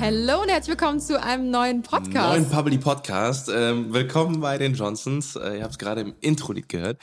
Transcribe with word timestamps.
Hallo 0.00 0.42
und 0.42 0.48
herzlich 0.48 0.70
willkommen 0.70 0.98
zu 0.98 1.22
einem 1.22 1.50
neuen 1.50 1.82
Podcast. 1.82 2.14
Neuen 2.14 2.48
Public 2.48 2.80
Podcast. 2.80 3.48
Ähm, 3.54 3.94
willkommen 3.94 4.40
bei 4.40 4.58
den 4.58 4.74
Johnsons. 4.74 5.36
Äh, 5.36 5.58
ihr 5.58 5.62
habt 5.62 5.72
es 5.72 5.78
gerade 5.78 6.00
im 6.00 6.14
Intro-Lied 6.20 6.68
gehört. 6.68 6.98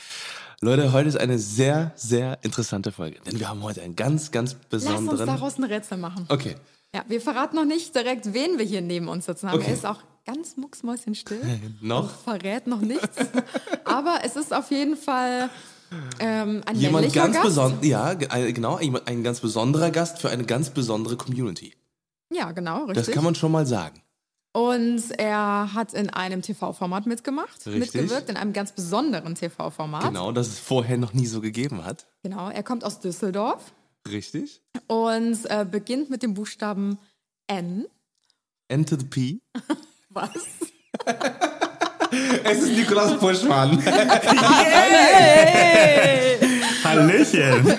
Leute, 0.60 0.92
heute 0.92 1.08
ist 1.08 1.18
eine 1.18 1.40
sehr, 1.40 1.94
sehr 1.96 2.38
interessante 2.42 2.92
Folge, 2.92 3.20
denn 3.26 3.40
wir 3.40 3.48
haben 3.48 3.64
heute 3.64 3.82
einen 3.82 3.96
ganz, 3.96 4.32
ganz 4.32 4.58
Lass 4.70 4.84
uns 4.84 4.88
besonderen. 4.88 5.28
daraus 5.28 5.58
ein 5.58 5.64
Rätsel 5.64 5.98
machen. 5.98 6.26
Okay. 6.28 6.56
Ja, 6.96 7.04
wir 7.08 7.22
verraten 7.22 7.56
noch 7.56 7.66
nicht 7.66 7.94
direkt, 7.96 8.34
wen 8.34 8.58
wir 8.58 8.66
hier 8.66 8.82
neben 8.82 9.08
uns 9.08 9.26
sitzen 9.26 9.50
haben. 9.50 9.60
Okay. 9.60 9.68
Er 9.70 9.74
ist 9.74 9.86
auch 9.86 10.00
ganz 10.26 10.58
mucksmäuschenstill. 10.58 11.42
Noch? 11.82 12.10
Verrät 12.22 12.68
noch 12.68 12.82
nichts. 12.82 13.18
Aber 13.86 14.20
es 14.24 14.36
ist 14.36 14.54
auf 14.54 14.70
jeden 14.72 14.96
Fall 14.98 15.50
ähm, 16.20 16.62
ein 16.66 16.76
Jemand 16.76 17.12
ganz 17.14 17.40
besonderer, 17.42 17.84
ja, 17.86 18.14
ge- 18.14 18.52
genau, 18.52 18.76
ein, 18.78 18.96
ein 19.08 19.24
ganz 19.24 19.40
besonderer 19.40 19.90
Gast 19.92 20.20
für 20.20 20.30
eine 20.30 20.44
ganz 20.46 20.70
besondere 20.72 21.16
Community. 21.18 21.74
Ja, 22.32 22.52
genau, 22.52 22.86
richtig. 22.86 23.06
Das 23.08 23.16
kann 23.16 23.24
man 23.24 23.34
schon 23.36 23.52
mal 23.52 23.66
sagen. 23.66 24.02
Und 24.52 25.12
er 25.20 25.74
hat 25.76 25.94
in 25.94 26.10
einem 26.10 26.42
TV-Format 26.42 27.06
mitgemacht, 27.06 27.66
Richtig. 27.68 27.94
mitgewirkt, 28.02 28.30
in 28.30 28.36
einem 28.38 28.52
ganz 28.52 28.72
besonderen 28.72 29.36
TV-Format. 29.36 30.04
Genau, 30.04 30.32
das 30.32 30.48
es 30.48 30.60
vorher 30.60 30.98
noch 30.98 31.14
nie 31.14 31.28
so 31.28 31.40
gegeben 31.40 31.86
hat. 31.86 32.08
Genau, 32.24 32.50
er 32.50 32.64
kommt 32.64 32.84
aus 32.84 33.00
Düsseldorf 33.00 33.72
Richtig. 34.08 34.62
und 34.88 35.40
äh, 35.46 35.66
beginnt 35.70 36.10
mit 36.10 36.24
dem 36.24 36.34
Buchstaben 36.34 36.98
N. 37.48 37.86
Enter 38.68 38.98
the 39.00 39.06
P. 39.06 39.40
Was? 40.10 40.30
Es 42.44 42.64
ist 42.64 42.72
Nikolaus 42.76 43.18
Puschmann. 43.20 43.84
Hallöchen. 46.84 47.78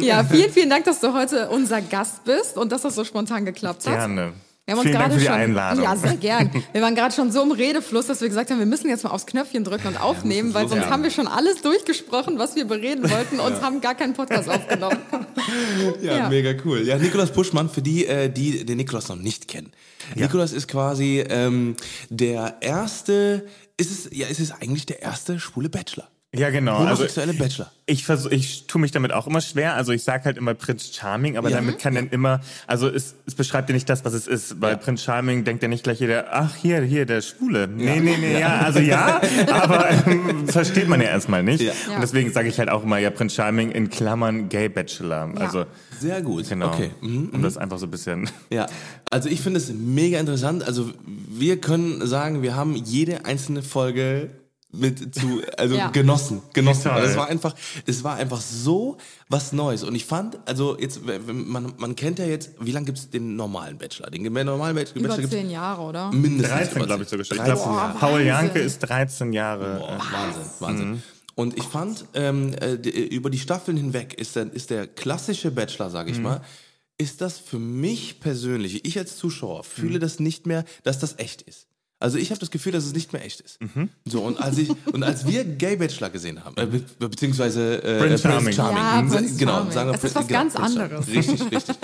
Ja, 0.00 0.24
vielen, 0.24 0.52
vielen 0.52 0.70
Dank, 0.70 0.84
dass 0.84 1.00
du 1.00 1.12
heute 1.12 1.48
unser 1.50 1.80
Gast 1.80 2.24
bist 2.24 2.56
und 2.56 2.72
dass 2.72 2.82
das 2.82 2.94
so 2.94 3.04
spontan 3.04 3.44
geklappt 3.44 3.86
hat. 3.86 3.94
Gerne. 3.94 4.32
Wir 4.68 4.72
haben 4.72 4.80
uns 4.80 4.88
Vielen 4.90 4.98
Dank 4.98 5.12
gerade 5.12 5.14
für 5.14 5.20
die 5.20 5.26
schon, 5.26 5.34
Einladung. 5.34 5.82
Ja, 5.84 5.96
sehr 5.96 6.16
gern. 6.16 6.50
Wir 6.74 6.82
waren 6.82 6.94
gerade 6.94 7.14
schon 7.14 7.32
so 7.32 7.42
im 7.42 7.52
Redefluss, 7.52 8.06
dass 8.06 8.20
wir 8.20 8.28
gesagt 8.28 8.50
haben, 8.50 8.58
wir 8.58 8.66
müssen 8.66 8.90
jetzt 8.90 9.02
mal 9.02 9.08
aufs 9.12 9.24
Knöpfchen 9.24 9.64
drücken 9.64 9.86
und 9.88 9.96
aufnehmen, 9.96 10.52
weil 10.52 10.68
sonst 10.68 10.82
ja. 10.82 10.90
haben 10.90 11.02
wir 11.02 11.10
schon 11.10 11.26
alles 11.26 11.62
durchgesprochen, 11.62 12.38
was 12.38 12.54
wir 12.54 12.66
bereden 12.66 13.10
wollten 13.10 13.40
und 13.40 13.62
haben 13.62 13.80
gar 13.80 13.94
keinen 13.94 14.12
Podcast 14.12 14.46
aufgenommen. 14.50 14.98
Ja, 16.02 16.16
Ja. 16.16 16.28
mega 16.28 16.52
cool. 16.66 16.82
Ja, 16.86 16.98
Nikolaus 16.98 17.30
Puschmann, 17.32 17.70
für 17.70 17.80
die, 17.80 18.04
äh, 18.04 18.28
die 18.28 18.66
den 18.66 18.76
Nikolaus 18.76 19.08
noch 19.08 19.16
nicht 19.16 19.48
kennen. 19.48 19.72
Nikolaus 20.14 20.52
ist 20.52 20.68
quasi 20.68 21.24
ähm, 21.26 21.74
der 22.10 22.56
erste, 22.60 23.46
ist 23.78 23.90
es, 23.90 24.10
ja, 24.12 24.26
ist 24.26 24.40
es 24.40 24.50
eigentlich 24.50 24.84
der 24.84 25.00
erste 25.00 25.40
schwule 25.40 25.70
Bachelor. 25.70 26.08
Ja, 26.34 26.50
genau. 26.50 26.74
Also 26.76 26.88
Homosexuelle 26.88 27.32
Bachelor. 27.32 27.72
ich 27.86 28.04
versuch, 28.04 28.30
ich 28.30 28.66
tue 28.66 28.82
mich 28.82 28.90
damit 28.90 29.12
auch 29.14 29.26
immer 29.26 29.40
schwer. 29.40 29.74
Also 29.76 29.92
ich 29.92 30.02
sag 30.04 30.26
halt 30.26 30.36
immer 30.36 30.52
Prinz 30.52 30.94
Charming, 30.94 31.38
aber 31.38 31.48
Ja. 31.48 31.56
damit 31.56 31.78
kann 31.78 31.94
dann 31.94 32.08
immer, 32.10 32.40
also 32.66 32.86
es, 32.86 33.14
es 33.26 33.34
beschreibt 33.34 33.70
ja 33.70 33.74
nicht 33.74 33.88
das, 33.88 34.04
was 34.04 34.12
es 34.12 34.26
ist. 34.26 34.60
Bei 34.60 34.76
Prinz 34.76 35.02
Charming 35.02 35.44
denkt 35.44 35.62
ja 35.62 35.70
nicht 35.70 35.84
gleich 35.84 36.00
jeder, 36.00 36.26
ach 36.30 36.54
hier, 36.54 36.82
hier, 36.82 37.06
der 37.06 37.22
Schwule. 37.22 37.66
Nee, 37.66 38.00
nee, 38.00 38.18
nee, 38.20 38.38
ja, 38.40 38.58
also 38.58 38.78
ja, 38.78 39.22
aber 39.52 39.88
ähm, 40.06 40.46
versteht 40.48 40.86
man 40.86 41.00
ja 41.00 41.08
erstmal 41.08 41.42
nicht. 41.42 41.62
Ja. 41.62 41.72
Ja. 41.88 41.94
Und 41.94 42.02
deswegen 42.02 42.30
sage 42.30 42.48
ich 42.50 42.58
halt 42.58 42.68
auch 42.68 42.82
immer, 42.84 42.98
ja, 42.98 43.08
Prinz 43.08 43.32
Charming 43.32 43.70
in 43.70 43.88
Klammern 43.88 44.50
Gay 44.50 44.68
Bachelor. 44.68 45.32
Also 45.36 45.64
Sehr 45.98 46.20
gut. 46.20 46.46
genau. 46.46 46.68
Okay. 46.74 46.90
Mhm. 47.00 47.30
Um 47.32 47.42
das 47.42 47.56
einfach 47.56 47.78
so 47.78 47.86
ein 47.86 47.90
bisschen. 47.90 48.28
Ja, 48.50 48.66
also 49.10 49.30
ich 49.30 49.40
finde 49.40 49.60
es 49.60 49.72
mega 49.72 50.20
interessant. 50.20 50.62
Also 50.62 50.92
wir 51.06 51.58
können 51.58 52.06
sagen, 52.06 52.42
wir 52.42 52.54
haben 52.54 52.76
jede 52.76 53.24
einzelne 53.24 53.62
Folge 53.62 54.28
mit 54.70 55.14
zu 55.14 55.40
also 55.56 55.76
Ja. 55.76 55.88
genossen 55.90 56.42
genossen 56.52 56.84
Toll. 56.84 56.92
Weil 56.96 57.04
es 57.04 57.16
war 57.16 57.28
einfach 57.28 57.54
es 57.86 58.04
war 58.04 58.16
einfach 58.16 58.40
so 58.40 58.98
was 59.28 59.52
Neues 59.52 59.82
und 59.82 59.94
ich 59.94 60.04
fand 60.04 60.38
also 60.46 60.78
jetzt 60.78 61.00
man 61.32 61.72
man 61.78 61.96
kennt 61.96 62.18
ja 62.18 62.26
jetzt 62.26 62.50
wie 62.60 62.72
lange 62.72 62.86
gibt's 62.86 63.08
den 63.08 63.34
normalen 63.36 63.78
Bachelor 63.78 64.10
den 64.10 64.22
normalen 64.32 64.76
Bachelor, 64.76 64.96
Über 65.04 65.16
gibt's 65.16 65.30
zehn 65.30 65.50
Jahre, 65.50 65.82
oder? 65.82 66.12
mindestens 66.12 66.50
13, 66.58 66.76
über 66.76 66.86
glaube 66.86 67.02
ich, 67.02 67.08
sogar. 67.08 67.22
Ich 67.22 67.28
13 67.28 67.44
glaube, 67.44 67.60
Jahre. 67.60 67.92
Boah, 67.92 67.98
Paul. 67.98 68.20
Janke 68.22 68.58
ist 68.58 68.78
13 68.80 69.32
Jahre. 69.32 69.78
Boah, 69.78 69.94
äh, 69.96 70.12
Wahnsinn, 70.12 70.42
Wahnsinn. 70.60 71.02
Und 71.34 71.56
ich 71.56 71.64
fand, 71.64 72.04
ähm, 72.14 72.52
äh, 72.54 72.76
die, 72.76 72.90
über 72.90 73.30
die 73.30 73.38
Staffeln 73.38 73.76
hinweg 73.76 74.14
ist 74.14 74.34
der, 74.34 74.52
ist 74.52 74.70
der 74.70 74.88
klassische 74.88 75.52
Bachelor, 75.52 75.88
sage 75.88 76.10
ich 76.10 76.18
mal, 76.18 76.42
ist 76.98 77.20
das 77.20 77.38
für 77.38 77.60
mich 77.60 78.18
persönlich, 78.18 78.84
ich 78.84 78.98
als 78.98 79.16
Zuschauer, 79.16 79.62
fühle 79.62 80.00
das 80.00 80.18
nicht 80.18 80.46
mehr, 80.48 80.64
dass 80.82 80.98
das 80.98 81.14
echt 81.18 81.42
ist. 81.42 81.67
Also 82.00 82.16
ich 82.18 82.30
habe 82.30 82.38
das 82.38 82.50
Gefühl, 82.52 82.70
dass 82.72 82.84
es 82.84 82.92
nicht 82.92 83.12
mehr 83.12 83.24
echt 83.24 83.40
ist. 83.40 83.58
So 84.04 84.22
und 84.22 84.40
als 84.40 84.56
ich 84.58 84.70
und 84.92 85.02
als 85.02 85.26
wir 85.26 85.44
Gay 85.44 85.74
Bachelor 85.76 86.10
gesehen 86.10 86.44
haben, 86.44 86.56
äh, 86.56 86.66
be 86.66 87.08
beziehungsweise 87.08 87.82
äh, 87.82 87.98
Prince 87.98 88.22
Charming. 88.22 88.52
Ja, 88.54 89.04
Sa- 89.08 89.16
Prince 89.16 89.36
genau, 89.36 89.52
Charming. 89.54 89.72
sagen 89.72 89.90
wir 89.90 89.94
Es 89.96 90.04
ist 90.04 90.14
was 90.14 90.26
genau, 90.28 90.40
ganz 90.40 90.54
Prince 90.54 90.74
Charming. 90.76 90.96
anderes. 90.96 91.08
Richtig, 91.08 91.50
richtig. 91.52 91.76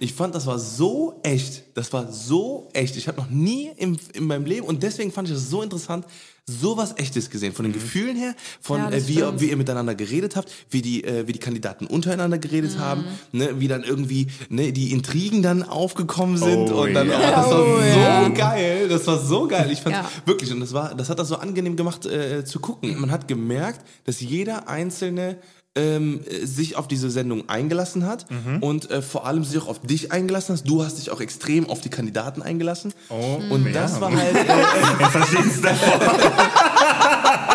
Ich 0.00 0.12
fand, 0.12 0.34
das 0.34 0.46
war 0.46 0.58
so 0.58 1.20
echt. 1.22 1.64
Das 1.74 1.90
war 1.92 2.12
so 2.12 2.68
echt. 2.74 2.96
Ich 2.96 3.08
habe 3.08 3.18
noch 3.20 3.30
nie 3.30 3.70
im, 3.78 3.96
in 4.12 4.24
meinem 4.24 4.44
Leben 4.44 4.66
und 4.66 4.82
deswegen 4.82 5.10
fand 5.10 5.28
ich 5.28 5.34
es 5.34 5.48
so 5.48 5.62
interessant, 5.62 6.04
sowas 6.48 6.94
Echtes 6.96 7.28
gesehen. 7.30 7.52
Von 7.52 7.64
den 7.64 7.72
Gefühlen 7.72 8.16
her, 8.16 8.34
von 8.60 8.78
Ja, 8.80 8.90
äh, 8.90 9.08
wie, 9.08 9.14
stimmt. 9.14 9.40
wie 9.40 9.50
ihr 9.50 9.56
miteinander 9.56 9.94
geredet 9.96 10.36
habt, 10.36 10.50
wie 10.70 10.80
die, 10.80 11.02
äh, 11.02 11.26
wie 11.26 11.32
die 11.32 11.40
Kandidaten 11.40 11.86
untereinander 11.86 12.38
geredet 12.38 12.78
haben, 12.78 13.04
ne, 13.32 13.58
wie 13.58 13.66
dann 13.66 13.82
irgendwie 13.82 14.28
ne, 14.48 14.72
die 14.72 14.92
Intrigen 14.92 15.42
dann 15.42 15.64
aufgekommen 15.64 16.36
sind 16.36 16.70
Oh, 16.72 16.82
und 16.82 16.94
dann 16.94 17.08
ja. 17.08 17.16
oh, 17.18 17.20
das 17.20 17.50
war 17.50 17.60
Oh, 17.62 17.76
so 17.78 17.82
ja. 17.82 18.28
geil. 18.28 18.88
Das 18.88 19.06
war 19.08 19.18
so 19.18 19.48
geil. 19.48 19.70
Ich 19.72 19.80
fand 19.80 19.96
Ja. 19.96 20.08
wirklich 20.24 20.52
und 20.52 20.60
das 20.60 20.72
war, 20.72 20.94
das 20.94 21.08
hat 21.10 21.18
das 21.18 21.28
so 21.28 21.36
angenehm 21.36 21.74
gemacht 21.76 22.06
äh, 22.06 22.44
zu 22.44 22.60
gucken. 22.60 23.00
Man 23.00 23.10
hat 23.10 23.26
gemerkt, 23.26 23.80
dass 24.04 24.20
jeder 24.20 24.68
einzelne 24.68 25.38
ähm, 25.76 26.20
äh, 26.28 26.44
sich 26.46 26.76
auf 26.76 26.88
diese 26.88 27.10
Sendung 27.10 27.48
eingelassen 27.48 28.06
hat 28.06 28.26
Mhm. 28.30 28.62
und 28.62 28.90
äh, 28.90 29.02
vor 29.02 29.26
allem 29.26 29.44
sich 29.44 29.58
auch 29.62 29.68
auf 29.68 29.80
dich 29.80 30.10
eingelassen 30.12 30.54
hast. 30.54 30.64
Du 30.68 30.82
hast 30.84 30.98
dich 30.98 31.10
auch 31.10 31.20
extrem 31.20 31.68
auf 31.70 31.80
die 31.80 31.90
Kandidaten 31.90 32.42
eingelassen. 32.42 32.92
Oh, 33.10 33.38
und 33.50 33.66
ja. 33.66 33.72
das 33.72 34.00
war 34.00 34.10
halt, 34.10 34.34
äh, 34.34 34.44
Form. 35.74 36.20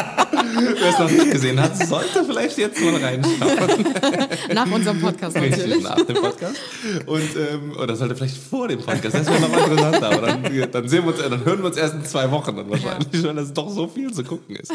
wer 0.55 0.89
es 0.89 0.99
noch 0.99 1.09
nicht 1.09 1.31
gesehen 1.31 1.59
hat, 1.61 1.77
sollte 1.87 2.25
vielleicht 2.25 2.57
jetzt 2.57 2.81
mal 2.81 2.95
reinschauen. 2.95 3.85
Nach 4.53 4.71
unserem 4.71 4.99
Podcast 5.01 5.35
Richtig, 5.35 5.57
natürlich. 5.57 5.83
nach 5.83 5.95
dem 6.05 6.15
Podcast. 6.15 6.55
Und, 7.05 7.35
ähm, 7.35 7.77
oder 7.81 7.95
sollte 7.95 8.15
vielleicht 8.15 8.37
vor 8.37 8.67
dem 8.67 8.79
Podcast. 8.79 9.15
Das 9.15 9.27
wäre 9.27 9.39
noch 9.41 9.49
mal 9.51 9.59
interessanter. 9.59 10.11
Aber 10.11 10.27
dann, 10.27 10.71
dann, 10.71 10.87
sehen 10.89 11.03
wir 11.05 11.13
uns, 11.13 11.21
dann 11.21 11.45
hören 11.45 11.59
wir 11.59 11.65
uns 11.65 11.77
erst 11.77 11.95
in 11.95 12.05
zwei 12.05 12.29
Wochen 12.31 12.55
dann 12.55 12.69
wahrscheinlich, 12.69 13.23
weil 13.23 13.37
es 13.37 13.53
doch 13.53 13.69
so 13.69 13.87
viel 13.87 14.11
zu 14.13 14.23
gucken 14.23 14.55
ist. 14.55 14.71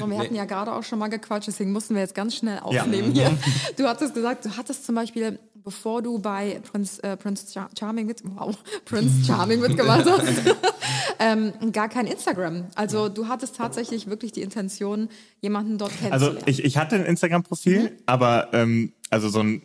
Und 0.00 0.10
wir 0.10 0.18
hatten 0.18 0.34
ja 0.34 0.44
gerade 0.44 0.72
auch 0.72 0.82
schon 0.82 0.98
mal 0.98 1.08
gequatscht, 1.08 1.48
deswegen 1.48 1.72
mussten 1.72 1.94
wir 1.94 2.02
jetzt 2.02 2.14
ganz 2.14 2.34
schnell 2.36 2.56
Ja. 2.56 2.82
aufnehmen 2.82 3.12
hier. 3.12 3.30
Du 3.76 3.84
hattest 3.86 4.14
gesagt, 4.14 4.44
du 4.44 4.56
hattest 4.56 4.84
zum 4.84 4.94
Beispiel, 4.94 5.38
bevor 5.64 6.02
du 6.02 6.18
bei 6.18 6.60
Prince, 6.70 7.02
äh, 7.02 7.16
Prince 7.16 7.52
Char 7.52 7.68
Charming 7.78 8.06
mit, 8.06 8.22
wow, 8.24 8.56
Prince 8.84 9.24
Charming 9.26 9.60
mitgemacht 9.60 10.04
hast, 10.08 10.24
ähm, 11.18 11.52
gar 11.72 11.88
kein 11.88 12.06
Instagram. 12.06 12.66
Also 12.74 13.08
du 13.08 13.28
hattest 13.28 13.56
tatsächlich 13.56 14.06
wirklich 14.08 14.32
die 14.32 14.42
Intention, 14.42 15.08
jemanden 15.40 15.78
dort 15.78 15.92
Also 15.92 16.26
kennenzulernen. 16.26 16.42
ich, 16.46 16.64
ich 16.64 16.76
hatte 16.76 16.96
ein 16.96 17.04
Instagram-Profil, 17.04 17.98
aber 18.06 18.48
ähm, 18.52 18.92
also 19.10 19.28
so 19.28 19.40
ein 19.40 19.62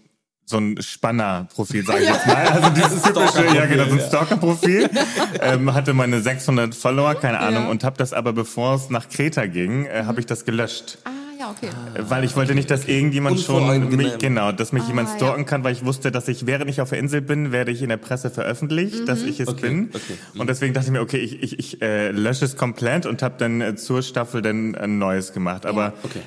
so 0.49 0.57
ein 0.59 0.81
Spanner-Profil, 0.81 1.85
sage 1.85 2.03
ich 2.03 2.07
jetzt 2.13 2.25
mal. 2.25 2.47
Also 2.47 2.69
dieses 2.69 3.01
typische, 3.01 3.53
ja 3.53 3.65
genau, 3.65 3.83
so 3.89 3.95
ein 3.95 3.99
Stalker-Profil. 3.99 4.89
ähm, 5.41 5.73
hatte 5.73 5.93
meine 5.93 6.21
600 6.21 6.73
Follower, 6.73 7.15
keine 7.15 7.39
Ahnung, 7.39 7.67
und 7.67 7.83
habe 7.83 7.97
das 7.97 8.13
aber, 8.13 8.31
bevor 8.31 8.75
es 8.75 8.89
nach 8.89 9.09
Kreta 9.09 9.45
ging, 9.47 9.87
äh, 9.87 10.03
habe 10.05 10.21
ich 10.21 10.25
das 10.25 10.45
gelöscht. 10.45 10.99
ah, 11.03 11.09
ja, 11.61 11.69
okay. 11.93 12.03
Weil 12.09 12.23
ich 12.23 12.35
wollte 12.35 12.55
nicht, 12.55 12.69
dass 12.69 12.85
irgendjemand 12.85 13.39
schon 13.39 13.95
mich, 13.95 14.17
genau, 14.17 14.51
dass 14.51 14.71
mich 14.71 14.87
jemand 14.87 15.09
ja. 15.09 15.15
stalken 15.15 15.45
kann, 15.45 15.63
weil 15.63 15.73
ich 15.73 15.85
wusste, 15.85 16.11
dass 16.11 16.27
ich, 16.27 16.45
während 16.45 16.69
ich 16.69 16.81
auf 16.81 16.89
der 16.89 16.99
Insel 16.99 17.21
bin, 17.21 17.51
werde 17.51 17.71
ich 17.71 17.81
in 17.81 17.89
der 17.89 17.97
Presse 17.97 18.29
veröffentlicht, 18.29 19.07
dass 19.07 19.23
ich 19.23 19.39
es 19.39 19.53
bin. 19.55 19.89
okay. 19.93 20.17
Und 20.37 20.49
deswegen 20.49 20.73
dachte 20.73 20.87
ich 20.87 20.91
mir, 20.91 21.01
okay, 21.01 21.17
ich, 21.17 21.41
ich, 21.41 21.59
ich 21.59 21.81
äh, 21.81 22.11
lösche 22.11 22.45
es 22.45 22.55
komplett 22.55 23.05
und 23.05 23.21
habe 23.21 23.35
dann 23.37 23.61
äh, 23.61 23.75
zur 23.75 24.01
Staffel 24.01 24.41
dann 24.41 24.75
ein 24.75 24.97
neues 24.97 25.33
gemacht. 25.33 25.65
Aber 25.65 25.93
Okay. 26.03 26.21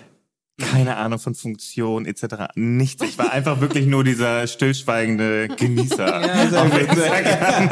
keine 0.58 0.96
Ahnung 0.96 1.18
von 1.18 1.34
Funktion 1.34 2.04
etc. 2.06 2.52
Nichts. 2.54 3.02
Ich 3.02 3.18
war 3.18 3.32
einfach 3.32 3.60
wirklich 3.60 3.86
nur 3.86 4.04
dieser 4.04 4.46
stillschweigende 4.46 5.48
Genießer. 5.48 6.22
auf 6.60 6.78
Instagram. 6.78 7.70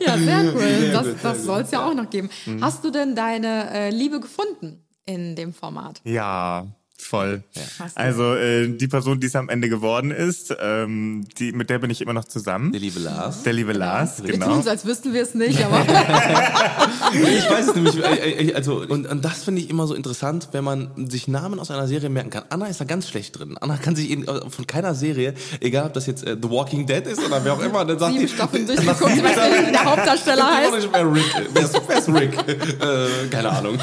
Ja, 0.00 0.18
sehr 0.18 0.54
cool. 0.54 0.90
das 0.92 1.06
das 1.22 1.22
sehr 1.22 1.34
soll 1.34 1.62
es 1.62 1.70
ja 1.70 1.86
auch 1.86 1.94
noch 1.94 2.10
geben. 2.10 2.30
Hast 2.60 2.84
du 2.84 2.90
denn 2.90 3.14
deine 3.14 3.70
äh, 3.72 3.90
Liebe 3.90 4.20
gefunden 4.20 4.85
in 5.06 5.34
dem 5.36 5.52
Format? 5.52 6.00
ja, 6.04 6.66
Voll. 7.08 7.44
Du. 7.54 7.60
Also 7.94 8.34
äh, 8.34 8.68
die 8.68 8.88
Person, 8.88 9.20
die 9.20 9.28
es 9.28 9.36
am 9.36 9.48
Ende 9.48 9.68
geworden 9.68 10.10
ist, 10.10 10.54
ähm, 10.60 11.24
die, 11.38 11.52
mit 11.52 11.70
der 11.70 11.78
bin 11.78 11.88
ich 11.88 12.00
immer 12.00 12.12
noch 12.12 12.24
zusammen. 12.24 12.72
Der 12.72 12.80
liebe 12.80 12.98
Lars. 12.98 13.44
Der 13.44 13.52
liebe 13.52 13.72
Lars, 13.72 14.24
Wir 14.24 14.32
tun 14.32 14.40
genau. 14.40 14.60
so, 14.60 14.70
als 14.70 14.84
wüssten 14.84 15.12
wir 15.14 15.22
es 15.22 15.34
nicht, 15.34 15.64
aber 15.64 15.86
Ich 17.12 17.48
weiß 17.48 17.68
es 17.68 17.74
nämlich, 17.76 18.04
äh, 18.04 18.48
äh, 18.48 18.54
also, 18.54 18.80
und, 18.80 19.06
und 19.06 19.24
das 19.24 19.44
finde 19.44 19.60
ich 19.60 19.70
immer 19.70 19.86
so 19.86 19.94
interessant, 19.94 20.48
wenn 20.50 20.64
man 20.64 21.08
sich 21.08 21.28
Namen 21.28 21.60
aus 21.60 21.70
einer 21.70 21.86
Serie 21.86 22.08
merken 22.08 22.30
kann. 22.30 22.44
Anna 22.48 22.66
ist 22.66 22.80
da 22.80 22.84
ganz 22.84 23.08
schlecht 23.08 23.38
drin. 23.38 23.56
Anna 23.60 23.76
kann 23.76 23.94
sich 23.94 24.10
in, 24.10 24.26
äh, 24.26 24.50
von 24.50 24.66
keiner 24.66 24.94
Serie, 24.96 25.34
egal 25.60 25.86
ob 25.86 25.92
das 25.92 26.06
jetzt 26.06 26.26
äh, 26.26 26.36
The 26.40 26.50
Walking 26.50 26.86
Dead 26.86 27.06
ist 27.06 27.24
oder 27.24 27.44
wer 27.44 27.52
auch 27.52 27.62
immer, 27.62 27.84
dann 27.84 28.00
sagt 28.00 28.14
sieben 28.14 28.26
die, 28.26 28.32
Staffeln 28.32 28.66
durchgeguckt. 28.66 29.16
Ich 29.16 29.22
weiß 29.22 29.50
nicht, 29.50 29.68
wie 29.68 29.72
der 29.72 29.84
Hauptdarsteller 29.84 30.56
heißt. 30.56 30.88
wer 30.92 31.14
Rick, 31.14 31.24
wer 31.52 31.62
ist, 31.62 31.80
wer 31.86 31.98
ist 31.98 32.08
Rick? 32.08 32.36
äh, 32.48 33.28
keine 33.30 33.50
Ahnung. 33.50 33.78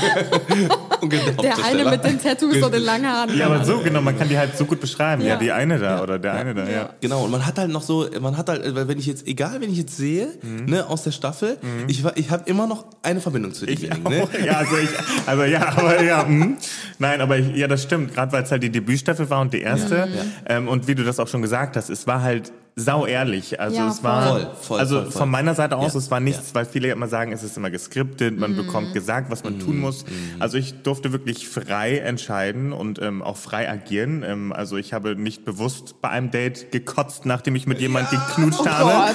Der 1.41 1.65
eine 1.65 1.89
mit 1.89 2.03
den 2.03 2.21
Tattoos 2.21 2.61
und 2.61 2.73
den 2.73 2.83
langen 2.83 3.12
Haaren. 3.13 3.37
Ja, 3.37 3.45
aber 3.47 3.63
so, 3.65 3.79
genau, 3.79 4.01
man 4.01 4.17
kann 4.17 4.27
die 4.29 4.37
halt 4.37 4.57
so 4.57 4.65
gut 4.65 4.79
beschreiben. 4.81 5.21
Ja, 5.21 5.29
Ja. 5.29 5.35
die 5.37 5.51
eine 5.51 5.79
da 5.79 6.01
oder 6.01 6.19
der 6.19 6.33
eine 6.33 6.53
da, 6.53 6.67
ja. 6.69 6.89
Genau, 7.01 7.23
und 7.23 7.31
man 7.31 7.45
hat 7.45 7.57
halt 7.57 7.69
noch 7.71 7.81
so, 7.81 8.07
man 8.21 8.37
hat 8.37 8.49
halt, 8.49 8.75
weil 8.75 8.87
wenn 8.87 8.99
ich 8.99 9.05
jetzt, 9.05 9.27
egal 9.27 9.61
wenn 9.61 9.71
ich 9.71 9.77
jetzt 9.77 9.95
sehe, 9.97 10.27
ne, 10.65 10.87
aus 10.87 11.03
der 11.03 11.11
Staffel, 11.11 11.57
ich, 11.87 12.03
war- 12.03 12.17
ich 12.17 12.29
habe 12.31 12.43
immer 12.49 12.67
noch 12.67 12.85
eine 13.03 13.21
Verbindung 13.21 13.53
zu 13.53 13.65
Ich 13.65 13.91
auch. 13.91 13.97
ne? 14.09 14.27
Ja, 14.45 14.53
also 14.57 14.77
ich, 14.77 14.89
also 15.27 15.43
ja, 15.43 15.67
aber 15.69 16.01
ja, 16.03 16.25
hm. 16.25 16.57
nein, 16.99 17.21
aber 17.21 17.37
ich, 17.37 17.55
ja, 17.55 17.67
das 17.67 17.83
stimmt. 17.83 18.13
Gerade 18.13 18.31
weil 18.31 18.43
es 18.43 18.51
halt 18.51 18.63
die 18.63 18.69
Debütstaffel 18.71 19.29
war 19.29 19.41
und 19.41 19.53
die 19.53 19.61
erste. 19.61 20.07
Ähm, 20.47 20.67
und 20.67 20.87
wie 20.87 20.95
du 20.95 21.03
das 21.03 21.19
auch 21.19 21.27
schon 21.27 21.41
gesagt 21.41 21.75
hast, 21.77 21.89
es 21.89 22.07
war 22.07 22.21
halt 22.21 22.51
sau 22.75 23.05
ehrlich. 23.05 23.59
Also 23.59 23.77
Ja, 23.77 23.87
es 23.87 24.03
war, 24.03 24.27
voll. 24.29 24.47
Voll, 24.61 24.79
also 24.79 24.95
voll, 24.95 25.03
voll. 25.11 25.19
von 25.21 25.29
meiner 25.29 25.53
Seite 25.53 25.77
aus, 25.77 25.93
Ja, 25.93 25.99
es 25.99 26.09
war 26.11 26.19
nichts, 26.19 26.55
weil 26.55 26.65
viele 26.65 26.89
immer 26.89 27.07
sagen, 27.07 27.31
es 27.31 27.43
ist 27.43 27.55
immer 27.55 27.69
geskriptet, 27.69 28.37
man 28.39 28.55
bekommt 28.55 28.93
gesagt, 28.93 29.29
was 29.29 29.43
man 29.43 29.59
tun 29.59 29.79
muss. 29.79 30.05
Also 30.39 30.57
ich 30.57 30.81
durfte 30.81 31.11
wirklich 31.11 31.47
frei 31.47 31.97
entscheiden 31.99 32.73
und 32.73 32.99
ähm, 33.01 33.21
auch 33.21 33.37
frei 33.37 33.69
agieren. 33.69 34.23
Ähm, 34.27 34.51
also 34.53 34.77
ich 34.77 34.91
habe 34.93 35.15
nicht 35.15 35.45
bewusst 35.45 36.01
bei 36.01 36.09
einem 36.09 36.31
Date 36.31 36.71
gekotzt, 36.71 37.25
nachdem 37.27 37.55
ich 37.55 37.67
mit 37.67 37.79
jemand 37.79 38.09
geknutscht 38.09 38.65
habe. 38.67 39.11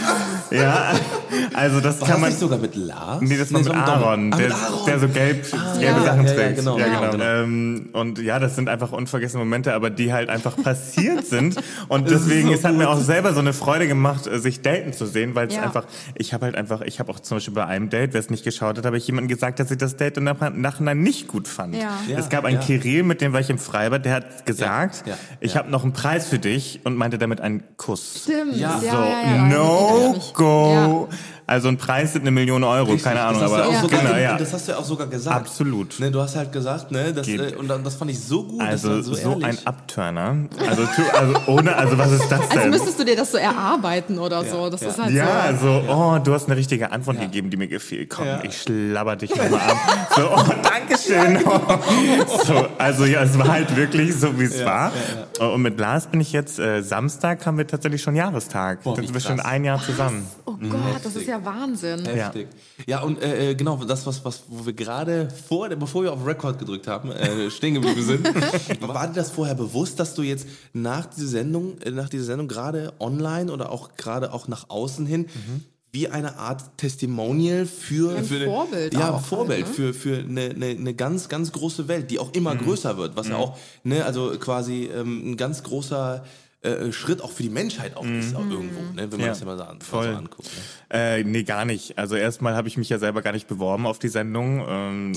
Ja, 0.51 0.93
also 1.55 1.81
das 1.81 2.01
War 2.01 2.09
kann 2.09 2.15
das 2.17 2.21
man 2.21 2.31
nicht 2.31 2.39
sogar 2.41 2.59
mit 2.59 2.77
Lars? 2.77 3.21
Nee, 3.23 3.37
das 3.37 3.53
war 3.53 3.59
mit 3.61 3.67
so 3.69 3.75
mit 3.75 3.83
Aaron, 3.83 4.33
Ah, 4.33 4.37
der, 4.37 4.55
Aaron. 4.55 4.87
der 4.87 4.99
so 5.01 5.09
gelb, 5.09 5.47
gelbe 5.51 5.85
Ja. 5.85 6.03
Sachen 6.05 6.25
Ja, 6.25 6.31
ja, 6.31 6.35
trägt. 6.37 6.57
genau, 6.59 6.79
ja, 6.79 6.87
genau, 6.87 7.11
genau. 7.11 7.25
Ähm, 7.25 7.89
und 7.93 8.19
ja, 8.21 8.39
das 8.39 8.55
sind 8.55 8.69
einfach 8.69 8.93
unvergessene 8.93 9.43
Momente, 9.43 9.75
aber 9.75 9.91
die 9.91 10.13
halt 10.13 10.29
einfach 10.31 10.57
passiert 10.57 11.27
sind. 11.27 11.57
Und 11.89 12.09
deswegen, 12.11 12.49
so 12.49 12.55
es 12.55 12.65
hat 12.65 12.75
mir 12.75 12.89
auch 12.89 13.01
selber 13.01 13.33
so 13.35 13.41
eine 13.41 13.48
Freude 13.53 13.87
gemacht, 13.89 14.27
äh, 14.27 14.39
sich 14.39 14.63
daten 14.63 14.93
zu 14.93 15.07
sehen, 15.07 15.35
weil 15.35 15.49
es 15.49 15.55
Ja. 15.55 15.63
einfach, 15.63 15.85
ich 16.15 16.33
habe 16.35 16.47
halt 16.47 16.55
einfach, 16.57 16.81
ich 16.83 17.01
habe 17.01 17.11
auch 17.13 17.21
zum 17.21 17.37
Beispiel 17.37 17.55
bei 17.55 17.65
einem 17.67 17.91
Date, 17.91 18.13
wer 18.13 18.21
es 18.21 18.31
nicht 18.31 18.45
geschaut 18.45 18.79
hat, 18.79 18.85
habe 18.87 18.97
ich 18.97 19.07
jemandem 19.07 19.29
gesagt, 19.29 19.61
dass 19.61 19.71
ich 19.71 19.79
das 19.79 19.97
Date 19.97 20.17
im 20.19 20.25
Nach- 20.25 20.53
Nachhinein 20.55 21.03
nicht 21.03 21.29
gut 21.29 21.49
fand. 21.49 21.75
Ja. 21.75 21.91
Ja, 22.09 22.19
es 22.19 22.29
gab 22.29 22.45
einen 22.45 22.57
ja. 22.61 22.63
Kirill, 22.63 23.03
mit 23.03 23.21
dem 23.21 23.33
war 23.33 23.41
ich 23.41 23.51
im 23.51 23.59
Freibad, 23.59 24.05
der 24.05 24.15
hat 24.15 24.47
gesagt, 24.47 25.05
Ja, 25.07 25.13
ja, 25.13 25.19
ich 25.41 25.57
habe 25.57 25.71
noch 25.71 25.83
einen 25.85 25.93
Preis 25.93 26.27
für 26.29 26.39
dich 26.39 26.81
und 26.85 26.97
meinte 26.97 27.19
damit 27.19 27.41
einen 27.41 27.63
Kuss. 27.77 28.23
Stimmt. 28.25 28.57
Ja, 28.57 28.79
So, 28.79 28.87
ja, 28.87 28.93
ja, 28.93 29.37
ja. 29.37 29.43
no 29.49 30.15
Ja. 30.17 30.23
go. 30.35 31.09
Also 31.49 31.69
ein 31.69 31.79
Preis 31.79 32.13
sind 32.13 32.23
eine 32.23 32.31
Million 32.31 32.63
Euro, 32.63 32.93
Richtig, 32.93 33.05
keine 33.05 33.23
Ahnung, 33.23 33.41
das 33.41 33.51
hast 33.51 33.59
aber 33.59 33.71
du 33.71 33.79
auch 33.79 33.81
sogar, 33.81 34.01
genau, 34.03 34.17
ja. 34.17 34.37
Das 34.37 34.53
hast 34.53 34.69
du 34.69 34.73
ja 34.73 34.79
auch 34.79 34.85
sogar 34.85 35.07
gesagt. 35.07 35.35
Absolut. 35.35 35.99
Ne, 35.99 36.11
du 36.11 36.21
hast 36.21 36.37
halt 36.37 36.53
gesagt, 36.53 36.91
ne, 36.91 37.15
das, 37.15 37.27
äh, 37.27 37.55
und 37.57 37.69
dann, 37.69 37.83
das 37.83 37.95
fand 37.95 38.11
ich 38.11 38.21
so 38.21 38.45
gut. 38.45 38.61
Also 38.61 38.99
das 38.99 39.07
so, 39.07 39.15
so, 39.15 39.41
ein 39.41 39.57
Abturner. 39.65 40.37
Also, 40.69 40.83
also 41.19 41.35
ohne, 41.47 41.75
also 41.75 41.97
was 41.97 42.13
ist 42.13 42.29
das 42.31 42.43
Also 42.43 42.55
denn? 42.55 42.69
müsstest 42.69 43.01
du 43.01 43.05
dir 43.05 43.17
das 43.17 43.33
so 43.33 43.39
erarbeiten 43.39 44.19
oder 44.19 44.45
so. 44.45 44.69
Das 44.69 44.83
ja. 44.83 44.89
ist 44.89 44.99
halt 44.99 45.15
ja, 45.15 45.55
so. 45.59 45.71
also, 45.71 45.83
oh, 45.89 46.19
du 46.23 46.35
hast 46.35 46.49
eine 46.49 46.57
richtige 46.57 46.93
Antwort 46.93 47.19
gegeben, 47.19 47.49
die 47.49 47.57
mir 47.57 47.69
gefiel. 47.69 48.05
Komm, 48.07 48.27
ich 48.43 48.61
schlabber 48.61 49.17
dich 49.17 49.31
nochmal 49.35 49.61
ab. 49.61 49.77
So, 50.15 50.31
oh, 50.31 50.55
Dankeschön. 50.63 51.39
so, 52.45 52.67
also 52.77 53.07
ja, 53.07 53.23
es 53.23 53.39
war 53.39 53.49
halt 53.49 53.75
wirklich 53.75 54.15
so, 54.15 54.39
wie 54.39 54.45
es 54.45 54.63
war. 54.67 54.93
Und 55.41 55.63
mit 55.63 55.81
Lars 55.81 56.09
bin 56.09 56.21
ich 56.21 56.33
jetzt, 56.33 56.59
äh, 56.59 56.83
Samstag 56.83 57.47
haben 57.47 57.57
wir 57.57 57.67
tatsächlich 57.67 58.03
schon 58.03 58.17
Jahrestag. 58.17 58.83
Boah, 58.83 58.97
sind 58.97 59.15
wir 59.15 59.21
schon 59.23 59.41
ein 59.41 59.65
Jahr 59.65 59.81
zusammen. 59.81 60.27
Oh 60.45 60.53
Gott, 60.53 61.01
das 61.03 61.17
ist 61.17 61.27
ja 61.27 61.38
Wahnsinn. 61.45 62.05
Heftig. 62.05 62.49
Ja, 62.87 63.03
und 63.03 63.23
äh, 63.23 63.51
äh, 63.51 63.55
genau, 63.55 63.77
das, 63.85 64.07
was, 64.07 64.25
was, 64.25 64.43
wo 64.49 64.67
wir 64.67 64.73
gerade 64.73 65.29
vor, 65.31 65.69
bevor 65.71 66.03
wir 66.05 66.13
auf 66.13 66.27
Record 66.27 66.59
gedrückt 66.59 66.87
haben, 66.87 67.11
äh, 67.13 67.51
stehen 67.53 67.75
geblieben 67.75 68.03
sind, 68.03 68.29
war 68.81 69.07
dir 69.09 69.15
das 69.15 69.31
vorher 69.31 69.55
bewusst, 69.55 69.99
dass 70.01 70.15
du 70.15 70.23
jetzt 70.23 70.47
nach 70.73 71.07
dieser 71.07 71.29
Sendung, 71.29 71.79
äh, 71.83 71.91
nach 71.91 72.09
dieser 72.09 72.25
Sendung 72.25 72.49
gerade 72.49 72.93
online 73.01 73.53
oder 73.53 73.71
auch 73.71 73.97
gerade 73.97 74.33
auch 74.33 74.49
nach 74.49 74.71
außen 74.71 75.07
hin 75.07 75.27
wie 75.91 76.07
eine 76.09 76.37
Art 76.37 76.77
Testimonial 76.77 77.65
für, 77.65 78.15
Ein 78.15 78.25
für 78.25 78.37
eine- 78.37 78.45
Vorbild 78.45 78.93
ja, 78.95 79.11
auch 79.15 79.23
Vorbild 79.25 79.65
halt, 79.65 79.75
für 79.75 79.95
für 79.95 80.19
eine, 80.19 80.51
eine, 80.51 80.67
eine 80.67 80.95
ganz 80.95 81.31
ganz 81.31 81.51
große 81.51 81.89
Welt, 81.89 82.11
die 82.11 82.19
auch 82.19 82.35
immer 82.35 82.55
größer 82.55 82.99
wird, 82.99 83.17
was 83.17 83.29
ja 83.29 83.37
auch 83.37 83.57
ne, 83.85 84.05
also 84.05 84.33
quasi 84.39 84.91
ähm, 84.95 85.31
ein 85.33 85.37
ganz 85.39 85.63
großer 85.63 86.25
äh, 86.63 86.91
Schritt 86.93 87.23
auch 87.23 87.31
für 87.31 87.43
die 87.45 87.51
Menschheit 87.51 87.97
auch 87.97 88.05
ist 88.05 88.35
auch 88.35 88.41
irgendwo, 88.41 88.81
ne, 88.95 89.11
wenn 89.11 89.11
man 89.11 89.21
Ja, 89.21 89.27
das 89.29 89.41
ja 89.41 89.47
mal 89.47 89.57
so, 89.57 89.63
an, 89.65 89.81
voll. 89.81 90.11
so 90.11 90.17
anguckt. 90.19 90.49
Ne? 90.91 90.99
Äh, 90.99 91.25
nee, 91.25 91.45
gar 91.45 91.65
nicht. 91.65 91.97
Also 91.99 92.17
erstmal 92.17 92.55
habe 92.55 92.67
ich 92.69 92.77
mich 92.77 92.89
ja 92.89 92.99
selber 92.99 93.23
gar 93.23 93.33
nicht 93.33 93.47
beworben 93.47 93.87
auf 93.87 93.99
die 93.99 94.09
Sendung. 94.09 94.65
Ähm, 94.69 95.13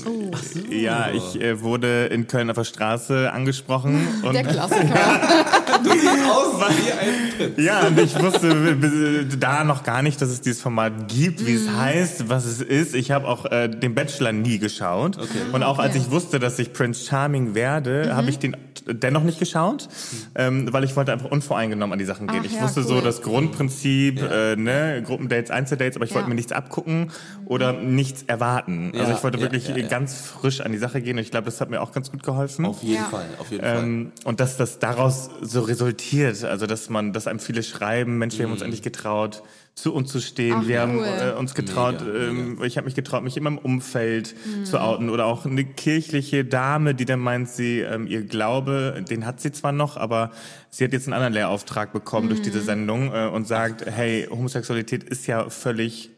Ja, 0.70 1.10
ich 1.10 1.40
äh, 1.40 1.60
wurde 1.60 2.06
in 2.06 2.26
Köln 2.28 2.48
auf 2.50 2.56
der 2.56 2.64
Straße 2.64 3.32
angesprochen. 3.32 4.06
Und 4.22 4.34
Der 4.34 4.44
Klassiker. 4.44 4.84
Aus 5.90 6.60
wie 6.84 6.92
ein 6.92 7.36
Prinz. 7.36 7.64
Ja, 7.64 7.86
und 7.86 7.98
ich 7.98 8.18
wusste 8.20 9.26
da 9.38 9.64
noch 9.64 9.82
gar 9.82 10.02
nicht, 10.02 10.20
dass 10.20 10.28
es 10.30 10.40
dieses 10.40 10.60
Format 10.60 11.08
gibt, 11.08 11.44
wie 11.46 11.54
es 11.54 11.66
Mhm. 11.66 11.76
heißt, 11.80 12.28
was 12.28 12.44
es 12.44 12.60
ist. 12.60 12.94
Ich 12.94 13.10
habe 13.10 13.26
auch 13.28 13.44
äh, 13.46 13.68
den 13.68 13.94
Bachelor 13.94 14.32
nie 14.32 14.58
geschaut. 14.58 15.18
Und 15.52 15.62
auch 15.62 15.78
als 15.78 15.94
Okay. 15.94 16.04
ich 16.06 16.10
wusste, 16.10 16.38
dass 16.38 16.58
ich 16.58 16.72
Prince 16.72 17.04
Charming 17.06 17.54
werde, 17.54 18.06
Mhm. 18.08 18.16
habe 18.16 18.30
ich 18.30 18.38
den 18.38 18.56
dennoch 18.86 19.22
nicht 19.22 19.38
geschaut, 19.38 19.88
ähm, 20.34 20.72
weil 20.72 20.82
ich 20.82 20.96
wollte 20.96 21.12
einfach 21.12 21.30
unvoreingenommen 21.30 21.92
an 21.92 21.98
die 22.00 22.04
Sachen 22.04 22.26
gehen. 22.26 22.40
Ach 22.42 22.46
ich 22.46 22.54
ja, 22.54 22.62
wusste 22.62 22.82
so 22.82 22.96
cool. 22.96 23.02
das 23.02 23.22
Grundprinzip, 23.22 24.20
äh, 24.20 24.56
ne, 24.56 25.02
Gruppendates, 25.06 25.52
Einzeldates, 25.52 25.96
aber 25.96 26.04
ich 26.04 26.10
wollte 26.14 26.24
Ja. 26.24 26.28
mir 26.30 26.34
nichts 26.34 26.50
abgucken 26.50 27.12
oder 27.46 27.72
nichts 27.72 28.24
erwarten. 28.26 28.90
Also 28.94 29.10
Ja, 29.12 29.16
ich 29.16 29.22
wollte 29.22 29.36
ja, 29.38 29.42
wirklich 29.44 29.68
ja, 29.68 29.76
ja. 29.76 29.86
ganz 29.86 30.16
frisch 30.16 30.60
an 30.62 30.72
die 30.72 30.78
Sache 30.78 31.00
gehen 31.00 31.16
und 31.16 31.22
ich 31.22 31.30
glaube, 31.30 31.44
das 31.44 31.60
hat 31.60 31.70
mir 31.70 31.80
auch 31.80 31.92
ganz 31.92 32.10
gut 32.10 32.24
geholfen. 32.24 32.64
Auf 32.66 32.82
jeden 32.82 33.02
Ja. 33.02 33.08
Fall, 33.08 33.26
auf 33.38 33.50
jeden 33.52 33.62
Fall. 33.64 33.78
Ähm, 33.84 34.12
und 34.24 34.40
dass 34.40 34.56
das 34.56 34.80
daraus 34.80 35.30
so 35.42 35.60
resultiert, 35.72 36.44
also 36.44 36.66
dass 36.66 36.88
man, 36.90 37.12
dass 37.12 37.26
einem 37.26 37.40
viele 37.40 37.62
schreiben, 37.62 38.18
Mensch, 38.18 38.38
wir 38.38 38.44
haben 38.44 38.50
Mhm. 38.50 38.54
uns 38.54 38.62
endlich 38.62 38.82
getraut, 38.82 39.42
zu 39.74 39.94
uns 39.94 40.12
zu 40.12 40.20
stehen, 40.20 40.58
Ach, 40.60 40.66
wir 40.68 40.80
haben 40.82 40.98
cool. 40.98 41.06
äh, 41.06 41.32
uns 41.38 41.54
getraut, 41.54 42.04
Mega, 42.04 42.28
ähm, 42.28 42.62
ich 42.62 42.76
habe 42.76 42.84
mich 42.84 42.94
getraut, 42.94 43.24
mich 43.24 43.36
in 43.38 43.42
meinem 43.42 43.56
Umfeld 43.58 44.34
Mhm. 44.44 44.64
zu 44.66 44.78
outen 44.80 45.08
oder 45.08 45.24
auch 45.24 45.46
eine 45.46 45.64
kirchliche 45.64 46.44
Dame, 46.44 46.94
die 46.94 47.06
dann 47.06 47.20
meint, 47.20 47.48
sie 47.48 47.80
ähm, 47.80 48.06
ihr 48.06 48.22
Glaube, 48.22 49.02
den 49.08 49.24
hat 49.24 49.40
sie 49.40 49.50
zwar 49.50 49.72
noch, 49.72 49.96
aber 49.96 50.30
sie 50.70 50.84
hat 50.84 50.92
jetzt 50.92 51.06
einen 51.06 51.14
anderen 51.14 51.32
Lehrauftrag 51.32 51.92
bekommen 51.94 52.28
durch 52.28 52.40
Mhm. 52.40 52.44
diese 52.44 52.60
Sendung 52.60 53.12
äh, 53.14 53.26
und 53.28 53.48
sagt, 53.48 53.86
hey, 53.86 54.26
Homosexualität 54.30 55.04
ist 55.04 55.26
ja 55.26 55.48
völlig 55.48 56.10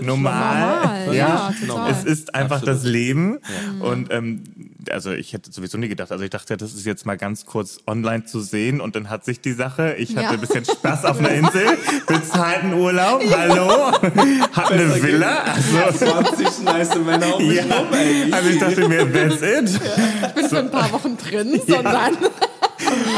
normal. 0.00 0.70
Normal, 1.06 1.14
ja, 1.14 1.52
ja, 1.68 1.88
es 1.90 2.04
ist 2.04 2.34
einfach 2.34 2.56
Absolut. 2.56 2.74
das 2.74 2.84
Leben. 2.84 3.38
Und 3.78 4.08
ähm, 4.10 4.42
also 4.90 5.12
ich 5.12 5.32
hätte 5.32 5.52
sowieso 5.52 5.78
nie 5.78 5.88
gedacht. 5.88 6.10
Also 6.12 6.24
ich 6.24 6.30
dachte, 6.30 6.56
das 6.56 6.74
ist 6.74 6.86
jetzt 6.86 7.06
mal 7.06 7.16
ganz 7.16 7.46
kurz 7.46 7.78
online 7.86 8.24
zu 8.24 8.40
sehen 8.40 8.80
und 8.80 8.96
dann 8.96 9.10
hat 9.10 9.24
sich 9.24 9.40
die 9.40 9.52
Sache. 9.52 9.94
Ich 9.98 10.10
hatte 10.16 10.22
Ja. 10.26 10.30
ein 10.30 10.40
bisschen 10.40 10.64
Spaß 10.64 11.04
auf 11.04 11.18
einer 11.18 11.30
Insel, 11.30 11.66
bezahlten 12.06 12.72
Urlaub, 12.74 13.22
hallo, 13.36 13.92
hat 14.52 14.72
eine 14.72 15.02
Villa. 15.02 15.44
Also, 15.84 16.04
20 16.06 16.62
nice 16.64 16.94
Männer 16.96 17.36
um 17.36 17.46
mich 17.46 17.56
ja, 17.56 17.62
rum, 17.76 17.86
ey. 17.92 18.32
also 18.32 18.48
ich 18.50 18.58
dachte 18.58 18.88
mir, 18.88 19.12
that's 19.12 19.42
it. 19.42 19.80
Ich 20.28 20.32
bin 20.34 20.48
für 20.48 20.58
ein 20.58 20.70
paar 20.70 20.90
Wochen 20.92 21.16
drin, 21.16 21.60
sondern 21.66 22.16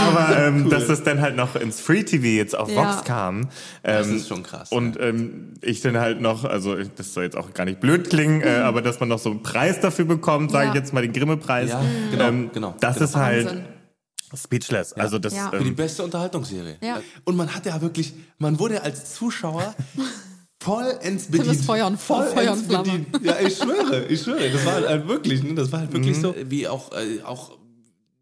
Aber 0.01 0.37
ähm, 0.47 0.69
dass 0.71 0.87
das 0.87 1.03
dann 1.03 1.21
halt 1.21 1.37
noch 1.37 1.57
ins 1.57 1.81
Free 1.81 2.03
TV 2.05 2.25
jetzt 2.27 2.57
auf 2.57 2.69
Ja. 2.71 2.77
Vox 2.95 3.05
kam. 3.05 3.41
Ähm, 3.43 3.49
Das 3.83 4.07
ist 4.09 4.29
schon 4.29 4.43
krass, 4.43 4.71
Und 4.73 4.99
ähm, 5.01 5.55
ich 5.63 5.81
dann 5.81 5.97
halt 5.99 6.21
noch, 6.21 6.45
also 6.45 6.77
das 6.77 7.15
soll 7.15 7.25
jetzt 7.25 7.37
auch 7.37 7.53
gar 7.55 7.65
nicht 7.65 7.81
blöd 7.81 8.11
klingen, 8.11 8.41
äh, 8.43 8.57
aber 8.63 8.83
dass 8.83 9.01
man 9.01 9.09
noch 9.09 9.19
so 9.19 9.31
einen 9.31 9.43
Preis 9.43 9.81
dafür 9.81 10.05
bekommt, 10.05 10.51
sage 10.51 10.69
ich 10.69 10.75
Ja. 10.75 10.81
jetzt 10.81 10.93
mal 10.93 11.03
den 11.03 11.13
Grimme-Preis. 11.13 11.71
Ja, 11.71 11.83
genau, 12.11 12.25
ähm, 12.29 12.51
genau, 12.53 12.75
Das 12.81 12.95
genau. 12.97 13.05
ist 13.07 13.17
halt 13.17 13.47
Wahnsinn. 13.47 13.65
speechless. 14.35 14.93
Also 14.93 15.19
das 15.19 15.35
Ja. 15.35 15.51
Für 15.51 15.59
die 15.63 15.69
ähm, 15.69 15.77
beste 15.77 16.03
Unterhaltungsserie. 16.03 16.77
Ja. 16.83 17.01
Und 17.25 17.37
man 17.37 17.55
hat 17.55 17.65
ja 17.67 17.81
wirklich, 17.81 18.13
man 18.39 18.59
wurde 18.59 18.75
ja 18.75 18.81
als 18.81 19.15
Zuschauer 19.15 19.75
voll 20.63 20.85
ins 21.03 21.27
Tim 21.29 21.41
ist 21.41 21.47
bedient. 21.49 21.65
Feuer 21.65 21.87
und- 21.87 22.01
voll 22.01 22.27
Feuer 22.27 22.53
und 22.53 22.67
Flamme. 22.67 22.85
bedient. 22.85 23.09
Ja, 23.23 23.37
ich 23.41 23.57
schwöre, 23.57 24.05
ich 24.09 24.21
schwöre. 24.23 24.51
Das 24.51 24.67
war 24.67 24.73
halt, 24.75 24.89
halt 24.89 25.09
wirklich, 25.09 25.43
ne? 25.43 25.55
das 25.55 25.71
war 25.71 25.81
halt 25.81 25.93
wirklich 25.93 26.17
so, 26.19 26.35
wie 26.49 26.67
auch, 26.67 26.91
äh, 26.93 27.23
auch 27.25 27.57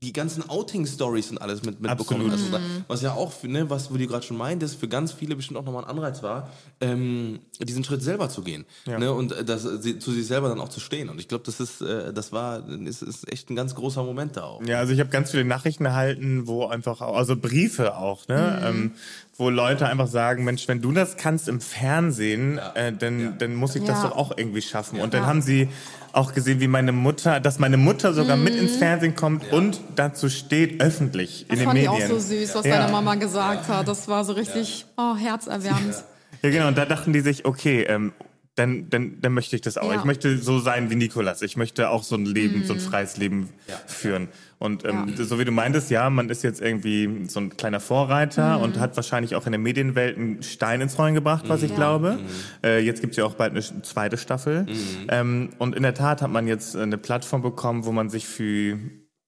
die 0.05 0.13
ganzen 0.13 0.49
Outing-Stories 0.49 1.31
und 1.31 1.39
alles 1.39 1.63
mit, 1.63 1.81
mitbekommen. 1.81 2.31
Absolut. 2.31 2.55
Also, 2.55 2.67
was 2.89 3.03
ja 3.03 3.15
auch, 3.15 3.33
für, 3.33 3.49
ne, 3.49 3.69
was 3.71 3.91
wo 3.91 3.97
du 3.97 4.07
gerade 4.07 4.25
schon 4.25 4.37
meintest, 4.37 4.79
für 4.79 4.89
ganz 4.89 5.13
viele 5.13 5.37
bestimmt 5.37 5.59
auch 5.59 5.65
nochmal 5.65 5.85
ein 5.85 5.91
Anreiz 5.91 6.23
war, 6.23 6.51
ähm, 6.81 7.41
diesen 7.61 7.85
Schritt 7.85 8.03
selber 8.03 8.29
zu 8.29 8.43
gehen. 8.43 8.65
Ne, 8.87 9.13
und 9.13 9.33
äh, 9.33 9.45
das, 9.45 9.63
sie, 9.63 9.99
zu 9.99 10.13
sich 10.13 10.27
selber 10.27 10.49
dann 10.49 10.61
auch 10.61 10.69
zu 10.69 10.81
stehen. 10.81 11.09
Und 11.09 11.19
ich 11.19 11.29
glaube, 11.29 11.45
das 11.45 11.61
ist, 11.61 11.81
äh, 11.81 12.13
das 12.13 12.33
war, 12.33 12.69
ist, 12.69 13.03
ist 13.03 13.33
echt 13.33 13.51
ein 13.51 13.57
ganz 13.57 13.75
großer 13.75 14.03
Moment 14.03 14.37
da 14.37 14.45
auch. 14.45 14.63
Ja, 14.65 14.79
also 14.79 14.93
ich 14.93 15.01
habe 15.01 15.11
ganz 15.11 15.31
viele 15.31 15.45
Nachrichten 15.45 15.85
erhalten, 15.85 16.47
wo 16.47 16.67
einfach 16.67 17.01
auch, 17.01 17.17
also 17.17 17.37
Briefe 17.37 17.97
auch, 17.97 18.29
ne, 18.29 18.63
ähm, 18.65 18.93
wo 19.37 19.51
Leute 19.51 19.87
einfach 19.89 20.07
sagen, 20.07 20.45
Mensch, 20.45 20.69
wenn 20.69 20.81
du 20.81 20.93
das 20.93 21.17
kannst 21.17 21.49
im 21.49 21.61
Fernsehen, 21.61 22.59
äh, 22.75 22.93
dann, 22.93 23.37
dann 23.39 23.55
muss 23.55 23.75
ich 23.75 23.83
das 23.85 24.03
Ja. 24.03 24.09
doch 24.09 24.17
auch 24.17 24.33
irgendwie 24.37 24.63
schaffen. 24.63 25.01
Und 25.01 25.13
dann 25.15 25.27
haben 25.27 25.43
sie 25.43 25.69
auch 26.13 26.33
gesehen, 26.35 26.61
wie 26.61 26.69
meine 26.69 26.93
Mutter, 26.93 27.41
dass 27.41 27.59
meine 27.59 27.77
Mutter 27.77 28.15
sogar 28.15 28.37
mit 28.37 28.55
ins 28.55 28.77
Fernsehen 28.77 29.17
kommt 29.17 29.53
und 29.53 29.81
dazu 29.97 30.29
steht, 30.29 30.81
öffentlich 30.81 31.43
in 31.43 31.49
Das 31.49 31.59
den 31.59 31.65
fand 31.67 31.79
ich 31.81 31.91
Medien. 31.91 32.05
auch 32.07 32.09
so 32.09 32.19
süß, 32.21 32.55
was 32.55 32.65
Ja. 32.65 32.79
deine 32.79 32.93
Mama 32.93 33.17
gesagt 33.17 33.69
hat. 33.69 33.89
Das 33.89 34.07
war 34.07 34.25
so 34.25 34.35
richtig 34.35 34.87
oh, 34.97 35.17
herzerwärmend. 35.17 35.97
Ja, 36.43 36.51
genau. 36.51 36.69
Und 36.69 36.79
da 36.79 36.85
dachten 36.85 37.13
die 37.13 37.21
sich, 37.21 37.45
okay, 37.45 37.83
ähm, 37.89 38.13
dann, 38.57 38.89
dann, 38.89 39.21
dann 39.21 39.33
möchte 39.33 39.57
ich 39.57 39.63
das 39.63 39.77
auch. 39.79 39.91
Ja. 39.91 39.99
Ich 39.99 40.05
möchte 40.05 40.39
so 40.39 40.61
sein 40.61 40.89
wie 40.89 40.95
Nikolas. 40.95 41.43
Ich 41.43 41.57
möchte 41.57 41.89
auch 41.91 42.05
so 42.05 42.15
ein 42.15 42.25
Leben, 42.25 42.65
so 42.65 42.75
ein 42.75 42.79
freies 42.81 43.17
Leben 43.17 43.49
führen. 43.87 44.29
Und 44.61 44.85
ähm, 44.85 45.03
Mhm. 45.07 45.15
Ja. 45.19 45.25
so 45.25 45.39
wie 45.41 45.45
du 45.45 45.51
meintest, 45.51 45.91
ja, 45.91 46.09
man 46.09 46.31
ist 46.31 46.45
jetzt 46.45 46.61
irgendwie 46.61 47.27
so 47.29 47.41
ein 47.41 47.57
kleiner 47.57 47.79
Mhm. 47.79 47.83
Vorreiter 47.83 48.61
und 48.61 48.79
hat 48.79 48.95
wahrscheinlich 48.97 49.35
auch 49.35 49.47
in 49.47 49.53
der 49.53 49.59
Medienwelt 49.59 50.17
einen 50.17 50.43
Stein 50.45 50.81
ins 50.81 50.97
Rollen 50.99 51.15
gebracht, 51.15 51.45
was 51.49 51.63
ich 51.65 51.75
glaube. 51.75 52.21
Äh, 52.63 52.79
jetzt 52.85 53.01
gibt's 53.01 53.17
ja 53.17 53.25
auch 53.25 53.35
bald 53.35 53.51
eine 53.51 53.83
zweite 53.83 54.17
Staffel. 54.17 54.67
Ähm, 55.09 55.51
und 55.59 55.75
in 55.75 55.83
der 55.83 55.95
Tat 55.95 56.23
hat 56.23 56.31
man 56.31 56.47
jetzt 56.47 56.77
eine 56.77 56.97
Plattform 56.97 57.43
bekommen, 57.43 57.85
wo 57.85 57.91
man 57.93 58.09
sich 58.09 58.27
für 58.27 58.79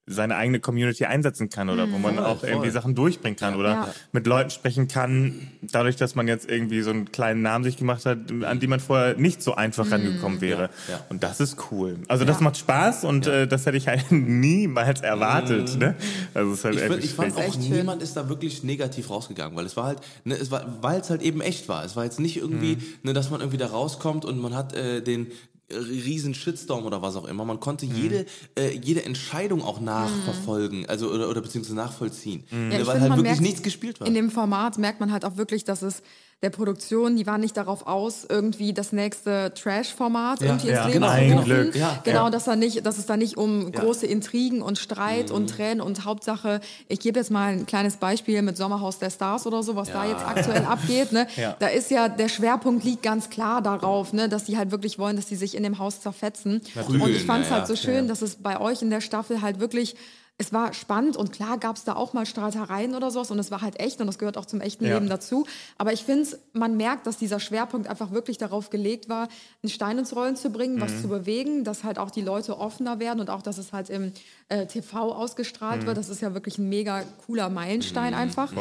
seine 0.09 0.37
eigene 0.37 0.61
Community 0.61 1.05
einsetzen 1.05 1.51
kann 1.51 1.69
oder 1.69 1.91
wo 1.91 1.99
man 1.99 2.19
auch 2.21 2.45
irgendwie 2.45 2.71
Sachen 2.71 2.95
durchbringen 2.95 3.37
kann 3.37 3.57
oder 3.57 3.75
Mhm. 3.75 3.83
Ja. 3.83 3.95
mit 4.13 4.27
Leuten 4.29 4.51
sprechen 4.51 4.87
kann, 4.87 5.49
dadurch, 5.63 5.97
dass 5.97 6.15
man 6.15 6.29
jetzt 6.29 6.49
irgendwie 6.49 6.81
so 6.83 6.91
einen 6.91 7.11
kleinen 7.11 7.43
Namen 7.43 7.65
sich 7.65 7.77
gemacht 7.77 8.07
hat, 8.07 8.19
an 8.45 8.61
die 8.61 8.69
man 8.69 8.79
vorher 8.79 9.17
nicht 9.17 9.43
so 9.43 9.57
einfach 9.57 9.91
rangekommen 9.91 10.41
wäre. 10.41 10.71
ja. 10.89 11.01
Und 11.09 11.25
das 11.25 11.41
ist 11.41 11.57
cool. 11.73 11.97
Also 12.07 12.25
das 12.25 12.37
Mhm. 12.37 12.43
Ja. 12.43 12.45
macht 12.51 12.57
Spaß 12.59 13.03
und 13.05 13.27
äh, 13.27 13.49
das 13.49 13.67
hätte 13.67 13.77
ich 13.79 13.89
halt 13.89 14.05
niemals 14.13 15.01
erwartet. 15.01 15.77
Ne? 15.77 15.97
Also 16.35 16.53
es 16.53 16.59
ist 16.59 16.65
halt 16.65 16.75
Ich, 16.77 16.83
find, 16.83 17.05
ich 17.05 17.13
fand 17.13 17.37
auch, 17.37 17.57
niemand 17.57 18.01
ist 18.03 18.17
da 18.17 18.29
wirklich 18.29 18.63
negativ 18.63 19.11
rausgegangen, 19.11 19.57
weil 19.57 19.67
es 19.67 19.77
war 19.77 19.87
halt, 19.87 19.99
ne, 20.25 20.35
es 20.35 20.51
war, 20.53 20.65
weil 20.83 21.01
es 21.01 21.11
halt 21.11 21.23
eben 21.23 21.41
echt 21.41 21.69
war. 21.69 21.85
Es 21.85 21.97
war 21.97 22.05
jetzt 22.05 22.21
nicht 22.21 22.37
irgendwie, 22.37 22.77
Mhm. 22.77 22.83
ne, 23.03 23.13
dass 23.13 23.31
man 23.31 23.41
irgendwie 23.41 23.59
da 23.59 23.67
rauskommt 23.67 24.25
und 24.25 24.39
man 24.41 24.55
hat 24.55 24.73
äh, 24.75 25.03
den 25.03 25.27
riesen 25.71 26.35
Shitstorm 26.35 26.85
oder 26.85 27.03
was 27.03 27.17
auch 27.17 27.25
immer. 27.27 27.45
Man 27.45 27.61
konnte 27.61 27.87
Mhm. 27.87 27.95
jede, 27.97 28.27
äh, 28.59 28.71
jede 28.77 29.05
Entscheidung 29.05 29.63
auch 29.63 29.81
nachverfolgen, 29.81 30.87
also 30.87 31.11
oder, 31.11 31.29
oder 31.29 31.41
beziehungsweise 31.41 31.75
nachvollziehen. 31.77 32.45
Mhm. 32.51 32.71
Ja, 32.73 32.87
weil 32.87 33.01
halt 33.01 33.11
wirklich 33.11 33.23
merkt 33.23 33.41
nichts 33.41 33.63
gespielt 33.63 34.01
war. 34.01 34.07
In 34.07 34.15
dem 34.15 34.31
Format 34.31 34.79
merkt 34.79 35.01
man 35.01 35.13
halt 35.13 35.25
auch 35.25 35.37
wirklich, 35.37 35.65
dass 35.65 35.83
es 35.83 36.03
der 36.43 36.51
Produktion, 36.51 37.17
die 37.17 37.27
war 37.27 37.39
nicht 37.39 37.57
darauf 37.57 37.87
aus, 37.87 38.27
irgendwie 38.29 38.75
das 38.75 38.93
nächste 38.93 39.55
Trash-Format 39.55 40.43
irgendwie 40.43 40.69
ja, 40.69 40.85
ins 40.85 40.95
Leben 40.95 41.07
genau, 41.07 41.17
zu 41.17 41.33
rufen. 41.33 41.45
Glück. 41.45 41.77
Ja, 41.77 41.99
genau, 42.05 42.25
ja. 42.25 42.31
dass, 42.31 42.45
da 42.45 42.57
nicht, 42.57 42.85
dass 42.85 42.99
es 42.99 43.07
da 43.07 43.17
nicht 43.17 43.39
um 43.39 43.73
große 43.73 44.07
Intrigen 44.07 44.61
und 44.61 44.79
Streit 44.79 45.31
Mhm. 45.31 45.35
und 45.35 45.47
Tränen 45.49 45.81
und 45.81 46.05
Hauptsache, 46.05 46.61
ich 46.89 47.01
gebe 47.01 47.19
jetzt 47.19 47.31
mal 47.31 47.53
ein 47.53 47.65
kleines 47.65 47.97
Beispiel 47.97 48.43
mit 48.43 48.59
Sommerhaus 48.59 48.99
der 48.99 49.09
Stars 49.11 49.47
oder 49.47 49.63
so, 49.63 49.77
was 49.77 49.91
da 49.91 50.05
jetzt 50.05 50.27
aktuell 50.27 50.65
abgeht. 50.67 51.13
Ne? 51.13 51.27
Ja. 51.37 51.57
Da 51.59 51.69
ist 51.69 51.91
ja, 51.91 52.09
der 52.09 52.29
Schwerpunkt 52.29 52.85
liegt 52.85 53.03
ganz 53.03 53.31
klar 53.31 53.63
darauf, 53.63 54.13
ne, 54.13 54.29
dass 54.29 54.45
die 54.45 54.59
halt 54.59 54.71
wirklich 54.71 54.99
wollen, 54.99 55.17
dass 55.17 55.27
die 55.27 55.37
sich 55.37 55.57
in 55.57 55.63
dem 55.63 55.79
Haus 55.79 56.03
zerfetzen. 56.03 56.61
und 56.87 57.09
ich 57.09 57.25
fand 57.25 57.45
es 57.45 57.51
ja, 57.51 57.57
halt 57.57 57.67
so 57.67 57.77
schön, 57.77 58.09
dass 58.09 58.21
es 58.21 58.37
bei 58.37 58.61
euch 58.61 58.83
in 58.83 58.91
der 58.91 59.01
Staffel 59.01 59.41
halt 59.41 59.59
wirklich 59.59 59.97
es 60.39 60.53
war 60.53 60.75
spannend 60.75 61.17
und 61.17 61.33
klar 61.33 61.57
gab 61.57 61.77
es 61.77 61.85
da 61.85 61.95
auch 61.97 62.13
mal 62.13 62.27
Streitereien 62.27 62.95
oder 62.95 63.11
sowas 63.11 63.31
und 63.31 63.39
es 63.39 63.51
war 63.51 63.63
halt 63.63 63.81
echt 63.81 64.01
und 64.03 64.07
das 64.07 64.19
gehört 64.19 64.37
auch 64.37 64.45
zum 64.45 64.61
echten 64.61 64.85
Ja. 64.85 64.95
Leben 64.95 65.09
dazu. 65.09 65.47
Aber 65.79 65.95
ich 65.95 66.05
finde, 66.05 66.29
man 66.53 66.77
merkt, 66.77 67.07
dass 67.07 67.17
dieser 67.17 67.41
Schwerpunkt 67.41 67.89
einfach 67.89 68.11
wirklich 68.11 68.37
darauf 68.37 68.69
gelegt 68.69 69.09
war, 69.09 69.29
einen 69.63 69.71
Stein 69.71 69.97
ins 69.99 70.15
Rollen 70.15 70.37
zu 70.37 70.51
bringen, 70.51 70.77
Mhm. 70.77 70.81
was 70.83 71.01
zu 71.01 71.09
bewegen, 71.09 71.65
dass 71.65 71.85
halt 71.85 71.99
auch 71.99 72.11
die 72.11 72.21
Leute 72.21 72.59
offener 72.59 72.99
werden 73.01 73.21
und 73.21 73.31
auch, 73.31 73.41
dass 73.41 73.57
es 73.57 73.73
halt 73.73 73.89
im 73.89 74.13
äh, 74.49 74.67
TV 74.67 75.13
ausgestrahlt 75.15 75.83
Mhm. 75.83 75.87
wird. 75.87 75.97
Das 75.97 76.11
ist 76.11 76.21
ja 76.21 76.35
wirklich 76.35 76.59
ein 76.59 76.69
mega 76.69 77.03
cooler 77.25 77.49
Meilenstein 77.49 78.13
einfach. 78.13 78.53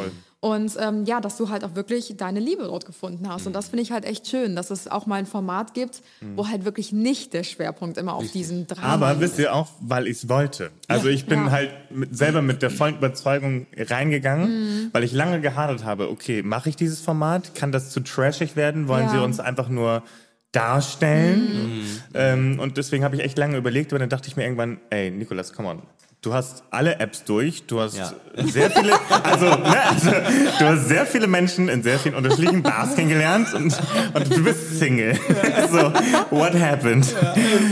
Und 0.42 0.74
ähm, 0.80 1.06
ja, 1.06 1.22
dass 1.22 1.38
du 1.38 1.50
halt 1.50 1.64
auch 1.64 1.74
wirklich 1.74 2.14
deine 2.18 2.40
Liebe 2.40 2.64
dort 2.66 2.86
gefunden 2.86 3.28
hast. 3.28 3.48
Und 3.48 3.54
das 3.54 3.70
finde 3.70 3.82
ich 3.82 3.92
halt 3.92 4.06
echt 4.06 4.28
schön, 4.28 4.56
dass 4.56 4.70
es 4.70 4.88
auch 4.88 5.08
mal 5.08 5.16
ein 5.16 5.26
Format 5.26 5.74
gibt, 5.74 6.04
wo 6.36 6.48
halt 6.48 6.66
wirklich 6.66 6.92
nicht 6.92 7.34
der 7.34 7.42
Schwerpunkt 7.44 7.98
immer 7.98 8.14
auf 8.14 8.30
diesen 8.32 8.68
Drama 8.68 8.88
Aber 8.94 9.20
wisst 9.22 9.40
ihr 9.40 9.56
auch, 9.56 9.70
weil 9.80 10.06
ich 10.06 10.18
es 10.18 10.30
wollte. 10.30 10.70
Also 10.88 11.08
ich 11.08 11.26
bin 11.26 11.46
Ja. 11.46 11.52
halt 11.52 11.72
mit, 11.90 12.16
selber 12.16 12.44
mit 12.44 12.62
der 12.62 12.70
vollen 12.70 12.96
Überzeugung 12.98 13.66
reingegangen, 13.76 14.92
weil 14.92 15.04
ich 15.04 15.14
lange 15.14 15.42
gehadert 15.42 15.84
habe, 15.84 16.10
okay, 16.12 16.44
mache 16.44 16.70
ich 16.70 16.76
dieses 16.76 17.02
Format? 17.02 17.56
Kann 17.56 17.72
das 17.72 17.90
zu 17.90 18.02
trashig 18.02 18.56
werden? 18.56 18.88
Wollen 18.88 19.06
Ja. 19.06 19.12
sie 19.14 19.18
uns 19.24 19.40
einfach 19.40 19.70
nur 19.70 20.04
darstellen? 20.52 21.82
Ähm, 22.14 22.60
und 22.60 22.78
deswegen 22.78 23.04
habe 23.04 23.16
ich 23.16 23.24
echt 23.24 23.38
lange 23.38 23.58
überlegt, 23.58 23.92
aber 23.92 24.00
dann 24.00 24.10
dachte 24.10 24.28
ich 24.28 24.36
mir 24.36 24.44
irgendwann, 24.44 24.80
ey, 24.90 25.12
Nikolas, 25.12 25.54
come 25.54 25.70
on. 25.70 25.82
Du 26.26 26.34
hast 26.34 26.64
alle 26.72 27.00
Apps 27.00 27.24
durch, 27.24 27.68
du 27.68 27.80
hast 27.82 27.98
Ja. 27.98 28.12
sehr 28.46 28.72
viele, 28.72 28.94
also, 29.24 29.46
ne, 29.46 29.78
also 29.88 30.10
du 30.58 30.66
hast 30.66 30.88
sehr 30.88 31.06
viele 31.06 31.28
Menschen 31.28 31.70
in 31.70 31.84
sehr 31.84 32.00
vielen 32.00 32.16
unterschiedlichen 32.16 32.64
Bars 32.64 32.96
kennengelernt 32.96 33.54
und, 33.54 33.78
und 34.16 34.36
du 34.36 34.44
bist 34.44 34.80
Single. 34.80 35.14
So, 35.72 35.94
what 36.32 36.54
happened? 36.60 37.06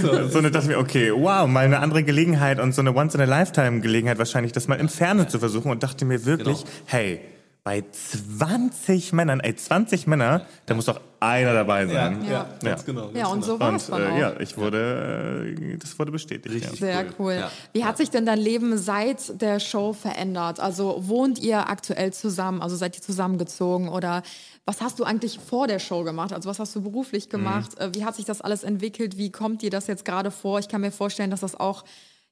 So, 0.03 0.11
und 0.11 0.33
dann 0.35 0.43
dachte 0.51 0.59
ich 0.59 0.67
mir, 0.67 0.77
okay, 0.77 1.11
wow, 1.11 1.47
mal 1.47 1.65
eine 1.65 1.79
andere 1.79 2.03
Gelegenheit 2.03 2.59
und 2.59 2.73
so 2.75 2.81
eine 2.81 2.93
Once-in-a-Lifetime-Gelegenheit 2.95 4.19
wahrscheinlich, 4.19 4.51
das 4.51 4.67
mal 4.67 4.75
im 4.79 4.87
Fernsehen 4.89 5.29
zu 5.29 5.39
versuchen 5.39 5.71
und 5.71 5.81
dachte 5.81 6.05
mir 6.05 6.23
wirklich, 6.25 6.59
Genau. 6.59 6.71
hey, 6.85 7.21
bei 7.63 7.81
20 7.91 9.13
Männern, 9.13 9.39
ey, 9.39 9.55
20 9.55 10.05
Männer, 10.05 10.45
da 10.65 10.73
muss 10.73 10.85
doch 10.85 10.99
einer 11.21 11.53
dabei 11.53 11.87
sein. 11.87 12.25
Ja. 12.29 12.45
ganz 12.61 12.83
genau. 12.83 13.09
Ja, 13.13 13.27
und 13.27 13.45
so 13.45 13.57
war 13.57 13.73
es 13.75 13.89
Und 13.89 13.99
dann 13.99 14.11
auch. 14.11 14.15
äh, 14.17 14.19
ja, 14.19 14.39
ich 14.41 14.57
wurde, 14.57 15.55
äh, 15.57 15.77
das 15.77 15.97
wurde 15.97 16.11
bestätigt. 16.11 16.53
Richtig. 16.53 16.79
Ja. 16.81 16.85
Sehr 16.87 17.05
cool. 17.17 17.33
Ja. 17.33 17.51
Wie 17.71 17.85
hat 17.85 17.95
sich 17.95 18.09
denn 18.09 18.25
dein 18.25 18.39
Leben 18.39 18.77
seit 18.77 19.41
der 19.41 19.61
Show 19.61 19.93
verändert? 19.93 20.59
Also 20.59 21.07
wohnt 21.07 21.39
ihr 21.39 21.69
aktuell 21.69 22.11
zusammen? 22.11 22.61
Also 22.61 22.75
seid 22.75 22.97
ihr 22.97 23.01
zusammengezogen 23.01 23.87
oder 23.87 24.23
was 24.65 24.81
hast 24.81 24.99
du 24.99 25.05
eigentlich 25.05 25.39
vor 25.39 25.67
der 25.67 25.79
Show 25.79 26.03
gemacht? 26.03 26.33
Also 26.33 26.49
was 26.49 26.59
hast 26.59 26.75
du 26.75 26.81
beruflich 26.81 27.29
gemacht? 27.29 27.77
Äh, 27.79 27.91
Wie 27.93 28.03
hat 28.03 28.15
sich 28.17 28.25
das 28.25 28.41
alles 28.41 28.63
entwickelt? 28.63 29.17
Wie 29.17 29.31
kommt 29.31 29.61
dir 29.61 29.69
das 29.69 29.87
jetzt 29.87 30.03
gerade 30.03 30.31
vor? 30.31 30.59
Ich 30.59 30.67
kann 30.67 30.81
mir 30.81 30.91
vorstellen, 30.91 31.31
dass 31.31 31.39
das 31.39 31.55
auch 31.57 31.85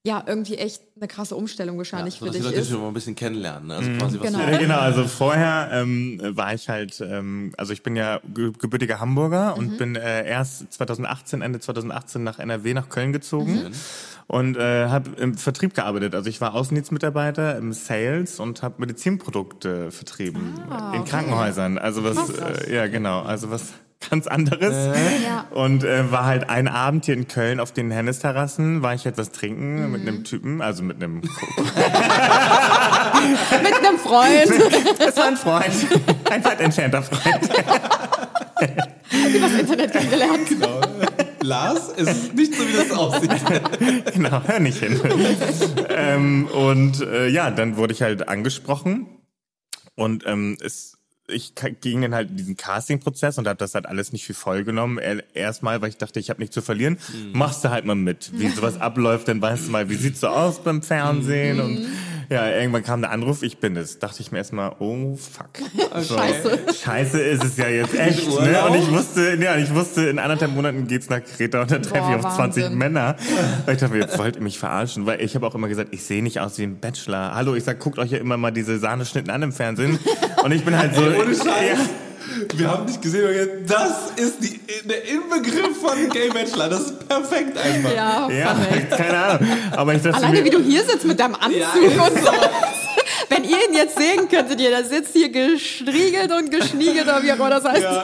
ja 0.03 0.23
irgendwie 0.25 0.55
echt 0.55 0.81
eine 0.97 1.07
krasse 1.07 1.35
Umstellung 1.35 1.77
wahrscheinlich 1.77 2.15
so, 2.15 2.25
für 2.25 2.31
die 2.31 2.39
dich 2.39 2.53
ist. 2.53 2.69
schon 2.69 2.81
mal 2.81 2.87
ein 2.87 2.93
bisschen 2.93 3.15
kennenlernen. 3.15 3.67
Ne? 3.67 3.75
Also 3.75 3.91
quasi, 3.91 4.19
was 4.19 4.27
Genau. 4.27 4.39
Ja, 4.39 4.57
genau, 4.57 4.79
also 4.79 5.05
vorher 5.05 5.69
ähm, 5.71 6.19
war 6.23 6.53
ich 6.53 6.69
halt, 6.69 6.99
ähm, 7.01 7.53
also 7.57 7.71
ich 7.73 7.83
bin 7.83 7.95
ja 7.95 8.19
ge 8.33 8.51
gebürtiger 8.57 8.99
Hamburger 8.99 9.55
und 9.57 9.77
bin 9.77 9.95
äh, 9.95 10.27
erst 10.27 10.73
2018, 10.73 11.41
Ende 11.41 11.59
2018 11.59 12.23
nach 12.23 12.39
NRW, 12.39 12.73
nach 12.73 12.89
Köln 12.89 13.13
gezogen 13.13 13.71
und 14.27 14.57
äh, 14.57 14.87
habe 14.87 15.11
im 15.17 15.37
Vertrieb 15.37 15.73
gearbeitet. 15.73 16.15
Also 16.15 16.29
ich 16.29 16.41
war 16.41 16.53
Außendienstmitarbeiter 16.55 17.57
im 17.57 17.73
Sales 17.73 18.39
und 18.39 18.63
habe 18.63 18.75
Medizinprodukte 18.77 19.91
vertrieben 19.91 20.55
Ah, 20.69 20.91
in 20.93 21.01
okay. 21.01 21.09
Krankenhäusern. 21.09 21.77
Also 21.77 22.03
was, 22.03 22.29
äh, 22.29 22.73
ja 22.73 22.87
genau, 22.87 23.21
also 23.21 23.51
was 23.51 23.73
ganz 24.09 24.27
anderes. 24.27 24.73
Ja. 25.23 25.45
Und 25.51 25.83
äh, 25.83 26.11
war 26.11 26.25
halt 26.25 26.49
ein 26.49 26.67
Abend 26.67 27.05
hier 27.05 27.13
in 27.13 27.27
Köln 27.27 27.59
auf 27.59 27.71
den 27.71 27.91
Hennes-Terrassen, 27.91 28.81
war 28.81 28.93
ich 28.95 29.05
etwas 29.05 29.31
trinken 29.31 29.91
mit 29.91 30.01
einem 30.01 30.23
Typen, 30.23 30.61
also 30.61 30.83
mit 30.83 30.97
einem 30.97 31.21
Mit 31.21 31.31
einem 33.75 33.97
Freund 33.99 34.51
Das 34.99 35.17
war 35.17 35.27
ein 35.27 35.37
Freund. 35.37 35.71
Ein 36.29 36.43
weit 36.43 36.61
entfernter 36.61 37.03
Freund. 37.03 37.49
übers 39.35 39.53
Internet 39.53 39.91
kennengelernt. 39.91 40.49
Lars, 41.43 41.89
es 41.97 42.07
ist 42.07 42.33
nicht 42.35 42.53
so, 42.55 42.63
wie 42.67 42.73
das 42.73 42.91
aussieht. 42.97 43.31
Genau, 44.13 44.41
hör 44.45 44.59
nicht 44.59 44.77
hin. 44.79 44.99
ähm, 45.89 46.47
und 46.47 47.01
äh, 47.01 47.27
ja, 47.27 47.51
dann 47.51 47.77
wurde 47.77 47.93
ich 47.93 48.01
halt 48.01 48.27
angesprochen. 48.27 49.07
Und 49.95 50.23
ähm, 50.27 50.57
es, 50.61 50.97
ich 51.27 51.53
ging 51.81 52.01
dann 52.01 52.13
halt 52.15 52.29
diesen 52.39 52.57
Casting-Prozess 52.57 53.37
und 53.37 53.47
habe 53.47 53.57
das 53.57 53.75
halt 53.75 53.85
alles 53.85 54.11
nicht 54.13 54.25
für 54.25 54.33
voll 54.33 54.63
genommen. 54.63 54.97
Er- 54.97 55.23
Erstmal, 55.35 55.81
weil 55.81 55.89
ich 55.89 55.97
dachte, 55.97 56.19
ich 56.19 56.29
habe 56.29 56.39
nichts 56.41 56.53
zu 56.53 56.61
verlieren. 56.61 56.97
Machst 57.33 57.63
du 57.63 57.69
halt 57.69 57.85
mal 57.85 57.95
mit. 57.95 58.31
Wie 58.33 58.49
sowas 58.49 58.79
abläuft, 58.79 59.27
dann 59.27 59.41
weißt 59.41 59.67
du 59.67 59.71
mal, 59.71 59.89
wie 59.89 59.95
sieht's 59.95 60.19
so 60.21 60.27
aus 60.27 60.63
beim 60.63 60.81
Fernsehen. 60.81 61.59
Und 61.59 61.85
ja, 62.31 62.49
irgendwann 62.49 62.83
kam 62.83 63.01
der 63.01 63.11
Anruf, 63.11 63.43
ich 63.43 63.57
bin 63.57 63.75
es. 63.75 63.99
Dachte 63.99 64.21
ich 64.21 64.31
mir 64.31 64.37
erstmal, 64.37 64.73
oh 64.79 65.17
fuck. 65.17 65.49
So, 66.01 66.15
Scheiße. 66.15 66.59
Scheiße 66.81 67.19
ist 67.19 67.43
es 67.43 67.57
ja 67.57 67.67
jetzt 67.67 67.93
echt. 67.99 68.25
Ne? 68.27 68.63
Und 68.65 68.75
ich 68.75 68.89
wusste, 68.89 69.35
ja, 69.35 69.57
ich 69.57 69.75
wusste, 69.75 70.03
in 70.03 70.17
anderthalb 70.17 70.53
Monaten 70.53 70.87
geht's 70.87 71.09
nach 71.09 71.21
Kreta 71.21 71.61
und 71.61 71.71
dann 71.71 71.83
treffe 71.83 72.09
ich 72.09 72.15
auf 72.15 72.35
20 72.35 72.63
Wahnsinn. 72.63 72.77
Männer. 72.77 73.17
Und 73.65 73.73
ich 73.73 73.79
dachte 73.79 73.93
mir, 73.93 74.07
wollt 74.17 74.37
ihr 74.37 74.41
mich 74.41 74.57
verarschen? 74.59 75.05
Weil 75.05 75.19
ich 75.19 75.35
habe 75.35 75.45
auch 75.45 75.55
immer 75.55 75.67
gesagt, 75.67 75.93
ich 75.93 76.05
sehe 76.05 76.23
nicht 76.23 76.39
aus 76.39 76.57
wie 76.57 76.63
ein 76.63 76.79
Bachelor. 76.79 77.35
Hallo, 77.35 77.53
ich 77.53 77.65
sag, 77.65 77.79
guckt 77.79 77.99
euch 77.99 78.11
ja 78.11 78.17
immer 78.19 78.37
mal 78.37 78.51
diese 78.51 78.79
Sahneschnitten 78.79 79.29
an 79.29 79.41
im 79.41 79.51
Fernsehen. 79.51 79.99
Und 80.41 80.53
ich 80.53 80.63
bin 80.63 80.77
halt 80.77 80.95
so. 80.95 81.01
Ohne 81.01 81.35
Scheiß. 81.35 81.45
Ja. 81.45 82.10
Wir 82.55 82.69
haben 82.69 82.85
dich 82.87 82.99
gesehen 83.01 83.25
und 83.27 83.33
gesagt, 83.33 83.51
das 83.67 84.25
ist 84.25 84.43
die, 84.43 84.59
der 84.87 85.07
Inbegriff 85.07 85.77
von 85.81 86.09
Gay 86.09 86.29
Bachelor. 86.29 86.69
Das 86.69 86.81
ist 86.81 87.07
perfekt 87.07 87.57
einfach. 87.57 87.93
Ja, 87.93 88.29
Ja, 88.29 88.55
keine 88.97 89.17
Ahnung. 89.17 89.47
Aber 89.71 89.93
ich 89.93 90.01
dachte 90.01 90.17
Alleine 90.17 90.39
mir, 90.39 90.45
wie 90.45 90.49
du 90.49 90.59
hier 90.59 90.83
sitzt 90.83 91.05
mit 91.05 91.19
deinem 91.19 91.35
Anzug 91.35 91.59
Ja, 91.59 92.03
und 92.05 92.17
so. 92.23 92.31
Wenn 93.31 93.43
ihr 93.43 93.49
ihn 93.69 93.73
jetzt 93.73 93.97
sehen 93.97 94.27
könntet, 94.29 94.59
ihr, 94.61 94.69
der 94.69 94.83
sitzt 94.85 95.13
hier 95.13 95.29
gestriegelt 95.29 96.31
und 96.37 96.51
geschniegelt, 96.51 97.03
oder 97.05 97.23
wie 97.23 97.31
auch 97.31 97.35
immer 97.37 97.49
das 97.49 97.63
heißt. 97.63 97.81
Ja, 97.81 98.03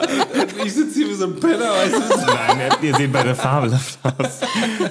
ich 0.64 0.72
sitze 0.74 0.94
hier 0.98 1.08
wie 1.10 1.14
so 1.14 1.26
ein 1.26 1.36
Penner, 1.38 1.70
weißt 1.70 1.94
du? 1.94 2.26
Nein, 2.26 2.70
ihr 2.82 2.94
seht 2.96 3.12
beide 3.12 3.34
fabelhaft 3.34 3.98
aus. 4.02 4.40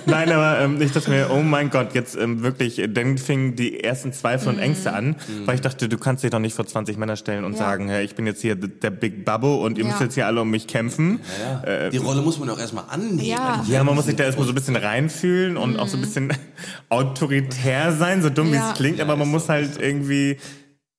Nein, 0.05 0.31
aber 0.31 0.59
ähm, 0.61 0.81
ich 0.81 0.91
dachte 0.91 1.09
mir, 1.09 1.29
oh 1.31 1.41
mein 1.41 1.69
Gott, 1.69 1.93
jetzt 1.93 2.15
ähm, 2.15 2.43
wirklich, 2.43 2.79
äh, 2.79 2.87
dann 2.87 3.17
fingen 3.17 3.55
die 3.55 3.83
ersten 3.83 4.13
Zweifel 4.13 4.49
und 4.49 4.59
Ängste 4.59 4.93
an, 4.93 5.15
weil 5.45 5.55
ich 5.55 5.61
dachte, 5.61 5.89
du 5.89 5.97
kannst 5.97 6.23
dich 6.23 6.29
doch 6.31 6.39
nicht 6.39 6.55
vor 6.55 6.65
20 6.67 6.97
Männer 6.97 7.15
stellen 7.15 7.43
und 7.43 7.53
Ja. 7.53 7.57
sagen, 7.59 7.89
hey, 7.89 8.05
ich 8.05 8.15
bin 8.15 8.25
jetzt 8.27 8.41
hier 8.41 8.55
der 8.55 8.91
Big 8.91 9.25
Babbo 9.25 9.65
und 9.65 9.77
ihr 9.77 9.83
Ja. 9.83 9.89
müsst 9.89 10.01
jetzt 10.01 10.13
hier 10.13 10.27
alle 10.27 10.41
um 10.41 10.49
mich 10.51 10.67
kämpfen. 10.67 11.19
Ja. 11.65 11.89
Die 11.89 11.97
Rolle 11.97 12.21
muss 12.21 12.37
man 12.39 12.49
auch 12.49 12.59
erstmal 12.59 12.83
annehmen. 12.89 13.19
Ja. 13.23 13.63
Ja, 13.67 13.83
man 13.83 13.95
muss 13.95 14.05
sich 14.05 14.15
da 14.15 14.23
erstmal 14.25 14.45
so 14.45 14.51
ein 14.51 14.55
bisschen 14.55 14.75
reinfühlen 14.75 15.57
und 15.57 15.79
auch 15.79 15.87
so 15.87 15.97
ein 15.97 16.01
bisschen 16.01 16.31
autoritär 16.89 17.91
sein, 17.93 18.21
so 18.21 18.29
dumm 18.29 18.51
wie 18.51 18.57
es 18.57 18.73
klingt, 18.75 18.99
aber 18.99 19.15
man 19.15 19.27
muss 19.29 19.49
halt 19.49 19.79
irgendwie, 19.79 20.26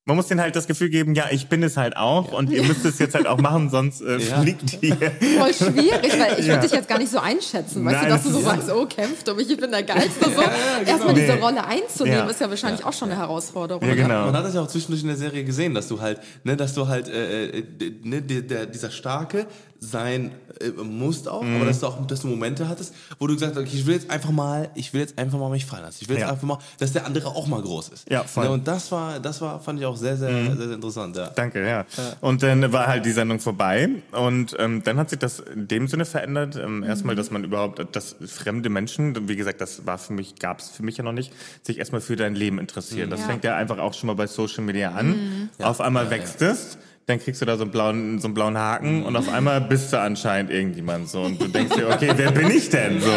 man 0.04 0.16
muss 0.16 0.26
denen 0.26 0.40
halt 0.40 0.56
das 0.56 0.66
Gefühl 0.66 0.88
geben, 0.88 1.14
ja, 1.14 1.26
ich 1.30 1.48
bin 1.50 1.62
es 1.62 1.76
halt 1.76 1.94
auch 1.94 2.32
und 2.32 2.48
ihr 2.50 2.62
müsst 2.62 2.82
es 2.86 2.98
jetzt 2.98 3.14
halt 3.14 3.26
auch 3.26 3.36
machen, 3.42 3.68
sonst 3.76 4.00
äh, 4.00 4.16
Ja. 4.16 4.40
fliegt 4.40 4.82
ihr. 4.82 4.96
Voll 4.96 5.52
schwierig, 5.52 6.18
weil 6.18 6.38
ich 6.40 6.46
Ja. 6.46 6.54
würde 6.54 6.62
dich 6.62 6.72
jetzt 6.72 6.88
gar 6.88 6.96
nicht 6.98 7.12
so 7.12 7.18
einschätzen, 7.18 7.84
weißt 7.84 7.94
Nein, 7.96 8.04
du, 8.04 8.10
dass 8.14 8.22
du 8.22 8.30
so 8.30 8.40
sagst, 8.40 8.70
oh, 8.72 8.86
kämpft 8.86 9.28
um 9.28 9.36
mich, 9.36 9.50
ich 9.50 9.58
bin 9.58 9.70
der 9.70 9.82
Geilste. 9.82 10.24
So. 10.24 10.40
Erstmal 10.86 11.12
diese 11.12 11.34
Nee. 11.34 11.40
Rolle 11.42 11.62
einzunehmen, 11.62 12.20
Ja. 12.20 12.24
ist 12.26 12.40
ja 12.40 12.48
wahrscheinlich 12.48 12.86
auch 12.86 12.92
schon 12.94 13.10
eine 13.10 13.20
Herausforderung. 13.20 13.86
Ja, 13.86 13.94
genau. 13.94 14.24
Man 14.24 14.34
hat 14.34 14.46
das 14.46 14.54
ja 14.54 14.62
auch 14.62 14.68
zwischendurch 14.68 15.02
in 15.02 15.08
der 15.08 15.18
Serie 15.18 15.44
gesehen, 15.44 15.74
dass 15.74 15.88
du 15.88 16.00
halt, 16.00 16.20
ne, 16.42 16.56
dass 16.56 16.72
du 16.72 16.88
halt, 16.88 17.08
äh, 17.08 17.48
äh, 17.58 17.64
ne, 18.02 18.22
der, 18.22 18.40
der, 18.40 18.64
dieser 18.64 18.90
Starke 18.90 19.44
sein 19.80 20.32
äh, 20.60 20.70
musst 20.82 21.28
auch, 21.28 21.42
Mhm. 21.42 21.56
aber 21.56 21.64
dass 21.66 21.78
du 21.80 21.86
auch, 21.86 22.04
dass 22.06 22.20
du 22.22 22.26
Momente 22.26 22.68
hattest, 22.68 22.92
wo 23.20 23.26
du 23.28 23.34
gesagt 23.34 23.54
hast, 23.54 23.62
okay, 23.62 23.70
ich 23.76 23.86
will 23.86 23.94
jetzt 23.94 24.10
einfach 24.10 24.30
mal, 24.32 24.70
ich 24.74 24.92
will 24.92 25.00
jetzt 25.00 25.16
einfach 25.18 25.38
mal 25.38 25.50
mich 25.50 25.66
fallen 25.66 25.84
lassen. 25.84 25.98
Ich 26.00 26.08
will 26.08 26.16
jetzt 26.16 26.24
Ja. 26.26 26.32
einfach 26.32 26.46
mal, 26.46 26.58
dass 26.78 26.92
der 26.92 27.06
andere 27.06 27.28
auch 27.28 27.46
mal 27.46 27.62
groß 27.62 27.90
ist. 27.90 28.10
Ja, 28.10 28.24
voll. 28.24 28.44
Mhm. 28.44 28.48
Ne, 28.50 28.54
und 28.54 28.68
das 28.68 28.90
war, 28.90 29.20
das 29.20 29.40
war, 29.40 29.60
fand 29.60 29.78
ich 29.78 29.86
auch 29.86 29.96
sehr, 29.96 30.16
sehr, 30.16 30.30
sehr, 30.30 30.56
sehr 30.56 30.72
interessant, 30.72 31.16
ja. 31.16 31.28
Danke, 31.30 31.66
ja. 31.66 31.86
Und 32.20 32.42
dann 32.42 32.72
war 32.72 32.86
halt 32.88 33.06
die 33.06 33.12
Sendung 33.12 33.38
vorbei 33.38 33.88
und 34.12 34.56
ähm, 34.58 34.82
dann 34.82 34.96
hat 34.98 35.10
sich 35.10 35.18
das 35.20 35.38
in 35.38 35.68
dem 35.68 35.86
Sinne 35.86 36.04
verändert. 36.04 36.56
Ähm, 36.56 36.82
erstmal, 36.82 37.14
dass 37.14 37.30
man 37.30 37.44
überhaupt, 37.44 37.94
dass 37.94 38.16
fremde 38.26 38.70
Menschen, 38.70 39.28
wie 39.28 39.36
gesagt, 39.36 39.60
das 39.60 39.86
war 39.86 39.98
für 39.98 40.12
mich, 40.12 40.36
gab 40.40 40.58
es 40.58 40.70
für 40.70 40.82
mich 40.82 40.96
ja 40.96 41.04
noch 41.04 41.12
nicht, 41.12 41.32
sich 41.62 41.78
erstmal 41.78 42.00
für 42.00 42.16
dein 42.16 42.34
Leben 42.34 42.58
interessieren. 42.58 43.10
Das 43.10 43.20
Ja. 43.20 43.26
fängt 43.26 43.44
ja 43.44 43.54
einfach 43.56 43.78
auch 43.78 43.94
schon 43.94 44.08
mal 44.08 44.14
bei 44.16 44.26
Social 44.26 44.64
Media 44.64 44.90
an. 44.92 45.50
Auf 45.60 45.80
einmal 45.80 46.10
wächst 46.10 46.42
es. 46.42 46.78
Dann 47.08 47.18
kriegst 47.20 47.40
du 47.40 47.46
da 47.46 47.56
so 47.56 47.62
einen 47.62 47.70
blauen, 47.70 48.18
so 48.18 48.26
einen 48.28 48.34
blauen 48.34 48.58
Haken 48.58 49.02
und 49.02 49.16
auf 49.16 49.32
einmal 49.32 49.62
bist 49.62 49.94
du 49.94 49.98
anscheinend 49.98 50.50
irgendjemand 50.52 51.08
so 51.08 51.22
und 51.22 51.40
du 51.40 51.48
denkst 51.48 51.74
dir, 51.74 51.88
okay, 51.88 52.12
wer 52.16 52.30
bin 52.32 52.50
ich 52.50 52.68
denn 52.68 53.00
so? 53.00 53.10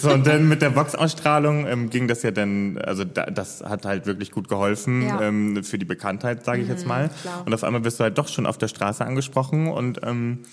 So 0.00 0.14
und 0.14 0.26
dann 0.26 0.48
mit 0.48 0.62
der 0.62 0.74
Vox-Ausstrahlung 0.74 1.66
ähm, 1.66 1.90
ging 1.90 2.08
das 2.08 2.22
ja 2.22 2.30
dann, 2.30 2.78
also 2.78 3.04
da, 3.04 3.26
das 3.26 3.62
hat 3.62 3.84
halt 3.84 4.06
wirklich 4.06 4.30
gut 4.30 4.48
geholfen 4.48 5.02
Ja. 5.02 5.20
ähm, 5.20 5.62
für 5.62 5.76
die 5.76 5.84
Bekanntheit, 5.84 6.42
sage 6.46 6.62
ich 6.62 6.68
jetzt 6.68 6.86
mal. 6.86 7.10
klar. 7.20 7.42
Und 7.44 7.52
auf 7.52 7.64
einmal 7.64 7.84
wirst 7.84 8.00
du 8.00 8.04
halt 8.04 8.16
doch 8.16 8.28
schon 8.28 8.46
auf 8.46 8.56
der 8.56 8.68
Straße 8.68 9.04
angesprochen 9.04 9.68
und 9.68 10.00
ähm, 10.04 10.44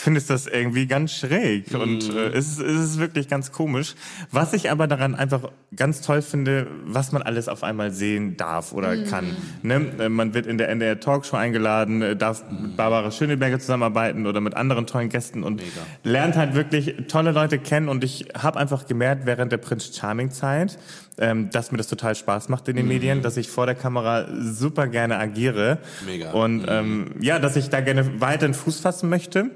findest 0.00 0.30
das 0.30 0.46
irgendwie 0.46 0.86
ganz 0.86 1.12
schräg 1.12 1.74
und 1.74 2.08
äh, 2.14 2.28
es, 2.28 2.48
ist- 2.48 2.60
es 2.60 2.80
ist 2.92 2.98
wirklich 2.98 3.28
ganz 3.28 3.52
komisch. 3.52 3.94
Was 4.30 4.52
ich 4.52 4.70
aber 4.70 4.86
daran 4.86 5.14
einfach 5.14 5.50
ganz 5.76 6.00
toll 6.00 6.22
finde, 6.22 6.66
was 6.84 7.12
man 7.12 7.22
alles 7.22 7.48
auf 7.48 7.62
einmal 7.62 7.90
sehen 7.92 8.36
darf 8.36 8.72
oder 8.72 8.96
kann. 9.04 9.36
Ne? 9.62 9.86
Äh, 9.98 10.08
Man 10.08 10.34
wird 10.34 10.46
in 10.46 10.58
der 10.58 10.68
NDR 10.68 10.98
Talkshow 11.00 11.36
eingeladen, 11.36 12.02
äh, 12.02 12.16
darf 12.16 12.44
mit 12.50 12.76
Barbara 12.76 13.10
Schöneberger 13.10 13.58
zusammenarbeiten 13.60 14.26
oder 14.26 14.40
mit 14.40 14.54
anderen 14.56 14.86
tollen 14.86 15.08
Gästen 15.08 15.42
und 15.44 15.62
lernt 16.02 16.36
halt 16.36 16.54
wirklich 16.54 16.94
tolle 17.08 17.32
Leute 17.32 17.58
kennen 17.58 17.88
und 17.88 18.02
ich 18.02 18.26
habe 18.36 18.58
einfach 18.58 18.86
gemerkt 18.86 19.26
während 19.26 19.52
der 19.52 19.58
Prince 19.58 19.92
Charming 19.92 20.30
Zeit, 20.30 20.78
ähm, 21.18 21.50
dass 21.50 21.70
mir 21.70 21.78
das 21.78 21.88
total 21.88 22.14
Spaß 22.14 22.48
macht 22.48 22.66
in 22.68 22.76
den 22.76 22.88
Medien, 22.88 23.22
dass 23.22 23.36
ich 23.36 23.48
vor 23.50 23.66
der 23.66 23.74
Kamera 23.74 24.26
super 24.40 24.86
gerne 24.88 25.18
agiere 25.18 25.78
Mega. 26.06 26.30
und 26.32 26.64
ähm, 26.68 27.10
ja, 27.20 27.38
dass 27.38 27.56
ich 27.56 27.68
da 27.68 27.80
gerne 27.80 28.20
weiter 28.20 28.46
einen 28.46 28.54
Fuß 28.54 28.80
fassen 28.80 29.08
möchte. 29.10 29.50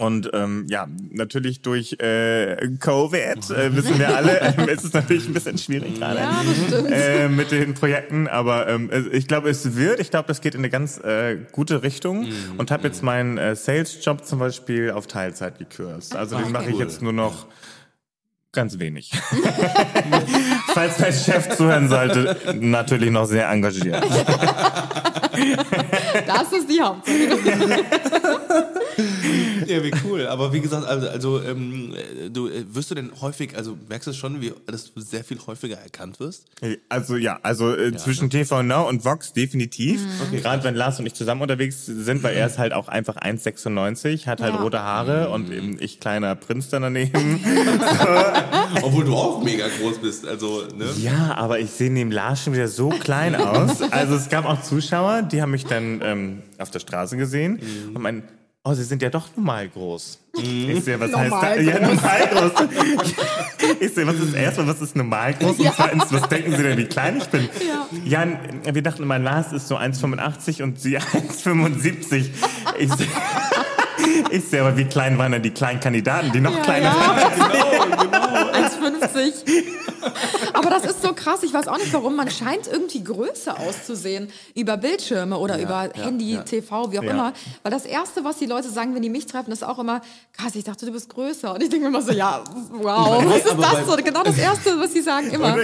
Und 0.00 0.30
ähm, 0.32 0.66
ja, 0.70 0.86
natürlich 1.10 1.60
durch 1.60 1.94
äh, 1.94 2.68
Covid, 2.78 3.50
äh, 3.50 3.74
wissen 3.74 3.98
wir 3.98 4.16
alle, 4.16 4.40
ähm, 4.56 4.68
ist 4.68 4.84
es 4.84 4.92
natürlich 4.92 5.26
ein 5.26 5.34
bisschen 5.34 5.58
schwierig 5.58 5.98
gerade 5.98 6.20
Ja, 6.20 6.88
äh, 6.88 7.28
mit 7.28 7.50
den 7.50 7.74
Projekten. 7.74 8.28
Aber 8.28 8.68
ähm, 8.68 8.90
ich 9.10 9.26
glaube, 9.26 9.50
es 9.50 9.74
wird. 9.74 9.98
Ich 9.98 10.10
glaube, 10.10 10.28
das 10.28 10.40
geht 10.40 10.54
in 10.54 10.60
eine 10.60 10.70
ganz 10.70 10.98
äh, 10.98 11.38
gute 11.50 11.82
Richtung. 11.82 12.28
Und 12.58 12.70
habe 12.70 12.86
jetzt 12.86 13.02
meinen 13.02 13.38
äh, 13.38 13.56
Sales-Job 13.56 14.24
zum 14.24 14.38
Beispiel 14.38 14.92
auf 14.92 15.08
Teilzeit 15.08 15.58
gekürzt. 15.58 16.14
Also 16.14 16.38
den 16.38 16.52
mache 16.52 16.66
ich 16.66 16.76
cool. 16.76 16.82
jetzt 16.82 17.02
nur 17.02 17.12
noch 17.12 17.48
ganz 18.52 18.78
wenig. 18.78 19.10
Falls 20.74 20.96
dein 20.98 21.12
Chef 21.12 21.56
zuhören 21.56 21.88
sollte, 21.88 22.36
natürlich 22.60 23.10
noch 23.10 23.26
sehr 23.26 23.48
engagiert. 23.50 24.04
Das 26.26 26.52
ist 26.52 26.68
die 26.70 26.80
Hauptsache. 26.80 27.84
Ja, 29.66 29.82
wie 29.82 29.92
cool. 30.04 30.26
Aber 30.26 30.52
wie 30.52 30.60
gesagt, 30.60 30.86
also, 30.86 31.08
also 31.08 31.42
ähm, 31.42 31.94
äh, 31.94 32.30
du 32.30 32.48
äh, 32.48 32.64
wirst 32.74 32.90
du 32.90 32.94
denn 32.94 33.10
häufig, 33.20 33.56
also 33.56 33.76
merkst 33.88 34.08
du 34.08 34.12
schon, 34.12 34.40
wie, 34.40 34.52
dass 34.66 34.92
du 34.92 35.00
sehr 35.00 35.24
viel 35.24 35.38
häufiger 35.46 35.76
erkannt 35.76 36.20
wirst? 36.20 36.44
Also 36.88 37.16
ja, 37.16 37.38
also 37.42 37.74
äh, 37.74 37.94
zwischen 37.96 38.30
TV 38.30 38.62
Now 38.62 38.88
und 38.88 39.04
Vox 39.04 39.32
definitiv. 39.32 40.00
Mhm. 40.00 40.36
Gerade 40.38 40.64
wenn 40.64 40.74
Lars 40.74 40.98
und 40.98 41.06
ich 41.06 41.14
zusammen 41.14 41.42
unterwegs 41.42 41.86
sind, 41.86 42.22
weil 42.22 42.34
er 42.36 42.46
ist 42.46 42.58
halt 42.58 42.72
auch 42.72 42.88
einfach 42.88 43.16
1,96, 43.16 44.26
hat 44.26 44.40
halt 44.40 44.54
Ja. 44.54 44.60
rote 44.60 44.80
Haare 44.82 45.28
und 45.30 45.52
eben 45.52 45.76
ich 45.80 46.00
kleiner 46.00 46.34
Prinz 46.34 46.70
dann 46.70 46.82
daneben. 46.82 47.40
Obwohl 48.82 49.04
du 49.04 49.14
auch 49.14 49.42
mega 49.42 49.66
groß 49.80 49.98
bist, 49.98 50.26
also, 50.26 50.62
ne? 50.76 50.86
ja, 50.98 51.34
aber 51.36 51.58
ich 51.60 51.70
sehe 51.70 51.90
neben 51.90 52.10
Lars 52.10 52.42
schon 52.44 52.54
wieder 52.54 52.68
so 52.68 52.88
klein 52.88 53.34
aus. 53.40 53.82
Also 53.90 54.14
es 54.14 54.28
gab 54.28 54.44
auch 54.46 54.62
Zuschauer, 54.62 55.22
die 55.32 55.40
haben 55.42 55.50
mich 55.52 55.64
dann 55.66 56.00
ähm, 56.04 56.42
auf 56.58 56.70
der 56.70 56.80
Straße 56.80 57.16
gesehen 57.16 57.60
Mhm. 57.88 57.96
und 57.96 58.02
meinen, 58.02 58.22
oh, 58.64 58.72
sie 58.74 58.84
sind 58.84 59.02
ja 59.02 59.10
doch 59.10 59.28
normal 59.36 59.68
groß. 59.68 60.18
Ich 60.36 60.84
sehe, 60.84 61.00
was 61.00 61.14
heißt 61.14 61.30
Normal 61.30 61.56
das? 61.56 61.64
Ja, 61.66 61.78
groß. 61.78 61.88
normal 61.88 62.28
groß. 62.32 62.68
Ich 63.80 63.92
sehe, 63.94 64.06
was 64.06 64.16
ist 64.16 64.34
erstmal, 64.34 64.66
was 64.68 64.80
ist 64.80 64.96
normal 64.96 65.34
groß? 65.34 65.58
Und 65.58 65.64
Ja. 65.64 65.72
zweitens, 65.76 66.04
was 66.10 66.28
denken 66.28 66.56
Sie 66.56 66.62
denn, 66.62 66.78
wie 66.78 66.86
klein 66.86 67.18
ich 67.18 67.26
bin? 67.26 67.48
Ja. 68.04 68.24
Ja, 68.64 68.74
wir 68.74 68.82
dachten 68.82 69.02
immer, 69.02 69.18
Lars 69.18 69.52
ist 69.52 69.68
so 69.68 69.76
1,85 69.76 70.62
und 70.62 70.80
sie 70.80 70.98
1,75. 70.98 72.30
Ich 72.78 72.92
sehe, 72.94 73.06
ich 74.30 74.44
sehe 74.44 74.60
aber, 74.62 74.76
wie 74.78 74.84
klein 74.84 75.18
waren 75.18 75.32
denn 75.32 75.42
die 75.42 75.50
kleinen 75.50 75.80
Kandidaten, 75.80 76.32
die 76.32 76.40
noch 76.40 76.56
Ja, 76.56 76.62
kleiner 76.62 76.86
ja. 76.86 78.67
1,50. 79.14 80.52
Aber 80.52 80.70
das 80.70 80.84
ist 80.84 81.02
so 81.02 81.12
krass, 81.12 81.42
ich 81.42 81.52
weiß 81.52 81.68
auch 81.68 81.78
nicht 81.78 81.92
warum. 81.92 82.16
Man 82.16 82.30
scheint 82.30 82.66
irgendwie 82.66 83.02
größer 83.04 83.58
auszusehen 83.58 84.28
über 84.54 84.76
Bildschirme 84.76 85.38
oder 85.38 85.58
über 85.60 85.90
ja, 85.96 86.04
Handy, 86.04 86.34
ja. 86.34 86.42
TV, 86.42 86.90
wie 86.92 86.98
auch 86.98 87.02
Ja. 87.02 87.10
immer. 87.10 87.32
Weil 87.62 87.72
das 87.72 87.84
Erste, 87.84 88.24
was 88.24 88.38
die 88.38 88.46
Leute 88.46 88.68
sagen, 88.70 88.94
wenn 88.94 89.02
die 89.02 89.10
mich 89.10 89.26
treffen, 89.26 89.52
ist 89.52 89.64
auch 89.64 89.78
immer, 89.78 90.00
krass, 90.32 90.54
ich 90.54 90.64
dachte, 90.64 90.86
du 90.86 90.92
bist 90.92 91.08
größer. 91.08 91.54
Und 91.54 91.62
ich 91.62 91.68
denke 91.68 91.88
mir 91.88 91.96
immer 91.96 92.02
so, 92.06 92.12
ja, 92.12 92.42
wow, 92.72 93.24
was 93.24 93.44
ist 93.44 93.58
das 93.58 93.86
so? 93.86 93.96
Genau 94.02 94.22
das 94.22 94.38
Erste, 94.38 94.78
was 94.78 94.92
sie 94.92 95.02
sagen 95.02 95.30
immer. 95.30 95.56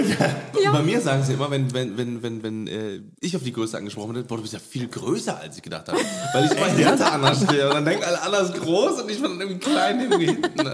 Ja. 0.62 0.72
Bei 0.72 0.82
mir 0.82 1.00
sagen 1.00 1.22
sie 1.24 1.32
immer, 1.34 1.50
wenn, 1.50 1.72
wenn, 1.74 1.96
wenn, 1.96 2.22
wenn, 2.22 2.42
wenn 2.42 2.66
äh, 2.66 3.00
ich 3.20 3.34
auf 3.36 3.42
die 3.42 3.52
Größe 3.52 3.76
angesprochen 3.76 4.14
werde, 4.14 4.26
boah, 4.28 4.36
du 4.36 4.42
bist 4.42 4.52
ja 4.54 4.58
viel 4.60 4.88
größer, 4.88 5.38
als 5.38 5.56
ich 5.56 5.62
gedacht 5.62 5.88
habe. 5.88 5.98
Weil 6.32 6.44
ich 6.46 6.50
bei 6.54 6.70
Hinter 6.70 7.12
anders 7.12 7.42
stehe. 7.42 7.68
Und 7.68 7.74
dann 7.74 7.84
denken 7.84 8.04
alle, 8.04 8.22
Anna 8.22 8.38
ist 8.38 8.54
groß 8.54 9.02
und 9.02 9.10
ich 9.10 9.20
bin 9.20 9.40
irgendwie 9.40 9.58
klein 9.58 10.00
irgendwie 10.00 10.26
hinten. 10.26 10.64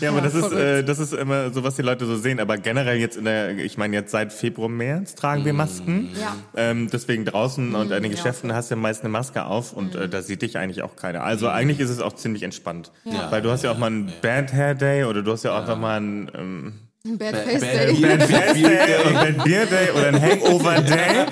Ja, 0.00 0.08
aber 0.10 0.18
Ja, 0.18 0.20
das 0.20 0.34
ist, 0.34 0.52
äh, 0.52 0.82
das 0.84 0.98
ist 0.98 1.12
immer 1.12 1.52
so, 1.52 1.62
was 1.76 1.84
die 1.84 1.88
Leute 1.88 2.06
so 2.06 2.16
sehen. 2.16 2.40
Aber 2.40 2.56
generell 2.56 2.98
jetzt 2.98 3.16
in 3.16 3.24
der, 3.24 3.56
ich 3.58 3.76
meine 3.76 3.94
jetzt 3.96 4.10
seit 4.10 4.32
Februar, 4.32 4.68
März 4.68 5.14
tragen 5.14 5.44
wir 5.44 5.52
Masken. 5.52 6.10
Ja. 6.20 6.36
Ähm, 6.56 6.88
deswegen 6.90 7.24
draußen 7.24 7.74
und 7.74 7.90
in 7.92 8.02
den 8.02 8.04
ja. 8.04 8.16
Geschäften 8.16 8.52
hast 8.52 8.70
du 8.70 8.74
ja 8.74 8.80
meist 8.80 9.02
eine 9.02 9.10
Maske 9.10 9.44
auf 9.44 9.72
und 9.72 9.94
äh, 9.94 10.08
da 10.08 10.22
sieht 10.22 10.42
dich 10.42 10.58
eigentlich 10.58 10.82
auch 10.82 10.96
keiner. 10.96 11.22
Also 11.22 11.48
eigentlich 11.48 11.80
ist 11.80 11.90
es 11.90 12.00
auch 12.00 12.14
ziemlich 12.14 12.42
entspannt. 12.42 12.92
Ja. 13.04 13.30
Weil 13.30 13.42
du 13.42 13.50
hast 13.50 13.62
ja 13.62 13.70
auch 13.70 13.78
mal 13.78 13.88
einen 13.88 14.12
Bad 14.22 14.52
Hair 14.52 14.74
Day 14.74 15.04
oder 15.04 15.22
du 15.22 15.32
hast 15.32 15.44
ja 15.44 15.52
auch 15.52 15.60
einfach 15.60 15.78
mal 15.78 15.96
einen 15.96 16.30
ähm, 16.34 16.72
Bad 17.18 17.32
Bad- 17.32 17.44
Face 17.44 17.60
Bad 17.60 17.88
Day. 17.88 17.92
Beer- 18.00 18.16
Bad 18.18 18.28
Face 18.28 18.52
Day 18.54 19.14
Bad 19.14 19.44
Beer 19.44 19.66
Day 19.66 19.90
oder 19.94 20.08
ein 20.08 20.20
Hangover 20.22 20.80
Day, 20.80 21.26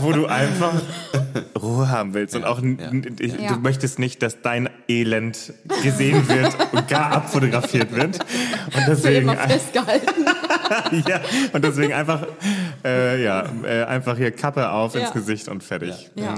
wo 0.00 0.12
du 0.12 0.26
einfach 0.26 0.74
Ruhe 1.60 1.88
haben 1.88 2.14
willst 2.14 2.34
und 2.36 2.44
auch 2.44 2.60
Ja. 2.62 3.52
du 3.54 3.60
möchtest 3.60 3.98
nicht, 3.98 4.22
dass 4.22 4.42
dein 4.42 4.68
Elend 4.88 5.52
gesehen 5.82 6.28
wird 6.28 6.56
und 6.72 6.88
gar 6.88 7.12
abfotografiert 7.12 7.92
wird 7.94 8.18
und 8.18 8.82
deswegen 8.88 9.22
immer 9.28 9.36
festgehalten. 9.36 10.24
ja 11.08 11.20
und 11.52 11.64
deswegen 11.64 11.92
einfach 11.92 12.26
äh, 12.84 13.22
ja 13.22 13.44
äh, 13.64 13.84
einfach 13.84 14.16
hier 14.16 14.30
Kappe 14.32 14.70
auf 14.70 14.94
Ja. 14.94 15.02
ins 15.02 15.12
Gesicht 15.12 15.48
und 15.48 15.62
fertig. 15.62 16.10
Ja. 16.16 16.34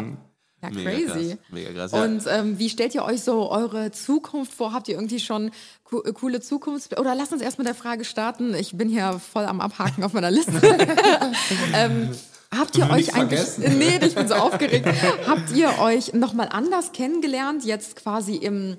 Ja, 0.74 0.76
Mega 0.85 0.90
crazy. 0.90 1.29
krass, 1.31 1.38
mega 1.50 1.72
krass, 1.72 1.92
ja. 1.92 2.02
Und 2.05 2.22
ähm, 2.29 2.59
wie 2.59 2.68
stellt 2.68 2.94
ihr 2.94 3.05
euch 3.05 3.22
so 3.22 3.50
eure 3.50 3.90
Zukunft 3.92 4.52
vor? 4.52 4.72
Habt 4.72 4.88
ihr 4.88 4.94
irgendwie 4.96 5.20
schon 5.20 5.50
co 5.85 6.02
äh, 6.02 6.12
coole 6.12 6.40
Zukunft? 6.40 6.98
Oder 6.98 7.14
lasst 7.14 7.33
uns 7.33 7.42
erst 7.42 7.59
mit 7.59 7.66
der 7.66 7.74
Frage 7.74 8.05
starten. 8.05 8.55
Ich 8.55 8.76
bin 8.76 8.88
hier 8.88 9.18
voll 9.20 9.44
am 9.44 9.61
Abhaken 9.61 10.02
auf 10.05 10.12
meiner 10.12 10.31
Liste. 10.31 10.52
ähm, 11.74 12.11
habt 12.57 12.76
ihr 12.76 12.85
euch 12.85 13.14
eigentlich. 13.14 13.40
vergessen? 13.40 13.79
Nee, 13.79 13.98
ich 14.05 14.14
bin 14.14 14.29
so 14.29 14.35
aufgeregt. 14.35 14.87
habt 15.26 15.52
ihr 15.55 15.79
euch 15.81 16.12
nochmal 16.14 16.48
anders 16.50 16.92
kennengelernt, 16.92 17.64
jetzt 17.64 17.96
quasi 17.96 18.37
im 18.37 18.76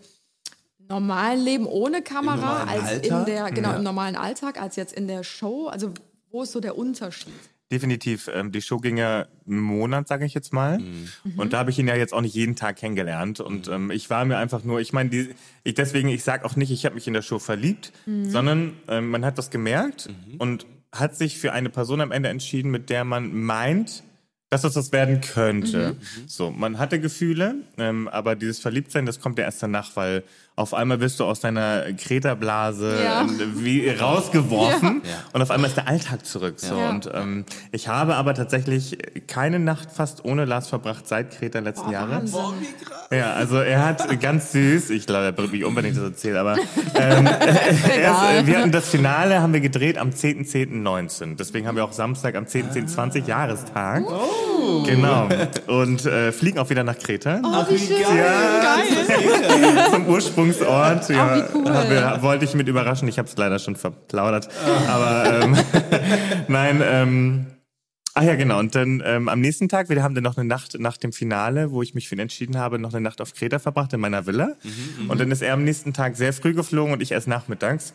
normalen 0.90 1.44
Leben 1.44 1.66
ohne 1.66 2.02
Kamera, 2.02 2.64
als 2.64 3.06
in 3.06 3.12
Alltag? 3.14 3.26
der, 3.26 3.52
genau, 3.52 3.70
Ja. 3.72 3.76
im 3.76 3.84
normalen 3.84 4.16
Alltag, 4.16 4.62
als 4.62 4.76
jetzt 4.78 4.94
in 4.94 5.08
der 5.08 5.24
Show? 5.24 5.68
Also, 5.68 5.94
wo 6.32 6.44
ist 6.44 6.52
so 6.54 6.60
der 6.60 6.78
Unterschied? 6.78 7.34
Definitiv. 7.72 8.30
Ähm, 8.34 8.52
die 8.52 8.62
Show 8.62 8.78
ging 8.78 8.98
ja 8.98 9.28
einen 9.48 9.60
Monat, 9.60 10.08
sage 10.08 10.26
ich 10.26 10.34
jetzt 10.34 10.54
mal. 10.54 10.80
Mhm. 10.80 11.08
Und 11.38 11.54
da 11.54 11.60
habe 11.60 11.70
ich 11.72 11.80
ihn 11.80 11.88
ja 11.88 11.96
jetzt 11.96 12.14
auch 12.14 12.22
nicht 12.22 12.36
jeden 12.36 12.56
Tag 12.56 12.78
kennengelernt. 12.78 13.40
Und 13.40 13.68
ähm, 13.68 13.92
ich 13.92 14.10
war 14.10 14.24
mir 14.26 14.38
einfach 14.38 14.64
nur, 14.64 14.80
ich 14.80 14.94
meine, 14.94 15.10
die- 15.10 15.30
ich 15.64 15.74
deswegen, 15.76 16.08
ich 16.10 16.24
sage 16.24 16.46
auch 16.46 16.56
nicht, 16.56 16.72
ich 16.72 16.86
habe 16.86 16.96
mich 16.96 17.08
in 17.08 17.14
der 17.14 17.22
Show 17.22 17.40
verliebt, 17.40 17.92
sondern 18.06 18.74
ähm, 18.88 19.10
man 19.10 19.26
hat 19.26 19.38
das 19.38 19.50
gemerkt 19.50 20.10
Mhm. 20.10 20.38
und 20.38 20.66
hat 20.94 21.16
sich 21.16 21.38
für 21.38 21.52
eine 21.52 21.70
Person 21.70 22.00
am 22.02 22.12
Ende 22.12 22.30
entschieden, 22.30 22.72
mit 22.72 22.90
der 22.90 23.04
man 23.04 23.34
meint, 23.34 24.04
dass 24.50 24.64
es 24.64 24.74
das 24.76 24.94
werden 24.94 25.20
könnte. 25.20 25.98
Mhm. 26.00 26.28
So, 26.28 26.52
man 26.52 26.80
hatte 26.80 27.02
Gefühle, 27.02 27.56
ähm, 27.78 28.08
aber 28.08 28.38
dieses 28.38 28.60
Verliebtsein, 28.60 29.06
das 29.06 29.20
kommt 29.20 29.38
ja 29.38 29.44
erst 29.44 29.62
danach, 29.62 29.96
weil 29.98 30.24
auf 30.58 30.74
einmal 30.74 31.00
wirst 31.00 31.20
du 31.20 31.24
aus 31.24 31.40
deiner 31.40 31.84
Kreta-Blase 31.94 32.98
Ja. 33.04 33.26
wie 33.56 33.88
rausgeworfen 33.90 35.04
Ja. 35.06 35.12
und 35.32 35.42
auf 35.44 35.52
einmal 35.52 35.70
ist 35.70 35.78
der 35.78 35.88
Alltag 35.88 36.26
zurück. 36.26 36.56
So. 36.58 36.76
Ja. 36.76 36.90
Und 36.90 37.10
ähm, 37.14 37.46
ich 37.72 37.88
habe 37.88 38.16
aber 38.16 38.34
tatsächlich 38.34 38.98
keine 39.28 39.60
Nacht 39.60 39.90
fast 39.92 40.26
ohne 40.26 40.46
Lars 40.46 40.68
verbracht 40.68 41.08
seit 41.08 41.30
Kreta 41.38 41.60
letzten 41.60 41.92
Jahres. 41.92 42.34
Wahnsinn. 42.34 42.68
Ja, 43.12 43.34
also 43.34 43.58
er 43.58 43.86
hat 43.86 44.20
ganz 44.20 44.52
süß, 44.52 44.90
ich 44.90 45.06
glaube, 45.06 45.26
er 45.26 45.32
bringt 45.32 45.52
mich 45.54 45.64
wenn 45.64 45.86
ich 45.86 45.94
das 45.94 46.04
erzähle, 46.04 46.40
aber 46.40 46.56
ähm, 46.96 47.28
er 47.28 48.40
ist, 48.40 48.48
wir 48.48 48.58
hatten 48.58 48.72
das 48.72 48.90
Finale 48.90 49.40
haben 49.42 49.54
wir 49.54 49.62
gedreht 49.62 50.00
am 50.00 50.10
10.10.19. 50.10 51.36
Deswegen 51.38 51.68
haben 51.68 51.76
wir 51.76 51.86
auch 51.86 51.94
Samstag 51.94 52.36
am 52.36 52.46
10.10.20 52.46 53.28
Jahrestag. 53.28 54.04
Genau. 54.86 55.30
Und 55.68 56.06
äh, 56.06 56.32
fliegen 56.32 56.58
auch 56.60 56.70
wieder 56.70 56.84
nach 56.84 56.98
Kreta. 56.98 57.42
Ach, 57.44 57.70
wie 57.70 57.78
schön. 57.78 57.98
Geil. 58.02 59.86
Zum 59.92 60.06
Ursprungsort. 60.50 61.10
Ja, 61.10 61.36
wie 61.36 61.58
cool. 61.58 61.66
wir, 61.66 62.20
wollte 62.22 62.46
ich 62.46 62.54
mit 62.54 62.68
überraschen. 62.68 63.08
Ich 63.08 63.18
habe 63.18 63.28
es 63.28 63.38
leider 63.38 63.60
schon 63.60 63.76
verplaudert. 63.76 64.50
Aber 64.88 65.42
ähm, 65.42 65.58
nein, 66.48 66.82
ähm, 66.84 67.46
Ach 68.20 68.24
ja, 68.24 68.34
genau. 68.34 68.58
Und 68.58 68.74
dann 68.74 69.04
ähm, 69.06 69.30
am 69.30 69.42
nächsten 69.42 69.70
Tag, 69.70 69.90
wir 69.90 70.02
haben 70.02 70.16
dann 70.16 70.24
noch 70.24 70.38
eine 70.38 70.48
Nacht 70.48 70.80
nach 70.80 70.98
dem 70.98 71.14
Finale, 71.14 71.70
wo 71.70 71.84
ich 71.84 71.94
mich 71.94 72.10
für 72.10 72.16
ihn 72.16 72.20
entschieden 72.20 72.58
habe, 72.58 72.80
noch 72.80 72.92
eine 72.92 73.02
Nacht 73.02 73.22
auf 73.22 73.36
Kreta 73.36 73.60
verbracht 73.60 73.94
in 73.94 74.00
meiner 74.00 74.26
Villa. 74.26 74.56
und 75.08 75.20
dann 75.20 75.30
ist 75.30 75.44
er 75.44 75.54
am 75.54 75.64
nächsten 75.64 75.94
Tag 75.94 76.16
sehr 76.16 76.34
früh 76.34 76.56
geflogen 76.56 76.94
und 76.94 77.04
ich 77.04 77.12
erst 77.12 77.28
nachmittags. 77.28 77.94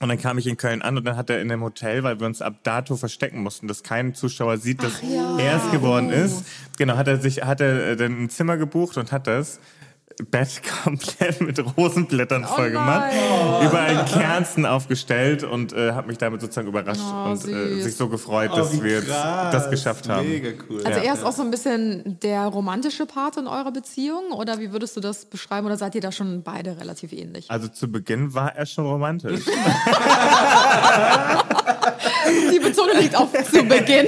Und 0.00 0.08
dann 0.08 0.18
kam 0.20 0.38
ich 0.38 0.48
in 0.48 0.56
Köln 0.56 0.82
an 0.82 0.98
und 0.98 1.04
dann 1.04 1.16
hat 1.16 1.30
er 1.30 1.40
in 1.40 1.48
dem 1.48 1.62
Hotel, 1.62 2.02
weil 2.02 2.18
wir 2.18 2.26
uns 2.26 2.42
ab 2.42 2.56
dato 2.64 2.96
verstecken 2.96 3.42
mussten, 3.42 3.68
dass 3.68 3.84
kein 3.84 4.12
Zuschauer 4.12 4.58
sieht, 4.58 4.82
dass 4.82 5.00
ja. 5.02 5.38
er 5.38 5.56
es 5.64 5.70
geworden 5.70 6.10
Oh. 6.12 6.24
ist. 6.24 6.44
Genau, 6.76 6.96
hat 6.96 7.06
er 7.06 7.18
sich, 7.20 7.44
hat 7.44 7.60
er 7.60 7.90
äh, 7.90 7.96
dann 7.96 8.24
ein 8.24 8.30
Zimmer 8.30 8.56
gebucht 8.56 8.96
und 8.96 9.12
hat 9.12 9.28
das 9.28 9.60
Bett 10.30 10.62
komplett 10.84 11.40
mit 11.40 11.58
Rosenblättern 11.76 12.44
voll 12.44 12.70
gemacht, 12.70 13.12
nein. 13.12 13.66
überall 13.66 14.04
Kerzen 14.04 14.64
aufgestellt 14.64 15.42
und 15.42 15.72
äh, 15.72 15.92
hat 15.92 16.06
mich 16.06 16.18
damit 16.18 16.40
sozusagen 16.40 16.68
überrascht 16.68 17.00
Oh, 17.04 17.30
und 17.30 17.48
äh, 17.48 17.80
sich 17.82 17.96
so 17.96 18.08
gefreut, 18.08 18.52
dass 18.56 18.80
wir 18.82 18.92
jetzt 18.98 19.08
das 19.08 19.70
geschafft 19.70 20.08
haben. 20.08 20.28
Mega 20.28 20.50
cool. 20.68 20.84
Also 20.84 21.00
Ja. 21.00 21.06
er 21.06 21.14
ist 21.14 21.24
auch 21.24 21.32
so 21.32 21.42
ein 21.42 21.50
bisschen 21.50 22.18
der 22.22 22.42
romantische 22.46 23.06
Part 23.06 23.36
in 23.38 23.46
eurer 23.48 23.72
Beziehung 23.72 24.30
oder 24.32 24.60
wie 24.60 24.70
würdest 24.72 24.96
du 24.96 25.00
das 25.00 25.24
beschreiben 25.24 25.66
oder 25.66 25.76
seid 25.76 25.94
ihr 25.96 26.00
da 26.00 26.12
schon 26.12 26.42
beide 26.42 26.78
relativ 26.78 27.12
ähnlich? 27.12 27.50
Also 27.50 27.68
zu 27.68 27.90
Beginn 27.90 28.34
war 28.34 28.54
er 28.54 28.66
schon 28.66 28.86
romantisch. 28.86 29.40
Die 32.52 32.58
Betonung 32.58 32.96
liegt 32.98 33.16
auf 33.16 33.30
zu 33.50 33.62
Beginn. 33.64 34.06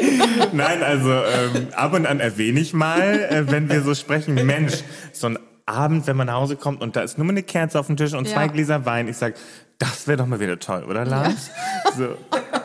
Nein, 0.53 0.83
also 0.83 1.11
ähm, 1.11 1.69
ab 1.75 1.92
und 1.92 2.07
an 2.07 2.21
erwähne 2.21 2.61
ich 2.61 2.73
mal, 2.73 3.01
äh, 3.31 3.51
wenn 3.51 3.69
wir 3.69 3.83
so 3.83 3.95
sprechen, 3.95 4.35
Mensch, 4.47 4.83
so 5.12 5.27
ein 5.29 5.38
Abend, 5.66 6.07
wenn 6.07 6.16
man 6.16 6.29
nach 6.29 6.35
Hause 6.35 6.57
kommt 6.57 6.81
und 6.81 6.94
da 6.96 7.02
ist 7.02 7.18
nur 7.18 7.26
mal 7.26 7.33
eine 7.33 7.42
Kerze 7.42 7.79
auf 7.81 7.87
dem 7.88 7.96
Tisch 7.96 8.14
und 8.14 8.29
zwei 8.29 8.42
Ja. 8.46 8.52
Gläser 8.52 8.87
Wein. 8.87 9.09
Ich 9.09 9.16
sag, 9.16 9.35
das 9.79 10.07
wäre 10.07 10.16
doch 10.18 10.26
mal 10.26 10.38
wieder 10.40 10.59
toll, 10.59 10.85
oder 10.88 11.05
Lars? 11.05 11.50
So. 11.96 12.16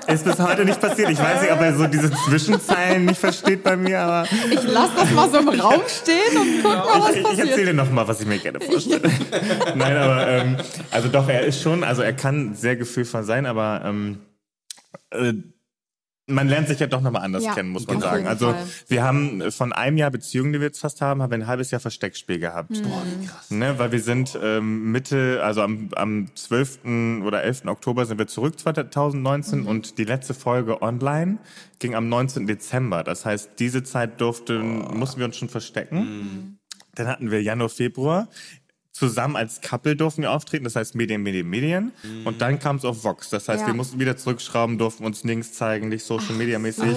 Ist 0.08 0.24
bis 0.26 0.40
heute 0.40 0.66
nicht 0.66 0.80
passiert. 0.80 1.10
Ich 1.10 1.20
weiß 1.20 1.42
nicht, 1.42 1.52
ob 1.52 1.62
er 1.62 1.76
so 1.76 1.88
diese 1.88 2.12
Zwischenzeilen 2.12 3.06
nicht 3.06 3.20
versteht 3.20 3.64
bei 3.64 3.76
mir, 3.76 4.02
aber 4.02 4.28
Ich 4.52 4.64
lasse 4.64 4.92
das 4.96 5.12
mal 5.12 5.30
so 5.30 5.38
im 5.40 5.50
Raum 5.50 5.82
stehen 5.88 6.38
und 6.38 6.48
guck 6.64 6.74
mal, 6.74 7.02
was 7.02 7.10
ich, 7.12 7.18
ich 7.18 7.24
passiert. 7.24 7.50
erzähle 7.50 7.74
noch 7.74 7.90
mal, 7.92 8.08
was 8.08 8.20
ich 8.22 8.28
mir 8.28 8.38
gerne 8.40 8.60
vorstelle. 8.60 9.10
Nein, 9.76 9.98
aber 9.98 10.28
ähm, 10.28 10.58
also 10.92 11.08
doch, 11.10 11.28
er 11.30 11.42
ist 11.42 11.62
schon, 11.62 11.84
also 11.84 12.02
er 12.02 12.14
kann 12.14 12.56
sehr 12.56 12.76
gefühlvoll 12.76 13.24
sein, 13.24 13.46
aber 13.46 13.82
ähm, 13.86 14.20
äh, 15.12 15.34
man 16.34 16.48
lernt 16.48 16.68
sich 16.68 16.80
ja 16.80 16.88
doch 16.88 17.02
nochmal 17.02 17.24
anders 17.24 17.44
Ja, 17.44 17.54
kennen, 17.54 17.70
muss 17.70 17.88
man 17.88 18.00
sagen. 18.00 18.28
Also 18.28 18.52
Fall. 18.52 18.66
wir 18.88 19.04
haben 19.04 19.52
von 19.52 19.74
einem 19.74 19.98
Jahr 19.98 20.12
Beziehung, 20.12 20.54
die 20.54 20.60
wir 20.60 20.68
jetzt 20.68 20.80
fast 20.80 21.02
haben, 21.02 21.22
haben 21.22 21.32
wir 21.32 21.38
ein 21.38 21.48
halbes 21.48 21.72
Jahr 21.72 21.80
Versteckspiel 21.82 22.40
gehabt. 22.40 22.70
Boah, 22.70 23.04
wie 23.20 23.26
krass. 23.26 23.52
Ne, 23.52 23.78
weil 23.78 23.92
wir 23.92 24.02
sind 24.02 24.38
ähm, 24.42 24.92
Mitte, 24.92 25.42
also 25.44 25.62
am, 25.62 25.90
am 25.96 26.28
12. 26.36 27.24
oder 27.26 27.44
11. 27.44 27.66
Oktober 27.66 28.06
sind 28.06 28.18
wir 28.18 28.28
zurück 28.28 28.60
2019 28.60 29.64
und 29.64 29.98
die 29.98 30.06
letzte 30.06 30.34
Folge 30.34 30.82
online 30.82 31.38
ging 31.80 31.96
am 31.96 32.10
19. 32.10 32.48
Dezember. 32.48 33.04
Das 33.04 33.26
heißt, 33.26 33.52
diese 33.60 33.84
Zeit 33.84 34.22
durften, 34.22 34.80
mussten 34.98 35.20
wir 35.20 35.26
uns 35.26 35.38
schon 35.38 35.50
verstecken. 35.50 36.58
Dann 36.96 37.08
hatten 37.08 37.32
wir 37.32 37.42
Januar, 37.42 37.70
Februar. 37.70 38.28
Zusammen 39.02 39.36
als 39.36 39.62
Couple 39.62 39.96
durften 39.96 40.22
wir 40.22 40.30
auftreten, 40.32 40.64
das 40.64 40.76
heißt 40.76 40.94
Medien, 40.94 41.24
Medien, 41.24 41.50
Medien. 41.50 41.92
Und 42.24 42.40
dann 42.40 42.60
kam 42.60 42.76
es 42.76 42.86
auf 42.86 43.04
Vox. 43.04 43.32
Das 43.32 43.50
heißt, 43.50 43.62
Ja. 43.62 43.66
wir 43.68 43.74
mussten 43.74 44.00
wieder 44.00 44.16
zurückschrauben, 44.16 44.78
durften 44.78 45.04
uns 45.06 45.24
links 45.24 45.54
zeigen, 45.54 45.90
nicht 45.90 46.06
Social 46.06 46.36
Media 46.36 46.60
mäßig. 46.60 46.96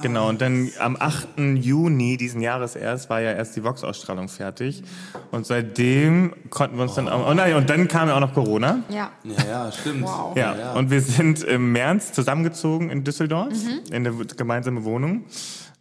Genau, 0.00 0.30
und 0.30 0.40
dann 0.40 0.70
am 0.78 0.96
8. 0.98 1.56
Juni 1.62 2.16
diesen 2.16 2.40
Jahres 2.40 2.76
erst 2.76 3.10
war 3.10 3.20
ja 3.20 3.32
erst 3.32 3.56
die 3.56 3.62
Vox-Ausstrahlung 3.62 4.28
fertig. 4.28 4.82
Und 5.30 5.44
seitdem 5.44 6.32
konnten 6.48 6.76
wir 6.78 6.84
uns 6.84 6.94
dann 6.94 7.10
auch, 7.10 7.28
oh 7.30 7.34
nein, 7.34 7.54
und 7.56 7.68
dann 7.68 7.88
kam 7.88 8.08
ja 8.08 8.16
auch 8.16 8.20
noch 8.20 8.32
Corona. 8.32 8.78
Ja. 8.88 9.10
Ja, 9.22 9.44
ja, 9.46 9.72
stimmt. 9.72 10.04
Wow. 10.04 10.34
Ja, 10.34 10.72
und 10.72 10.90
wir 10.90 11.02
sind 11.02 11.42
im 11.44 11.72
März 11.72 12.12
zusammengezogen 12.14 12.88
in 12.88 13.04
Düsseldorf, 13.04 13.52
in 13.90 13.94
eine 14.06 14.12
gemeinsame 14.24 14.82
Wohnung. 14.84 15.26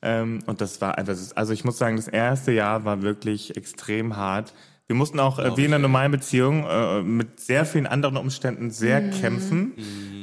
Ähm, 0.01 0.39
und 0.45 0.59
das 0.59 0.81
war 0.81 0.97
einfach, 0.97 1.15
also 1.35 1.53
ich 1.53 1.63
muss 1.63 1.77
sagen, 1.77 1.95
das 1.95 2.09
erste 2.09 2.51
Jahr 2.51 2.83
war 2.83 3.01
wirklich 3.01 3.55
extrem 3.55 4.17
hart. 4.17 4.53
Wir 4.87 4.95
mussten 4.95 5.19
auch, 5.19 5.37
äh, 5.37 5.57
wie 5.57 5.65
in 5.65 5.73
einer 5.73 5.81
normalen 5.81 6.13
Beziehung, 6.13 6.65
äh, 6.65 7.01
mit 7.01 7.41
sehr 7.41 7.65
vielen 7.65 7.87
anderen 7.87 8.15
Umständen 8.15 8.71
sehr 8.71 9.09
kämpfen 9.09 9.73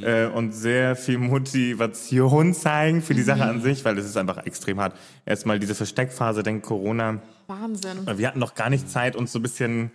äh, 0.02 0.24
und 0.24 0.52
sehr 0.52 0.96
viel 0.96 1.18
Motivation 1.18 2.54
zeigen 2.54 3.02
für 3.02 3.12
die 3.12 3.22
Sache 3.22 3.44
an 3.44 3.60
sich, 3.60 3.84
weil 3.84 3.98
es 3.98 4.06
ist 4.06 4.16
einfach 4.16 4.38
extrem 4.46 4.80
hart. 4.80 4.96
Erstmal 5.26 5.58
diese 5.58 5.74
Versteckphase, 5.74 6.42
dann 6.42 6.62
Corona. 6.62 7.20
Wahnsinn. 7.46 8.06
Wir 8.16 8.26
hatten 8.26 8.38
noch 8.38 8.54
gar 8.54 8.70
nicht 8.70 8.88
Zeit, 8.88 9.16
uns 9.16 9.32
so 9.32 9.38
ein 9.38 9.42
bisschen 9.42 9.90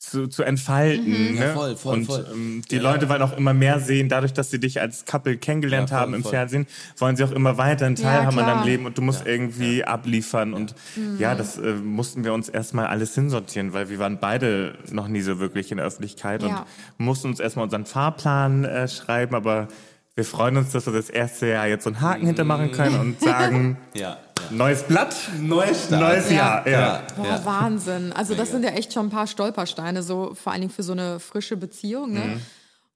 zu, 0.00 0.28
zu 0.28 0.42
entfalten. 0.42 1.34
Ne? 1.34 1.40
Ja, 1.40 1.52
voll, 1.52 1.76
voll, 1.76 1.94
und 1.98 2.06
voll. 2.06 2.26
Ähm, 2.32 2.62
die 2.70 2.76
Ja. 2.76 2.82
Leute 2.82 3.08
wollen 3.10 3.20
auch 3.20 3.36
immer 3.36 3.52
mehr 3.52 3.80
sehen, 3.80 4.08
dadurch, 4.08 4.32
dass 4.32 4.50
sie 4.50 4.58
dich 4.58 4.80
als 4.80 5.04
Couple 5.04 5.36
kennengelernt 5.36 5.90
Ja, 5.90 5.96
voll, 5.96 6.02
haben 6.02 6.14
im 6.14 6.22
voll. 6.22 6.30
Fernsehen, 6.32 6.66
wollen 6.96 7.16
sie 7.16 7.24
auch 7.24 7.32
immer 7.32 7.58
weiterhin 7.58 7.96
Ja, 7.96 8.02
teilhaben 8.04 8.38
an 8.38 8.44
klar. 8.46 8.56
deinem 8.56 8.66
Leben 8.66 8.86
und 8.86 8.96
du 8.96 9.02
musst 9.02 9.26
irgendwie 9.26 9.84
abliefern. 9.84 10.54
Und 10.54 10.74
ja, 11.18 11.34
das 11.34 11.58
äh, 11.58 11.74
mussten 11.74 12.24
wir 12.24 12.32
uns 12.32 12.48
erstmal 12.48 12.86
alles 12.86 13.14
hinsortieren, 13.14 13.74
weil 13.74 13.90
wir 13.90 13.98
waren 13.98 14.18
beide 14.18 14.78
noch 14.90 15.06
nie 15.06 15.20
so 15.20 15.38
wirklich 15.38 15.70
in 15.70 15.76
der 15.76 15.86
Öffentlichkeit 15.86 16.42
Ja. 16.42 16.64
und 16.98 17.04
mussten 17.04 17.28
uns 17.28 17.38
erstmal 17.38 17.64
unseren 17.64 17.84
Fahrplan 17.84 18.64
äh, 18.64 18.88
schreiben, 18.88 19.34
aber 19.34 19.68
wir 20.14 20.24
freuen 20.24 20.56
uns, 20.56 20.70
dass 20.72 20.86
wir 20.86 20.92
das 20.94 21.10
erste 21.10 21.46
Jahr 21.46 21.66
jetzt 21.66 21.84
so 21.84 21.90
einen 21.90 22.00
Haken 22.00 22.26
hintermachen 22.26 22.72
können 22.72 22.98
und 22.98 23.20
sagen, 23.20 23.76
ja. 23.94 24.16
Neues 24.50 24.82
Blatt, 24.84 25.14
Neues 25.38 25.84
Start. 25.86 26.00
neues 26.00 26.30
Jahr. 26.30 26.66
Ja. 26.66 27.02
Boah, 27.16 27.26
ja. 27.26 27.44
Wahnsinn. 27.44 28.12
Also 28.12 28.34
das 28.34 28.50
sind 28.50 28.64
ja 28.64 28.70
echt 28.70 28.92
schon 28.92 29.06
ein 29.06 29.10
paar 29.10 29.26
Stolpersteine, 29.26 30.02
so 30.02 30.34
vor 30.34 30.52
allen 30.52 30.62
Dingen 30.62 30.72
für 30.72 30.82
so 30.82 30.92
eine 30.92 31.20
frische 31.20 31.56
Beziehung. 31.56 32.12
Ne? 32.12 32.20
Mhm. 32.20 32.40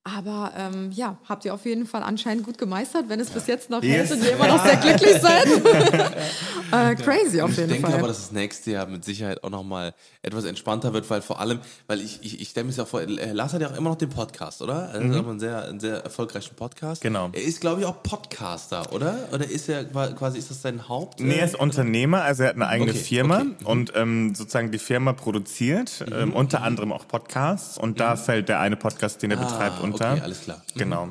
Aber 0.06 0.52
ähm, 0.56 0.90
ja, 0.92 1.16
habt 1.26 1.46
ihr 1.46 1.54
auf 1.54 1.64
jeden 1.64 1.86
Fall 1.86 2.02
anscheinend 2.02 2.44
gut 2.44 2.58
gemeistert, 2.58 3.08
wenn 3.08 3.20
es 3.20 3.30
bis 3.30 3.46
jetzt 3.46 3.70
noch 3.70 3.82
Yes. 3.82 4.10
hält 4.10 4.12
und 4.12 4.24
ihr 4.24 4.32
immer 4.32 4.48
noch 4.48 4.62
sehr 4.62 4.76
glücklich 4.76 5.18
seid. 5.20 5.46
äh, 6.72 6.94
crazy 6.96 7.40
auf 7.40 7.46
Und 7.48 7.52
ich 7.52 7.58
jeden 7.58 7.68
denke 7.70 7.86
Fall. 7.86 7.98
aber, 7.98 8.08
dass 8.08 8.18
das 8.18 8.32
nächste 8.32 8.72
Jahr 8.72 8.86
mit 8.86 9.02
Sicherheit 9.02 9.42
auch 9.42 9.48
nochmal 9.48 9.94
etwas 10.22 10.44
entspannter 10.44 10.92
wird, 10.92 11.08
weil 11.08 11.22
vor 11.22 11.40
allem, 11.40 11.58
weil 11.86 12.02
ich, 12.02 12.18
ich, 12.22 12.38
ich 12.40 12.48
stelle 12.50 12.64
mir 12.64 12.70
das 12.70 12.76
ja 12.76 12.84
vor, 12.84 13.00
äh, 13.00 13.32
Lars 13.32 13.54
hat 13.54 13.62
ja 13.62 13.68
auch 13.70 13.76
immer 13.78 13.88
noch 13.90 13.96
den 13.96 14.10
Podcast, 14.10 14.60
oder? 14.60 14.90
Er 14.92 15.02
hat 15.08 15.24
auch 15.24 15.28
einen 15.30 15.40
sehr, 15.40 15.64
einen 15.64 15.80
sehr 15.80 16.04
erfolgreichen 16.04 16.54
Podcast. 16.54 17.02
Mhm. 17.02 17.08
Genau. 17.08 17.30
Er 17.32 17.42
ist, 17.42 17.62
glaube 17.62 17.80
ich, 17.80 17.86
auch 17.86 18.02
Podcaster, 18.02 18.92
oder? 18.92 19.16
Oder 19.32 19.48
ist 19.48 19.70
er 19.70 19.84
qua- 19.86 20.08
quasi, 20.12 20.38
ist 20.38 20.50
das 20.50 20.60
sein 20.60 20.86
Haupt? 20.86 21.18
Nee, 21.20 21.36
er 21.38 21.46
ist 21.46 21.54
Unternehmer, 21.58 22.22
also 22.22 22.42
er 22.42 22.50
hat 22.50 22.56
eine 22.56 22.66
eigene 22.68 22.90
Okay, 22.90 23.00
Firma 23.00 23.36
okay. 23.38 23.44
Mhm. 23.60 23.66
und 23.66 23.92
ähm, 23.96 24.34
sozusagen 24.34 24.70
die 24.70 24.78
Firma 24.78 25.14
produziert 25.14 26.04
ähm, 26.12 26.34
unter 26.34 26.62
anderem 26.62 26.92
auch 26.92 27.08
Podcasts 27.08 27.78
und 27.78 28.00
da 28.00 28.16
fällt 28.16 28.50
der 28.50 28.60
eine 28.60 28.76
Podcast, 28.76 29.22
den 29.22 29.30
er 29.30 29.38
betreibt, 29.38 29.80
unter. 29.80 29.93
Mhm. 30.00 30.06
Ah, 30.06 30.12
Okay, 30.12 30.20
alles 30.22 30.40
klar. 30.42 30.62
Mhm. 30.74 30.78
Genau. 30.78 31.08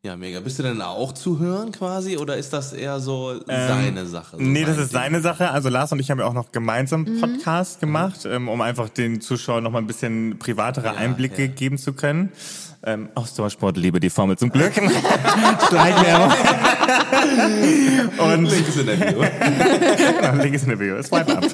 Ja, 0.00 0.16
mega. 0.16 0.38
Bist 0.38 0.58
du 0.60 0.62
denn 0.62 0.80
auch 0.80 1.12
zu 1.12 1.40
hören 1.40 1.72
quasi 1.72 2.16
oder 2.18 2.36
ist 2.36 2.52
das 2.52 2.72
eher 2.72 3.00
so 3.00 3.34
seine 3.46 4.06
Sache? 4.06 4.36
So 4.36 4.42
Ähm, 4.42 4.52
Nee, 4.52 4.64
das 4.64 4.78
ist 4.78 4.92
Ding? 4.92 5.00
seine 5.00 5.20
Sache. 5.20 5.50
Also 5.50 5.68
Lars 5.68 5.90
und 5.90 5.98
ich 5.98 6.08
haben 6.10 6.20
ja 6.20 6.26
auch 6.26 6.34
noch 6.34 6.52
gemeinsam 6.52 7.04
einen 7.04 7.20
Podcast 7.20 7.80
gemacht, 7.80 8.24
ähm, 8.24 8.48
um 8.48 8.60
einfach 8.60 8.88
den 8.88 9.20
Zuschauern 9.20 9.64
noch 9.64 9.72
mal 9.72 9.80
ein 9.80 9.88
bisschen 9.88 10.38
privatere 10.38 10.96
Einblicke 10.96 11.42
ja. 11.42 11.48
geben 11.48 11.78
zu 11.78 11.94
können. 11.94 12.30
Ähm, 12.84 13.08
Ausdauersport, 13.16 13.76
liebe 13.76 13.98
die 13.98 14.08
Formel 14.10 14.38
zum 14.38 14.50
Glück. 14.50 14.72
Schleichwerbung. 15.68 16.32
und 18.18 18.44
Link 18.44 18.68
ist 18.68 18.76
in 18.78 18.86
der 18.86 19.00
Video. 19.00 19.20
genau, 20.20 20.42
Link 20.42 20.54
ist 20.54 20.62
in 20.62 20.68
der 20.68 20.78
Video. 20.78 21.02
Swipe 21.02 21.36
up. 21.36 21.44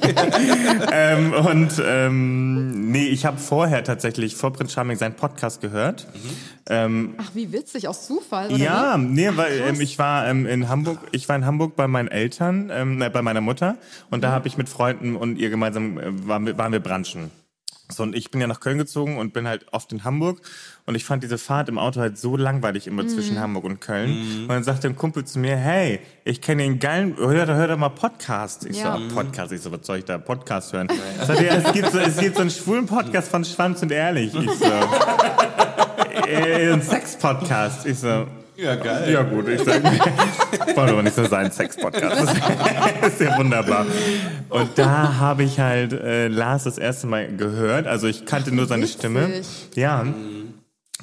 ähm, 0.93 1.33
und 1.33 1.83
ähm, 1.85 2.91
nee, 2.91 3.07
ich 3.07 3.25
habe 3.25 3.39
vorher 3.39 3.83
tatsächlich 3.85 4.37
vor 4.37 4.53
Prince 4.53 4.75
Charming 4.75 4.99
seinen 4.99 5.15
Podcast 5.15 5.61
gehört. 5.63 6.07
Ähm, 6.69 7.15
Ach, 7.19 7.31
wie 7.35 7.53
witzig, 7.53 7.89
aus 7.89 8.07
Zufall, 8.07 8.49
oder 8.49 8.57
ja, 8.57 8.97
wie? 8.99 9.03
nee, 9.05 9.31
weil 9.35 9.61
ähm, 9.69 9.81
ich 9.81 9.99
war 9.99 10.27
ähm, 10.29 10.47
in 10.47 10.69
Hamburg, 10.69 10.99
ich 11.13 11.29
war 11.29 11.37
in 11.37 11.45
Hamburg 11.47 11.77
bei 11.77 11.89
meinen 11.89 12.09
Eltern, 12.09 12.71
ähm, 12.73 13.03
äh, 13.03 13.11
bei 13.11 13.23
meiner 13.23 13.41
Mutter 13.41 13.77
und 14.11 14.19
Mhm. 14.19 14.23
da 14.23 14.31
habe 14.31 14.49
ich 14.49 14.57
mit 14.57 14.69
Freunden 14.69 15.17
und 15.17 15.37
ihr 15.39 15.51
gemeinsam 15.51 15.99
äh, 15.99 16.05
waren, 16.29 16.47
wir, 16.47 16.57
waren 16.59 16.73
wir 16.73 16.81
brunchen. 16.81 17.31
So, 17.91 18.03
und 18.03 18.17
ich 18.17 18.31
bin 18.31 18.41
ja 18.41 18.47
nach 18.47 18.61
Köln 18.61 18.79
gezogen 18.79 19.19
und 19.19 19.35
bin 19.35 19.47
halt 19.47 19.67
oft 19.73 19.93
in 19.93 20.05
Hamburg 20.05 20.41
und 20.87 20.95
ich 20.95 21.05
fand 21.05 21.23
diese 21.23 21.37
Fahrt 21.37 21.69
im 21.69 21.79
Auto 21.79 22.01
halt 22.01 22.17
so 22.17 22.35
langweilig 22.37 22.87
immer 22.87 23.03
Mhm. 23.03 23.09
zwischen 23.11 23.39
Hamburg 23.39 23.65
und 23.65 23.81
Köln. 23.83 24.43
Und 24.43 24.49
dann 24.49 24.65
sagte 24.65 24.89
ein 24.89 24.97
Kumpel 24.97 25.25
zu 25.27 25.39
mir, 25.39 25.55
hey, 25.57 26.01
ich 26.25 26.41
kenne 26.41 26.63
den 26.63 26.79
geilen, 26.79 27.15
hör, 27.19 27.47
hör 27.47 27.69
doch 27.69 27.77
mal 27.77 27.91
Podcast. 27.91 28.65
Ich 28.65 28.79
Ja. 28.79 28.97
so, 28.97 29.05
ah, 29.05 29.09
Podcast, 29.15 29.53
ich 29.53 29.61
so, 29.61 29.71
was 29.71 29.87
soll 29.87 29.99
ich 29.99 30.05
da 30.07 30.17
Podcast 30.17 30.73
hören? 30.73 30.89
Sagt 31.27 31.43
er, 31.43 31.59
es 31.59 31.73
gibt 31.75 31.93
so, 31.93 31.99
es 31.99 32.17
gibt 32.17 32.37
so 32.37 32.41
einen 32.41 32.51
schwulen 32.51 32.87
Podcast 32.87 33.29
von 33.29 33.45
Schwanz 33.45 33.83
und 33.83 33.93
Ehrlich. 33.93 34.35
Ich 34.35 34.51
so, 34.51 34.65
äh, 36.27 36.73
ein 36.73 36.81
Sex-Podcast. 36.83 37.85
Ich 37.87 37.99
so, 37.99 38.27
Ja, 38.57 38.77
geil. 38.77 39.11
ja 39.13 39.23
gut, 39.23 39.49
ich 39.49 39.61
sage, 39.63 39.83
wollte 39.83 40.93
aber 40.93 41.03
nicht 41.03 41.17
so 41.17 41.25
sein, 41.27 41.51
Sex-Podcast. 41.51 42.35
Das 43.01 43.13
ist 43.15 43.21
ja 43.21 43.37
wunderbar. 43.37 43.85
Und 44.49 44.71
da 44.77 45.15
habe 45.19 45.43
ich 45.43 45.59
halt 45.59 45.93
äh, 45.93 46.29
Lars 46.29 46.65
das 46.65 46.79
erste 46.79 47.07
Mal 47.09 47.29
gehört. 47.37 47.87
Also 47.89 48.07
ich 48.07 48.25
kannte 48.27 48.55
nur 48.55 48.67
seine 48.67 48.83
witzig. 48.85 48.97
Stimme. 48.99 49.43
Ja. 49.75 50.05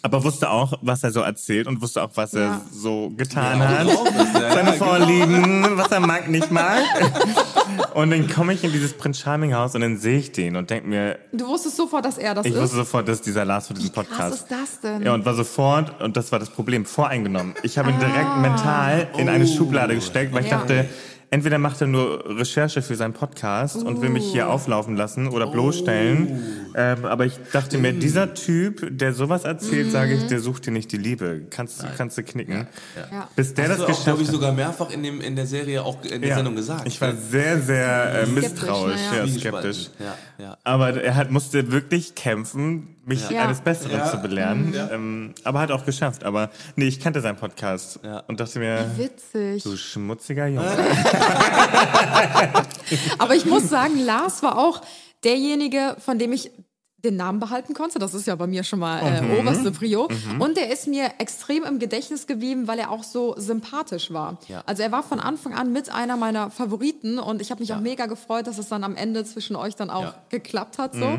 Aber 0.03 0.23
wusste 0.23 0.49
auch, 0.49 0.73
was 0.81 1.03
er 1.03 1.11
so 1.11 1.19
erzählt 1.19 1.67
und 1.67 1.81
wusste 1.81 2.01
auch, 2.01 2.09
was 2.15 2.33
er 2.33 2.41
Ja. 2.41 2.61
so 2.71 3.11
getan 3.17 3.59
Ja, 3.59 3.67
hat. 3.67 3.87
ja, 3.87 4.51
Seine 4.53 4.73
Vorlieben, 4.73 5.77
was 5.77 5.91
er 5.91 5.99
mag, 5.99 6.27
nicht 6.29 6.49
mag. 6.51 6.79
Und 7.93 8.11
dann 8.11 8.27
komme 8.29 8.53
ich 8.53 8.63
in 8.63 8.71
dieses 8.71 8.93
Prince 8.93 9.21
Charming 9.21 9.53
Haus 9.53 9.75
und 9.75 9.81
dann 9.81 9.97
sehe 9.97 10.17
ich 10.19 10.31
den 10.31 10.55
und 10.55 10.69
denke 10.69 10.87
mir, 10.87 11.19
Du 11.31 11.47
wusstest 11.47 11.77
sofort, 11.77 12.05
dass 12.05 12.17
er 12.17 12.33
das 12.35 12.45
ich 12.45 12.53
ist. 12.53 12.59
wusste 12.61 12.75
sofort, 12.77 13.07
dass 13.07 13.21
dieser 13.21 13.45
Lars 13.45 13.67
für 13.67 13.73
diesen 13.73 13.91
Podcast. 13.91 14.19
Was 14.19 14.35
ist 14.39 14.51
das 14.51 14.79
denn? 14.81 15.01
Ja, 15.03 15.13
und 15.13 15.25
war 15.25 15.33
sofort, 15.33 16.01
und 16.01 16.15
das 16.17 16.31
war 16.31 16.39
das 16.39 16.49
Problem, 16.49 16.85
voreingenommen. 16.85 17.53
Ich 17.63 17.77
habe 17.77 17.89
ihn 17.91 17.99
direkt 17.99 18.17
Ah. 18.25 18.37
mental 18.37 19.07
in 19.17 19.29
eine 19.29 19.43
Oh. 19.43 19.47
Schublade 19.47 19.95
gesteckt, 19.95 20.33
weil 20.33 20.43
ich 20.45 20.51
Ja. 20.51 20.57
dachte, 20.59 20.85
entweder 21.31 21.57
macht 21.57 21.81
er 21.81 21.87
nur 21.87 22.23
Recherche 22.37 22.81
für 22.81 22.95
seinen 22.95 23.13
Podcast 23.13 23.83
und 23.83 24.01
will 24.01 24.09
mich 24.09 24.25
hier 24.31 24.49
auflaufen 24.49 24.95
lassen 24.95 25.29
oder 25.29 25.47
bloßstellen. 25.47 26.73
Ähm, 26.75 27.05
aber 27.05 27.25
ich 27.25 27.39
dachte 27.51 27.77
mir, 27.77 27.93
dieser 27.93 28.33
Typ, 28.33 28.87
der 28.91 29.13
sowas 29.13 29.45
erzählt, 29.45 29.91
sage 29.91 30.13
ich, 30.13 30.27
der 30.27 30.39
sucht 30.41 30.65
dir 30.65 30.71
nicht 30.71 30.91
die 30.91 30.97
Liebe. 30.97 31.41
Kannst, 31.49 31.81
du 31.81 31.87
kannst 31.97 32.17
du 32.17 32.23
knicken. 32.23 32.67
Ja. 33.11 33.29
Bis 33.35 33.53
der 33.53 33.69
Hast 33.69 33.71
das 33.71 33.77
du 33.77 33.83
auch, 33.83 33.87
geschafft 33.87 34.05
glaube 34.05 34.21
ich, 34.23 34.27
sogar 34.27 34.51
mehrfach 34.51 34.89
in, 34.91 35.03
dem, 35.03 35.21
in 35.21 35.35
der 35.35 35.47
Serie 35.47 35.83
auch 35.83 36.03
in 36.03 36.21
der 36.21 36.29
Ja. 36.29 36.35
Sendung 36.35 36.55
gesagt. 36.55 36.85
Ich 36.85 36.99
war 36.99 37.15
sehr, 37.15 37.61
sehr 37.61 38.23
äh, 38.23 38.25
misstrauisch, 38.27 38.99
ja. 39.13 39.25
ja, 39.25 39.27
skeptisch. 39.27 39.89
Ja, 39.99 40.43
ja. 40.43 40.57
Aber 40.63 41.01
er 41.01 41.15
hat, 41.15 41.31
musste 41.31 41.71
wirklich 41.71 42.13
kämpfen, 42.13 42.95
mich 43.05 43.29
Ja. 43.29 43.43
eines 43.43 43.61
Besseren 43.61 43.97
Ja. 43.99 44.09
zu 44.09 44.17
belehren. 44.17 44.73
Ähm, 44.91 45.33
aber 45.43 45.59
hat 45.59 45.71
auch 45.71 45.85
geschafft. 45.85 46.23
Aber 46.23 46.49
nee, 46.75 46.85
ich 46.87 46.99
kannte 46.99 47.21
seinen 47.21 47.37
Podcast 47.37 47.99
Ja. 48.03 48.19
und 48.27 48.39
dachte 48.39 48.59
mir, 48.59 48.85
Witzig. 48.97 49.63
du 49.63 49.75
schmutziger 49.75 50.47
Junge. 50.47 50.69
Aber 53.19 53.35
ich 53.35 53.45
muss 53.45 53.69
sagen, 53.69 53.99
Lars 53.99 54.43
war 54.43 54.57
auch 54.57 54.81
derjenige, 55.23 55.95
von 56.03 56.19
dem 56.19 56.33
ich 56.33 56.51
den 57.03 57.15
Namen 57.15 57.39
behalten 57.39 57.73
konnte. 57.73 57.97
Das 57.99 58.13
ist 58.13 58.27
ja 58.27 58.35
bei 58.35 58.47
mir 58.47 58.63
schon 58.63 58.79
mal 58.79 58.99
äh, 58.99 59.21
Mhm. 59.21 59.39
oberste 59.39 59.71
Prio. 59.71 60.07
Und 60.39 60.55
der 60.57 60.71
ist 60.71 60.87
mir 60.87 61.09
extrem 61.17 61.63
im 61.63 61.79
Gedächtnis 61.79 62.27
geblieben, 62.27 62.67
weil 62.67 62.77
er 62.79 62.91
auch 62.91 63.03
so 63.03 63.33
sympathisch 63.37 64.11
war. 64.11 64.37
Ja. 64.47 64.61
Also 64.65 64.83
er 64.83 64.91
war 64.91 65.01
von 65.03 65.19
Anfang 65.19 65.53
an 65.53 65.71
mit 65.73 65.91
einer 65.91 66.15
meiner 66.17 66.51
Favoriten 66.51 67.17
und 67.19 67.41
ich 67.41 67.49
habe 67.51 67.61
mich 67.61 67.73
auch 67.73 67.79
mega 67.79 68.05
gefreut, 68.05 68.45
dass 68.47 68.57
es 68.57 68.67
dann 68.69 68.83
am 68.83 68.95
Ende 68.95 69.25
zwischen 69.25 69.55
euch 69.55 69.75
dann 69.75 69.89
auch 69.89 70.03
Ja. 70.03 70.15
geklappt 70.29 70.77
hat. 70.77 70.93
So. 70.93 71.17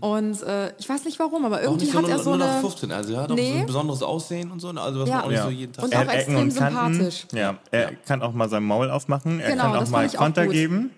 Und 0.00 0.42
äh, 0.42 0.72
ich 0.78 0.88
weiß 0.88 1.04
nicht 1.04 1.18
warum, 1.18 1.44
aber 1.44 1.56
Auch 1.58 1.62
irgendwie 1.62 1.86
so 1.86 1.98
hat 1.98 2.08
er 2.08 2.18
so 2.18 2.30
0 2.30 2.38
nach 2.38 2.52
eine... 2.52 2.60
15. 2.60 2.92
Also 2.92 3.12
er 3.14 3.22
hat 3.22 3.30
auch 3.30 3.34
Nee. 3.34 3.52
so 3.52 3.58
ein 3.58 3.66
besonderes 3.66 4.02
Aussehen 4.02 4.50
und 4.50 4.60
so. 4.60 4.68
Also 4.68 5.00
was 5.00 5.08
Ja. 5.08 5.16
man 5.16 5.24
auch 5.24 5.28
nicht 5.28 5.36
Ja. 5.38 5.44
so 5.44 5.50
jeden 5.50 5.72
Tag 5.72 5.84
Und 5.84 5.94
auch 5.96 6.00
Er 6.00 6.14
extrem 6.14 6.36
und 6.36 6.50
sympathisch. 6.52 7.26
Ja, 7.32 7.56
er 7.70 7.92
kann 8.06 8.22
auch 8.22 8.32
mal 8.32 8.48
sein 8.48 8.62
Maul 8.64 8.90
aufmachen. 8.90 9.40
Er 9.40 9.50
Genau, 9.50 9.64
kann 9.64 9.76
auch 9.76 9.88
mal 9.90 10.06
auch 10.06 10.14
Konter 10.14 10.46
geben. 10.46 10.90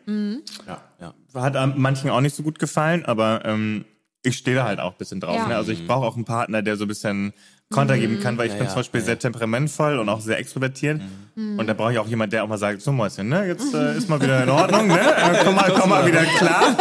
Ja, 0.66 0.78
ja. 1.00 1.14
Hat 1.42 1.76
manchen 1.78 2.10
auch 2.10 2.20
nicht 2.20 2.34
so 2.36 2.42
gut 2.42 2.58
gefallen, 2.58 3.04
aber 3.04 3.42
ähm, 3.44 3.84
ich 4.22 4.36
stehe 4.36 4.56
da 4.56 4.64
halt 4.64 4.80
auch 4.80 4.92
ein 4.92 4.98
bisschen 4.98 5.20
drauf. 5.20 5.36
Ja. 5.36 5.48
Ne? 5.48 5.56
Also 5.56 5.72
ich 5.72 5.86
brauche 5.86 6.06
auch 6.06 6.16
einen 6.16 6.24
Partner, 6.24 6.62
der 6.62 6.76
so 6.76 6.84
ein 6.84 6.88
bisschen 6.88 7.32
Konter 7.72 7.96
geben 7.96 8.20
kann, 8.20 8.36
weil 8.36 8.46
ich 8.46 8.52
Ja, 8.52 8.58
bin 8.58 8.66
ja, 8.66 8.72
zum 8.72 8.80
Beispiel 8.80 9.00
ja, 9.00 9.06
sehr 9.06 9.18
temperamentvoll 9.18 9.98
und 9.98 10.08
auch 10.08 10.20
sehr 10.20 10.38
extrovertiert. 10.38 11.00
Und 11.36 11.66
da 11.66 11.72
brauche 11.72 11.92
ich 11.92 11.98
auch 11.98 12.06
jemanden, 12.08 12.32
der 12.32 12.44
auch 12.44 12.48
mal 12.48 12.58
sagt, 12.58 12.82
so 12.82 12.90
Mäuschen, 12.92 13.28
ne? 13.28 13.46
jetzt 13.46 13.72
äh, 13.72 13.96
ist 13.96 14.08
mal 14.08 14.20
wieder 14.20 14.42
in 14.42 14.50
Ordnung, 14.50 14.88
ne? 14.88 14.98
Äh, 15.00 15.38
komm, 15.44 15.54
mal, 15.54 15.72
komm 15.78 15.90
mal 15.90 16.04
wieder 16.06 16.24
klar. 16.24 16.76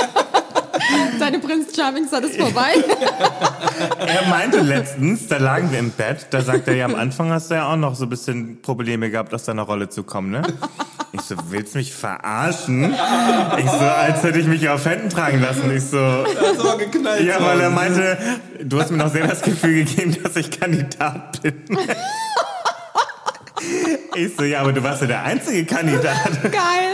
Deine 1.20 1.40
Prinz 1.40 1.76
Charming 1.76 2.08
Zeit 2.08 2.24
ist 2.24 2.38
vorbei. 2.38 2.74
Er 4.00 4.28
meinte 4.28 4.60
letztens, 4.60 5.28
da 5.28 5.38
lagen 5.38 5.72
wir 5.72 5.80
im 5.80 5.92
Bett, 5.92 6.28
da 6.32 6.42
sagt 6.42 6.68
er 6.68 6.76
ja, 6.76 6.86
am 6.86 6.96
Anfang 6.96 7.32
hast 7.32 7.50
du 7.50 7.56
ja 7.56 7.72
auch 7.72 7.78
noch 7.78 7.96
so 7.96 8.06
ein 8.06 8.10
bisschen 8.10 8.62
Probleme 8.62 9.10
gehabt, 9.10 9.34
aus 9.34 9.44
deiner 9.46 9.62
Rolle 9.62 9.88
zu 9.88 10.04
kommen, 10.04 10.32
ne? 10.32 10.42
Ich 11.12 11.22
so, 11.22 11.36
willst 11.50 11.74
mich 11.76 11.94
verarschen? 11.94 12.94
Ich 13.58 13.66
so, 13.66 13.78
als 13.80 14.22
hätte 14.24 14.40
ich 14.40 14.46
mich 14.48 14.70
auf 14.70 14.86
Händen 14.86 15.10
tragen 15.10 15.42
lassen. 15.42 15.72
Ich 15.76 15.84
so, 15.86 15.98
Das 16.24 16.78
geknallt. 16.78 17.24
ja, 17.26 17.42
weil 17.44 17.60
er 17.62 17.70
meinte, 17.72 18.18
du 18.64 18.80
hast 18.80 18.92
mir 18.92 18.98
noch 18.98 19.12
sehr 19.12 19.28
das 19.28 19.42
Gefühl 19.42 19.86
gegeben, 19.86 20.16
dass 20.22 20.36
ich 20.36 20.52
Kandidat 20.52 21.42
bin. 21.42 21.64
Ich 24.16 24.36
so, 24.36 24.44
ja, 24.44 24.62
aber 24.62 24.72
du 24.74 24.82
warst 24.84 25.02
ja 25.02 25.08
der 25.08 25.24
einzige 25.24 25.66
Kandidat. 25.66 26.42
Geil. 26.44 26.92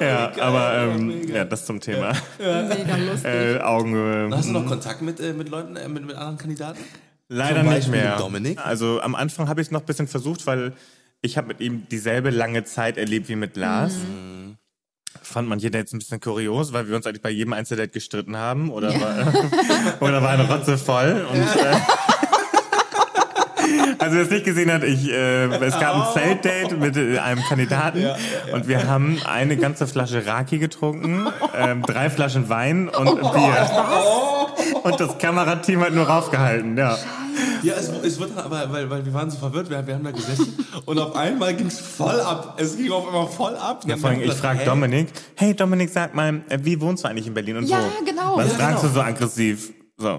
Ja, 0.00 0.32
aber 0.40 0.74
ähm, 0.78 1.22
ja, 1.28 1.44
das 1.44 1.64
zum 1.64 1.80
Thema 1.80 2.12
Mega 2.38 2.96
lustig. 2.96 3.24
äh, 3.24 3.58
Augenhöhe. 3.60 4.28
Hast 4.36 4.48
du 4.48 4.52
noch 4.52 4.66
Kontakt 4.66 5.00
mit, 5.02 5.20
äh, 5.20 5.32
mit 5.32 5.48
Leuten, 5.48 5.76
äh, 5.76 5.88
mit, 5.88 6.04
mit 6.04 6.16
anderen 6.16 6.36
Kandidaten? 6.38 6.80
Leider 7.28 7.60
Zum 7.62 7.70
nicht 7.72 7.88
mehr. 7.88 8.10
mit 8.10 8.20
Dominik? 8.20 8.58
Also 8.64 9.00
am 9.00 9.14
Anfang 9.14 9.48
habe 9.48 9.60
ich 9.62 9.68
es 9.68 9.70
noch 9.70 9.80
ein 9.80 9.86
bisschen 9.86 10.06
versucht, 10.08 10.46
weil 10.46 10.72
ich 11.22 11.38
habe 11.38 11.46
mit 11.48 11.60
ihm 11.60 11.86
dieselbe 11.88 12.30
lange 12.30 12.64
Zeit 12.64 12.98
erlebt 12.98 13.28
wie 13.28 13.36
mit 13.36 13.56
Lars. 13.56 13.94
Mhm. 13.94 14.56
Fand 15.22 15.48
man 15.48 15.60
jeder 15.60 15.78
jetzt 15.78 15.94
ein 15.94 16.00
bisschen 16.00 16.20
kurios, 16.20 16.72
weil 16.72 16.88
wir 16.88 16.96
uns 16.96 17.06
eigentlich 17.06 17.22
bei 17.22 17.30
jedem 17.30 17.52
Einzeldate 17.52 17.90
gestritten 17.90 18.36
haben 18.36 18.70
oder, 18.70 18.88
war, 19.00 19.32
oder 20.00 20.20
war 20.22 20.30
eine 20.30 20.48
Rotze 20.48 20.76
voll. 20.76 21.24
Und, 21.30 21.38
äh, 21.38 21.76
also 23.98 24.16
wer 24.16 24.22
es 24.22 24.30
nicht 24.30 24.44
gesehen 24.44 24.72
hat, 24.72 24.82
ich, 24.82 25.08
äh, 25.10 25.44
es 25.44 25.78
gab 25.78 25.94
ein 25.94 26.12
Zeltdate 26.12 26.76
mit 26.76 26.96
äh, 26.96 27.18
einem 27.18 27.42
Kandidaten 27.44 28.04
und 28.52 28.66
wir 28.66 28.88
haben 28.88 29.20
eine 29.24 29.56
ganze 29.56 29.86
Flasche 29.86 30.26
Raki 30.26 30.58
getrunken, 30.58 31.28
ähm, 31.54 31.82
drei 31.82 32.10
Flaschen 32.10 32.48
Wein 32.48 32.88
und 32.88 33.20
Bier. 33.20 33.70
Und 34.82 34.98
das 34.98 35.16
Kamerateam 35.18 35.80
hat 35.80 35.92
nur 35.92 36.08
raufgehalten, 36.08 36.76
ja. 36.76 36.98
Ja, 37.62 37.74
es, 37.74 37.88
es 37.88 38.18
wird 38.18 38.36
dann 38.36 38.44
aber, 38.44 38.72
weil, 38.72 38.88
weil 38.90 39.04
wir 39.04 39.14
waren 39.14 39.30
so 39.30 39.38
verwirrt, 39.38 39.70
wir, 39.70 39.86
wir 39.86 39.94
haben 39.94 40.04
da 40.04 40.10
gesessen 40.10 40.54
und 40.86 40.98
auf 40.98 41.14
einmal 41.16 41.54
ging 41.54 41.66
es 41.68 41.80
voll 41.80 42.20
ab. 42.20 42.56
Es 42.60 42.76
ging 42.76 42.90
auf 42.92 43.06
einmal 43.06 43.26
voll 43.28 43.54
ab. 43.56 43.84
Ja, 43.86 43.96
vor 43.96 44.10
allem, 44.10 44.22
ich 44.22 44.32
frage 44.34 44.64
Dominik, 44.64 45.08
hey 45.36 45.54
Dominik, 45.54 45.90
sag 45.90 46.14
mal, 46.14 46.42
äh, 46.48 46.58
wie 46.62 46.80
wohnst 46.80 47.04
du 47.04 47.08
eigentlich 47.08 47.26
in 47.26 47.34
Berlin 47.34 47.58
und 47.58 47.64
Ja, 47.68 47.78
wo? 47.78 48.04
genau. 48.04 48.36
Was 48.36 48.48
Ja, 48.52 48.58
fragst 48.58 48.82
genau. 48.82 48.94
du 48.94 48.94
so 48.94 49.00
aggressiv? 49.00 49.72
So. 50.02 50.18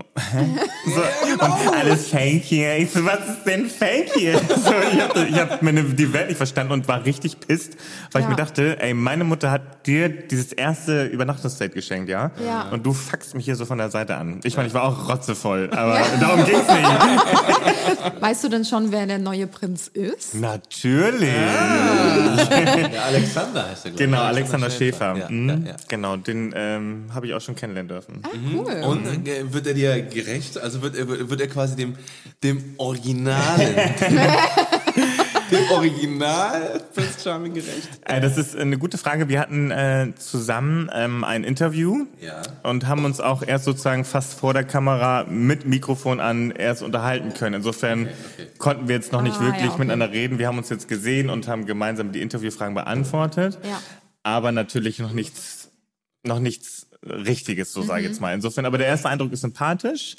so. 0.86 1.02
Und 1.46 1.76
alles 1.78 2.08
fake 2.08 2.42
hier. 2.44 2.78
Ich 2.78 2.92
so, 2.92 3.04
was 3.04 3.20
ist 3.28 3.44
denn 3.46 3.66
fake 3.68 4.12
hier? 4.16 4.40
So, 4.64 4.72
ich 4.94 5.02
habe 5.02 5.28
ich 5.30 5.36
hab 5.38 5.62
meine, 5.62 5.84
die 5.84 6.14
Welt 6.14 6.30
nicht 6.30 6.38
verstanden 6.38 6.72
und 6.72 6.88
war 6.88 7.04
richtig 7.06 7.38
pisst, 7.42 7.74
weil 8.14 8.22
ich 8.22 8.26
Ja. 8.26 8.30
mir 8.30 8.36
dachte, 8.38 8.80
ey, 8.82 8.94
meine 8.94 9.26
Mutter 9.26 9.52
hat 9.52 9.86
dir 9.86 10.08
dieses 10.08 10.54
erste 10.54 11.06
Übernachtungsdate 11.08 11.74
geschenkt, 11.74 12.08
ja? 12.10 12.32
Ja. 12.46 12.70
Und 12.72 12.86
du 12.86 12.94
fuckst 12.94 13.36
mich 13.36 13.44
hier 13.44 13.58
so 13.58 13.66
von 13.66 13.78
der 13.78 13.90
Seite 13.90 14.16
an. 14.16 14.40
Ich 14.44 14.56
meine, 14.56 14.70
ich 14.70 14.74
war 14.74 14.84
auch 14.84 15.10
rotzevoll, 15.10 15.70
aber 15.76 16.00
darum 16.22 16.46
ging's 16.46 16.68
nicht. 16.68 18.22
Weißt 18.22 18.44
du 18.46 18.50
denn 18.50 18.64
schon, 18.64 18.92
wer 18.94 19.06
der 19.06 19.20
neue 19.20 19.48
Prinz 19.48 19.88
ist? 19.90 20.36
Natürlich. 20.36 21.30
Ja, 21.30 23.04
Alexander 23.08 23.68
heißt 23.70 23.86
er, 23.86 23.92
glaub 23.92 24.00
ich. 24.00 24.06
Genau, 24.06 24.22
Alexander 24.22 24.70
Schäfer. 24.70 25.16
Ja, 25.18 25.30
Mhm. 25.30 25.50
ja, 25.66 25.72
ja. 25.72 25.76
Genau, 25.88 26.16
den 26.18 26.54
ähm, 26.56 27.06
habe 27.14 27.28
ich 27.28 27.34
auch 27.34 27.42
schon 27.42 27.56
kennenlernen 27.56 27.90
dürfen. 27.90 28.22
Ah, 28.24 28.30
cool. 28.56 28.84
Und 28.88 29.28
äh, 29.28 29.52
wird 29.54 29.68
er 29.68 29.73
dir 29.74 30.02
gerecht? 30.02 30.58
Also 30.58 30.82
wird 30.82 30.96
er, 30.96 31.08
wird 31.30 31.42
er 31.42 31.48
quasi 31.48 31.76
dem, 31.76 31.96
dem 32.44 32.76
Originalen, 32.78 33.76
dem 35.52 35.72
Original 35.72 36.82
Prince 36.94 37.20
Charming 37.24 37.54
gerecht? 37.54 37.90
Äh, 38.06 38.22
das 38.22 38.38
ist 38.38 38.56
eine 38.56 38.78
gute 38.78 38.98
Frage. 38.98 39.30
Wir 39.30 39.40
hatten 39.40 39.72
äh, 39.72 40.14
zusammen 40.18 40.90
ähm, 40.94 41.24
ein 41.24 41.44
Interview 41.44 42.06
Ja. 42.22 42.42
und 42.64 42.88
haben 42.88 43.06
uns 43.06 43.20
auch 43.20 43.44
erst 43.46 43.66
sozusagen 43.66 44.06
fast 44.06 44.34
vor 44.34 44.54
der 44.54 44.64
Kamera 44.64 45.26
mit 45.30 45.66
Mikrofon 45.66 46.20
an 46.20 46.52
erst 46.52 46.82
unterhalten 46.84 47.34
können. 47.34 47.56
Insofern 47.56 48.10
konnten 48.58 48.88
wir 48.88 48.96
jetzt 48.96 49.12
noch 49.12 49.22
nicht 49.22 49.38
Ah, 49.38 49.42
wirklich 49.42 49.64
ja, 49.64 49.70
okay. 49.70 49.80
miteinander 49.80 50.12
reden. 50.12 50.40
Wir 50.40 50.48
haben 50.48 50.58
uns 50.58 50.70
jetzt 50.70 50.88
gesehen 50.88 51.30
und 51.30 51.48
haben 51.48 51.66
gemeinsam 51.66 52.12
die 52.12 52.22
Interviewfragen 52.22 52.76
beantwortet, 52.76 53.58
Ja. 53.64 53.82
aber 54.24 54.52
natürlich 54.52 55.00
noch 55.00 55.12
nichts, 55.12 55.70
noch 56.26 56.40
nichts 56.40 56.88
Richtiges, 57.06 57.74
so 57.74 57.82
sage 57.82 58.02
ich 58.02 58.08
jetzt 58.08 58.22
mal. 58.22 58.34
Insofern, 58.34 58.66
aber 58.66 58.78
der 58.78 58.88
erste 58.88 59.10
Eindruck 59.10 59.32
ist 59.32 59.42
sympathisch. 59.42 60.16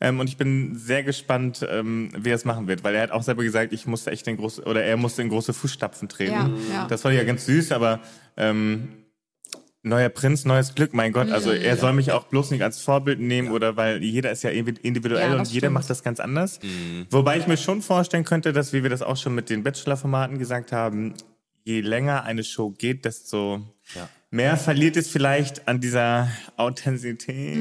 Ähm, 0.00 0.18
und 0.18 0.28
ich 0.28 0.36
bin 0.36 0.74
sehr 0.76 1.04
gespannt, 1.04 1.64
ähm, 1.70 2.10
wie 2.18 2.30
er 2.30 2.34
es 2.34 2.44
machen 2.44 2.66
wird, 2.66 2.82
weil 2.82 2.94
er 2.94 3.02
hat 3.02 3.10
auch 3.12 3.22
selber 3.22 3.44
gesagt, 3.44 3.72
ich 3.72 3.86
musste 3.86 4.10
echt 4.10 4.26
in 4.26 4.36
große, 4.36 4.62
oder 4.64 4.82
er 4.82 4.96
musste 4.96 5.22
in 5.22 5.28
große 5.28 5.52
Fußstapfen 5.52 6.08
treten. 6.08 6.32
Ja, 6.32 6.50
ja. 6.72 6.86
Das 6.88 7.02
fand 7.02 7.14
ich 7.14 7.20
ja 7.20 7.24
ganz 7.24 7.46
süß, 7.46 7.70
aber 7.70 8.00
ähm, 8.36 8.88
neuer 9.84 10.08
Prinz, 10.08 10.44
neues 10.44 10.74
Glück, 10.74 10.92
mein 10.92 11.12
Gott. 11.12 11.30
Also 11.30 11.52
er 11.52 11.76
soll 11.76 11.92
mich 11.92 12.10
auch 12.10 12.24
bloß 12.24 12.50
nicht 12.50 12.62
als 12.62 12.80
Vorbild 12.80 13.20
nehmen 13.20 13.52
oder 13.52 13.76
weil 13.76 14.02
jeder 14.02 14.32
ist 14.32 14.42
ja 14.42 14.50
individuell 14.50 15.30
Ja, 15.30 15.38
und 15.38 15.46
jeder 15.48 15.66
stimmt. 15.66 15.74
macht 15.74 15.90
das 15.90 16.02
ganz 16.02 16.18
anders. 16.18 16.58
Wobei 17.10 17.38
ich 17.38 17.46
mir 17.46 17.56
schon 17.56 17.82
vorstellen 17.82 18.24
könnte, 18.24 18.52
dass, 18.52 18.72
wie 18.72 18.82
wir 18.82 18.90
das 18.90 19.02
auch 19.02 19.16
schon 19.16 19.34
mit 19.34 19.50
den 19.50 19.62
Bachelor-Formaten 19.62 20.38
gesagt 20.38 20.72
haben, 20.72 21.14
je 21.64 21.80
länger 21.80 22.24
eine 22.24 22.42
Show 22.42 22.70
geht, 22.70 23.04
desto 23.04 23.60
Ja. 23.94 24.08
Mehr 24.32 24.56
verliert 24.56 24.96
es 24.96 25.08
vielleicht 25.08 25.68
an 25.68 25.78
dieser 25.80 26.28
Authentizität 26.56 27.58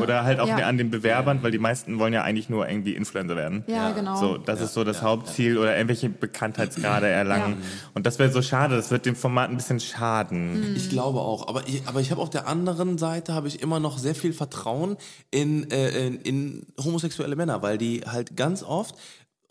oder 0.00 0.22
halt 0.24 0.38
auch 0.38 0.46
Mm. 0.46 0.48
Ja. 0.52 0.56
mehr 0.56 0.66
an 0.66 0.76
den 0.76 0.90
Bewerbern, 0.90 1.42
weil 1.42 1.50
die 1.50 1.58
meisten 1.58 1.98
wollen 1.98 2.12
ja 2.12 2.22
eigentlich 2.22 2.50
nur 2.50 2.68
irgendwie 2.68 2.92
Influencer 2.94 3.34
werden. 3.36 3.64
Ja, 3.66 3.92
genau. 3.92 4.16
So, 4.16 4.36
das 4.36 4.60
ist 4.60 4.74
so 4.74 4.84
das 4.84 4.98
ja, 4.98 5.04
Hauptziel 5.04 5.56
oder 5.56 5.74
irgendwelche 5.74 6.10
Bekanntheitsgrade 6.10 7.06
erlangen. 7.08 7.56
Ja. 7.60 7.66
Und 7.94 8.04
das 8.06 8.18
wäre 8.18 8.30
so 8.30 8.42
schade, 8.42 8.76
das 8.76 8.90
wird 8.90 9.06
dem 9.06 9.16
Format 9.16 9.48
ein 9.50 9.56
bisschen 9.56 9.80
schaden. 9.80 10.74
Ich 10.76 10.90
glaube 10.90 11.20
auch, 11.20 11.48
aber 11.48 11.66
ich, 11.66 11.82
aber 11.86 12.00
ich 12.00 12.10
habe 12.10 12.20
auf 12.20 12.30
der 12.30 12.46
anderen 12.46 12.98
Seite 12.98 13.32
habe 13.32 13.48
ich 13.48 13.62
immer 13.62 13.80
noch 13.80 13.96
sehr 13.98 14.14
viel 14.14 14.34
Vertrauen 14.34 14.96
in, 15.30 15.70
äh, 15.70 16.06
in, 16.06 16.16
in 16.20 16.66
homosexuelle 16.84 17.36
Männer, 17.36 17.62
weil 17.62 17.78
die 17.78 18.02
halt 18.06 18.36
ganz 18.36 18.62
oft 18.62 18.94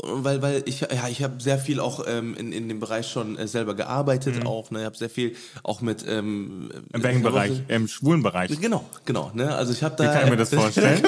weil 0.04 0.42
weil 0.42 0.64
ich 0.66 0.82
ja 0.82 1.08
ich 1.10 1.24
habe 1.24 1.42
sehr 1.42 1.58
viel 1.58 1.80
auch 1.80 2.06
ähm, 2.08 2.36
in, 2.36 2.52
in 2.52 2.68
dem 2.68 2.80
Bereich 2.80 3.08
schon 3.08 3.38
äh, 3.38 3.48
selber 3.48 3.76
gearbeitet 3.76 4.46
auch 4.46 4.72
ne 4.72 4.80
ich 4.80 4.86
habe 4.86 4.98
sehr 4.98 5.10
viel 5.10 5.36
auch 5.64 5.82
mit 5.82 6.06
ähm, 6.08 6.72
In 6.94 7.04
welchem 7.04 7.24
Bereich? 7.24 7.62
Im 7.68 7.88
schwulen 7.88 8.24
Bereich. 8.24 8.60
genau 8.60 8.86
genau 9.06 9.32
ne 9.34 9.54
also 9.56 9.74
ich 9.74 9.84
habe 9.84 9.96
da 9.96 10.04
Wie 10.04 10.08
kann 10.08 10.24
ich 10.26 10.30
mir 10.32 10.38
das 10.38 10.50
vorstellen? 10.54 11.02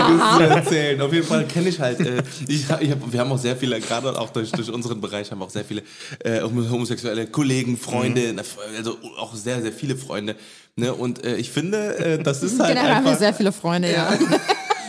einiges 0.00 0.36
zu 0.36 0.42
erzählen. 0.42 1.00
Auf 1.00 1.12
jeden 1.12 1.26
Fall 1.26 1.46
kenne 1.46 1.68
ich 1.68 1.80
halt, 1.80 2.00
äh, 2.00 2.22
ich, 2.46 2.64
ich 2.80 2.90
hab, 2.90 3.12
wir 3.12 3.20
haben 3.20 3.32
auch 3.32 3.38
sehr 3.38 3.56
viele, 3.56 3.80
gerade 3.80 4.18
auch 4.18 4.30
durch, 4.30 4.50
durch 4.52 4.70
unseren 4.70 5.00
Bereich, 5.00 5.30
haben 5.30 5.38
wir 5.40 5.44
auch 5.44 5.50
sehr 5.50 5.64
viele 5.64 5.82
äh, 6.24 6.40
homosexuelle 6.42 7.26
Kollegen, 7.26 7.76
Freunde, 7.76 8.32
na, 8.34 8.42
also 8.76 8.98
auch 9.18 9.34
sehr, 9.34 9.62
sehr 9.62 9.72
viele 9.72 9.96
Freunde. 9.96 10.36
Ne? 10.80 10.92
Und 10.94 11.24
äh, 11.24 11.36
ich 11.36 11.50
finde, 11.50 11.96
äh, 11.98 12.22
das 12.22 12.42
ist 12.42 12.58
halt 12.58 12.70
Generell 12.74 12.94
haben 12.96 13.04
wir 13.04 13.10
einfach... 13.10 13.20
sehr 13.20 13.34
viele 13.34 13.52
Freunde, 13.52 13.92
ja. 13.92 14.08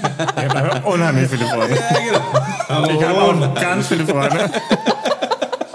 Ich 0.04 0.56
habe 0.56 0.82
unheimlich 0.90 1.30
viele 1.30 1.46
Freunde. 1.46 1.76
Ich 1.76 3.04
habe 3.06 3.22
auch 3.22 3.54
ganz 3.54 3.88
viele 3.88 4.04
Freunde. 4.08 4.50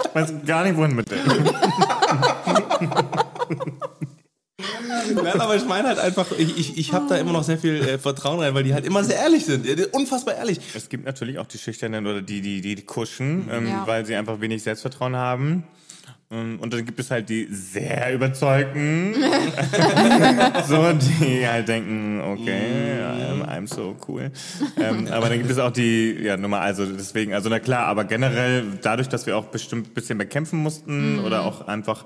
Ich 0.09 0.15
weiß 0.15 0.33
gar 0.45 0.63
nicht, 0.65 0.75
wohin 0.75 0.95
mit 0.97 1.09
denen. 1.09 1.49
Nein, 5.23 5.39
aber 5.41 5.55
ich 5.55 5.65
meine 5.65 5.87
halt 5.89 5.99
einfach, 5.99 6.25
ich, 6.37 6.57
ich, 6.57 6.77
ich 6.77 6.91
habe 6.93 7.05
da 7.07 7.15
immer 7.17 7.31
noch 7.31 7.43
sehr 7.43 7.57
viel 7.57 7.75
äh, 7.87 7.97
Vertrauen 7.99 8.39
rein, 8.39 8.53
weil 8.53 8.63
die 8.63 8.73
halt 8.73 8.85
immer 8.85 9.03
sehr 9.03 9.17
ehrlich 9.17 9.45
sind. 9.45 9.65
Ja, 9.65 9.75
die- 9.75 9.85
Unfassbar 9.85 10.35
ehrlich. 10.35 10.59
Es 10.73 10.89
gibt 10.89 11.05
natürlich 11.05 11.37
auch 11.39 11.45
die 11.45 11.57
Schüchternen 11.57 12.05
oder 12.07 12.21
die, 12.21 12.41
die, 12.41 12.61
die, 12.61 12.75
die 12.75 12.81
kuschen, 12.83 13.47
ähm, 13.51 13.67
Ja. 13.67 13.83
weil 13.85 14.05
sie 14.05 14.15
einfach 14.15 14.41
wenig 14.41 14.63
Selbstvertrauen 14.63 15.15
haben. 15.15 15.63
Ähm, 16.29 16.59
Und 16.59 16.73
dann 16.73 16.85
gibt 16.85 16.99
es 16.99 17.09
halt 17.09 17.29
die 17.29 17.47
sehr 17.49 18.13
überzeugten, 18.13 19.13
so, 20.67 20.91
die 20.93 21.47
halt 21.47 21.67
denken, 21.69 22.19
okay, 22.21 22.99
I'm, 23.01 23.45
I'm 23.47 23.67
so 23.67 23.95
cool. 24.07 24.31
Ähm, 24.77 25.07
aber 25.09 25.29
dann 25.29 25.37
gibt 25.37 25.51
es 25.51 25.57
auch 25.57 25.71
die, 25.71 26.17
ja, 26.21 26.35
Nummer, 26.35 26.59
also 26.59 26.85
deswegen, 26.85 27.33
also 27.33 27.49
na 27.49 27.59
klar, 27.59 27.85
aber 27.85 28.03
generell 28.03 28.65
dadurch, 28.81 29.07
dass 29.07 29.25
wir 29.25 29.37
auch 29.37 29.45
bestimmt 29.45 29.87
ein 29.89 29.93
bisschen 29.93 30.17
bekämpfen 30.17 30.59
mussten 30.59 31.19
oder 31.19 31.43
auch 31.43 31.67
einfach 31.67 32.05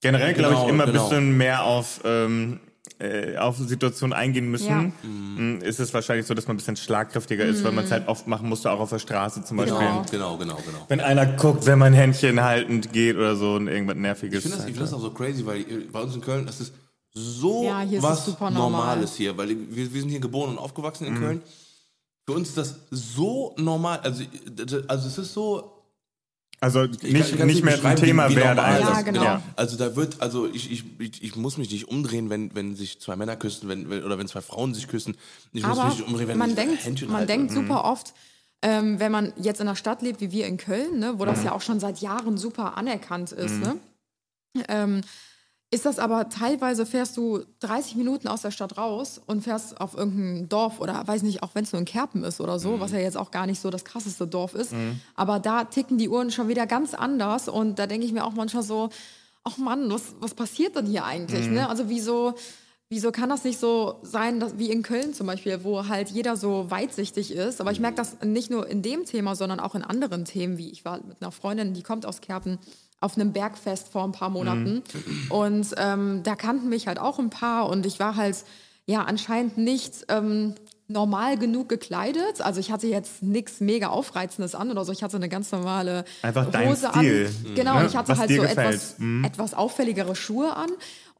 generell, 0.00 0.32
glaube 0.32 0.54
ich, 0.54 0.60
Genau, 0.60 0.70
immer 0.70 0.84
ein 0.84 0.92
genau. 0.92 1.04
bisschen 1.08 1.36
mehr 1.36 1.64
auf, 1.64 2.00
ähm, 2.04 2.60
äh, 3.00 3.36
auf 3.36 3.56
Situationen 3.58 4.12
eingehen 4.12 4.50
müssen, 4.50 4.68
Ja. 4.68 5.08
Mm, 5.08 5.60
ist 5.62 5.78
es 5.78 5.94
wahrscheinlich 5.94 6.26
so, 6.26 6.34
dass 6.34 6.46
man 6.48 6.54
ein 6.54 6.58
bisschen 6.58 6.76
schlagkräftiger 6.76 7.44
ist, 7.44 7.62
weil 7.62 7.72
man 7.72 7.84
es 7.84 7.92
halt 7.92 8.08
oft 8.08 8.26
machen 8.26 8.48
musste, 8.48 8.70
auch 8.70 8.80
auf 8.80 8.90
der 8.90 8.98
Straße 8.98 9.44
zum 9.44 9.58
Beispiel. 9.58 9.78
Genau. 9.78 10.04
Genau, 10.10 10.36
genau, 10.36 10.56
genau. 10.56 10.84
Wenn 10.88 11.00
einer 11.00 11.26
guckt, 11.26 11.66
wenn 11.66 11.78
man 11.78 11.92
Händchen 11.92 12.42
haltend 12.42 12.92
geht 12.92 13.16
oder 13.16 13.36
so 13.36 13.54
und 13.54 13.68
irgendwas 13.68 13.96
Nerviges. 13.96 14.44
Ich 14.44 14.50
finde 14.50 14.56
das, 14.56 14.66
ich 14.66 14.72
find 14.74 14.86
das 14.86 14.92
auch 14.92 15.00
so 15.00 15.10
crazy, 15.10 15.46
weil 15.46 15.60
äh, 15.60 15.86
bei 15.92 16.00
uns 16.00 16.14
in 16.14 16.20
Köln, 16.20 16.44
das 16.46 16.60
ist 16.60 16.72
so 17.12 17.64
Ja, 17.64 17.80
hier 17.80 17.98
ist 17.98 18.02
was 18.04 18.20
es 18.20 18.24
super 18.26 18.50
normal. 18.50 18.80
Normales 18.80 19.14
hier, 19.14 19.36
weil 19.36 19.48
wir, 19.48 19.92
wir 19.94 20.00
sind 20.00 20.10
hier 20.10 20.20
geboren 20.20 20.50
und 20.50 20.58
aufgewachsen 20.58 21.06
in 21.06 21.18
Köln. 21.18 21.42
Für 22.26 22.32
uns 22.32 22.48
ist 22.48 22.58
das 22.58 22.74
so 22.90 23.54
normal, 23.56 24.00
also, 24.00 24.22
also 24.86 25.08
es 25.08 25.18
ist 25.18 25.32
so, 25.32 25.77
also 26.60 26.80
kann- 26.80 26.90
nicht, 27.12 27.30
ich 27.32 27.36
kann 27.38 27.46
nicht 27.46 27.64
mehr 27.64 27.84
ein 27.84 27.96
Thema 27.96 28.28
werden 28.34 28.56
normal 28.56 28.74
als 28.74 28.80
Ja, 28.82 28.90
das- 28.94 29.04
genau. 29.04 29.42
Also 29.56 29.76
da 29.76 29.94
wird, 29.96 30.20
also 30.20 30.46
ich, 30.46 30.70
ich, 30.72 30.84
ich, 30.98 31.22
ich 31.22 31.36
muss 31.36 31.56
mich 31.56 31.70
nicht 31.70 31.88
umdrehen, 31.88 32.30
wenn, 32.30 32.54
wenn 32.54 32.74
sich 32.76 33.00
zwei 33.00 33.16
Männer 33.16 33.36
küssen, 33.36 33.68
wenn, 33.68 33.88
wenn, 33.90 34.02
oder 34.04 34.18
wenn 34.18 34.26
zwei 34.28 34.40
Frauen 34.40 34.74
sich 34.74 34.88
küssen. 34.88 35.16
Ich 35.52 35.62
muss 35.66 35.78
Aber 35.78 35.88
mich 35.88 35.98
nicht 35.98 36.08
umdrehen, 36.08 36.28
wenn 36.28 36.38
man 36.38 36.50
ich 36.50 36.56
denkt, 36.56 36.84
Händchen 36.84 37.08
man 37.08 37.18
halte. 37.18 37.32
denkt 37.32 37.52
super 37.52 37.84
oft, 37.84 38.12
ähm, 38.62 38.98
wenn 38.98 39.12
man 39.12 39.32
jetzt 39.36 39.60
in 39.60 39.68
einer 39.68 39.76
Stadt 39.76 40.02
lebt 40.02 40.20
wie 40.20 40.32
wir 40.32 40.46
in 40.46 40.56
Köln, 40.56 40.98
ne, 40.98 41.14
wo 41.18 41.24
das 41.24 41.44
ja 41.44 41.52
auch 41.52 41.60
schon 41.62 41.78
seit 41.78 41.98
Jahren 42.00 42.36
super 42.38 42.76
anerkannt 42.76 43.30
ist, 43.30 43.54
ne, 43.60 43.76
ähm, 44.68 45.02
ist 45.70 45.84
das 45.84 45.98
aber 45.98 46.30
teilweise 46.30 46.86
fährst 46.86 47.16
du 47.18 47.44
30 47.60 47.96
Minuten 47.96 48.26
aus 48.26 48.40
der 48.40 48.50
Stadt 48.50 48.78
raus 48.78 49.20
und 49.26 49.42
fährst 49.42 49.80
auf 49.80 49.94
irgendein 49.94 50.48
Dorf 50.48 50.80
oder 50.80 51.06
weiß 51.06 51.22
nicht, 51.22 51.42
auch 51.42 51.50
wenn 51.54 51.64
es 51.64 51.72
nur 51.72 51.80
in 51.80 51.84
Kerpen 51.84 52.24
ist 52.24 52.40
oder 52.40 52.58
so, 52.58 52.80
was 52.80 52.92
ja 52.92 52.98
jetzt 52.98 53.18
auch 53.18 53.30
gar 53.30 53.46
nicht 53.46 53.60
so 53.60 53.68
das 53.68 53.84
krasseste 53.84 54.26
Dorf 54.26 54.54
ist. 54.54 54.72
Aber 55.14 55.40
da 55.40 55.64
ticken 55.64 55.98
die 55.98 56.08
Uhren 56.08 56.30
schon 56.30 56.48
wieder 56.48 56.66
ganz 56.66 56.94
anders 56.94 57.48
und 57.48 57.78
da 57.78 57.86
denke 57.86 58.06
ich 58.06 58.12
mir 58.12 58.24
auch 58.24 58.32
manchmal 58.32 58.62
so, 58.62 58.88
ach 59.44 59.58
Mann, 59.58 59.90
was, 59.90 60.14
was 60.20 60.34
passiert 60.34 60.74
denn 60.74 60.86
hier 60.86 61.04
eigentlich? 61.04 61.48
Ne? 61.48 61.68
Also 61.68 61.90
wieso, 61.90 62.34
wieso 62.88 63.12
kann 63.12 63.28
das 63.28 63.44
nicht 63.44 63.58
so 63.58 63.98
sein, 64.02 64.40
dass, 64.40 64.58
wie 64.58 64.70
in 64.70 64.82
Köln 64.82 65.12
zum 65.12 65.26
Beispiel, 65.26 65.64
wo 65.64 65.86
halt 65.86 66.08
jeder 66.08 66.36
so 66.36 66.70
weitsichtig 66.70 67.30
ist? 67.30 67.60
Aber 67.60 67.72
ich 67.72 67.80
merke 67.80 67.96
das 67.96 68.22
nicht 68.22 68.50
nur 68.50 68.66
in 68.66 68.80
dem 68.80 69.04
Thema, 69.04 69.34
sondern 69.34 69.60
auch 69.60 69.74
in 69.74 69.82
anderen 69.82 70.24
Themen, 70.24 70.56
wie 70.56 70.70
ich 70.70 70.86
war 70.86 70.98
mit 71.06 71.20
einer 71.20 71.30
Freundin, 71.30 71.74
die 71.74 71.82
kommt 71.82 72.06
aus 72.06 72.22
Kerpen, 72.22 72.58
auf 73.00 73.16
einem 73.16 73.32
Bergfest 73.32 73.88
vor 73.88 74.04
ein 74.04 74.12
paar 74.12 74.30
Monaten. 74.30 74.82
Und 75.28 75.68
ähm, 75.76 76.22
da 76.24 76.34
kannten 76.34 76.68
mich 76.68 76.86
halt 76.88 76.98
auch 76.98 77.18
ein 77.18 77.30
paar 77.30 77.68
und 77.68 77.86
ich 77.86 78.00
war 78.00 78.16
halt 78.16 78.36
ja 78.86 79.02
anscheinend 79.04 79.56
nicht 79.58 80.06
ähm, 80.08 80.54
normal 80.88 81.36
genug 81.38 81.68
gekleidet. 81.68 82.40
Also 82.40 82.58
ich 82.60 82.72
hatte 82.72 82.86
jetzt 82.86 83.22
nichts 83.22 83.60
mega 83.60 83.88
Aufreizendes 83.88 84.54
an 84.54 84.70
oder 84.70 84.84
so. 84.86 84.90
Ich 84.92 85.02
hatte 85.02 85.16
eine 85.16 85.28
ganz 85.28 85.52
normale 85.52 86.04
Einfach 86.22 86.50
dein 86.50 86.70
Hose 86.70 86.88
Stil. 86.88 87.26
an. 87.46 87.54
Genau, 87.54 87.78
Ne? 87.80 87.86
ich 87.86 87.94
hatte 87.96 88.08
Was 88.12 88.18
halt 88.18 88.30
so 88.30 88.40
gefällt. 88.42 88.58
etwas, 88.74 88.96
etwas 89.24 89.54
auffälligere 89.54 90.16
Schuhe 90.16 90.56
an. 90.56 90.70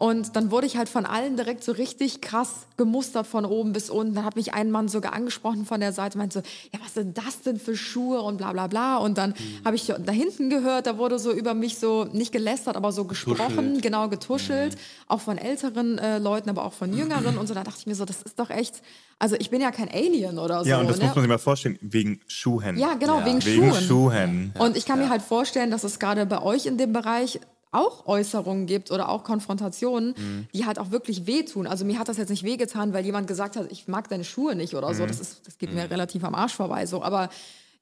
Und 0.00 0.36
dann 0.36 0.52
wurde 0.52 0.68
ich 0.68 0.76
halt 0.76 0.88
von 0.88 1.04
allen 1.04 1.36
direkt 1.36 1.64
so 1.64 1.72
richtig 1.72 2.20
krass 2.20 2.68
gemustert 2.76 3.26
von 3.26 3.44
oben 3.44 3.72
bis 3.72 3.90
unten. 3.90 4.14
Dann 4.14 4.24
hat 4.24 4.36
mich 4.36 4.54
ein 4.54 4.70
Mann 4.70 4.86
sogar 4.86 5.12
angesprochen 5.12 5.66
von 5.66 5.80
der 5.80 5.92
Seite, 5.92 6.18
meinte 6.18 6.38
so, 6.38 6.48
ja, 6.72 6.78
was 6.84 6.94
sind 6.94 7.18
das 7.18 7.42
denn 7.42 7.58
für 7.58 7.76
Schuhe 7.76 8.22
und 8.22 8.36
bla 8.36 8.52
bla 8.52 8.68
bla. 8.68 8.98
Und 8.98 9.18
dann 9.18 9.34
habe 9.64 9.74
ich 9.74 9.86
da 9.86 10.12
hinten 10.12 10.50
gehört, 10.50 10.86
da 10.86 10.98
wurde 10.98 11.18
so 11.18 11.32
über 11.32 11.52
mich 11.52 11.78
so, 11.78 12.04
nicht 12.12 12.30
gelästert, 12.30 12.76
aber 12.76 12.92
so 12.92 13.06
gesprochen, 13.06 13.80
genau 13.80 14.08
getuschelt. 14.08 14.76
Auch 15.08 15.20
von 15.20 15.36
älteren 15.36 15.98
äh, 15.98 16.18
Leuten, 16.18 16.48
aber 16.48 16.64
auch 16.64 16.74
von 16.74 16.96
jüngeren. 16.96 17.36
Und 17.36 17.48
so, 17.48 17.54
da 17.54 17.64
dachte 17.64 17.78
ich 17.80 17.86
mir 17.88 17.96
so, 17.96 18.04
das 18.04 18.22
ist 18.22 18.38
doch 18.38 18.50
echt, 18.50 18.80
also 19.18 19.34
ich 19.36 19.50
bin 19.50 19.60
ja 19.60 19.72
kein 19.72 19.88
Alien 19.88 20.38
oder 20.38 20.62
so. 20.62 20.70
Ja, 20.70 20.78
und 20.78 20.88
das 20.88 20.98
ne? 20.98 21.06
muss 21.06 21.16
man 21.16 21.24
sich 21.24 21.28
mal 21.28 21.38
vorstellen, 21.38 21.76
wegen 21.80 22.20
Schuhen. 22.28 22.78
Ja, 22.78 22.94
genau, 22.94 23.24
wegen, 23.24 23.44
Wegen 23.44 23.74
Schuhen. 23.74 23.82
Schuhen. 23.82 24.54
Und 24.60 24.76
ich 24.76 24.86
kann 24.86 25.00
mir 25.00 25.10
halt 25.10 25.22
vorstellen, 25.22 25.72
dass 25.72 25.82
es 25.82 25.98
gerade 25.98 26.24
bei 26.24 26.40
euch 26.40 26.66
in 26.66 26.78
dem 26.78 26.92
Bereich 26.92 27.40
auch 27.70 28.06
Äußerungen 28.06 28.66
gibt 28.66 28.90
oder 28.90 29.08
auch 29.08 29.24
Konfrontationen, 29.24 30.14
die 30.54 30.64
halt 30.66 30.78
auch 30.78 30.90
wirklich 30.90 31.26
wehtun. 31.26 31.66
Also 31.66 31.84
mir 31.84 31.98
hat 31.98 32.08
das 32.08 32.16
jetzt 32.16 32.30
nicht 32.30 32.42
wehgetan, 32.44 32.92
weil 32.92 33.04
jemand 33.04 33.26
gesagt 33.26 33.56
hat, 33.56 33.70
ich 33.70 33.88
mag 33.88 34.08
deine 34.08 34.24
Schuhe 34.24 34.54
nicht 34.54 34.74
oder 34.74 34.94
so. 34.94 35.04
Das, 35.06 35.20
ist, 35.20 35.46
das 35.46 35.58
geht 35.58 35.72
mir 35.72 35.90
relativ 35.90 36.24
am 36.24 36.34
Arsch 36.34 36.54
vorbei 36.54 36.86
so. 36.86 37.02
Aber 37.02 37.28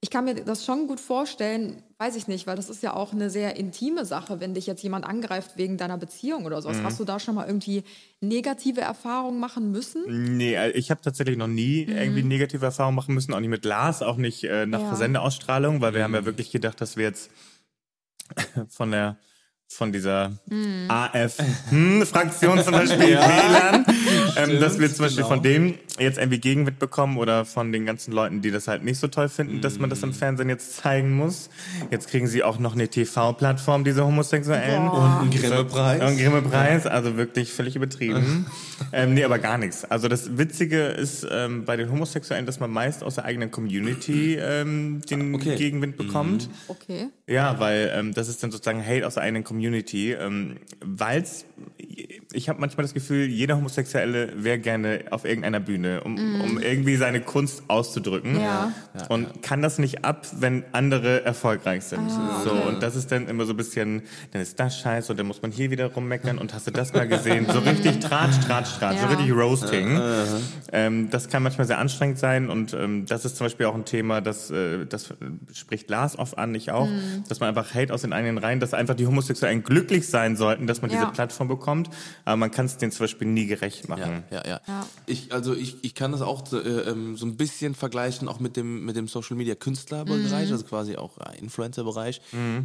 ich 0.02 0.10
kann 0.10 0.24
mir 0.26 0.34
das 0.34 0.64
schon 0.64 0.88
gut 0.88 1.00
vorstellen, 1.00 1.82
weiß 1.98 2.16
ich 2.16 2.28
nicht, 2.28 2.46
weil 2.46 2.54
das 2.54 2.68
ist 2.68 2.82
ja 2.82 2.92
auch 2.94 3.12
eine 3.12 3.30
sehr 3.30 3.56
intime 3.56 4.04
Sache, 4.04 4.40
wenn 4.40 4.52
dich 4.52 4.66
jetzt 4.66 4.82
jemand 4.82 5.06
angreift 5.06 5.52
wegen 5.56 5.78
deiner 5.78 5.96
Beziehung 5.96 6.44
oder 6.44 6.60
sowas. 6.60 6.82
Hast 6.84 7.00
du 7.00 7.04
da 7.04 7.18
schon 7.18 7.34
mal 7.34 7.46
irgendwie 7.46 7.82
negative 8.20 8.82
Erfahrungen 8.82 9.40
machen 9.40 9.72
müssen? 9.72 10.36
Nee, 10.36 10.54
äh, 10.54 10.70
ich 10.72 10.90
habe 10.90 11.00
tatsächlich 11.00 11.38
noch 11.38 11.46
nie 11.46 11.84
irgendwie 11.84 12.22
negative 12.22 12.66
Erfahrungen 12.66 12.94
machen 12.94 13.14
müssen, 13.14 13.32
auch 13.32 13.40
nicht 13.40 13.48
mit 13.48 13.64
Lars, 13.64 14.02
auch 14.02 14.16
nicht 14.16 14.44
äh, 14.44 14.66
nach 14.66 14.80
Ja. 14.80 14.96
Sendeausstrahlung, 14.96 15.80
weil 15.80 15.94
wir 15.94 16.04
haben 16.04 16.14
ja 16.14 16.24
wirklich 16.26 16.50
gedacht, 16.50 16.78
dass 16.80 16.96
wir 16.98 17.04
jetzt 17.04 17.30
von 18.68 18.90
der 18.90 19.16
von 19.68 19.92
dieser 19.92 20.32
AF-Fraktion 20.88 22.62
zum 22.62 22.72
Beispiel 22.72 23.16
WLAN 23.18 23.84
ähm, 24.36 24.60
dass 24.60 24.78
wir 24.78 24.88
zum 24.92 25.04
Beispiel 25.04 25.24
genau. 25.24 25.28
von 25.28 25.42
denen 25.42 25.74
jetzt 25.98 26.18
irgendwie 26.18 26.38
Gegenwind 26.38 26.78
bekommen 26.78 27.18
oder 27.18 27.44
von 27.44 27.72
den 27.72 27.86
ganzen 27.86 28.12
Leuten, 28.12 28.42
die 28.42 28.50
das 28.50 28.68
halt 28.68 28.84
nicht 28.84 28.98
so 28.98 29.08
toll 29.08 29.28
finden, 29.28 29.60
dass 29.60 29.78
man 29.78 29.90
das 29.90 30.02
im 30.02 30.12
Fernsehen 30.12 30.48
jetzt 30.48 30.76
zeigen 30.76 31.16
muss. 31.16 31.48
Jetzt 31.90 32.08
kriegen 32.08 32.26
sie 32.26 32.42
auch 32.42 32.58
noch 32.58 32.74
eine 32.74 32.88
TV-Plattform, 32.88 33.84
diese 33.84 34.04
Homosexuellen. 34.04 34.86
Boah. 34.86 35.20
Ein 35.22 35.30
Grimme-Preis. 35.30 36.02
Und 36.02 36.18
Grimme-Preis, 36.18 36.86
also 36.86 37.16
wirklich 37.16 37.52
völlig 37.52 37.76
übertrieben. 37.76 38.46
ähm, 38.92 39.14
nee, 39.14 39.24
aber 39.24 39.38
gar 39.38 39.58
nichts. 39.58 39.84
Also 39.84 40.08
das 40.08 40.36
Witzige 40.38 40.86
ist 40.86 41.26
ähm, 41.30 41.64
bei 41.64 41.76
den 41.76 41.90
Homosexuellen, 41.90 42.46
dass 42.46 42.60
man 42.60 42.70
meist 42.70 43.02
aus 43.02 43.16
der 43.16 43.24
eigenen 43.24 43.50
Community 43.50 44.36
ähm, 44.36 45.00
den 45.08 45.34
Okay. 45.34 45.56
Gegenwind 45.56 45.96
bekommt. 45.96 46.48
Okay. 46.68 47.08
Ja, 47.26 47.58
weil 47.60 47.92
ähm, 47.94 48.14
das 48.14 48.28
ist 48.28 48.42
dann 48.42 48.50
sozusagen 48.50 48.84
Hate 48.84 49.06
aus 49.06 49.14
der 49.14 49.22
eigenen 49.22 49.44
Community. 49.44 50.12
Ähm, 50.12 50.56
weil's, 50.84 51.44
ich 52.36 52.48
habe 52.50 52.60
manchmal 52.60 52.84
das 52.84 52.92
Gefühl, 52.94 53.26
jeder 53.26 53.56
Homosexuelle 53.56 54.32
wäre 54.36 54.58
gerne 54.58 55.04
auf 55.10 55.24
irgendeiner 55.24 55.58
Bühne, 55.58 56.02
um, 56.04 56.40
um 56.40 56.58
irgendwie 56.58 56.96
seine 56.96 57.20
Kunst 57.20 57.62
auszudrücken. 57.68 58.38
Ja. 58.40 58.72
Und 59.08 59.42
kann 59.42 59.62
das 59.62 59.78
nicht 59.78 60.04
ab, 60.04 60.26
wenn 60.38 60.62
andere 60.72 61.24
erfolgreich 61.24 61.84
sind. 61.84 62.10
So, 62.44 62.52
und 62.52 62.82
das 62.82 62.94
ist 62.94 63.10
dann 63.10 63.26
immer 63.28 63.46
so 63.46 63.52
ein 63.54 63.56
bisschen, 63.56 64.02
dann 64.32 64.42
ist 64.42 64.60
das 64.60 64.78
scheiße 64.78 65.12
und 65.12 65.18
dann 65.18 65.26
muss 65.26 65.40
man 65.42 65.50
hier 65.50 65.70
wieder 65.70 65.86
rummeckern 65.86 66.38
und 66.38 66.52
hast 66.54 66.66
du 66.66 66.70
das 66.70 66.92
mal 66.92 67.08
gesehen? 67.08 67.46
So 67.50 67.58
richtig 67.60 67.98
Tratsch, 68.00 68.38
Tratsch, 68.46 68.78
Tratsch, 68.78 68.98
so 68.98 69.06
Ja. 69.06 69.12
richtig 69.12 69.32
Roasting. 69.32 70.00
Ähm, 70.72 71.08
das 71.10 71.28
kann 71.28 71.42
manchmal 71.42 71.66
sehr 71.66 71.78
anstrengend 71.78 72.18
sein 72.18 72.50
und 72.50 72.74
ähm, 72.74 73.06
das 73.06 73.24
ist 73.24 73.36
zum 73.36 73.46
Beispiel 73.46 73.66
auch 73.66 73.74
ein 73.74 73.84
Thema, 73.84 74.20
das, 74.20 74.50
äh, 74.50 74.84
das 74.86 75.14
spricht 75.54 75.88
Lars 75.90 76.18
oft 76.18 76.36
an, 76.38 76.54
ich 76.54 76.70
auch, 76.70 76.86
Mhm. 76.86 77.24
dass 77.28 77.40
man 77.40 77.48
einfach 77.48 77.74
Hate 77.74 77.92
aus 77.92 78.02
den 78.02 78.12
eigenen 78.12 78.38
Reihen, 78.38 78.60
dass 78.60 78.74
einfach 78.74 78.94
die 78.94 79.06
Homosexuellen 79.06 79.62
glücklich 79.64 80.08
sein 80.08 80.36
sollten, 80.36 80.66
dass 80.66 80.82
man 80.82 80.90
Ja. 80.90 80.98
diese 81.00 81.12
Plattform 81.12 81.48
bekommt, 81.48 81.88
aber 82.26 82.36
man 82.36 82.50
kann 82.50 82.66
es 82.66 82.76
denen 82.76 82.92
zum 82.92 83.04
Beispiel 83.04 83.26
nie 83.28 83.46
gerecht 83.46 83.84
Ja, 83.88 83.96
machen. 83.96 84.24
ja, 84.30 84.46
ja. 84.46 84.60
Ja. 84.66 84.86
Ich, 85.06 85.32
also 85.32 85.54
ich, 85.54 85.76
ich 85.82 85.94
kann 85.94 86.12
das 86.12 86.20
auch 86.20 86.46
so, 86.46 86.60
äh, 86.60 86.90
ähm, 86.90 87.16
so 87.16 87.24
ein 87.24 87.36
bisschen 87.38 87.74
vergleichen, 87.74 88.28
auch 88.28 88.40
mit 88.40 88.56
dem, 88.56 88.84
mit 88.84 88.96
dem 88.96 89.08
Social 89.08 89.36
Media 89.36 89.54
Künstlerbereich, 89.54 90.50
also 90.50 90.64
quasi 90.64 90.96
auch 90.96 91.16
äh, 91.18 91.38
Influencer-Bereich, 91.38 92.20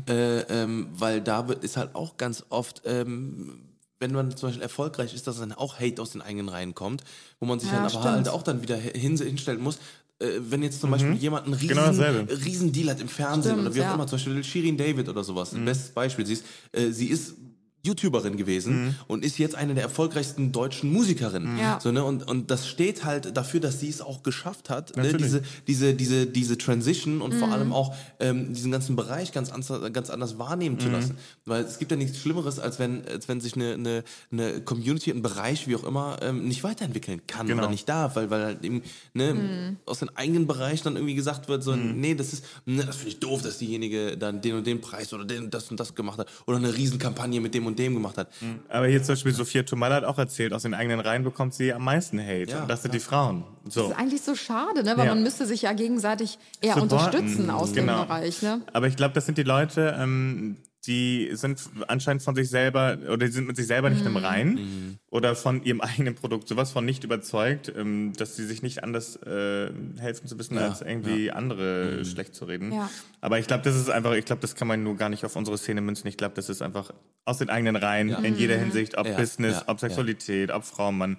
äh, 0.10 0.40
ähm, 0.42 0.88
weil 0.94 1.22
da 1.22 1.48
wird- 1.48 1.64
ist 1.64 1.78
halt 1.78 1.96
auch 1.96 2.18
ganz 2.18 2.44
oft, 2.50 2.82
ähm, 2.86 3.62
wenn 4.00 4.12
man 4.14 4.36
zum 4.36 4.50
Beispiel 4.50 4.64
erfolgreich 4.64 5.14
ist, 5.14 5.28
dass 5.28 5.38
dann 5.40 5.52
auch 5.54 5.80
Hate 5.80 6.02
aus 6.02 6.10
den 6.12 6.22
eigenen 6.24 6.50
Reihen 6.50 6.74
kommt, 6.74 7.04
wo 7.40 7.46
man 7.46 7.60
sich 7.60 7.70
Ja, 7.70 7.76
dann 7.78 7.86
aber 7.86 7.92
stimmt. 8.02 8.06
halt 8.06 8.30
auch 8.30 8.42
dann 8.44 8.62
wieder 8.64 8.76
hin, 8.78 9.16
hinstellen 9.18 9.62
muss. 9.62 9.78
Äh, 10.18 10.40
wenn 10.50 10.64
jetzt 10.64 10.82
zum 10.82 10.90
Beispiel 10.92 11.14
jemand 11.16 11.46
einen 11.46 11.54
riesen, 11.54 11.76
Genau 11.78 12.26
riesen 12.44 12.72
Deal 12.72 12.90
hat 12.90 13.00
im 13.00 13.08
Fernsehen 13.08 13.54
Stimmt, 13.54 13.68
oder 13.68 13.76
wie 13.76 13.82
auch 13.82 13.86
ja. 13.86 13.94
immer, 13.94 14.08
zum 14.08 14.18
Beispiel 14.18 14.44
Shirin 14.44 14.76
David 14.78 15.08
oder 15.08 15.24
sowas, 15.24 15.54
ein 15.54 15.66
bestes 15.66 15.90
Beispiel. 15.92 16.26
Sie 16.26 16.34
ist, 16.34 16.46
äh, 16.72 16.90
sie 16.92 17.08
ist 17.08 17.36
YouTuberin 17.84 18.38
gewesen 18.38 18.96
und 19.08 19.26
ist 19.26 19.38
jetzt 19.40 19.56
eine 19.56 19.74
der 19.74 19.84
erfolgreichsten 19.84 20.52
deutschen 20.52 20.92
Musikerinnen. 20.94 21.58
Ja. 21.58 21.80
So, 21.82 21.92
ne? 21.92 22.04
und, 22.04 22.28
und 22.28 22.52
das 22.52 22.68
steht 22.68 23.04
halt 23.06 23.36
dafür, 23.36 23.60
dass 23.60 23.80
sie 23.80 23.90
es 23.90 24.02
auch 24.02 24.24
geschafft 24.24 24.70
hat, 24.70 24.96
ne? 24.98 25.14
Diese, 25.14 25.42
diese, 25.68 25.94
diese, 25.96 26.28
diese 26.28 26.58
Transition 26.58 27.22
und 27.22 27.34
Mhm. 27.34 27.40
vor 27.40 27.52
allem 27.52 27.74
auch 27.74 27.96
ähm, 28.20 28.54
diesen 28.54 28.72
ganzen 28.72 28.96
Bereich 28.96 29.32
ganz, 29.32 29.52
anders- 29.52 29.92
ganz 29.94 30.10
anders 30.10 30.38
wahrnehmen 30.38 30.80
zu 30.80 30.90
lassen. 30.90 31.18
Weil 31.46 31.64
es 31.64 31.80
gibt 31.80 31.90
ja 31.92 31.98
nichts 31.98 32.20
Schlimmeres, 32.20 32.60
als 32.60 32.78
wenn, 32.80 33.06
als 33.08 33.28
wenn 33.28 33.42
sich 33.42 33.56
eine, 33.56 33.74
eine, 33.74 34.04
eine 34.32 34.62
Community, 34.62 35.10
ein 35.12 35.22
Bereich, 35.22 35.68
wie 35.68 35.76
auch 35.76 35.84
immer, 35.84 36.18
ähm, 36.22 36.48
nicht 36.48 36.64
weiterentwickeln 36.64 37.22
kann 37.28 37.48
Genau. 37.48 37.64
oder 37.64 37.72
nicht 37.72 37.90
darf, 37.90 38.16
weil, 38.16 38.30
weil 38.30 38.44
halt 38.46 38.64
eben 38.64 38.84
ne, 39.14 39.34
Mhm. 39.34 39.78
aus 39.86 40.00
dem 40.00 40.10
eigenen 40.16 40.46
Bereich 40.46 40.82
dann 40.84 40.96
irgendwie 40.98 41.16
gesagt 41.16 41.48
wird, 41.48 41.64
so, 41.64 41.76
nee, 41.76 42.14
das 42.16 42.34
ist, 42.34 42.46
ne, 42.66 42.84
das 42.86 42.98
finde 42.98 43.10
ich 43.10 43.20
doof, 43.20 43.42
dass 43.42 43.58
diejenige 43.58 44.18
dann 44.18 44.42
den 44.42 44.56
und 44.56 44.68
den 44.68 44.82
Preis 44.82 45.14
oder 45.14 45.26
den, 45.26 45.50
das 45.50 45.72
und 45.72 45.80
das 45.80 45.96
gemacht 45.96 46.20
hat 46.20 46.28
oder 46.46 46.58
eine 46.58 46.76
Riesenkampagne 46.76 47.42
mit 47.42 47.54
dem 47.56 47.66
und 47.66 47.71
dem 47.76 47.94
gemacht 47.94 48.18
hat. 48.18 48.30
Aber 48.70 48.88
hier 48.88 49.02
zum 49.04 49.14
Beispiel 49.14 49.32
Sophia 49.34 49.64
Tomala 49.64 49.96
hat 49.96 50.04
auch 50.06 50.18
erzählt, 50.18 50.54
aus 50.54 50.64
den 50.64 50.74
eigenen 50.74 51.00
Reihen 51.00 51.24
bekommt 51.24 51.54
sie 51.54 51.74
am 51.74 51.84
meisten 51.84 52.20
Hate. 52.20 52.52
Ja, 52.52 52.62
und 52.62 52.70
das 52.70 52.82
sind 52.84 52.94
die 52.94 53.00
Frauen. 53.00 53.44
So. 53.68 53.82
Das 53.84 53.92
ist 53.92 53.98
eigentlich 53.98 54.22
so 54.22 54.36
schade, 54.36 54.84
ne? 54.84 54.98
weil 54.98 55.06
Ja. 55.08 55.14
man 55.16 55.24
müsste 55.24 55.46
sich 55.46 55.62
ja 55.64 55.74
gegenseitig 55.74 56.40
eher 56.62 56.74
Supporten. 56.76 56.98
unterstützen 57.20 57.50
aus 57.50 57.74
Genau. 57.74 58.00
dem 58.00 58.08
Bereich. 58.08 58.42
Ne? 58.42 58.62
Aber 58.74 58.88
ich 58.88 58.96
glaube, 58.96 59.14
das 59.14 59.26
sind 59.26 59.38
die 59.38 59.44
Leute, 59.44 59.96
ähm, 60.00 60.58
die 60.88 61.30
sind 61.34 61.62
anscheinend 61.88 62.24
von 62.24 62.34
sich 62.34 62.50
selber 62.50 62.98
oder 63.06 63.26
die 63.26 63.32
sind 63.32 63.46
mit 63.46 63.56
sich 63.56 63.68
selber 63.68 63.90
nicht 63.90 64.06
im 64.06 64.18
Reinen 64.18 65.00
oder 65.10 65.36
von 65.36 65.64
ihrem 65.64 65.80
eigenen 65.82 66.16
Produkt 66.16 66.48
sowas 66.48 66.72
von 66.72 66.86
nicht 66.86 67.04
überzeugt, 67.04 67.72
ähm, 67.76 68.14
dass 68.18 68.36
sie 68.36 68.46
sich 68.46 68.64
nicht 68.64 68.84
anders 68.84 69.16
äh, 69.18 69.72
helfen 70.00 70.28
zu 70.28 70.40
wissen, 70.40 70.58
als 70.58 70.82
irgendwie 70.82 71.32
andere 71.32 72.04
schlecht 72.04 72.34
zu 72.34 72.46
reden. 72.46 72.72
Ja. 72.72 72.90
Aber 73.20 73.38
ich 73.38 73.46
glaube, 73.46 73.64
das 73.64 73.76
ist 73.76 73.90
einfach, 73.90 74.14
ich 74.14 74.26
glaube, 74.26 74.42
das 74.42 74.56
kann 74.56 74.68
man 74.68 74.84
nur 74.84 74.96
gar 74.98 75.10
nicht 75.10 75.24
auf 75.24 75.36
unsere 75.36 75.58
Szene 75.58 75.82
münzen. 75.82 76.08
Ich 76.08 76.18
glaube, 76.18 76.34
das 76.36 76.50
ist 76.50 76.64
einfach 76.64 76.92
aus 77.26 77.38
den 77.38 77.50
eigenen 77.50 77.76
Reihen 77.76 78.10
in 78.10 78.36
jeder 78.36 78.58
Hinsicht, 78.58 78.98
ob 78.98 79.06
Ja, 79.06 79.16
Business, 79.16 79.58
ja, 79.58 79.64
ob 79.68 79.80
Sexualität, 79.80 80.52
ob 80.52 80.64
Frau, 80.64 80.92
Mann. 80.92 81.18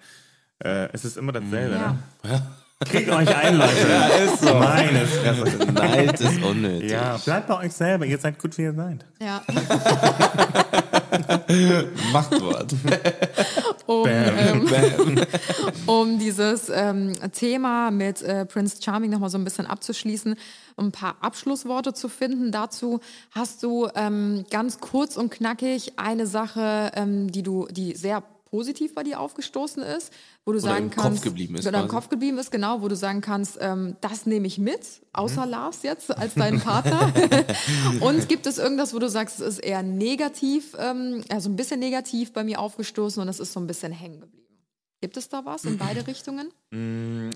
Äh, 0.59 0.89
es 0.93 1.05
ist 1.05 1.17
immer 1.17 1.33
dasselbe. 1.33 1.75
Ja. 1.75 1.99
Ne? 2.25 2.43
Kriegt 2.85 3.11
euch 3.11 3.37
ein, 3.37 3.57
Leute. 3.57 3.89
ja, 3.89 4.07
ist 4.07 4.41
so. 4.41 4.55
Meine 4.55 5.07
Fresse. 5.07 5.73
Neid 5.73 6.21
ist 6.21 6.43
unnötig. 6.43 6.91
Ja, 6.91 7.17
bleibt 7.25 7.49
bei 7.49 7.59
euch 7.59 7.73
selber. 7.73 8.07
Ihr 8.07 8.19
seid 8.19 8.39
gut, 8.39 8.57
wie 8.59 8.63
ihr 8.63 8.75
seid. 8.75 9.05
Ja. 9.21 9.43
Machtwort. 12.13 12.75
Um, 13.87 14.07
ähm, 14.09 14.67
um 15.87 16.19
dieses 16.19 16.69
ähm, 16.69 17.13
Thema 17.33 17.91
mit 17.91 18.23
äh, 18.23 18.47
Prince 18.47 18.83
Charming 18.83 19.11
nochmal 19.11 19.31
so 19.31 19.39
ein 19.39 19.45
bisschen 19.45 19.67
abzuschließen, 19.67 20.37
ein 20.77 20.93
paar 20.93 21.17
Abschlussworte 21.21 21.93
zu 21.93 22.09
finden. 22.09 22.53
Dazu 22.53 23.01
hast 23.33 23.63
du 23.63 23.89
ähm, 23.95 24.45
ganz 24.51 24.81
kurz 24.81 25.17
und 25.17 25.31
knackig 25.31 25.99
eine 25.99 26.27
Sache, 26.27 26.93
ähm, 26.95 27.31
die 27.31 27.43
du, 27.43 27.67
die 27.71 27.95
sehr 27.95 28.23
positiv 28.53 28.95
bei 28.95 29.03
dir 29.03 29.19
aufgestoßen 29.19 29.83
ist, 29.83 30.13
wo 30.45 30.53
du 30.53 30.59
sagen 30.59 30.85
im 30.85 30.91
Kopf 30.91 31.03
kannst, 31.03 31.23
geblieben 31.23 31.55
ist 31.55 31.67
oder 31.67 31.79
im 31.79 31.85
quasi. 31.85 31.95
Kopf 31.95 32.09
geblieben 32.09 32.39
ist, 32.39 32.51
genau, 32.51 32.83
wo 32.83 32.89
du 32.89 32.97
sagen 32.97 33.21
kannst, 33.21 33.59
ähm, 33.61 33.97
das 34.01 34.27
nehme 34.27 34.47
ich 34.47 34.59
mit, 34.59 35.03
außer 35.13 35.47
Lars 35.47 35.83
jetzt 35.83 36.17
als 36.17 36.35
deinen 36.35 36.61
Partner. 36.61 37.13
und 38.01 38.29
gibt 38.29 38.47
es 38.47 38.59
irgendwas, 38.59 38.93
wo 38.93 38.99
du 38.99 39.09
sagst, 39.09 39.41
es 39.41 39.47
ist 39.47 39.59
eher 39.61 39.83
negativ, 39.83 40.75
ähm, 40.79 41.23
also 41.29 41.49
ein 41.49 41.57
bisschen 41.57 41.79
negativ 41.79 42.33
bei 42.33 42.43
mir 42.43 42.59
aufgestoßen 42.59 43.23
und 43.23 43.29
es 43.29 43.39
ist 43.39 43.53
so 43.53 43.61
ein 43.61 43.67
bisschen 43.67 43.93
hängen 43.93 44.21
geblieben? 44.21 44.43
Gibt 45.01 45.17
es 45.17 45.29
da 45.29 45.45
was 45.45 45.65
in 45.65 45.79
beide 45.79 46.07
Richtungen? 46.07 46.53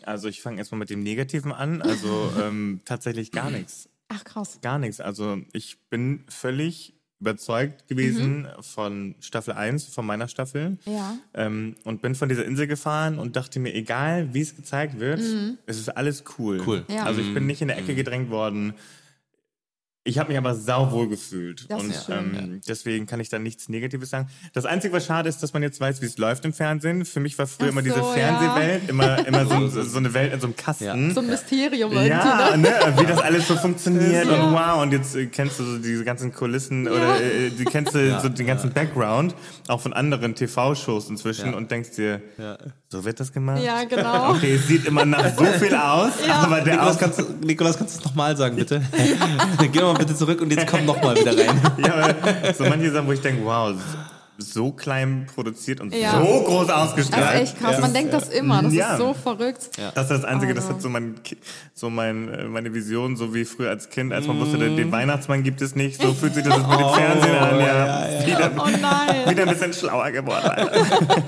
Also 0.05 0.29
ich 0.29 0.41
fange 0.41 0.59
erstmal 0.59 0.79
mit 0.79 0.89
dem 0.89 1.03
Negativen 1.03 1.51
an. 1.51 1.83
Also 1.83 2.31
ähm, 2.41 2.81
tatsächlich 2.85 3.33
gar 3.33 3.51
nichts. 3.51 3.89
Ach 4.09 4.23
krass. 4.23 4.61
Gar 4.63 4.79
nichts. 4.79 5.01
Also 5.01 5.39
ich 5.53 5.79
bin 5.91 6.25
völlig 6.29 6.96
überzeugt 7.21 7.89
gewesen 7.89 8.47
von 8.61 9.15
Staffel 9.21 9.55
1, 9.55 9.87
von 9.87 10.05
meiner 10.05 10.29
Staffel. 10.29 10.77
Ja. 10.85 11.17
Ähm, 11.35 11.77
und 11.85 12.03
bin 12.03 12.15
von 12.15 12.29
dieser 12.29 12.45
Insel 12.45 12.67
gefahren 12.67 13.19
und 13.19 13.37
dachte 13.37 13.59
mir, 13.59 13.75
egal 13.75 14.35
wie 14.35 14.43
es 14.43 14.55
gezeigt 14.55 15.01
wird, 15.01 15.21
es 15.67 15.79
ist 15.79 15.89
alles 15.89 16.25
cool. 16.39 16.63
Cool. 16.67 16.85
Ja. 16.89 17.05
Also 17.05 17.21
ich 17.21 17.33
bin 17.33 17.47
nicht 17.47 17.63
in 17.63 17.69
der 17.69 17.79
Ecke 17.79 17.95
gedrängt 17.95 18.31
worden. 18.31 18.75
Ich 20.07 20.19
habe 20.19 20.29
mich 20.29 20.39
aber 20.39 20.55
sauwohl 20.55 21.09
gefühlt. 21.09 21.67
Das 21.69 21.83
und 21.83 21.91
ist 21.91 22.07
schön. 22.07 22.35
ähm, 22.35 22.61
deswegen 22.69 23.07
kann 23.07 23.19
ich 23.19 23.29
da 23.29 23.39
nichts 23.41 23.69
Negatives 23.69 24.11
sagen. 24.11 24.29
Das 24.53 24.65
Einzige, 24.65 24.95
was 24.95 25.05
schade 25.05 25.29
ist, 25.29 25.43
dass 25.43 25.53
man 25.53 25.63
jetzt 25.65 25.81
weiß, 25.81 26.01
wie 26.01 26.07
es 26.07 26.17
läuft 26.17 26.45
im 26.45 26.53
Fernsehen. 26.53 27.05
Für 27.05 27.19
mich 27.19 27.37
war 27.39 27.47
früher 27.49 27.67
Ach 27.69 27.73
immer 27.73 27.83
diese 27.83 27.97
so, 27.97 28.05
Fernsehwelt, 28.13 28.89
immer, 28.89 29.27
immer 29.27 29.45
so, 29.47 29.67
so, 29.67 29.83
so 29.97 29.99
eine 29.99 30.15
Welt 30.15 30.33
in 30.33 30.41
so 30.41 30.47
einem 30.47 30.57
Kasten. 30.57 31.13
So 31.13 31.21
ein 31.21 31.27
Mysterium 31.27 31.91
irgendwie. 31.91 32.09
Ja, 32.09 32.57
ne? 32.57 32.63
ne, 32.63 32.95
wie 32.99 33.07
das 33.07 33.19
alles 33.19 33.49
so 33.49 33.57
funktioniert 33.57 34.27
Ja. 34.31 34.45
und 34.45 34.53
wow, 34.55 34.83
und 34.83 34.93
jetzt 34.93 35.17
äh, 35.17 35.27
kennst 35.27 35.59
du 35.59 35.65
so 35.65 35.79
diese 35.79 36.05
ganzen 36.05 36.33
Kulissen 36.33 36.87
oder 36.87 37.21
äh, 37.21 37.51
du 37.51 37.65
kennst 37.65 37.95
du 37.95 38.21
so 38.23 38.29
den 38.29 38.47
ganzen 38.47 38.73
Background, 38.73 39.35
auch 39.67 39.81
von 39.81 39.93
anderen 39.93 40.35
TV-Shows 40.37 41.11
inzwischen 41.11 41.53
und 41.53 41.71
denkst 41.71 41.91
dir, 41.97 42.23
so 42.89 43.05
wird 43.05 43.19
das 43.19 43.33
gemacht? 43.33 43.61
Ja, 43.63 43.83
genau. 43.85 44.31
Okay, 44.31 44.55
es 44.55 44.69
sieht 44.69 44.87
immer 44.87 45.05
nach 45.05 45.37
so 45.37 45.45
viel 45.45 45.75
aus, 45.75 46.13
aber 46.29 46.61
der 46.61 46.75
Nikolas, 46.75 46.95
Aus 46.95 46.99
kannst, 47.01 47.19
du- 47.19 47.25
Nikolas, 47.45 47.77
kannst 47.77 47.97
du 47.97 47.99
es 48.01 48.05
nochmal 48.05 48.37
sagen, 48.37 48.55
bitte? 48.57 48.81
Geh 49.73 49.81
mal 49.81 49.96
bitte 49.99 50.15
zurück 50.15 50.41
und 50.41 50.51
jetzt 50.51 50.67
komm 50.67 50.85
nochmal 50.85 51.17
wieder 51.17 51.37
rein. 51.37 51.61
ja, 51.79 52.53
so 52.53 52.65
manche 52.65 52.91
Sachen, 52.91 53.07
wo 53.07 53.13
ich 53.13 53.21
denke, 53.21 53.45
wow, 53.45 53.75
so 54.39 54.73
klein 54.73 55.27
produziert 55.35 55.81
und 55.81 55.95
Ja. 55.95 56.13
so 56.21 56.43
groß 56.45 56.67
Das 56.67 56.77
ausgestrahlt. 56.77 57.35
ist 57.35 57.41
echt 57.53 57.59
krass. 57.59 57.81
Man 57.81 57.93
denkt 57.95 58.13
das 58.13 58.29
immer. 58.29 58.63
Das 58.63 58.73
Ja. 58.75 58.93
ist 58.93 58.99
so 58.99 59.15
verrückt. 59.15 59.71
Das 59.95 60.05
ist 60.05 60.11
das 60.11 60.25
Einzige, 60.25 60.53
das 60.55 60.65
Also. 60.65 60.75
hat 60.77 60.83
so, 60.83 60.89
mein, 60.89 61.15
so 61.75 61.91
mein, 61.91 62.29
äh, 62.33 62.45
meine 62.45 62.73
Vision, 62.75 63.17
so 63.17 63.35
wie 63.35 63.45
früher 63.45 63.71
als 63.71 63.89
Kind, 63.91 64.13
als 64.13 64.27
man 64.27 64.39
wusste, 64.39 64.59
den, 64.59 64.77
den 64.77 64.93
Weihnachtsmann 64.93 65.43
gibt 65.43 65.61
es 65.63 65.75
nicht. 65.75 66.01
So 66.03 66.13
fühlt 66.13 66.35
sich 66.35 66.45
das 66.45 66.57
jetzt 66.57 66.69
mit 66.69 66.79
dem 66.81 66.89
Fernsehen 66.95 67.37
an. 67.37 67.61
Ja, 67.61 68.07
Wieder, 68.27 68.51
Oh 68.59 68.69
nein. 68.81 69.31
wieder 69.31 69.43
ein 69.45 69.49
bisschen 69.49 69.73
schlauer 69.73 70.11
geworden. 70.11 70.45
Alter. 70.45 70.73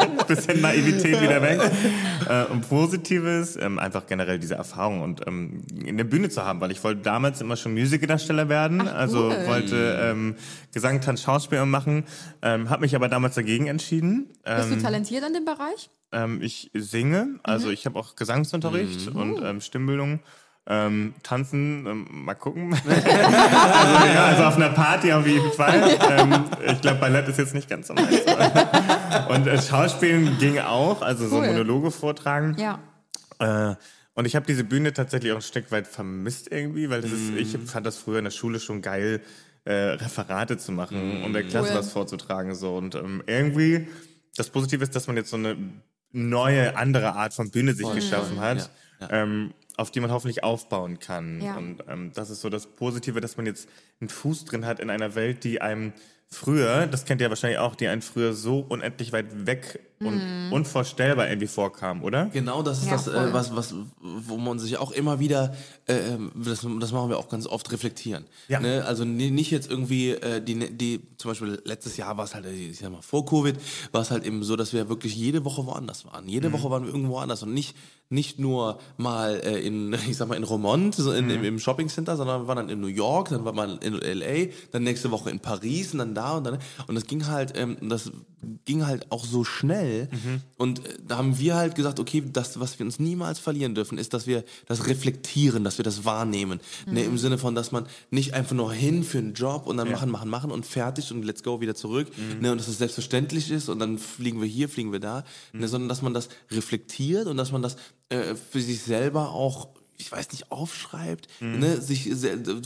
ein 0.01 0.17
bisschen 0.29 0.61
Naivität 0.61 1.21
wieder 1.21 1.41
weg. 1.43 1.61
Äh, 2.29 2.45
und 2.53 2.69
Positives, 2.69 3.57
ähm, 3.57 3.79
einfach 3.79 4.07
generell 4.07 4.39
diese 4.39 4.55
Erfahrung 4.57 5.01
und 5.03 5.27
ähm, 5.27 5.63
in 5.85 5.97
der 5.97 6.05
Bühne 6.05 6.29
zu 6.29 6.45
haben, 6.45 6.61
weil 6.61 6.71
ich 6.71 6.83
wollte 6.85 7.03
damals 7.03 7.41
immer 7.41 7.57
schon 7.57 7.73
Musicaldarsteller 7.75 8.49
werden. 8.49 8.87
also 8.89 9.29
cool. 9.29 9.47
wollte 9.47 9.99
ähm, 10.03 10.35
Gesang, 10.73 11.01
Tanz, 11.01 11.23
Schauspiel 11.23 11.65
machen. 11.65 12.05
Ähm, 12.43 12.69
habe 12.71 12.83
mich 12.83 12.95
aber 12.99 13.09
damals 13.09 13.35
dagegen 13.37 13.67
entschieden. 13.69 14.29
Bist 14.45 14.71
du 14.71 14.77
talentiert 14.81 15.25
in 15.27 15.33
dem 15.33 15.45
Bereich? 15.45 15.89
Ähm, 16.13 16.41
ich 16.43 16.71
singe, 16.75 17.39
also 17.43 17.71
ich 17.71 17.87
habe 17.87 17.99
auch 17.99 18.17
Gesangsunterricht 18.17 19.09
und 19.09 19.41
ähm, 19.43 19.61
Stimmbildung. 19.61 20.21
Ähm, 20.71 21.15
tanzen, 21.23 21.87
ähm, 21.87 22.07
mal 22.11 22.35
gucken. 22.35 22.75
also, 22.87 23.01
ja, 23.01 24.25
also 24.27 24.43
auf 24.45 24.57
einer 24.57 24.69
Party 24.69 25.11
auf 25.15 25.27
jeden 25.27 25.51
Fall. 25.53 25.97
Ähm, 26.11 26.45
ich 26.67 26.81
glaube, 26.83 26.99
Ballett 27.01 27.27
ist 27.29 27.39
jetzt 27.39 27.55
nicht 27.55 27.71
ganz 27.71 27.87
so 27.87 27.95
meins. 27.95 28.09
Und 29.31 29.47
äh, 29.47 29.63
Schauspielen 29.63 30.37
ging 30.39 30.59
auch, 30.59 31.01
also 31.01 31.27
so 31.27 31.37
Cool. 31.39 31.47
Monologe 31.47 31.91
vortragen. 31.91 32.55
Ja. 32.59 32.79
Äh, 33.39 33.77
und 34.15 34.27
ich 34.27 34.35
habe 34.37 34.45
diese 34.47 34.65
Bühne 34.65 34.93
tatsächlich 34.93 35.33
auch 35.33 35.37
ein 35.37 35.43
Stück 35.43 35.71
weit 35.73 35.87
vermisst 35.87 36.51
irgendwie, 36.51 36.91
weil 36.91 37.01
das 37.01 37.13
ist, 37.13 37.31
ich 37.37 37.57
Mhm. 37.57 37.67
fand 37.67 37.87
das 37.87 37.97
früher 37.97 38.19
in 38.19 38.25
der 38.25 38.31
Schule 38.33 38.59
schon 38.61 38.83
geil, 38.83 39.23
äh, 39.69 39.91
Referate 39.97 40.57
zu 40.57 40.73
machen 40.73 41.23
und 41.25 41.35
der 41.35 41.45
Klasse 41.45 41.73
Cool. 41.73 41.79
was 41.79 41.93
vorzutragen. 41.93 42.55
So. 42.55 42.75
Und 42.77 42.95
ähm, 42.95 43.23
irgendwie, 43.27 43.87
das 44.35 44.49
Positive 44.49 44.83
ist, 44.83 44.97
dass 44.97 45.07
man 45.07 45.17
jetzt 45.17 45.29
so 45.29 45.37
eine 45.37 45.57
neue, 46.11 46.75
andere 46.77 47.13
Art 47.15 47.35
von 47.35 47.51
Bühne 47.51 47.75
sich 47.75 47.93
geschaffen 47.93 48.41
hat, 48.41 48.71
Ja, 49.01 49.11
Ähm, 49.11 49.53
auf 49.77 49.93
die 49.93 50.01
man 50.01 50.11
hoffentlich 50.11 50.43
aufbauen 50.43 50.99
kann. 50.99 51.41
Ja. 51.41 51.57
Und 51.57 51.85
ähm, 51.87 52.11
das 52.15 52.31
ist 52.31 52.41
so 52.41 52.49
das 52.49 52.67
Positive, 52.67 53.21
dass 53.21 53.37
man 53.37 53.47
jetzt 53.47 53.69
einen 54.01 54.09
Fuß 54.09 54.47
drin 54.47 54.67
hat 54.67 54.81
in 54.81 54.91
einer 54.91 55.15
Welt, 55.15 55.45
die 55.45 55.61
einem 55.61 55.93
früher, 56.27 56.87
das 56.87 57.05
kennt 57.05 57.21
ihr 57.21 57.29
wahrscheinlich 57.29 57.59
auch, 57.61 57.77
die 57.77 57.87
einen 57.89 58.03
früher 58.03 58.33
so 58.33 58.59
unendlich 58.61 59.13
weit 59.13 59.47
weg 59.47 59.81
und 60.01 60.53
unvorstellbar 60.53 61.29
irgendwie 61.29 61.49
vorkam, 61.49 62.03
oder? 62.05 62.27
Genau, 62.27 62.63
das 62.63 62.79
ist 62.79 62.87
Ja, 62.87 62.93
das, 62.93 63.09
äh, 63.09 63.33
was, 63.33 63.55
was, 63.57 63.75
wo 64.01 64.37
man 64.37 64.59
sich 64.59 64.77
auch 64.79 64.93
immer 64.93 65.19
wieder, 65.19 65.55
äh, 65.87 65.95
das, 66.35 66.67
das 66.81 66.93
machen 66.93 67.11
wir 67.11 67.19
auch 67.19 67.29
ganz 67.29 67.47
oft 67.47 67.71
reflektieren. 67.73 68.25
Ja. 68.49 68.61
Ne? 68.61 68.85
Also 68.87 69.05
ni- 69.05 69.31
nicht 69.31 69.51
jetzt 69.51 69.69
irgendwie, 69.71 70.11
äh, 70.11 70.41
die, 70.43 70.55
die, 70.77 71.01
zum 71.17 71.31
Beispiel 71.33 71.61
letztes 71.65 71.97
Jahr 71.97 72.17
war 72.17 72.25
es 72.25 72.35
halt, 72.35 72.47
äh, 72.47 72.53
ich 72.53 72.79
sag 72.79 72.91
mal, 72.93 73.03
vor 73.03 73.27
Covid, 73.27 73.57
war 73.93 74.03
es 74.03 74.11
halt 74.11 74.25
eben 74.25 74.43
so, 74.45 74.55
dass 74.57 74.73
wir 74.73 74.89
wirklich 74.89 75.17
jede 75.17 75.45
Woche 75.45 75.67
woanders 75.67 76.05
waren. 76.07 76.29
Jede 76.29 76.53
Woche 76.53 76.71
waren 76.71 76.85
wir 76.85 76.93
irgendwo 76.93 77.19
anders 77.19 77.43
und 77.43 77.53
nicht, 77.53 77.77
nicht 78.09 78.39
nur 78.39 78.79
mal 78.97 79.41
äh, 79.45 79.59
in, 79.61 79.93
ich 80.09 80.17
sag 80.17 80.29
mal, 80.29 80.37
in 80.37 80.45
Romont, 80.45 80.95
so 80.95 81.13
in, 81.13 81.29
im, 81.29 81.43
im 81.45 81.59
Shoppingcenter, 81.59 82.17
sondern 82.17 82.43
wir 82.43 82.47
waren 82.49 82.57
dann 82.57 82.69
in 82.69 82.81
New 82.81 82.87
York, 82.87 83.31
dann 83.31 83.45
war 83.45 83.53
man 83.53 83.79
in 83.79 83.95
LA, 83.95 84.53
dann 84.71 84.85
nächste 84.85 85.11
Woche 85.11 85.31
in 85.31 85.41
Paris 85.41 85.93
und 85.93 85.99
dann 85.99 86.15
da 86.15 86.37
und 86.37 86.45
dann, 86.45 86.59
und 86.87 86.95
das 86.95 87.05
ging 87.07 87.27
halt, 87.27 87.53
ähm, 87.57 87.77
das 87.83 88.11
ging 88.65 88.87
halt 88.87 89.11
auch 89.11 89.25
so 89.25 89.43
schnell 89.45 89.88
und 90.57 90.85
äh, 90.87 90.95
da 91.07 91.19
haben 91.19 91.39
wir 91.39 91.57
halt 91.57 91.75
gesagt, 91.75 92.01
okay, 92.01 92.23
das, 92.33 92.59
was 92.61 92.79
wir 92.79 92.87
uns 92.87 92.99
niemals 92.99 93.39
verlieren 93.39 93.75
dürfen, 93.75 93.99
ist, 93.99 94.15
dass 94.15 94.27
wir 94.27 94.45
das 94.67 94.87
reflektieren, 94.87 95.65
dass 95.65 95.79
wir 95.79 95.85
das 95.85 96.05
wahrnehmen. 96.05 96.61
Ne, 96.87 97.05
Im 97.05 97.19
Sinne 97.19 97.39
von, 97.39 97.55
dass 97.55 97.73
man 97.73 97.87
nicht 98.11 98.35
einfach 98.35 98.55
nur 98.55 98.73
hin 98.73 99.05
für 99.05 99.19
einen 99.19 99.35
Job 99.35 99.67
und 99.67 99.77
dann 99.77 99.91
machen, 99.91 100.11
machen, 100.11 100.31
machen 100.31 100.51
und 100.51 100.67
fertig 100.67 101.13
und 101.13 101.25
let's 101.25 101.43
go 101.43 101.61
wieder 101.61 101.75
zurück. 101.75 102.09
Ne, 102.41 102.53
und 102.53 102.59
dass 102.59 102.69
es 102.69 102.79
selbstverständlich 102.79 103.51
ist 103.51 103.69
und 103.69 103.79
dann 103.79 103.99
fliegen 103.99 104.41
wir 104.41 104.49
hier, 104.49 104.69
fliegen 104.69 104.93
wir 104.93 105.01
da. 105.01 105.25
Ne, 105.53 105.69
sondern 105.69 105.89
dass 105.89 106.03
man 106.03 106.15
das 106.15 106.29
reflektiert 106.51 107.27
und 107.27 107.37
dass 107.37 107.53
man 107.53 107.63
das 107.63 107.77
äh, 108.09 108.35
für 108.35 108.61
sich 108.61 108.83
selber 108.83 109.31
auch 109.31 109.69
ich 110.01 110.13
weiß 110.13 110.31
nicht, 110.31 110.53
aufschreibt, 110.53 111.27
Mhm. 111.41 111.59
ne, 111.59 111.81
sich 111.81 112.09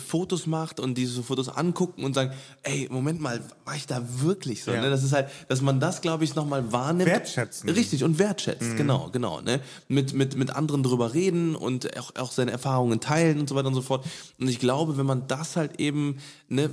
Fotos 0.07 0.47
macht 0.47 0.79
und 0.81 0.99
diese 0.99 1.23
Fotos 1.23 1.49
angucken 1.49 2.05
und 2.05 2.13
sagen, 2.15 2.33
ey, 2.63 2.89
Moment 2.91 3.21
mal, 3.23 3.41
war 3.65 3.75
ich 3.75 3.87
da 3.87 4.03
wirklich 4.21 4.63
so? 4.65 4.71
Ja. 4.71 4.83
Ne? 4.83 4.91
Das 4.91 5.03
ist 5.03 5.13
halt, 5.13 5.29
dass 5.49 5.63
man 5.63 5.81
das, 5.81 6.03
glaube 6.03 6.25
ich, 6.25 6.35
nochmal 6.35 6.73
wahrnimmt. 6.73 7.11
Wertschätzen. 7.11 7.71
Mhm. 7.71 7.75
Richtig, 7.77 8.05
und 8.05 8.19
wertschätzt, 8.19 8.77
genau, 8.77 9.09
genau. 9.11 9.41
Ne? 9.41 9.61
Mit, 9.89 10.13
mit, 10.13 10.37
mit 10.37 10.51
anderen 10.51 10.83
drüber 10.83 11.15
reden 11.15 11.57
und 11.57 11.99
auch, 11.99 12.15
auch 12.17 12.33
seine 12.33 12.51
Erfahrungen 12.51 13.01
teilen 13.01 13.41
und 13.41 13.49
so 13.49 13.55
weiter 13.55 13.69
und 13.69 13.75
so 13.75 13.83
fort. 13.83 14.05
Und 14.39 14.49
ich 14.49 14.59
glaube, 14.59 14.99
wenn 14.99 15.07
man 15.07 15.27
das 15.27 15.57
halt 15.57 15.81
eben 15.81 16.19
ne, 16.49 16.69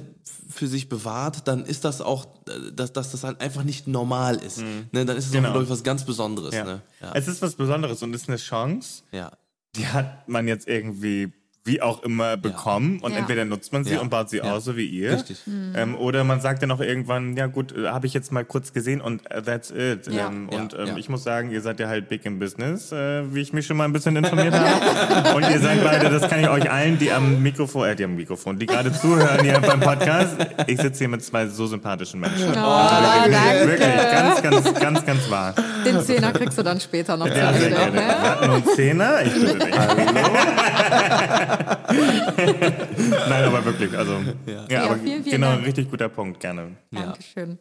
für 0.49 0.68
sich 0.68 0.89
bewahrt, 0.89 1.47
dann 1.47 1.66
ist 1.66 1.86
das 1.86 2.01
auch, 2.01 2.26
äh, 2.49 2.72
dass, 2.74 2.91
dass 2.91 3.12
das 3.12 3.24
halt 3.24 3.39
einfach 3.39 3.64
nicht 3.64 3.88
normal 3.88 4.36
ist. 4.36 4.57
Ne? 4.57 5.05
Dann 5.05 5.16
ist 5.16 5.28
es 5.28 5.32
Genau. 5.32 5.47
auch, 5.49 5.51
glaube 5.53 5.64
ich, 5.66 5.70
was 5.72 5.84
ganz 5.84 6.03
Besonderes. 6.05 6.53
Ja. 6.53 6.66
Ne? 6.66 6.82
Ja. 7.01 7.14
Es 7.14 7.30
ist 7.30 7.41
was 7.41 7.55
Besonderes 7.55 8.03
und 8.03 8.14
ist 8.14 8.28
eine 8.28 8.38
Chance, 8.38 9.03
ja. 9.14 9.32
Die 9.80 9.88
hat 9.88 10.28
man 10.28 10.48
jetzt 10.48 10.68
irgendwie 10.68 11.32
wie 11.66 11.82
auch 11.82 12.01
immer 12.03 12.38
bekommen 12.38 12.99
und 13.01 13.12
Ja. 13.12 13.20
entweder 13.20 13.43
nutzt 13.45 13.74
man 13.74 13.84
sie 13.84 13.93
Ja. 13.93 13.99
und 13.99 14.10
baut 14.10 14.30
sie 14.30 14.38
Ja. 14.38 14.53
aus, 14.53 14.64
so 14.66 14.76
wie 14.78 14.86
ihr. 14.86 15.12
Richtig. 15.14 15.39
Ähm, 15.76 15.95
oder 15.95 16.24
man 16.24 16.39
sagt 16.41 16.64
dann 16.64 16.72
auch 16.72 16.80
irgendwann, 16.80 17.36
ja 17.36 17.45
gut, 17.47 17.76
äh, 17.78 17.88
habe 17.89 18.07
ich 18.07 18.14
jetzt 18.14 18.32
mal 18.32 18.43
kurz 18.45 18.74
gesehen 18.74 19.01
und 19.01 19.30
äh, 19.30 19.41
that's 19.41 19.70
it. 19.70 20.07
Ja. 20.07 20.28
Ähm, 20.30 20.49
Ja, 20.51 20.57
und 20.60 20.74
ähm, 20.74 20.88
ja. 20.88 20.97
ich 20.97 21.10
muss 21.10 21.24
sagen, 21.24 21.51
ihr 21.51 21.62
seid 21.62 21.80
ja 21.80 21.88
halt 21.88 22.07
big 22.10 22.26
in 22.26 22.39
business, 22.39 22.91
äh, 22.91 23.24
wie 23.34 23.41
ich 23.41 23.53
mich 23.53 23.68
schon 23.68 23.78
mal 23.78 23.84
ein 23.84 23.93
bisschen 23.93 24.16
informiert 24.16 24.53
habe. 24.57 25.36
und 25.36 25.43
ihr 25.49 25.60
seid 25.60 25.84
beide, 25.84 26.10
das 26.10 26.28
kann 26.30 26.39
ich 26.39 26.49
euch 26.49 26.72
allen, 26.72 26.97
die 26.97 27.12
am 27.12 27.43
Mikrofon, 27.43 27.88
äh, 27.89 27.95
die 27.95 28.05
am 28.05 28.16
Mikrofon, 28.16 28.57
die 28.57 28.66
gerade 28.66 28.91
zuhören 28.93 29.43
hier 29.43 29.60
beim 29.60 29.80
Podcast, 29.82 30.38
ich 30.66 30.80
sitze 30.82 30.99
hier 30.99 31.10
mit 31.10 31.24
zwei 31.24 31.45
so 31.47 31.68
sympathischen 31.68 32.20
Menschen. 32.22 32.49
Oh, 32.51 32.53
danke. 32.55 33.68
Wirklich, 33.68 34.12
ganz, 34.12 34.41
ganz, 34.41 34.74
ganz, 34.80 35.05
ganz 35.05 35.30
wahr. 35.30 35.53
Den 35.86 36.01
Zehner 36.01 36.32
kriegst 36.32 36.57
du 36.57 36.64
dann 36.64 36.80
später 36.80 37.16
noch 37.18 37.28
Ja, 37.28 37.53
sehr 37.53 37.70
gerne. 37.70 37.91
ne? 37.91 38.07
Warten 38.22 38.47
nur 38.47 38.55
ein 38.55 38.64
Zehner? 38.76 39.22
Ich 39.26 39.34
bitte 39.34 39.60
dich. 39.60 39.76
Nein, 43.30 43.43
aber 43.45 43.66
wirklich, 43.66 43.95
also. 43.97 44.14
Ja, 44.45 44.66
Ja, 44.70 44.84
aber 44.86 44.95
vielen, 44.97 45.24
vielen 45.24 45.36
genau, 45.36 45.47
Dank. 45.47 45.60
ein 45.60 45.66
richtig 45.66 45.89
guter 45.89 46.10
Punkt, 46.10 46.39
gerne. 46.39 46.78
Dankeschön. 46.91 47.58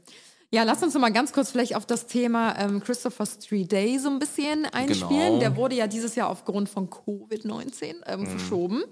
Ja, 0.50 0.62
lass 0.62 0.82
uns 0.82 0.94
noch 0.94 1.00
mal 1.02 1.12
ganz 1.12 1.32
kurz 1.32 1.50
vielleicht 1.50 1.76
auf 1.76 1.84
das 1.84 2.06
Thema 2.06 2.58
ähm, 2.58 2.80
Christopher 2.82 3.26
Street 3.26 3.70
Day 3.70 3.98
so 3.98 4.08
ein 4.08 4.18
bisschen 4.18 4.64
einspielen. 4.72 5.10
Genau. 5.34 5.38
Der 5.40 5.56
wurde 5.56 5.74
ja 5.76 5.86
dieses 5.86 6.14
Jahr 6.14 6.30
aufgrund 6.30 6.68
von 6.70 6.88
Covid-19 6.88 7.96
ähm, 8.06 8.20
Mhm. 8.20 8.26
verschoben. 8.26 8.82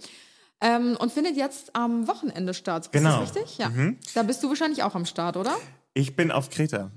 Ähm, 0.61 0.97
und 0.99 1.13
findet 1.13 1.37
jetzt 1.37 1.75
am 1.77 2.09
Wochenende 2.09 2.53
statt. 2.55 2.87
Ist 2.87 2.93
Genau. 2.93 3.21
das 3.21 3.35
richtig? 3.35 3.59
Ja. 3.59 3.71
Da 4.15 4.23
bist 4.23 4.43
du 4.43 4.49
wahrscheinlich 4.49 4.83
auch 4.83 4.95
am 4.95 5.05
Start, 5.07 5.37
oder? 5.37 5.55
Ich 5.95 6.15
bin 6.17 6.31
auf 6.31 6.51
Kreta. 6.51 6.91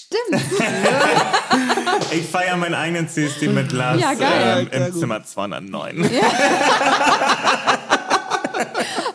Stimmt. 0.00 0.42
Ich 2.10 2.26
feiere 2.26 2.56
meinen 2.56 2.74
eigenen 2.74 3.08
CSD 3.08 3.48
mit 3.48 3.72
Lars 3.72 4.00
Ja, 4.00 4.14
geil. 4.14 4.68
ähm, 4.72 4.86
im 4.86 4.92
Zimmer 4.94 5.22
209. 5.24 6.04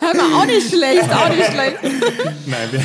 Hör 0.00 0.14
mal, 0.14 0.34
auch 0.40 0.46
nicht 0.46 0.68
schlecht, 0.68 1.12
auch 1.12 1.28
nicht 1.28 1.50
schlecht. 1.50 1.78
Nein, 2.46 2.68
wir. 2.70 2.80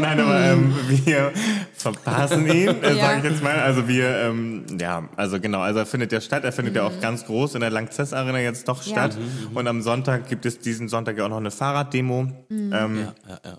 Nein, 0.00 0.20
aber 0.20 0.40
ähm, 0.40 0.74
wir 0.88 1.32
verpassen 1.74 2.46
ihn, 2.46 2.82
äh, 2.82 2.94
Ja. 2.94 3.06
sage 3.06 3.18
ich 3.18 3.24
jetzt 3.32 3.42
mal. 3.42 3.58
Also 3.60 3.86
wir, 3.88 4.08
ähm, 4.20 4.64
ja, 4.80 5.08
also 5.16 5.38
genau, 5.40 5.60
also 5.60 5.80
er 5.80 5.86
findet 5.86 6.12
ja 6.12 6.20
statt. 6.20 6.44
Er 6.44 6.52
findet 6.52 6.76
ja 6.76 6.84
auch 6.84 7.00
ganz 7.00 7.24
groß 7.26 7.54
in 7.54 7.60
der 7.60 7.70
Langzess 7.70 8.12
Arena 8.12 8.38
jetzt 8.40 8.66
doch 8.68 8.84
Mhm. 8.84 8.92
Ja. 8.92 8.96
statt. 9.10 9.18
Und 9.54 9.66
am 9.68 9.82
Sonntag 9.82 10.28
gibt 10.28 10.46
es 10.46 10.58
diesen 10.60 10.88
Sonntag 10.88 11.18
ja 11.18 11.24
auch 11.24 11.28
noch 11.30 11.36
eine 11.38 11.50
Fahrraddemo. 11.50 12.22
Mhm. 12.48 12.72
Ähm, 12.72 12.96
Ja, 12.98 13.12
ja, 13.28 13.38
ja. 13.44 13.58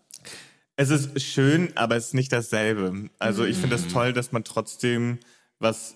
Es 0.82 0.90
ist 0.92 1.22
schön, 1.22 1.76
aber 1.76 1.98
es 1.98 2.08
ist 2.08 2.14
nicht 2.14 2.32
dasselbe. 2.32 3.10
Also 3.20 3.44
ich 3.44 3.58
finde 3.58 3.76
Mhm. 3.76 3.82
das 3.84 3.92
toll, 3.92 4.14
dass 4.14 4.32
man 4.32 4.46
trotzdem 4.46 5.20
was 5.60 5.96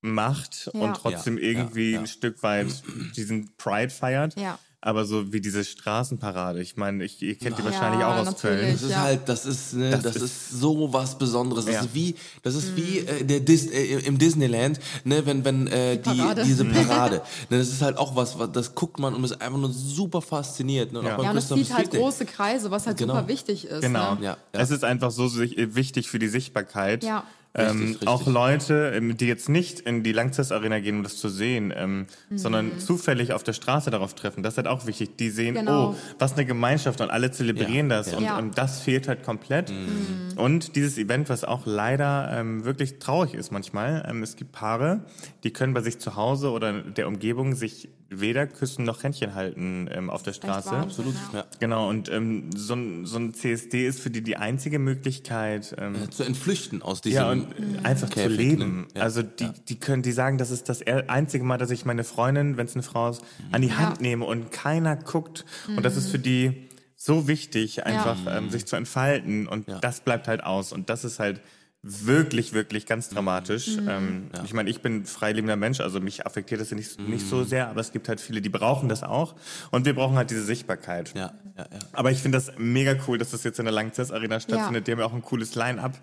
macht 0.00 0.68
Ja. 0.74 0.80
und 0.80 0.94
trotzdem 0.96 1.38
Ja, 1.38 1.44
irgendwie 1.44 1.90
ja, 1.90 1.94
ja. 1.94 2.00
ein 2.00 2.06
Stück 2.08 2.42
weit 2.42 2.82
diesen 3.14 3.56
Pride 3.56 3.90
feiert. 3.90 4.34
Aber 4.82 5.04
so 5.04 5.30
wie 5.30 5.42
diese 5.42 5.62
Straßenparade. 5.62 6.62
Ich 6.62 6.78
meine, 6.78 7.04
ich, 7.04 7.20
ihr 7.20 7.36
kennt 7.36 7.58
die 7.58 7.62
Ja, 7.62 7.66
wahrscheinlich 7.70 8.02
auch 8.02 8.16
aus. 8.16 8.40
Köln. 8.40 8.72
Das 8.72 8.82
ist 8.82 8.90
Ja. 8.90 9.00
halt, 9.02 9.28
das 9.28 9.44
ist, 9.44 9.74
ne, 9.74 9.90
das, 9.90 10.02
Das 10.02 10.16
ist, 10.16 10.22
ist- 10.22 10.50
so 10.58 10.90
was 10.90 11.18
Besonderes. 11.18 11.66
Das 11.66 11.74
Ja. 11.74 11.80
ist 11.82 11.94
wie, 11.94 12.14
das 12.42 12.54
ist 12.54 12.76
wie 12.76 13.00
äh, 13.00 13.22
der 13.24 13.40
Dis 13.40 13.66
äh, 13.66 13.98
im 14.06 14.16
Disneyland, 14.16 14.80
ne, 15.04 15.26
wenn 15.26 15.44
wenn 15.44 15.66
äh, 15.66 15.98
die, 15.98 16.02
Parade. 16.16 16.44
diese 16.44 16.64
Parade. 16.64 17.16
ne, 17.50 17.58
das 17.58 17.68
ist 17.68 17.82
halt 17.82 17.98
auch 17.98 18.16
was, 18.16 18.38
was, 18.38 18.52
das 18.52 18.74
guckt 18.74 18.98
man 18.98 19.14
und 19.14 19.22
ist 19.22 19.38
einfach 19.42 19.58
nur 19.58 19.70
super 19.70 20.22
fasziniert. 20.22 20.94
Ne, 20.94 21.00
und 21.00 21.06
Ja. 21.06 21.18
auch 21.18 21.24
Ja, 21.24 21.30
und 21.32 21.36
es 21.36 21.48
zieht 21.48 21.74
halt 21.74 21.90
große 21.90 22.24
Kreise, 22.24 22.70
was 22.70 22.86
halt 22.86 22.96
Genau. 22.96 23.16
super 23.16 23.28
wichtig 23.28 23.66
ist. 23.66 23.82
Genau. 23.82 24.14
Ne? 24.14 24.24
Ja, 24.24 24.30
ja. 24.54 24.60
Es 24.60 24.70
ist 24.70 24.82
einfach 24.82 25.10
so 25.10 25.28
sich- 25.28 25.56
wichtig 25.58 26.08
für 26.08 26.18
die 26.18 26.28
Sichtbarkeit. 26.28 27.04
Ja. 27.04 27.24
Ähm, 27.52 27.66
Richtig, 27.80 27.88
richtig. 28.02 28.08
Auch 28.08 28.26
Leute, 28.28 28.92
ähm, 28.94 29.16
die 29.16 29.26
jetzt 29.26 29.48
nicht 29.48 29.80
in 29.80 30.04
die 30.04 30.12
Langzess 30.12 30.52
Arena 30.52 30.78
gehen, 30.78 30.98
um 30.98 31.02
das 31.02 31.16
zu 31.16 31.28
sehen, 31.28 31.72
ähm, 31.76 32.06
Mhm. 32.28 32.38
sondern 32.38 32.78
zufällig 32.78 33.32
auf 33.32 33.42
der 33.42 33.54
Straße 33.54 33.90
darauf 33.90 34.14
treffen. 34.14 34.44
Das 34.44 34.54
ist 34.54 34.58
halt 34.58 34.68
auch 34.68 34.86
wichtig. 34.86 35.16
Die 35.16 35.30
sehen, 35.30 35.56
Genau. 35.56 35.90
oh, 35.90 35.96
was 36.20 36.34
eine 36.34 36.44
Gemeinschaft 36.46 37.00
und 37.00 37.10
alle 37.10 37.32
zelebrieren 37.32 37.90
Ja, 37.90 37.96
das. 37.96 38.12
ja. 38.12 38.18
Und 38.18 38.22
Ja. 38.24 38.38
ähm, 38.38 38.52
das 38.54 38.80
fehlt 38.80 39.08
halt 39.08 39.24
komplett. 39.24 39.70
Mhm. 39.70 40.38
Und 40.38 40.76
dieses 40.76 40.96
Event, 40.96 41.28
was 41.28 41.42
auch 41.42 41.66
leider 41.66 42.30
ähm, 42.32 42.64
wirklich 42.64 43.00
traurig 43.00 43.34
ist 43.34 43.50
manchmal, 43.50 44.06
ähm, 44.08 44.22
es 44.22 44.36
gibt 44.36 44.52
Paare, 44.52 45.04
die 45.42 45.52
können 45.52 45.74
bei 45.74 45.80
sich 45.80 45.98
zu 45.98 46.14
Hause 46.14 46.50
oder 46.52 46.72
der 46.82 47.08
Umgebung 47.08 47.56
sich 47.56 47.88
weder 48.12 48.46
küssen 48.46 48.84
noch 48.84 49.02
Händchen 49.04 49.34
halten 49.36 49.88
ähm, 49.92 50.10
auf 50.10 50.22
der 50.24 50.32
Straße. 50.32 50.70
Absolut. 50.70 51.14
Ja. 51.32 51.38
Ja. 51.38 51.44
Genau, 51.60 51.88
und 51.88 52.10
ähm, 52.10 52.50
so, 52.54 52.74
ein, 52.74 53.06
so 53.06 53.18
ein 53.18 53.32
CSD 53.34 53.86
ist 53.86 54.00
für 54.00 54.10
die 54.10 54.22
die 54.22 54.36
einzige 54.36 54.78
Möglichkeit, 54.78 55.74
ähm, 55.78 56.10
Zu 56.10 56.24
entflüchten 56.24 56.82
aus 56.82 57.00
diesem. 57.00 57.16
ja, 57.16 57.30
und 57.30 57.46
äh, 57.52 57.78
einfach 57.84 58.08
zu 58.08 58.14
Käfig, 58.14 58.36
leben. 58.36 58.80
ne? 58.82 58.86
Ja, 58.96 59.02
also 59.02 59.22
die, 59.22 59.48
die 59.68 59.78
können, 59.78 60.02
die 60.02 60.12
sagen, 60.12 60.38
das 60.38 60.50
ist 60.50 60.68
das 60.68 60.82
einzige 60.86 61.44
Mal, 61.44 61.56
dass 61.58 61.70
ich 61.70 61.84
meine 61.84 62.04
Freundin, 62.04 62.56
wenn 62.56 62.66
es 62.66 62.74
eine 62.74 62.82
Frau 62.82 63.10
ist, 63.10 63.22
an 63.52 63.62
die 63.62 63.72
Hand 63.72 63.98
Ja. 63.98 64.02
nehme 64.02 64.24
und 64.24 64.50
keiner 64.50 64.96
guckt. 64.96 65.44
Und 65.76 65.84
das 65.84 65.96
ist 65.96 66.10
für 66.10 66.18
die 66.18 66.68
so 66.96 67.28
wichtig, 67.28 67.86
einfach 67.86 68.18
ähm, 68.28 68.50
sich 68.50 68.66
zu 68.66 68.76
entfalten. 68.76 69.46
Und 69.46 69.68
Ja. 69.68 69.78
das 69.78 70.00
bleibt 70.00 70.28
halt 70.28 70.42
aus. 70.44 70.72
Und 70.72 70.90
das 70.90 71.04
ist 71.04 71.18
halt 71.20 71.40
wirklich, 71.82 72.52
wirklich 72.52 72.84
ganz 72.84 73.08
dramatisch. 73.08 73.78
Ähm, 73.88 74.30
Ich 74.44 74.52
meine, 74.52 74.68
ich 74.68 74.82
bin 74.82 75.06
freilebender 75.06 75.56
Mensch, 75.56 75.80
also 75.80 76.00
mich 76.00 76.26
affektiert 76.26 76.60
das 76.60 76.70
ja 76.70 76.76
nicht, 76.76 77.00
nicht 77.00 77.26
so 77.26 77.42
sehr, 77.42 77.68
aber 77.68 77.80
es 77.80 77.90
gibt 77.92 78.08
halt 78.08 78.20
viele, 78.20 78.42
die 78.42 78.50
brauchen 78.50 78.88
das 78.88 79.02
auch. 79.02 79.34
Und 79.70 79.86
wir 79.86 79.94
brauchen 79.94 80.16
halt 80.16 80.30
diese 80.30 80.44
Sichtbarkeit. 80.44 81.12
Ja, 81.14 81.32
ja, 81.56 81.66
ja. 81.72 81.78
Aber 81.92 82.10
ich 82.10 82.18
finde 82.18 82.36
das 82.36 82.52
mega 82.58 82.94
cool, 83.08 83.16
dass 83.16 83.30
das 83.30 83.44
jetzt 83.44 83.58
in 83.58 83.64
der 83.64 83.72
Langzess 83.72 84.10
Arena 84.10 84.40
stattfindet. 84.40 84.86
Die 84.86 84.92
haben 84.92 84.98
ja 84.98 85.06
auch 85.06 85.14
ein 85.14 85.22
cooles 85.22 85.54
Line-up. 85.54 85.96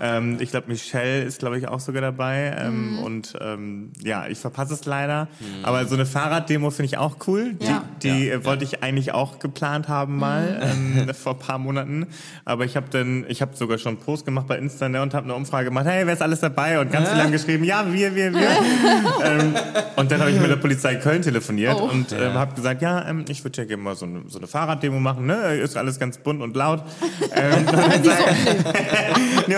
Ähm, 0.00 0.36
ich 0.40 0.50
glaube, 0.50 0.68
Michelle 0.68 1.22
ist, 1.22 1.38
glaube 1.38 1.58
ich, 1.58 1.66
auch 1.68 1.80
sogar 1.80 2.02
dabei. 2.02 2.54
Ähm, 2.58 2.68
Mhm. 2.68 2.98
Und 2.98 3.32
ähm, 3.40 3.92
ja, 4.02 4.26
ich 4.28 4.38
verpasse 4.38 4.74
es 4.74 4.84
leider. 4.84 5.28
Aber 5.62 5.84
so 5.86 5.94
eine 5.94 6.04
Fahrraddemo 6.06 6.70
finde 6.70 6.86
ich 6.86 6.98
auch 6.98 7.16
cool. 7.26 7.54
Ja. 7.60 7.84
Die, 8.02 8.10
die 8.10 8.30
äh, 8.30 8.44
wollte 8.44 8.64
ich 8.64 8.82
eigentlich 8.82 9.12
auch 9.12 9.38
geplant 9.38 9.88
haben 9.88 10.18
mal 10.18 10.60
ähm, 11.08 11.08
vor 11.14 11.32
ein 11.32 11.38
paar 11.38 11.58
Monaten. 11.58 12.06
Aber 12.44 12.64
ich 12.66 12.76
habe 12.76 12.86
dann, 12.90 13.24
ich 13.28 13.40
habe 13.40 13.56
sogar 13.56 13.78
schon 13.78 13.94
einen 13.94 14.00
Post 14.04 14.26
gemacht 14.26 14.46
bei 14.46 14.58
Insta 14.58 14.88
ne, 14.88 15.00
und 15.02 15.14
habe 15.14 15.24
eine 15.24 15.34
Umfrage 15.34 15.66
gemacht. 15.68 15.86
Hey, 15.86 16.06
wer 16.06 16.12
ist 16.14 16.22
alles 16.22 16.40
dabei? 16.40 16.78
Und 16.80 16.92
ganz 16.92 17.10
lange 17.14 17.32
geschrieben, 17.32 17.64
ja, 17.64 17.90
wir, 17.90 18.14
wir, 18.14 18.32
wir. 18.34 18.40
ähm, 19.24 19.54
und 19.96 20.10
dann 20.12 20.20
habe 20.20 20.30
ich 20.30 20.38
mit 20.40 20.50
der 20.50 20.56
Polizei 20.56 20.96
Köln 20.96 21.22
telefoniert 21.22 21.76
Oh. 21.80 21.84
und 21.90 22.12
ähm, 22.12 22.34
habe 22.34 22.54
gesagt, 22.54 22.82
ja, 22.82 23.08
ähm, 23.08 23.24
ich 23.28 23.42
würde 23.44 23.62
ja 23.62 23.66
gerne 23.66 23.82
mal 23.82 23.96
so 23.96 24.04
eine, 24.06 24.22
so 24.28 24.38
eine 24.38 24.46
Fahrraddemo 24.46 25.00
machen. 25.00 25.26
Ne? 25.26 25.56
Ist 25.56 25.76
alles 25.76 25.98
ganz 25.98 26.18
bunt 26.18 26.42
und 26.42 26.54
laut. 26.56 26.82
Ähm, 27.34 27.66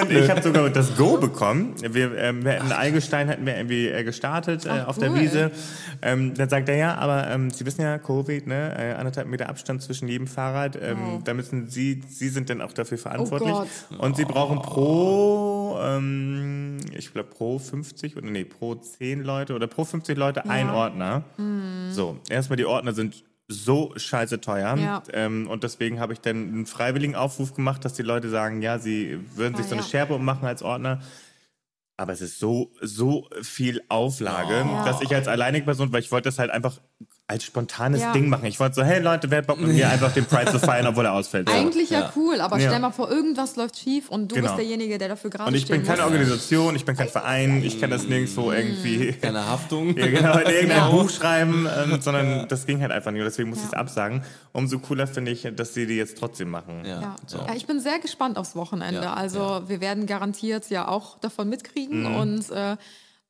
und 0.00 0.10
ich 0.24 0.30
habe 0.30 0.42
sogar 0.42 0.70
das 0.70 0.96
Go 0.96 1.16
bekommen. 1.16 1.74
Wir, 1.80 2.16
ähm, 2.16 2.44
wir 2.44 2.52
hätten 2.52 2.72
Eigelstein 2.72 3.28
hätten 3.28 3.44
wir 3.46 3.56
irgendwie 3.56 3.88
äh, 3.88 4.04
gestartet 4.04 4.66
äh, 4.66 4.70
Ach, 4.70 4.88
auf 4.88 4.98
der 4.98 5.10
cool. 5.10 5.20
Wiese. 5.20 5.50
Ähm, 6.02 6.34
dann 6.34 6.48
sagt 6.48 6.68
er 6.68 6.76
ja, 6.76 6.94
aber 6.96 7.28
ähm, 7.28 7.50
Sie 7.50 7.66
wissen 7.66 7.82
ja, 7.82 7.98
Covid, 7.98 8.46
ne, 8.46 8.74
äh, 8.78 8.92
anderthalb 8.94 9.28
Meter 9.28 9.48
Abstand 9.48 9.82
zwischen 9.82 10.08
jedem 10.08 10.26
Fahrrad. 10.26 10.76
Ähm, 10.80 10.98
Wow. 11.00 11.22
Da 11.24 11.34
müssen 11.34 11.68
Sie, 11.68 12.02
Sie 12.08 12.28
sind 12.28 12.50
dann 12.50 12.60
auch 12.60 12.72
dafür 12.72 12.98
verantwortlich. 12.98 13.52
Gott. 13.52 13.68
und 13.98 14.16
Sie 14.16 14.24
brauchen 14.24 14.60
pro, 14.62 15.78
ähm, 15.82 16.78
ich 16.96 17.12
glaube 17.12 17.28
pro 17.30 17.58
50 17.58 18.16
oder 18.16 18.28
nee, 18.28 18.44
pro 18.44 18.74
10 18.74 19.22
Leute 19.22 19.54
oder 19.54 19.66
pro 19.66 19.84
50 19.84 20.16
Leute 20.18 20.48
ein 20.48 20.68
Ordner. 20.70 21.22
So, 21.90 22.18
erstmal 22.28 22.56
die 22.56 22.66
Ordner 22.66 22.92
sind 22.92 23.24
so 23.52 23.92
scheiße 23.96 24.40
teuer. 24.40 24.76
Ja. 24.78 25.02
Ähm, 25.12 25.48
und 25.48 25.64
deswegen 25.64 25.98
habe 25.98 26.12
ich 26.12 26.20
dann 26.20 26.36
einen 26.36 26.66
freiwilligen 26.66 27.16
Aufruf 27.16 27.52
gemacht, 27.54 27.84
dass 27.84 27.94
die 27.94 28.02
Leute 28.02 28.30
sagen, 28.30 28.62
ja, 28.62 28.78
sie 28.78 29.18
würden 29.34 29.56
sich 29.56 29.66
Ah, 29.66 29.68
so 29.70 29.74
eine 29.74 29.82
ja. 29.82 29.88
Scherbe 29.88 30.14
ummachen 30.14 30.46
als 30.46 30.62
Ordner. 30.62 31.00
Aber 31.96 32.12
es 32.12 32.20
ist 32.22 32.38
so, 32.38 32.72
so 32.80 33.28
viel 33.42 33.82
Auflage, 33.88 34.54
Ja. 34.60 34.84
dass 34.84 35.02
ich 35.02 35.14
als 35.14 35.28
alleinige 35.28 35.64
Person, 35.66 35.92
weil 35.92 36.00
ich 36.00 36.10
wollte 36.12 36.28
das 36.28 36.38
halt 36.38 36.50
einfach 36.50 36.80
als 37.30 37.44
spontanes 37.44 38.00
Ja. 38.00 38.12
Ding 38.12 38.28
machen. 38.28 38.44
Ich 38.46 38.58
wollte 38.58 38.74
so, 38.74 38.82
hey 38.82 39.00
Leute, 39.00 39.30
wer 39.30 39.42
Bock 39.42 39.60
mit 39.60 39.72
mir 39.72 39.88
einfach 39.90 40.12
den 40.12 40.24
Pride 40.26 40.50
zu 40.50 40.58
feiern, 40.58 40.86
obwohl 40.88 41.04
er 41.06 41.12
ausfällt. 41.12 41.48
So. 41.48 41.54
Eigentlich 41.54 41.88
ja, 41.90 42.00
Ja. 42.00 42.12
cool, 42.16 42.40
aber 42.40 42.58
Ja. 42.58 42.68
stell 42.68 42.80
mal 42.80 42.90
vor, 42.90 43.10
irgendwas 43.10 43.56
läuft 43.56 43.78
schief 43.78 44.08
und 44.10 44.28
du 44.30 44.34
Genau. 44.34 44.48
bist 44.48 44.58
derjenige, 44.58 44.98
der 44.98 45.08
dafür 45.10 45.30
gerade 45.30 45.48
Und 45.48 45.54
ich 45.54 45.66
bin 45.68 45.84
keine 45.84 46.02
muss. 46.02 46.10
Organisation, 46.12 46.74
ich 46.76 46.84
bin 46.84 46.96
kein 46.96 47.08
Verein, 47.08 47.62
ich 47.64 47.80
kann 47.80 47.88
das 47.90 48.04
nirgendwo 48.08 48.50
irgendwie 48.52 49.12
Keine 49.12 49.46
Haftung. 49.46 49.96
ja, 49.96 50.06
genau, 50.08 50.32
in 50.38 50.46
irgendein 50.50 50.68
Genau. 50.68 50.90
Buch 50.92 51.10
schreiben, 51.10 51.66
ähm, 51.84 52.00
sondern 52.00 52.48
das 52.48 52.66
ging 52.66 52.80
halt 52.82 52.90
einfach 52.92 53.12
nicht. 53.12 53.24
Deswegen 53.24 53.48
muss 53.50 53.58
ich 53.60 53.66
es 53.66 53.74
absagen. 53.74 54.22
Umso 54.52 54.78
cooler 54.80 55.06
finde 55.06 55.30
ich, 55.30 55.46
dass 55.54 55.72
sie 55.74 55.86
die 55.86 55.96
jetzt 55.96 56.18
trotzdem 56.18 56.50
machen. 56.50 56.82
Ja. 56.84 57.00
Ja. 57.00 57.16
So. 57.26 57.38
ja, 57.38 57.54
ich 57.54 57.66
bin 57.66 57.78
sehr 57.80 58.00
gespannt 58.00 58.36
aufs 58.38 58.56
Wochenende. 58.56 59.02
Ja, 59.02 59.14
also 59.14 59.62
wir 59.68 59.80
werden 59.80 60.06
garantiert 60.06 60.68
ja 60.70 60.88
auch 60.88 61.18
davon 61.20 61.48
mitkriegen 61.48 62.00
Mhm. 62.10 62.16
und 62.16 62.50
äh, 62.50 62.76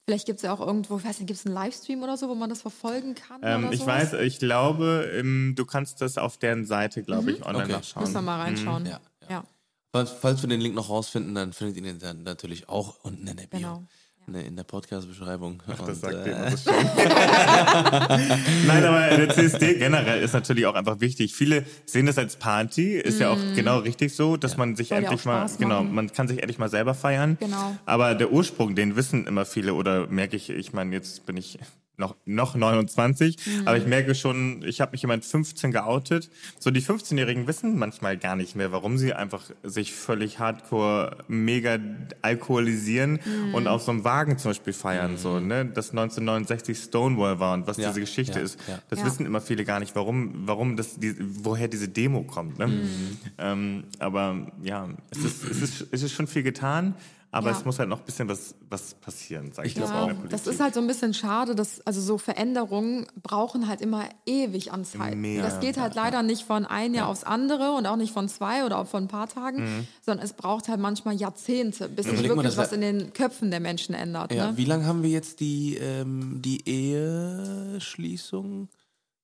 vielleicht 0.05 0.26
gibt 0.26 0.38
es 0.38 0.42
ja 0.42 0.53
auch 0.53 0.61
irgendwo, 0.61 0.98
ich 0.98 1.05
weiß 1.05 1.18
nicht, 1.20 1.26
gibt 1.28 1.38
es 1.38 1.46
einen 1.46 1.55
Livestream 1.55 2.03
oder 2.03 2.16
so, 2.16 2.28
wo 2.28 2.34
man 2.34 2.51
das 2.51 2.62
verfolgen 2.62 3.14
kann? 3.14 3.40
Ähm, 3.42 3.64
oder 3.64 3.72
ich 3.72 3.80
sowas? 3.80 4.12
weiß, 4.12 4.20
ich 4.22 4.38
glaube, 4.38 5.11
ähm, 5.14 5.55
du 5.57 5.64
kannst 5.64 6.01
das 6.01 6.18
auf 6.18 6.36
deren 6.38 6.64
Seite, 6.64 7.03
glaube 7.03 7.30
ich, 7.30 7.44
online 7.44 7.64
Okay. 7.64 7.72
nachschauen. 7.72 8.03
Müssen 8.03 8.14
wir 8.14 8.22
mal 8.22 8.40
reinschauen. 8.40 8.86
Ja, 8.86 9.01
ja. 9.28 9.44
Falls, 9.92 10.11
falls 10.11 10.42
wir 10.42 10.48
den 10.48 10.61
Link 10.61 10.74
noch 10.74 10.88
rausfinden, 10.88 11.34
dann 11.34 11.53
findet 11.53 11.76
ihr 11.76 11.82
den 11.82 11.98
dann 11.98 12.22
natürlich 12.22 12.68
auch 12.68 13.03
unten 13.05 13.26
in 13.26 13.36
der 13.36 13.46
Bio. 13.46 13.59
Genau. 13.59 13.84
Ne, 14.31 14.43
In 14.43 14.55
der 14.55 14.62
Podcast-Beschreibung. 14.62 15.61
Das 15.66 15.81
Und, 15.81 15.95
sagt 15.97 16.14
äh, 16.14 16.31
ihr 16.31 16.37
immer 16.37 16.57
so 16.57 16.57
schön. 16.70 16.87
Nein, 18.66 18.85
aber 18.85 19.16
der 19.16 19.28
CSD 19.31 19.74
generell 19.74 20.22
ist 20.22 20.33
natürlich 20.35 20.66
auch 20.66 20.74
einfach 20.76 21.01
wichtig. 21.01 21.35
Viele 21.35 21.64
sehen 21.85 22.07
das 22.07 22.16
als 22.16 22.37
Party, 22.37 22.93
ist 22.97 23.18
ja 23.18 23.31
auch 23.31 23.39
genau 23.57 23.78
richtig 23.78 24.14
so, 24.14 24.37
dass 24.37 24.57
man 24.57 24.76
sich 24.76 24.91
Mhm. 24.91 24.95
Soll 24.95 25.03
ja 25.03 25.09
endlich 25.11 25.24
mal, 25.24 25.47
genau, 25.59 25.83
machen. 25.83 25.95
man 25.95 26.12
kann 26.12 26.28
sich 26.28 26.39
endlich 26.39 26.59
mal 26.59 26.68
selber 26.68 26.95
feiern. 26.95 27.37
Genau. 27.41 27.76
Aber 27.87 28.14
der 28.14 28.31
Ursprung, 28.33 28.74
den 28.76 28.95
wissen 28.97 29.26
immer 29.26 29.45
viele 29.45 29.74
oder 29.74 30.07
merke 30.07 30.37
ich, 30.37 30.49
ich 30.51 30.72
meine, 30.72 30.95
jetzt 30.95 31.26
bin 31.26 31.37
ich 31.37 31.59
noch, 32.01 32.16
noch 32.24 32.57
29, 32.57 33.36
Mhm. 33.46 33.68
aber 33.68 33.76
ich 33.76 33.86
merke 33.86 34.14
schon, 34.16 34.64
ich 34.66 34.80
habe 34.80 34.92
mich 34.92 35.03
jemand 35.03 35.24
15 35.24 35.70
geoutet. 35.70 36.30
So 36.59 36.70
die 36.72 36.82
15-Jährigen 36.82 37.46
wissen 37.46 37.78
manchmal 37.78 38.16
gar 38.16 38.34
nicht 38.34 38.57
mehr, 38.57 38.72
warum 38.72 38.98
sie 38.98 39.12
einfach 39.12 39.42
sich 39.62 39.92
völlig 39.92 40.40
hardcore 40.40 41.18
mega 41.28 41.78
alkoholisieren 42.22 43.20
Mhm. 43.24 43.55
und 43.55 43.66
auf 43.68 43.82
so 43.82 43.90
einem 43.92 44.05
Wagen 44.05 44.38
zum 44.38 44.51
Beispiel 44.51 44.72
feiern, 44.72 45.16
so, 45.16 45.40
ne, 45.40 45.66
dass 45.66 45.92
1969 45.92 46.78
Stonewall 46.78 47.38
war 47.40 47.55
und 47.55 47.66
was 47.66 47.76
Ja, 47.76 47.88
diese 47.88 48.01
Geschichte 48.01 48.38
ja, 48.38 48.44
ist. 48.44 48.59
ja. 48.68 48.78
Das 48.88 49.01
Ja. 49.01 49.07
wissen 49.07 49.26
immer 49.26 49.40
viele 49.40 49.64
gar 49.64 49.80
nicht, 49.80 49.94
warum, 49.94 50.32
warum 50.46 50.76
das, 50.76 50.98
die, 50.98 51.14
woher 51.18 51.68
diese 51.68 51.88
Demo 51.88 52.22
kommt, 52.22 52.59
ne? 52.59 52.66
Mhm. 52.68 53.18
Ähm, 53.38 53.84
aber 53.98 54.46
ja, 54.62 54.88
es 55.11 55.18
ist, 55.18 55.44
es 55.44 55.62
ist, 55.62 55.86
es 55.90 56.03
ist 56.03 56.12
schon 56.12 56.26
viel 56.26 56.42
getan. 56.42 56.94
Aber 57.33 57.51
Ja. 57.53 57.57
es 57.57 57.64
muss 57.64 57.78
halt 57.78 57.89
noch 57.89 58.01
ein 58.01 58.05
bisschen 58.05 58.28
was, 58.28 58.57
was 58.68 58.95
passieren, 58.95 59.53
sag 59.53 59.64
ich, 59.64 59.76
glaub 59.76 59.87
jetzt 59.87 59.95
auch. 59.97 60.09
mal 60.09 60.16
Ja, 60.16 60.28
das 60.31 60.49
ist 60.49 60.59
halt 60.59 60.74
so 60.74 60.81
ein 60.81 60.89
bisschen 60.89 61.14
schade, 61.14 61.55
dass 61.55 61.81
also 61.87 62.01
so 62.01 62.18
Veränderungen 62.18 63.07
brauchen 63.22 63.68
halt 63.68 63.81
immer 63.81 64.07
ewig 64.26 64.72
an 64.72 64.85
Zeit. 64.85 65.14
Mega. 65.16 65.43
Das 65.43 65.61
geht 65.61 65.78
halt 65.78 65.95
leider 65.95 66.24
nicht 66.24 66.43
von 66.43 66.66
ein 66.66 66.93
Jahr 66.93 67.07
aufs 67.07 67.22
andere 67.22 67.70
und 67.72 67.87
auch 67.87 67.95
nicht 67.95 68.12
von 68.12 68.28
zwei 68.28 68.64
oder 68.64 68.78
auch 68.78 68.89
von 68.89 69.05
ein 69.05 69.09
paar 69.09 69.28
Tagen, 69.28 69.62
Mhm. 69.62 69.87
sondern 70.05 70.24
es 70.24 70.33
braucht 70.33 70.68
halt 70.68 70.81
manchmal 70.81 71.14
Jahrzehnte, 71.14 71.89
bis 71.89 72.07
sich 72.07 72.16
mal, 72.16 72.24
wirklich 72.31 72.47
das 72.47 72.57
was 72.57 72.72
in 72.72 72.81
den 72.81 73.12
Köpfen 73.12 73.53
der 73.53 73.61
Menschen 73.61 73.95
ändert. 73.95 74.33
ja, 74.33 74.51
ne? 74.51 74.57
Wie 74.57 74.64
lange 74.64 74.87
haben 74.87 75.05
wir 75.05 75.11
jetzt 75.11 75.39
die, 75.39 75.76
ähm, 75.76 76.43
die 76.43 76.68
Eheschließung 76.68 78.68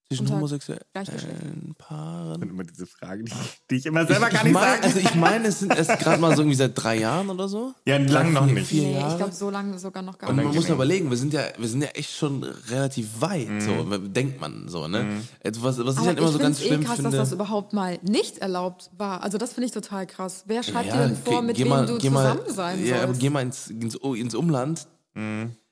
zwischen 0.09 0.23
Unter 0.23 0.35
homosexuellen 0.35 0.83
Gleichgeschlechtlichen. 0.93 1.75
Paaren? 1.77 2.41
Und 2.41 2.49
immer 2.49 2.63
diese 2.63 2.85
Fragen, 2.87 3.25
die, 3.25 3.33
die 3.69 3.75
ich 3.75 3.85
immer 3.85 4.05
selber 4.07 4.29
gar 4.29 4.37
ich 4.39 4.43
nicht 4.45 4.53
mein. 4.53 4.81
Also 4.81 4.99
ich 4.99 5.15
meine, 5.15 5.47
es 5.49 5.59
sind 5.59 5.75
erst 5.75 5.99
gerade 5.99 6.21
mal 6.21 6.33
so 6.35 6.43
irgendwie 6.43 6.55
seit 6.55 6.71
drei 6.81 6.97
Jahren 6.99 7.29
oder 7.29 7.49
so. 7.49 7.73
Ja, 7.85 7.97
lang 7.97 8.31
noch 8.31 8.45
nicht. 8.45 8.67
Vier 8.67 8.83
Nee, 8.83 8.93
Jahre. 8.95 9.11
ich 9.11 9.17
glaube, 9.17 9.33
so 9.33 9.49
lange 9.49 9.77
sogar 9.79 10.03
noch 10.03 10.17
gar 10.17 10.29
Und 10.29 10.37
man 10.37 10.45
nicht. 10.45 10.55
muss 10.55 10.67
mal 10.69 10.75
überlegen, 10.75 11.09
wir 11.09 11.17
sind 11.17 11.33
ja, 11.33 11.41
wir 11.57 11.67
sind 11.67 11.81
ja 11.81 11.89
echt 11.89 12.11
schon 12.15 12.41
relativ 12.43 13.19
weit, 13.19 13.47
so 13.61 13.97
denkt 13.97 14.39
man 14.39 14.69
so, 14.69 14.87
ne? 14.87 15.21
Etwas, 15.41 15.77
was 15.79 15.95
ich 15.95 15.99
Aber 15.99 16.07
halt 16.07 16.17
immer 16.19 16.27
ich 16.27 16.31
so 16.33 16.37
finde 16.37 16.43
ganz 16.43 16.57
es 16.59 16.63
eh 16.63 16.67
schlimm 16.67 16.83
krass, 16.85 16.95
finde. 16.95 17.11
dass 17.11 17.19
das 17.29 17.33
überhaupt 17.33 17.73
mal 17.73 17.99
nicht 18.01 18.37
erlaubt 18.37 18.89
war. 18.97 19.23
Also 19.23 19.37
das 19.37 19.53
finde 19.53 19.65
ich 19.67 19.73
total 19.73 20.07
krass. 20.07 20.43
Wer 20.47 20.63
schreibt 20.63 20.87
Ja, 20.87 20.93
dir 21.01 21.07
denn 21.09 21.17
vor, 21.17 21.41
mit 21.41 21.57
wem 21.59 21.67
mal- 21.67 21.85
du 21.85 21.97
zusammen 21.97 22.13
mal, 22.45 22.49
sein 22.53 22.85
ja, 22.85 22.97
aber 22.97 23.07
sollst? 23.07 23.19
geh 23.21 23.29
mal 23.29 23.41
ins, 23.41 23.67
ins, 23.67 23.95
ins 23.95 24.35
Umland. 24.35 24.87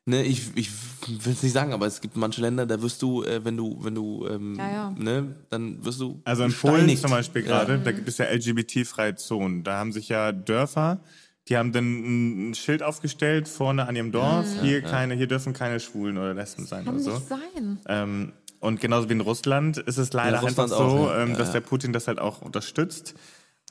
Ne, 0.07 0.21
ich, 0.23 0.51
ich 0.55 0.69
will 1.07 1.33
es 1.33 1.41
nicht 1.41 1.53
sagen, 1.53 1.73
aber 1.73 1.87
es 1.87 1.99
gibt 1.99 2.15
manche 2.15 2.39
Länder, 2.39 2.67
da 2.67 2.79
wirst 2.79 3.01
du, 3.01 3.23
äh, 3.23 3.43
wenn 3.43 3.57
du, 3.57 3.79
wenn 3.81 3.95
du, 3.95 4.27
ähm, 4.29 4.55
Ja, 4.55 4.69
ja. 4.71 4.95
ne, 4.95 5.35
dann 5.49 5.83
wirst 5.83 5.99
du 5.99 6.21
Also 6.25 6.43
in 6.43 6.53
Polen 6.53 6.95
zum 6.95 7.09
Beispiel 7.09 7.41
gerade, 7.41 7.79
da 7.79 7.91
gibt 7.91 8.07
es 8.07 8.19
ja 8.19 8.25
LGBT-freie 8.25 9.15
Zonen. 9.15 9.63
Da 9.63 9.77
haben 9.79 9.91
sich 9.91 10.07
ja 10.09 10.31
Dörfer, 10.31 10.99
die 11.47 11.57
haben 11.57 11.71
dann 11.71 12.49
ein 12.51 12.53
Schild 12.53 12.83
aufgestellt 12.83 13.47
vorne 13.47 13.87
an 13.87 13.95
ihrem 13.95 14.11
Dorf. 14.11 14.45
Hier 14.61 14.83
keine, 14.83 15.15
hier 15.15 15.27
dürfen 15.27 15.53
keine 15.53 15.79
Schwulen 15.79 16.19
oder 16.19 16.35
Lesben 16.35 16.65
sein 16.67 16.85
Kann 16.85 16.95
oder 16.95 17.03
so. 17.03 17.11
nicht 17.11 17.27
sein. 17.27 17.79
Ähm, 17.87 18.33
und 18.59 18.79
genauso 18.81 19.09
wie 19.09 19.13
in 19.13 19.21
Russland 19.21 19.77
ist 19.77 19.97
es 19.97 20.13
leider 20.13 20.37
Ja, 20.41 20.43
einfach 20.47 20.67
so, 20.67 20.75
auch, 20.75 21.07
ja. 21.07 21.23
ähm, 21.23 21.31
Ja, 21.31 21.35
dass 21.37 21.47
ja. 21.47 21.53
der 21.53 21.61
Putin 21.61 21.93
das 21.93 22.07
halt 22.07 22.19
auch 22.19 22.41
unterstützt. 22.43 23.15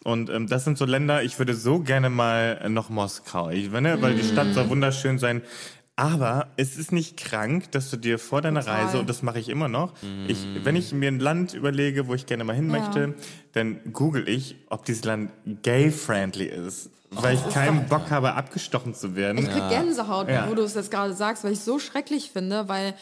Und 0.03 0.29
ähm, 0.29 0.49
das 0.49 0.65
sind 0.65 0.77
so 0.77 0.85
Länder, 0.85 1.23
ich 1.23 1.39
würde 1.39 1.55
so 1.55 1.79
gerne 1.81 2.11
mal 2.11 2.59
äh, 2.63 2.69
noch 2.69 2.91
Moskau, 2.91 3.49
ich, 3.51 3.71
ne, 3.71 3.97
weil 4.03 4.15
die 4.15 4.23
Stadt 4.25 4.53
soll 4.53 4.69
wunderschön 4.69 5.19
sein. 5.19 5.41
Aber 5.97 6.49
es 6.57 6.77
ist 6.77 6.91
nicht 6.91 7.17
krank, 7.17 7.71
dass 7.71 7.89
du 7.91 7.97
dir 7.97 8.19
vor 8.19 8.43
deiner 8.43 8.61
Total. 8.61 8.83
Reise, 8.85 8.99
und 8.99 9.09
das 9.09 9.23
mache 9.23 9.39
ich 9.39 9.49
immer 9.49 9.69
noch, 9.69 9.93
ich, 10.27 10.39
wenn 10.55 10.75
ich 10.75 10.93
mir 10.93 11.07
ein 11.09 11.21
Land 11.21 11.55
überlege, 11.55 12.09
wo 12.09 12.15
ich 12.15 12.27
gerne 12.27 12.43
mal 12.43 12.57
hin 12.57 12.67
Ja. 12.67 12.81
möchte, 12.81 13.15
dann 13.53 13.79
google 13.93 14.29
ich, 14.29 14.57
ob 14.71 14.85
dieses 14.85 15.05
Land 15.05 15.31
gay-friendly 15.63 16.47
ist. 16.47 16.91
Weil 17.11 17.37
ich 17.37 17.49
keinen 17.55 17.87
Bock 17.87 18.11
habe, 18.11 18.35
abgestochen 18.35 18.93
zu 18.93 19.15
werden. 19.15 19.39
Ich 19.39 19.49
krieg 19.51 19.69
Gänsehaut, 19.69 20.29
Ja. 20.29 20.49
wo 20.51 20.55
du 20.57 20.63
es 20.63 20.75
jetzt 20.75 20.91
gerade 20.91 21.15
sagst, 21.15 21.45
weil 21.45 21.53
ich 21.53 21.59
es 21.61 21.65
so 21.65 21.79
schrecklich 21.79 22.31
finde, 22.33 22.69
weil 22.69 22.95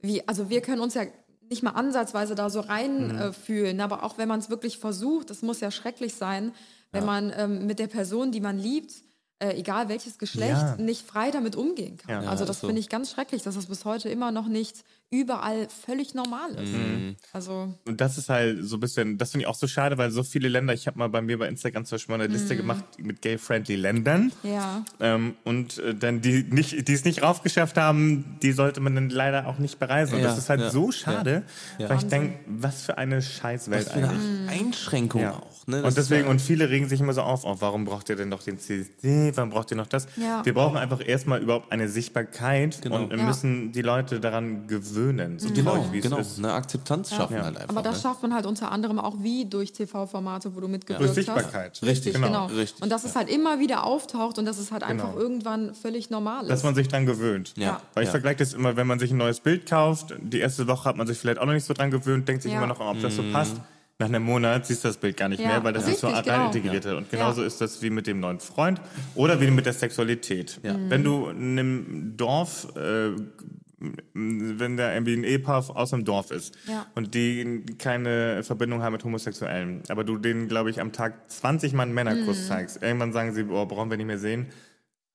wie, 0.00 0.26
also 0.28 0.48
wir 0.48 0.60
können 0.60 0.80
uns 0.80 0.94
ja 0.94 1.02
nicht 1.50 1.64
mal 1.64 1.70
ansatzweise 1.72 2.36
da 2.36 2.48
so 2.48 2.60
rein 2.60 3.08
Mhm. 3.08 3.18
äh, 3.18 3.32
fühlen, 3.32 3.80
aber 3.80 4.04
auch 4.04 4.18
wenn 4.18 4.28
man 4.28 4.38
es 4.38 4.50
wirklich 4.50 4.78
versucht, 4.78 5.30
das 5.30 5.42
muss 5.42 5.58
ja 5.60 5.72
schrecklich 5.72 6.14
sein, 6.14 6.52
wenn 6.92 7.04
man 7.04 7.32
ähm, 7.36 7.66
mit 7.66 7.80
der 7.80 7.88
Person, 7.88 8.30
die 8.30 8.40
man 8.40 8.56
liebt, 8.58 8.92
äh, 9.38 9.50
egal 9.58 9.88
welches 9.90 10.18
Geschlecht, 10.18 10.50
Ja. 10.52 10.76
nicht 10.76 11.06
frei 11.06 11.30
damit 11.30 11.56
umgehen 11.56 11.98
kann. 11.98 12.22
Ja. 12.24 12.30
also 12.30 12.44
das 12.46 12.60
so. 12.60 12.66
finde 12.68 12.80
ich 12.80 12.88
ganz 12.88 13.10
schrecklich, 13.10 13.42
dass 13.42 13.54
das 13.54 13.66
bis 13.66 13.84
heute 13.84 14.08
immer 14.08 14.30
noch 14.32 14.48
nicht 14.48 14.82
überall 15.10 15.68
völlig 15.84 16.14
normal 16.14 16.50
ist. 16.56 16.72
Mhm. 16.72 17.16
Also 17.32 17.72
Und 17.86 18.00
das 18.00 18.18
ist 18.18 18.28
halt 18.28 18.64
so 18.64 18.76
ein 18.76 18.80
bisschen, 18.80 19.18
das 19.18 19.30
finde 19.30 19.42
ich 19.44 19.46
auch 19.46 19.54
so 19.54 19.66
schade, 19.68 19.98
weil 19.98 20.10
so 20.10 20.22
viele 20.24 20.48
Länder, 20.48 20.72
ich 20.74 20.86
habe 20.88 20.98
mal 20.98 21.08
bei 21.08 21.20
mir 21.22 21.38
bei 21.38 21.46
Instagram 21.48 21.84
zum 21.84 21.96
Beispiel 21.96 22.16
mal 22.16 22.24
eine 22.24 22.32
Liste 22.32 22.56
gemacht 22.56 22.82
mit 22.98 23.22
gay-friendly 23.22 23.76
Ländern. 23.76 24.32
ja. 24.42 24.84
Ähm, 25.00 25.34
und 25.44 25.78
äh, 25.78 25.94
dann 25.94 26.22
die 26.22 26.42
nicht, 26.42 26.88
die 26.88 26.92
es 26.92 27.04
nicht 27.04 27.22
raufgeschafft 27.22 27.76
haben, 27.76 28.38
die 28.42 28.52
sollte 28.52 28.80
man 28.80 28.94
dann 28.94 29.10
leider 29.10 29.46
auch 29.46 29.58
nicht 29.58 29.78
bereisen. 29.78 30.14
Und 30.14 30.20
Ja, 30.22 30.28
das 30.28 30.38
ist 30.38 30.48
halt 30.48 30.60
ja, 30.60 30.70
so 30.70 30.90
schade, 30.90 31.44
ja. 31.78 31.88
weil 31.88 31.98
ich 31.98 32.02
Wahnsinn. 32.04 32.08
denke, 32.10 32.38
was 32.46 32.82
für 32.82 32.98
eine 32.98 33.22
Scheißwelt 33.22 33.86
Was 33.86 33.92
für 33.92 33.98
eine, 33.98 34.08
eigentlich. 34.08 34.60
Einschränkung 34.60 35.20
Ja. 35.20 35.40
Auch. 35.68 35.72
Ne? 35.72 35.82
Und 35.82 35.96
deswegen, 35.96 36.24
ja- 36.24 36.30
und 36.30 36.40
viele 36.40 36.70
regen 36.70 36.88
sich 36.88 37.00
immer 37.00 37.12
so 37.12 37.22
auf, 37.22 37.44
oh, 37.44 37.56
warum 37.60 37.84
braucht 37.84 38.08
ihr 38.08 38.16
denn 38.16 38.28
noch 38.28 38.42
den 38.42 38.58
CSD, 38.58 39.32
warum 39.36 39.50
braucht 39.50 39.70
ihr 39.70 39.76
noch 39.76 39.86
das? 39.86 40.06
Ja. 40.16 40.44
Wir 40.44 40.54
brauchen 40.54 40.76
einfach 40.76 41.06
erstmal 41.06 41.42
überhaupt 41.42 41.72
eine 41.72 41.88
Sichtbarkeit 41.88 42.80
Genau. 42.82 42.96
und 42.96 43.10
wir 43.10 43.18
Ja. 43.18 43.24
müssen 43.24 43.72
die 43.72 43.82
Leute 43.82 44.20
daran 44.20 44.66
gewöhnen, 44.66 45.38
so 45.38 45.48
Genau, 45.50 45.72
traurig 45.74 45.92
wie 45.92 46.00
genau. 46.00 46.18
es 46.18 46.32
ist. 46.32 46.38
Eine 46.38 46.52
Akzeptanz 46.52 47.14
schaffen 47.14 47.42
halt 47.42 47.56
einfach. 47.56 47.68
Aber 47.70 47.82
das 47.82 47.96
ne? 47.96 48.02
schafft 48.02 48.22
man 48.22 48.34
halt 48.34 48.46
unter 48.46 48.70
anderem 48.72 48.98
auch 48.98 49.14
wie 49.22 49.44
durch 49.44 49.72
TV-Formate, 49.72 50.54
wo 50.54 50.60
du 50.60 50.68
mitgewirkt 50.68 51.00
Durch 51.00 51.10
hast. 51.10 51.14
Sichtbarkeit. 51.16 51.80
Richtig, 51.82 52.14
Genau. 52.14 52.26
Genau. 52.26 52.46
Richtig, 52.46 52.82
und 52.82 52.90
dass 52.90 53.04
es 53.04 53.16
halt 53.16 53.28
immer 53.28 53.58
wieder 53.60 53.84
auftaucht 53.84 54.38
und 54.38 54.44
dass 54.46 54.58
es 54.58 54.72
halt 54.72 54.82
einfach 54.82 55.10
Genau. 55.12 55.20
irgendwann 55.20 55.74
völlig 55.74 56.10
normal 56.10 56.42
ist. 56.44 56.50
Dass 56.50 56.62
man 56.62 56.74
sich 56.74 56.88
dran 56.88 57.06
gewöhnt. 57.06 57.54
Ja. 57.56 57.80
Weil 57.94 58.04
ich 58.04 58.08
ja. 58.08 58.12
vergleiche 58.12 58.36
das 58.38 58.52
immer, 58.54 58.76
wenn 58.76 58.86
man 58.86 58.98
sich 58.98 59.10
ein 59.10 59.16
neues 59.16 59.40
Bild 59.40 59.66
kauft, 59.68 60.14
die 60.20 60.38
erste 60.40 60.66
Woche 60.68 60.84
hat 60.88 60.96
man 60.96 61.06
sich 61.06 61.18
vielleicht 61.18 61.38
auch 61.38 61.46
noch 61.46 61.52
nicht 61.52 61.64
so 61.66 61.74
dran 61.74 61.90
gewöhnt, 61.90 62.28
denkt 62.28 62.42
sich 62.42 62.52
Ja. 62.52 62.58
immer 62.58 62.66
noch, 62.66 62.80
ob 62.80 63.00
das 63.00 63.12
Mhm. 63.14 63.16
so 63.16 63.32
passt. 63.32 63.56
Nach 63.98 64.06
einem 64.08 64.24
Monat 64.24 64.66
siehst 64.66 64.84
du 64.84 64.88
das 64.88 64.98
Bild 64.98 65.16
gar 65.16 65.28
nicht 65.30 65.40
Ja, 65.40 65.48
mehr, 65.48 65.64
weil 65.64 65.72
das 65.72 65.88
ist 65.88 66.00
so 66.00 66.08
richtig, 66.08 66.26
rein 66.30 66.40
genau. 66.40 66.46
integriert. 66.70 66.86
Und 66.86 67.10
genauso 67.10 67.40
Ja. 67.40 67.46
ist 67.46 67.60
das 67.62 67.80
wie 67.80 67.88
mit 67.88 68.06
dem 68.06 68.20
neuen 68.20 68.40
Freund 68.40 68.78
oder 69.14 69.40
wie 69.40 69.50
mit 69.50 69.64
der 69.64 69.72
Sexualität. 69.72 70.60
Mhm. 70.62 70.90
Wenn 70.90 71.02
du 71.02 71.28
in 71.28 71.58
einem 71.58 72.14
Dorf, 72.16 72.68
äh, 72.76 73.12
wenn 74.14 74.76
da 74.76 74.92
irgendwie 74.92 75.14
ein 75.14 75.24
Ehepaar 75.24 75.64
aus 75.76 75.92
einem 75.92 76.04
Dorf 76.04 76.30
ist 76.30 76.54
Ja. 76.66 76.86
und 76.94 77.14
die 77.14 77.64
keine 77.78 78.42
Verbindung 78.42 78.82
haben 78.82 78.92
mit 78.92 79.04
Homosexuellen, 79.04 79.82
aber 79.88 80.04
du 80.04 80.16
denen, 80.18 80.48
glaube 80.48 80.70
ich, 80.70 80.80
am 80.80 80.92
Tag 80.92 81.30
20 81.30 81.72
Mal 81.74 81.84
einen 81.84 81.94
Männerkuss 81.94 82.42
Mhm. 82.44 82.48
zeigst, 82.48 82.82
irgendwann 82.82 83.12
sagen 83.12 83.32
sie, 83.34 83.44
oh, 83.44 83.66
brauchen 83.66 83.90
wir 83.90 83.96
nicht 83.96 84.06
mehr 84.06 84.18
sehen. 84.18 84.46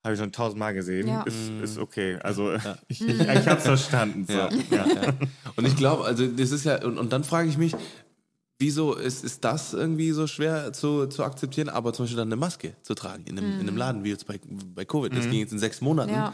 Habe 0.03 0.15
ich 0.15 0.19
schon 0.19 0.31
tausendmal 0.31 0.73
gesehen. 0.73 1.07
Ja. 1.07 1.21
Ist, 1.23 1.51
ist 1.63 1.77
okay. 1.77 2.17
Also 2.23 2.53
ich, 2.87 3.07
ich, 3.07 3.19
ich 3.19 3.47
habe 3.47 3.61
verstanden. 3.61 4.25
So. 4.27 4.33
Ja. 4.33 4.49
Ja. 4.71 4.85
Und 5.55 5.67
ich 5.67 5.75
glaube, 5.75 6.05
also 6.05 6.25
das 6.25 6.51
ist 6.51 6.65
ja, 6.65 6.83
und, 6.83 6.97
und 6.97 7.13
dann 7.13 7.23
frage 7.23 7.47
ich 7.49 7.57
mich, 7.59 7.75
wieso 8.61 8.93
ist, 8.93 9.23
ist 9.25 9.43
das 9.43 9.73
irgendwie 9.73 10.11
so 10.11 10.27
schwer 10.27 10.71
zu, 10.71 11.07
zu 11.07 11.23
akzeptieren, 11.23 11.67
aber 11.67 11.91
zum 11.91 12.03
Beispiel 12.05 12.17
dann 12.17 12.29
eine 12.29 12.37
Maske 12.37 12.73
zu 12.83 12.93
tragen 12.95 13.25
in 13.25 13.37
einem, 13.37 13.53
in 13.59 13.67
einem 13.67 13.75
Laden, 13.75 14.03
wie 14.05 14.09
jetzt 14.09 14.25
bei, 14.27 14.39
bei 14.73 14.85
Covid, 14.85 15.13
das 15.13 15.25
ging 15.29 15.39
jetzt 15.39 15.51
in 15.51 15.59
sechs 15.59 15.81
Monaten, 15.81 16.11
Ja. 16.13 16.33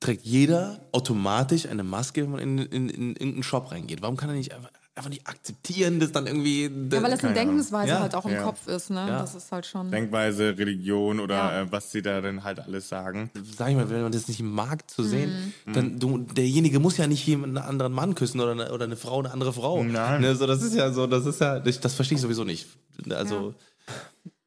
trägt 0.00 0.24
jeder 0.24 0.80
automatisch 0.92 1.66
eine 1.66 1.84
Maske, 1.84 2.22
wenn 2.22 2.30
man 2.30 2.40
in, 2.40 2.58
in, 2.58 2.88
in 2.88 3.08
irgendeinen 3.10 3.42
Shop 3.42 3.70
reingeht. 3.72 4.00
Warum 4.00 4.16
kann 4.16 4.30
er 4.30 4.36
nicht 4.36 4.54
einfach, 4.54 4.70
einfach 4.96 5.10
nicht 5.10 5.26
akzeptieren, 5.26 5.98
dass 5.98 6.12
dann 6.12 6.26
irgendwie... 6.28 6.62
ja, 6.64 7.02
weil 7.02 7.12
es 7.12 7.20
Keine 7.20 7.32
eine. 7.32 7.34
Denkensweise 7.34 7.88
Ja. 7.88 8.00
halt 8.00 8.14
auch 8.14 8.24
im 8.26 8.32
Ja. 8.32 8.42
Kopf 8.44 8.68
ist, 8.68 8.90
ne? 8.90 9.06
Ja. 9.08 9.18
Das 9.18 9.34
ist 9.34 9.50
halt 9.50 9.66
schon. 9.66 9.90
Denkweise, 9.90 10.56
Religion 10.56 11.18
oder 11.18 11.34
Ja. 11.34 11.60
äh, 11.62 11.72
was 11.72 11.90
sie 11.90 12.00
da 12.00 12.20
denn 12.20 12.44
halt 12.44 12.60
alles 12.60 12.88
sagen. 12.88 13.30
sag 13.56 13.70
ich 13.70 13.76
mal, 13.76 13.90
wenn 13.90 14.02
man 14.02 14.12
das 14.12 14.28
nicht 14.28 14.40
mag 14.42 14.88
zu 14.88 15.02
sehen, 15.02 15.52
Mhm. 15.66 15.72
dann 15.72 15.98
du, 15.98 16.18
derjenige 16.18 16.78
muss 16.78 16.96
ja 16.96 17.08
nicht 17.08 17.26
jemanden 17.26 17.58
einen 17.58 17.66
anderen 17.68 17.92
Mann 17.92 18.14
küssen 18.14 18.40
oder 18.40 18.52
eine, 18.52 18.72
oder 18.72 18.84
eine 18.84 18.96
Frau 18.96 19.18
eine 19.18 19.32
andere 19.32 19.52
Frau. 19.52 19.82
Nein. 19.82 20.20
Ne, 20.20 20.36
so, 20.36 20.46
das 20.46 20.62
ist 20.62 20.74
ja 20.76 20.92
so, 20.92 21.08
das 21.08 21.26
ist 21.26 21.40
ja, 21.40 21.58
das, 21.58 21.80
das 21.80 21.94
verstehe 21.94 22.14
ich 22.16 22.22
sowieso 22.22 22.44
nicht. 22.44 22.66
Also, 23.10 23.54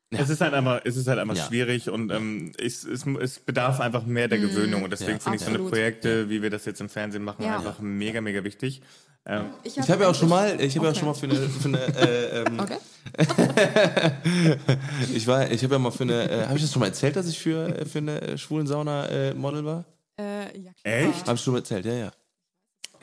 Es 0.09 0.29
ist 0.29 0.39
halt 0.39 0.53
einfach, 0.53 0.79
es 0.85 0.95
ist 0.95 1.07
halt 1.09 1.19
einfach 1.19 1.35
Ja. 1.35 1.45
schwierig 1.45 1.89
und 1.89 2.09
ähm, 2.13 2.53
es, 2.57 2.85
es, 2.85 3.05
es 3.05 3.39
bedarf 3.39 3.81
einfach 3.81 4.05
mehr 4.05 4.29
der 4.29 4.37
Gewöhnung 4.39 4.83
und 4.83 4.91
deswegen 4.91 5.17
Ja. 5.17 5.19
finde 5.19 5.35
ich 5.35 5.41
so 5.43 5.49
eine. 5.49 5.59
Projekte, 5.59 6.29
wie 6.29 6.41
wir 6.41 6.49
das 6.49 6.63
jetzt 6.63 6.79
im 6.79 6.87
Fernsehen 6.87 7.23
machen, 7.25 7.43
Ja. 7.43 7.57
einfach 7.57 7.79
mega, 7.81 8.21
mega 8.21 8.45
wichtig. 8.45 8.81
Ähm, 9.29 9.45
ich 9.63 9.77
habe 9.89 10.03
ja 10.03 10.09
auch 10.09 10.15
schon 10.15 10.29
mal, 10.29 10.59
ich 10.61 10.75
habe 10.77 10.85
ja 10.87 10.91
auch 10.93 10.95
Okay. 10.95 10.99
schon 10.99 11.07
mal 11.09 11.13
für 11.13 11.25
eine, 11.25 11.49
für 11.49 11.67
eine 11.67 11.79
äh, 11.97 12.43
ähm, 12.43 12.59
Okay. 12.61 12.77
ich 15.13 15.27
war, 15.27 15.49
ich 15.51 15.63
habe 15.63 15.75
ja 15.75 15.79
mal 15.79 15.91
für 15.91 16.03
eine, 16.03 16.29
äh, 16.29 16.45
habe 16.45 16.55
ich 16.55 16.61
das 16.63 16.71
schon 16.71 16.79
mal 16.79 16.87
erzählt, 16.87 17.15
dass 17.15 17.27
ich 17.27 17.37
für, 17.39 17.67
äh, 17.77 17.85
für 17.85 17.97
eine 17.99 18.21
äh, 18.21 18.37
schwulen 18.37 18.67
Sauna 18.67 19.05
äh, 19.07 19.33
Model 19.33 19.65
war? 19.65 19.83
Äh, 20.19 20.57
ja, 20.59 20.71
klar. 20.81 20.95
Echt? 21.09 21.25
Habe 21.27 21.35
ich 21.35 21.41
schon 21.41 21.53
mal 21.53 21.59
erzählt, 21.59 21.85
ja, 21.85 21.93
ja. 21.93 22.11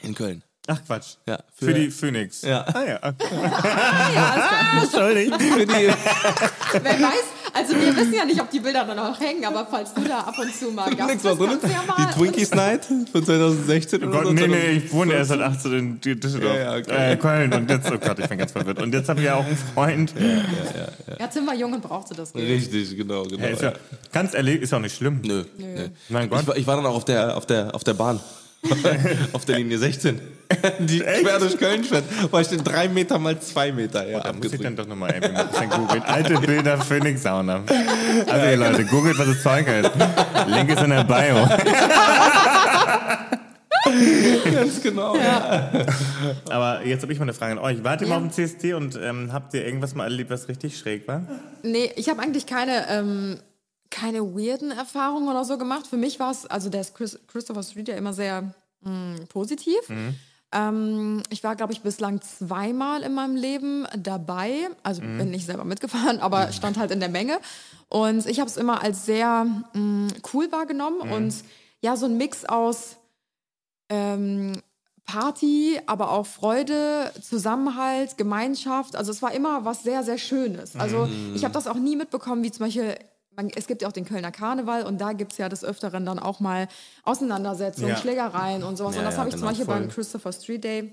In 0.02 0.14
Köln. 0.14 0.42
Ach 0.66 0.80
Quatsch. 0.86 1.16
Ja, 1.26 1.38
Für, 1.54 1.74
die 1.74 1.90
Phoenix. 1.90 2.40
Ja. 2.42 2.62
Ah 2.62 2.84
ja. 2.84 2.98
Okay. 3.02 4.82
Entschuldigung. 4.82 5.38
Für 5.38 5.66
die, 5.66 5.72
Wer 5.74 7.00
weiß, 7.00 7.24
also 7.54 7.74
wir 7.74 7.96
wissen 7.96 8.14
ja 8.14 8.24
nicht, 8.24 8.40
ob 8.40 8.50
die 8.50 8.60
Bilder 8.60 8.84
dann 8.84 8.96
noch 8.96 9.18
hängen, 9.20 9.44
aber 9.44 9.66
falls 9.70 9.94
du 9.94 10.02
da 10.02 10.20
ab 10.20 10.34
und 10.38 10.54
zu 10.54 10.70
mal 10.72 10.94
Gast 10.94 11.22
bist, 11.22 11.24
drin. 11.24 11.58
ja 11.62 11.82
mal... 11.86 12.06
Die 12.06 12.18
Twinkies 12.18 12.50
Night 12.50 12.84
von 12.84 13.24
2016 13.24 14.02
oder 14.02 14.12
Gott, 14.12 14.26
so. 14.26 14.32
nee, 14.32 14.46
nee, 14.46 14.70
ich 14.72 14.92
wohne 14.92 15.14
erst 15.14 15.30
seit 15.30 15.40
18 15.40 15.72
in 15.72 16.00
Düsseldorf. 16.00 16.54
Ja, 16.56 16.74
ja, 16.74 16.78
okay. 16.78 17.12
äh, 17.12 17.16
Köln 17.16 17.52
und 17.52 17.70
jetzt, 17.70 17.90
oh 17.90 17.98
Gott, 17.98 18.18
ich 18.18 18.28
bin 18.28 18.38
ganz 18.38 18.52
verwirrt. 18.52 18.82
Und 18.82 18.92
jetzt 18.92 19.08
habe 19.08 19.20
ich 19.20 19.26
ja 19.26 19.36
auch 19.36 19.46
einen 19.46 19.56
Freund. 19.56 20.14
Ja, 21.18 21.26
Tim 21.28 21.46
war 21.46 21.54
jung 21.54 21.72
und 21.72 21.82
brauchte 21.82 22.14
das 22.14 22.32
Geld. 22.32 22.48
Richtig, 22.48 22.96
genau, 22.96 23.22
genau. 23.22 23.42
Ja, 23.42 23.48
ist 23.50 23.62
ja, 23.62 23.72
ganz 24.12 24.34
ehrlich, 24.34 24.60
ist 24.60 24.74
auch 24.74 24.80
nicht 24.80 24.96
schlimm. 24.96 25.20
Nö, 25.22 25.44
nö. 25.56 25.88
Mein 26.08 26.28
Gott. 26.28 26.40
Ich 26.42 26.46
war, 26.46 26.56
ich 26.56 26.66
war 26.66 26.76
dann 26.76 26.86
auch 26.86 26.96
auf 26.96 27.04
der, 27.04 27.36
auf 27.36 27.46
der, 27.46 27.74
auf 27.74 27.84
der 27.84 27.94
Bahn. 27.94 28.20
auf 29.32 29.44
der 29.44 29.58
Linie 29.58 29.78
16. 29.78 30.20
Die 30.80 31.00
quer 31.00 31.38
durch 31.38 31.56
Köln 31.58 31.84
fährt. 31.84 32.04
War 32.32 32.40
ich 32.40 32.48
denn 32.48 32.62
drei 32.62 32.88
Meter 32.88 33.18
mal 33.18 33.38
zwei 33.40 33.72
Meter. 33.72 34.06
Ja, 34.08 34.20
Da 34.20 34.32
muss 34.32 34.52
ich 34.52 34.60
dann 34.60 34.76
doch 34.76 34.86
nochmal 34.86 35.12
ein 35.14 35.20
bisschen 35.20 35.70
googeln. 35.70 36.02
Alte 36.06 36.34
Bilder 36.40 36.78
Phoenix 36.78 37.22
Sauna. 37.22 37.62
Also 38.26 38.46
ihr 38.46 38.56
Leute, 38.56 38.84
googelt, 38.84 39.18
was 39.18 39.26
das 39.26 39.42
Zeug 39.42 39.66
ist. 39.68 39.90
Link 40.46 40.70
ist 40.70 40.82
in 40.82 40.90
der 40.90 41.04
Bio. 41.04 41.48
Ganz 44.52 44.80
genau. 44.82 45.14
Aber 46.50 46.84
jetzt 46.86 47.02
habe 47.02 47.12
ich 47.12 47.18
mal 47.18 47.24
eine 47.24 47.34
Frage 47.34 47.52
an 47.52 47.58
euch. 47.58 47.84
Wart 47.84 48.00
ihr 48.00 48.08
Ja. 48.08 48.18
mal 48.18 48.24
auf 48.26 48.34
dem 48.34 48.46
CSD 48.46 48.74
und 48.74 48.98
ähm, 49.00 49.30
habt 49.32 49.54
ihr 49.54 49.64
irgendwas 49.64 49.94
mal 49.94 50.04
erlebt, 50.04 50.30
was 50.30 50.48
richtig 50.48 50.78
schräg 50.78 51.06
war? 51.06 51.22
Nee, 51.62 51.90
ich 51.96 52.08
habe 52.08 52.20
eigentlich 52.22 52.46
keine, 52.46 52.88
ähm, 52.88 53.38
keine 53.90 54.20
weirden 54.22 54.70
Erfahrungen 54.70 55.28
oder 55.28 55.44
so 55.44 55.58
gemacht. 55.58 55.86
Für 55.86 55.96
mich 55.98 56.18
war 56.18 56.30
es, 56.30 56.46
also 56.46 56.70
der 56.70 56.80
ist 56.80 56.94
Chris, 56.94 57.18
Christopher 57.30 57.62
Street 57.62 57.88
ja 57.88 57.96
immer 57.96 58.12
sehr 58.12 58.54
mh, 58.82 59.26
positiv. 59.28 59.80
Ähm, 60.54 61.22
ich 61.30 61.42
war, 61.44 61.56
glaube 61.56 61.72
ich, 61.72 61.82
bislang 61.82 62.20
zweimal 62.22 63.02
in 63.02 63.12
meinem 63.12 63.36
Leben 63.36 63.86
dabei. 63.98 64.68
Also 64.82 65.02
bin 65.02 65.30
nicht 65.30 65.44
selber 65.46 65.64
mitgefahren, 65.64 66.20
aber 66.20 66.52
stand 66.52 66.78
halt 66.78 66.90
in 66.90 67.00
der 67.00 67.08
Menge. 67.10 67.38
Und 67.88 68.26
ich 68.26 68.40
habe 68.40 68.48
es 68.48 68.56
immer 68.56 68.82
als 68.82 69.04
sehr 69.04 69.44
mh, 69.74 70.08
cool 70.32 70.50
wahrgenommen 70.52 71.00
und 71.00 71.34
ja, 71.80 71.96
so 71.96 72.06
ein 72.06 72.16
Mix 72.16 72.44
aus 72.44 72.96
ähm, 73.90 74.62
Party, 75.04 75.78
aber 75.86 76.10
auch 76.12 76.26
Freude, 76.26 77.12
Zusammenhalt, 77.20 78.16
Gemeinschaft. 78.16 78.96
Also 78.96 79.12
es 79.12 79.20
war 79.20 79.32
immer 79.32 79.64
was 79.66 79.82
sehr, 79.82 80.02
sehr 80.02 80.16
Schönes. 80.16 80.76
Also 80.76 81.08
ich 81.34 81.44
habe 81.44 81.52
das 81.52 81.66
auch 81.66 81.74
nie 81.76 81.94
mitbekommen, 81.94 82.42
wie 82.42 82.50
zum 82.50 82.64
Beispiel, 82.66 82.96
man, 83.36 83.50
es 83.54 83.66
gibt 83.66 83.82
ja 83.82 83.88
auch 83.88 83.92
den 83.92 84.04
Kölner 84.04 84.30
Karneval 84.32 84.84
und 84.84 85.00
da 85.00 85.12
gibt 85.12 85.32
es 85.32 85.38
ja 85.38 85.48
des 85.48 85.64
Öfteren 85.64 86.04
dann 86.06 86.18
auch 86.18 86.40
mal 86.40 86.68
Auseinandersetzungen, 87.02 87.90
Ja. 87.90 87.96
Schlägereien 87.96 88.62
und 88.62 88.76
sowas. 88.76 88.94
Ja, 88.94 89.00
und 89.00 89.04
das 89.06 89.14
ja, 89.14 89.18
habe 89.20 89.28
ich 89.28 89.34
genau, 89.34 89.46
zum 89.46 89.48
Beispiel 89.50 89.64
voll. 89.66 89.80
beim 89.80 89.88
Christopher 89.88 90.32
Street 90.32 90.64
Day 90.64 90.92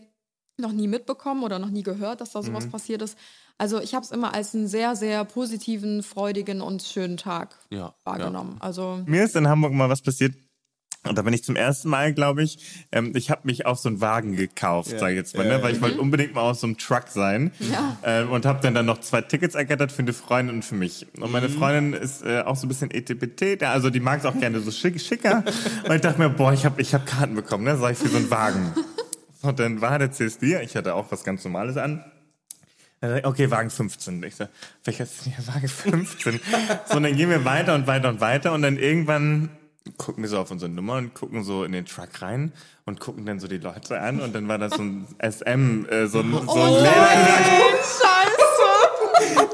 noch 0.57 0.71
nie 0.71 0.87
mitbekommen 0.87 1.43
oder 1.43 1.59
noch 1.59 1.69
nie 1.69 1.83
gehört, 1.83 2.21
dass 2.21 2.31
da 2.31 2.43
sowas 2.43 2.67
passiert 2.67 3.01
ist. 3.01 3.17
Also 3.57 3.79
ich 3.79 3.93
habe 3.95 4.05
es 4.05 4.11
immer 4.11 4.33
als 4.33 4.53
einen 4.53 4.67
sehr, 4.67 4.95
sehr 4.95 5.23
positiven, 5.25 6.03
freudigen 6.03 6.61
und 6.61 6.83
schönen 6.83 7.17
Tag 7.17 7.55
Ja, 7.69 7.93
wahrgenommen. 8.03 8.57
Also 8.59 9.01
Mir 9.05 9.23
ist 9.23 9.35
in 9.35 9.47
Hamburg 9.47 9.73
mal 9.73 9.89
was 9.89 10.01
passiert. 10.01 10.33
Und 11.03 11.17
da 11.17 11.23
bin 11.23 11.33
ich 11.33 11.43
zum 11.43 11.55
ersten 11.55 11.89
Mal, 11.89 12.13
glaube 12.13 12.43
ich, 12.43 12.85
ähm, 12.91 13.13
ich 13.15 13.31
habe 13.31 13.41
mich 13.45 13.65
auf 13.65 13.79
so 13.79 13.89
einen 13.89 14.01
Wagen 14.01 14.35
gekauft, 14.35 14.91
sage 14.91 15.13
ich 15.13 15.17
jetzt 15.17 15.35
mal, 15.35 15.43
Ja, 15.43 15.53
ne? 15.53 15.57
ja. 15.57 15.63
weil 15.63 15.73
ich 15.73 15.81
wollte 15.81 15.99
unbedingt 15.99 16.35
mal 16.35 16.41
auf 16.41 16.59
so 16.59 16.67
einem 16.67 16.77
Truck 16.77 17.07
sein. 17.07 17.51
Ja. 17.59 17.97
Ähm, 18.03 18.29
und 18.29 18.45
habe 18.45 18.59
dann, 18.61 18.75
dann 18.75 18.85
noch 18.85 18.99
zwei 19.01 19.21
Tickets 19.21 19.55
ergattert 19.55 19.91
für 19.91 20.03
eine 20.03 20.13
Freundin 20.13 20.57
und 20.57 20.65
für 20.65 20.75
mich. 20.75 21.07
Und 21.19 21.31
meine 21.31 21.49
Freundin 21.49 21.93
ist 21.93 22.23
äh, 22.23 22.41
auch 22.41 22.55
so 22.55 22.67
ein 22.67 22.69
bisschen 22.69 22.91
ETPT, 22.91 23.61
ja, 23.61 23.71
also 23.71 23.89
die 23.89 23.99
mag 23.99 24.19
es 24.19 24.25
auch 24.25 24.39
gerne 24.39 24.59
so 24.59 24.69
schick, 24.69 25.01
schicker. 25.01 25.43
Und 25.87 25.95
ich 25.95 26.01
dachte 26.01 26.19
mir, 26.19 26.29
boah, 26.29 26.53
ich 26.53 26.65
habe 26.65 26.79
ich 26.79 26.93
hab 26.93 27.07
Karten 27.07 27.33
bekommen, 27.33 27.63
ne? 27.63 27.75
sag 27.77 27.93
ich, 27.93 27.97
für 27.97 28.07
so 28.07 28.17
einen 28.17 28.29
Wagen. 28.29 28.73
Und 29.41 29.59
dann 29.59 29.81
war 29.81 29.97
der 29.97 30.11
CSD, 30.11 30.61
ich 30.61 30.75
hatte 30.75 30.93
auch 30.93 31.11
was 31.11 31.23
ganz 31.23 31.43
Normales 31.43 31.77
an. 31.77 32.05
Sag 33.01 33.25
Okay, 33.25 33.49
Wagen 33.49 33.71
15. 33.71 34.21
Ich 34.21 34.35
so, 34.35 34.45
welcher 34.83 35.05
ist 35.05 35.25
denn 35.25 35.33
hier 35.33 35.47
Wagen 35.47 35.67
15? 35.67 36.39
so, 36.85 36.97
und 36.97 37.03
dann 37.03 37.15
gehen 37.15 37.31
wir 37.31 37.43
weiter 37.43 37.73
und 37.73 37.87
weiter 37.87 38.09
und 38.09 38.21
weiter 38.21 38.53
und 38.53 38.61
dann 38.61 38.77
irgendwann 38.77 39.49
gucken 39.97 40.23
wir 40.23 40.29
so 40.29 40.37
auf 40.37 40.51
unsere 40.51 40.71
Nummer 40.71 40.95
und 40.97 41.13
gucken 41.13 41.43
so 41.43 41.63
in 41.63 41.71
den 41.71 41.85
Truck 41.85 42.21
rein 42.21 42.51
und 42.85 42.99
gucken 42.99 43.25
dann 43.25 43.39
so 43.39 43.47
die 43.47 43.57
Leute 43.57 43.99
an 43.99 44.19
und 44.21 44.33
dann 44.35 44.47
war 44.47 44.57
das 44.57 44.73
so 44.73 44.83
ein 44.83 45.07
SM, 45.19 45.85
äh, 45.89 46.07
so 46.07 46.19
ein, 46.19 46.31
so 46.31 46.61
ein 46.61 46.73
Leder. 46.73 46.91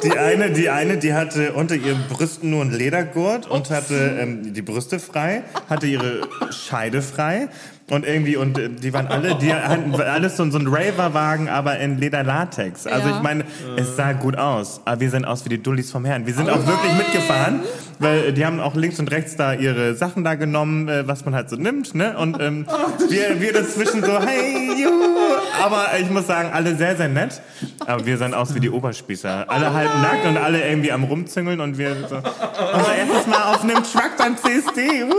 Die 0.04 0.12
eine, 0.18 0.52
die 0.52 0.70
eine, 0.70 0.98
die 0.98 1.14
hatte 1.14 1.54
unter 1.54 1.76
ihren 1.76 2.08
Brüsten 2.08 2.52
nur 2.52 2.62
einen 2.62 2.72
Ledergurt 2.72 3.48
und 3.48 3.70
hatte 3.72 4.16
ähm, 4.20 4.54
die 4.54 4.62
Brüste 4.62 5.00
frei, 5.00 5.44
hatte 5.70 5.88
ihre 5.88 6.22
Scheide 6.52 7.02
frei 7.02 7.50
und 7.90 8.06
irgendwie 8.06 8.38
und 8.38 8.58
äh, 8.60 8.70
die 8.70 8.94
waren 8.94 9.08
alle, 9.08 9.36
die 9.36 9.52
hatten 9.54 9.96
alles 10.00 10.38
so, 10.38 10.50
so 10.52 10.60
ein 10.60 10.68
Raver-Wagen, 10.68 11.50
aber 11.50 11.80
in 11.80 11.98
Lederlatex. 11.98 12.86
Also 12.86 13.10
Ja. 13.10 13.18
ich 13.18 13.24
meine, 13.24 13.44
es 13.76 13.96
sah 13.96 14.14
gut 14.14 14.38
aus, 14.38 14.82
aber 14.86 15.02
wir 15.02 15.10
sehen 15.10 15.26
aus 15.26 15.44
wie 15.46 15.50
die 15.50 15.62
Dullis 15.64 15.92
vom 15.92 16.06
Herrn. 16.06 16.28
Wir 16.28 16.34
sind 16.36 16.48
auch 16.50 16.66
wirklich 16.66 16.94
mitgefahren, 16.96 17.62
weil 18.00 18.26
äh, 18.26 18.34
die 18.34 18.46
haben 18.46 18.60
auch 18.60 18.76
links 18.76 19.00
und 19.00 19.12
rechts 19.12 19.36
da 19.36 19.54
ihre 19.54 19.96
Sachen 19.96 20.24
da 20.24 20.36
genommen, 20.36 20.88
äh, 20.88 21.08
was 21.08 21.26
man 21.26 21.36
halt 21.36 21.50
so 21.50 21.56
nimmt, 21.56 21.96
ne? 21.96 22.18
Und 22.18 22.40
ähm, 22.42 22.66
wir, 23.10 23.42
wir 23.42 23.54
dazwischen 23.54 24.04
so, 24.04 24.20
hey, 24.20 24.82
juhu. 24.82 25.18
Aber 25.64 25.88
ich 26.00 26.10
muss 26.10 26.28
sagen, 26.28 26.50
alle 26.54 26.76
sehr, 26.76 26.96
sehr 26.96 27.10
nett. 27.10 27.42
Aber 27.86 28.06
wir 28.06 28.18
sahen 28.18 28.34
aus 28.34 28.54
wie 28.54 28.60
die 28.60 28.70
Oberspießer. 28.70 29.46
Alle 29.50 29.74
halb 29.74 29.90
nackt 30.02 30.26
und 30.26 30.38
alle 30.38 30.68
irgendwie 30.68 30.92
am 30.92 31.04
rumzüngeln 31.04 31.60
und 31.60 31.78
wir 31.78 31.96
so, 32.08 32.16
unser 32.18 32.96
erstes 32.96 33.28
Mal 33.28 33.54
auf 33.54 33.64
einem 33.64 33.84
Truck 33.84 34.12
beim 34.18 34.38
CSD. 34.38 35.04
Uh, 35.04 35.14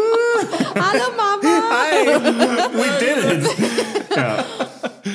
Hallo 0.74 1.04
Mama! 1.16 1.62
hi, 1.70 2.06
we 2.72 2.86
did 3.00 3.44
it. 3.44 4.16
Ja. 4.16 4.44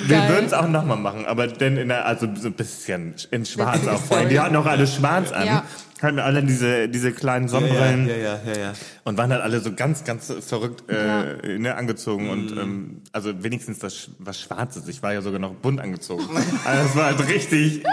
Wir 0.06 0.30
würden 0.30 0.46
es 0.46 0.54
auch 0.54 0.68
nochmal 0.68 0.98
machen, 0.98 1.26
aber 1.26 1.48
denn 1.48 1.78
in 1.78 1.90
der, 1.90 2.06
also 2.06 2.28
so 2.36 2.48
ein 2.48 2.54
bisschen 2.54 3.16
in 3.32 3.46
schwarz 3.46 3.88
auch 3.88 4.02
vorhin. 4.02 4.30
Die 4.30 4.40
hatten 4.40 4.56
auch 4.56 4.66
alle 4.66 4.88
schwarz 4.88 5.32
an. 5.32 5.46
Ja. 5.46 5.64
Hatten 6.04 6.20
alle 6.20 6.44
diese, 6.44 6.90
diese 6.90 7.14
kleinen 7.14 7.48
Sonnenbrillen. 7.48 8.08
ja, 8.08 8.16
ja, 8.16 8.40
ja, 8.46 8.60
ja. 8.60 8.74
Und 9.06 9.18
waren 9.18 9.32
halt 9.32 9.42
alle 9.42 9.62
so 9.62 9.72
ganz, 9.74 10.04
ganz 10.04 10.34
verrückt 10.42 10.84
äh, 10.90 11.58
ne, 11.58 11.76
angezogen 11.76 12.30
und 12.30 12.52
ähm, 12.52 13.02
also 13.14 13.44
wenigstens 13.44 13.80
das 13.80 14.12
was 14.20 14.40
Schwarzes. 14.40 14.88
Ich 14.90 15.02
war 15.02 15.14
ja 15.14 15.22
sogar 15.22 15.40
noch 15.40 15.54
bunt 15.54 15.80
angezogen. 15.80 16.24
Also 16.66 16.90
es 16.90 16.96
war 16.96 17.06
halt 17.06 17.28
richtig 17.28 17.84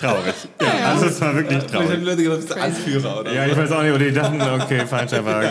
traurig. 0.00 0.34
Ja, 0.60 0.88
also 0.92 1.06
es 1.06 1.20
war 1.20 1.34
wirklich 1.34 1.58
Vielleicht 1.62 1.74
haben 1.74 1.82
die 1.82 1.86
traurig. 1.88 2.04
Leute 2.04 2.22
gedacht, 2.22 2.36
du 2.36 2.46
bist 2.46 2.50
der 2.50 2.62
Anführer 2.64 3.20
oder 3.20 3.32
Ja, 3.32 3.46
ich 3.46 3.56
weiß 3.56 3.72
auch 3.72 3.82
nicht, 3.82 3.92
oder 3.94 4.04
die 4.04 4.12
dachten, 4.12 4.40
okay, 4.62 4.86
falscher 4.86 5.24
Wagen. 5.24 5.48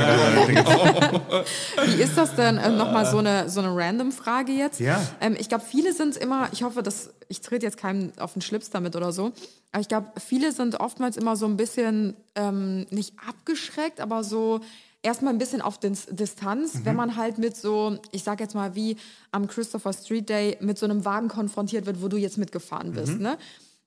Wie 1.85 2.01
ist 2.01 2.17
das 2.17 2.35
denn? 2.35 2.57
Äh, 2.57 2.69
Nochmal 2.69 3.05
so 3.05 3.17
eine, 3.17 3.49
so 3.49 3.59
eine 3.61 3.75
random 3.75 4.11
Frage 4.11 4.51
jetzt. 4.51 4.79
Ja. 4.79 5.01
Ähm, 5.21 5.35
ich 5.39 5.49
glaube, 5.49 5.63
viele 5.69 5.93
sind 5.93 6.17
immer, 6.17 6.47
ich 6.51 6.63
hoffe, 6.63 6.83
dass 6.83 7.11
ich 7.27 7.41
trete 7.41 7.65
jetzt 7.65 7.77
keinem 7.77 8.11
auf 8.19 8.33
den 8.33 8.41
Schlips 8.41 8.69
damit 8.69 8.95
oder 8.95 9.11
so, 9.11 9.31
aber 9.71 9.81
ich 9.81 9.87
glaube, 9.87 10.07
viele 10.25 10.51
sind 10.51 10.79
oftmals 10.79 11.15
immer 11.17 11.35
so 11.35 11.45
ein 11.45 11.57
bisschen 11.57 12.15
ähm, 12.35 12.87
nicht 12.89 13.13
abgeschreckt, 13.27 13.99
aber 14.01 14.23
so 14.23 14.61
erstmal 15.03 15.31
ein 15.33 15.37
bisschen 15.37 15.61
auf 15.61 15.77
Dis 15.77 16.07
Distanz, 16.09 16.73
Mhm. 16.75 16.85
wenn 16.85 16.95
man 16.95 17.15
halt 17.15 17.37
mit 17.37 17.55
so, 17.55 17.97
ich 18.11 18.23
sag 18.23 18.39
jetzt 18.39 18.55
mal 18.55 18.75
wie 18.75 18.97
am 19.31 19.47
Christopher 19.47 19.93
Street 19.93 20.27
Day 20.29 20.57
mit 20.59 20.77
so 20.79 20.85
einem 20.85 21.05
Wagen 21.05 21.27
konfrontiert 21.27 21.85
wird, 21.85 22.01
wo 22.01 22.07
du 22.07 22.17
jetzt 22.17 22.37
mitgefahren 22.37 22.93
bist, 22.93 23.13
Mhm. 23.13 23.21
ne? 23.21 23.37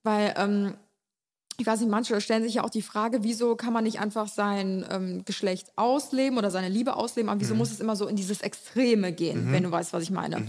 Weil 0.03 0.35
ähm, 0.37 0.75
ich 1.59 1.67
weiß 1.67 1.81
nicht, 1.81 1.91
manche 1.91 2.21
stellen 2.21 2.43
sich 2.43 2.55
ja 2.55 2.65
auch 2.65 2.71
die 2.71 2.83
Frage, 2.83 3.23
wieso 3.23 3.57
kann 3.57 3.73
man 3.73 3.85
nicht 3.85 4.01
einfach 4.01 4.27
sein 4.27 4.85
ähm, 4.91 5.25
Geschlecht 5.25 5.71
ausleben 5.77 6.39
oder 6.39 6.51
seine 6.51 6.69
Liebe 6.69 6.97
ausleben, 6.97 7.29
aber 7.29 7.37
Mhm. 7.37 7.41
wieso 7.43 7.55
muss 7.55 7.71
es 7.71 7.81
immer 7.81 7.95
so 7.95 8.07
in 8.09 8.17
dieses 8.17 8.41
Extreme 8.41 9.13
gehen, 9.13 9.49
wenn 9.53 9.63
du 9.63 9.71
weißt, 9.71 9.93
was 9.93 10.03
ich 10.03 10.11
meine. 10.11 10.45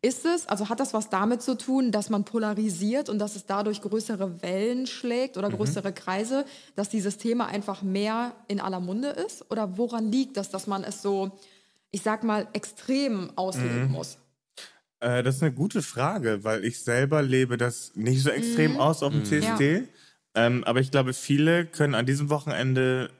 Ist 0.00 0.24
es, 0.26 0.46
also 0.46 0.68
hat 0.68 0.78
das 0.78 0.94
was 0.94 1.08
damit 1.10 1.42
zu 1.42 1.56
tun, 1.56 1.90
dass 1.90 2.08
man 2.10 2.24
polarisiert 2.24 3.08
und 3.08 3.18
dass 3.18 3.34
es 3.34 3.46
dadurch 3.46 3.80
größere 3.82 4.42
Wellen 4.42 4.86
schlägt 4.86 5.36
Mhm. 5.36 5.38
oder 5.44 5.50
größere 5.56 5.92
Kreise, 5.92 6.44
dass 6.76 6.88
dieses 6.88 7.18
Thema 7.18 7.46
einfach 7.46 7.82
mehr 7.82 8.34
in 8.46 8.60
aller 8.60 8.78
Munde 8.80 9.08
ist? 9.08 9.50
Oder 9.50 9.76
woran 9.78 10.12
liegt 10.12 10.36
das, 10.36 10.50
dass 10.50 10.66
man 10.68 10.84
es 10.84 11.02
so, 11.02 11.32
ich 11.90 12.02
sag 12.02 12.22
mal, 12.24 12.46
extrem 12.52 13.30
ausleben 13.36 13.86
Mhm. 13.86 13.92
muss? 13.92 14.18
Äh, 15.00 15.22
das 15.22 15.36
ist 15.36 15.42
eine 15.42 15.52
gute 15.52 15.82
Frage, 15.82 16.42
weil 16.44 16.64
ich 16.64 16.80
selber 16.80 17.22
lebe 17.22 17.56
das 17.56 17.92
nicht 17.94 18.22
so 18.22 18.30
extrem 18.30 18.76
aus 18.76 19.02
auf 19.02 19.12
dem 19.12 19.24
CSD. 19.24 19.84
Ähm, 20.34 20.64
aber 20.64 20.80
ich 20.80 20.90
glaube, 20.90 21.12
viele 21.14 21.66
können 21.66 21.94
an 21.94 22.06
diesem 22.06 22.30
Wochenende 22.30 23.10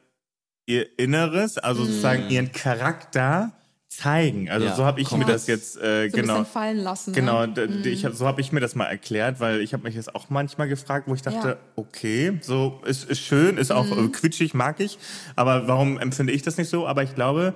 ihr 0.67 0.99
Inneres, 0.99 1.57
also 1.59 1.85
sozusagen 1.85 2.29
ihren 2.31 2.53
Charakter 2.53 3.53
zeigen. 3.91 4.51
Also 4.51 4.67
Ja, 4.67 4.75
so 4.77 4.85
habe 4.85 5.01
ich 5.01 5.07
mir 5.11 5.21
komplett. 5.21 5.35
das 5.35 5.47
jetzt 5.47 5.79
äh, 5.81 6.11
So 6.11 6.17
genau. 6.19 6.45
fallen 6.45 6.77
lassen. 6.77 7.15
Genau, 7.15 7.47
Ne? 7.47 7.55
d- 7.55 7.67
d- 7.83 7.89
ich, 7.89 8.05
hab- 8.05 8.13
so 8.13 8.27
habe 8.27 8.43
ich 8.43 8.53
mir 8.53 8.61
das 8.61 8.75
mal 8.75 8.85
erklärt, 8.85 9.41
weil 9.41 9.63
ich 9.63 9.73
habe 9.73 9.85
mich 9.85 9.97
das 9.97 10.15
auch 10.15 10.29
manchmal 10.29 10.69
gefragt, 10.69 11.09
wo 11.09 11.15
ich 11.15 11.23
dachte, 11.23 11.49
Ja. 11.49 11.57
okay, 11.75 12.39
so 12.43 12.83
ist, 12.85 13.09
ist 13.09 13.21
schön, 13.21 13.57
ist 13.57 13.73
auch 13.73 13.87
Mhm. 13.87 14.07
äh, 14.07 14.09
quitschig, 14.11 14.53
mag 14.53 14.79
ich, 14.81 14.99
aber 15.37 15.67
warum 15.69 15.99
empfinde 15.99 16.35
ich 16.35 16.43
das 16.43 16.59
nicht 16.59 16.69
so? 16.69 16.87
Aber 16.87 17.03
ich 17.03 17.15
glaube, 17.15 17.55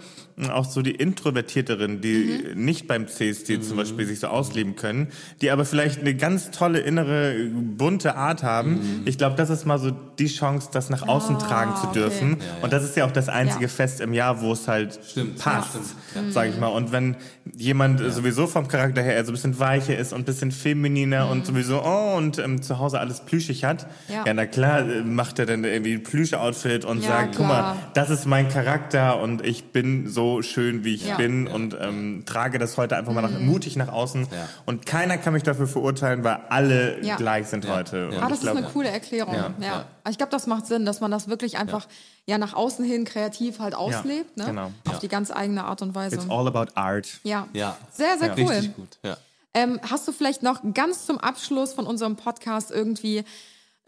auch 0.50 0.64
so 0.64 0.82
die 0.82 0.92
Introvertierteren, 0.92 2.00
die 2.00 2.40
Mhm. 2.54 2.64
nicht 2.64 2.86
beim 2.86 3.08
CSD 3.08 3.60
zum 3.60 3.76
Beispiel 3.76 4.06
sich 4.06 4.20
so 4.20 4.28
ausleben 4.28 4.76
können, 4.76 5.08
die 5.40 5.50
aber 5.50 5.64
vielleicht 5.64 6.00
eine 6.00 6.14
ganz 6.14 6.50
tolle 6.50 6.80
innere, 6.80 7.34
bunte 7.52 8.16
Art 8.16 8.42
haben, 8.42 9.02
ich 9.04 9.18
glaube, 9.18 9.36
das 9.36 9.50
ist 9.50 9.64
mal 9.66 9.78
so 9.78 9.90
die 9.90 10.26
Chance, 10.28 10.68
das 10.72 10.90
nach 10.90 11.06
außen 11.06 11.38
tragen 11.38 11.72
zu 11.76 11.82
Mhm. 11.82 11.82
Ah, 11.82 11.90
okay. 11.90 11.98
dürfen. 11.98 12.36
Und 12.62 12.72
das 12.72 12.84
ist 12.84 12.96
ja 12.96 13.04
auch 13.06 13.10
das 13.12 13.28
einzige 13.28 13.62
Ja. 13.64 13.68
Fest 13.68 14.00
im 14.00 14.12
Jahr, 14.12 14.40
wo 14.40 14.52
es 14.52 14.68
halt 14.68 14.98
Stimmt, 15.10 15.38
passt, 15.38 15.76
ja, 16.14 16.30
sage 16.30 16.50
ich 16.50 16.58
mal. 16.58 16.68
Und 16.68 16.92
wenn 16.92 17.16
jemand 17.56 18.00
sowieso 18.12 18.46
vom 18.46 18.68
Charakter 18.68 19.02
her 19.02 19.14
eher 19.14 19.24
so 19.24 19.30
ein 19.32 19.34
bisschen 19.34 19.58
weicher 19.58 19.96
ist 19.96 20.12
und 20.12 20.20
ein 20.20 20.24
bisschen 20.24 20.52
femininer 20.52 21.28
und 21.28 21.46
sowieso 21.46 21.82
oh 21.84 22.14
und 22.16 22.38
ähm, 22.38 22.62
zu 22.62 22.78
Hause 22.78 23.00
alles 23.00 23.20
plüschig 23.20 23.64
hat, 23.64 23.86
ja, 24.08 24.24
Ja. 24.26 24.34
na 24.34 24.46
klar 24.46 24.80
äh, 24.88 25.02
macht 25.02 25.38
er 25.38 25.46
dann 25.46 25.64
irgendwie 25.64 25.94
ein 25.94 26.02
Plüsch-Outfit 26.02 26.84
und 26.84 27.02
Ja, 27.02 27.08
sagt, 27.08 27.36
guck 27.36 27.46
mal, 27.46 27.52
klar. 27.60 27.76
das 27.94 28.10
ist 28.10 28.26
mein 28.26 28.48
Charakter 28.48 29.20
und 29.20 29.44
ich 29.44 29.64
bin 29.72 30.06
so 30.08 30.31
schön, 30.40 30.84
wie 30.84 30.94
ich 30.94 31.04
Ja. 31.06 31.16
bin 31.16 31.46
und 31.46 31.76
ähm, 31.78 32.22
trage 32.24 32.58
das 32.58 32.78
heute 32.78 32.96
einfach 32.96 33.12
mal 33.12 33.20
nach, 33.20 33.38
mutig 33.38 33.76
nach 33.76 33.88
außen. 33.88 34.22
Ja. 34.30 34.48
Und 34.64 34.86
keiner 34.86 35.18
kann 35.18 35.34
mich 35.34 35.42
dafür 35.42 35.66
verurteilen, 35.66 36.24
weil 36.24 36.38
alle 36.48 37.04
Ja. 37.04 37.16
gleich 37.16 37.48
sind 37.48 37.68
heute. 37.68 38.06
Und 38.08 38.14
Ah, 38.14 38.20
das 38.20 38.28
ich 38.28 38.34
ist 38.36 38.40
glaub, 38.42 38.56
eine 38.56 38.66
coole 38.68 38.88
Erklärung. 38.88 39.34
Ja, 39.34 39.52
Ja, 39.60 39.66
ja. 39.66 39.84
Ich 40.08 40.16
glaube, 40.16 40.30
das 40.30 40.46
macht 40.46 40.66
Sinn, 40.66 40.86
dass 40.86 41.00
man 41.00 41.10
das 41.10 41.28
wirklich 41.28 41.58
einfach 41.58 41.86
ja. 42.24 42.38
nach 42.38 42.54
außen 42.54 42.84
hin 42.84 43.04
kreativ 43.04 43.58
halt 43.58 43.74
auslebt, 43.74 44.36
ne? 44.36 44.46
genau. 44.46 44.72
Auf 44.88 45.00
die 45.00 45.08
ganz 45.08 45.30
eigene 45.30 45.64
Art 45.64 45.82
und 45.82 45.94
Weise. 45.94 46.16
It's 46.16 46.30
all 46.30 46.46
about 46.46 46.72
art. 46.74 47.08
Ja. 47.24 47.48
Ja. 47.52 47.76
Sehr, 47.92 48.16
sehr 48.18 48.30
cool. 48.38 48.46
Richtig 48.52 48.76
gut, 48.76 48.98
ja. 49.02 49.16
Ähm, 49.54 49.78
hast 49.90 50.08
du 50.08 50.12
vielleicht 50.12 50.42
noch 50.42 50.60
ganz 50.72 51.04
zum 51.04 51.18
Abschluss 51.18 51.74
von 51.74 51.86
unserem 51.86 52.16
Podcast 52.16 52.70
irgendwie 52.70 53.22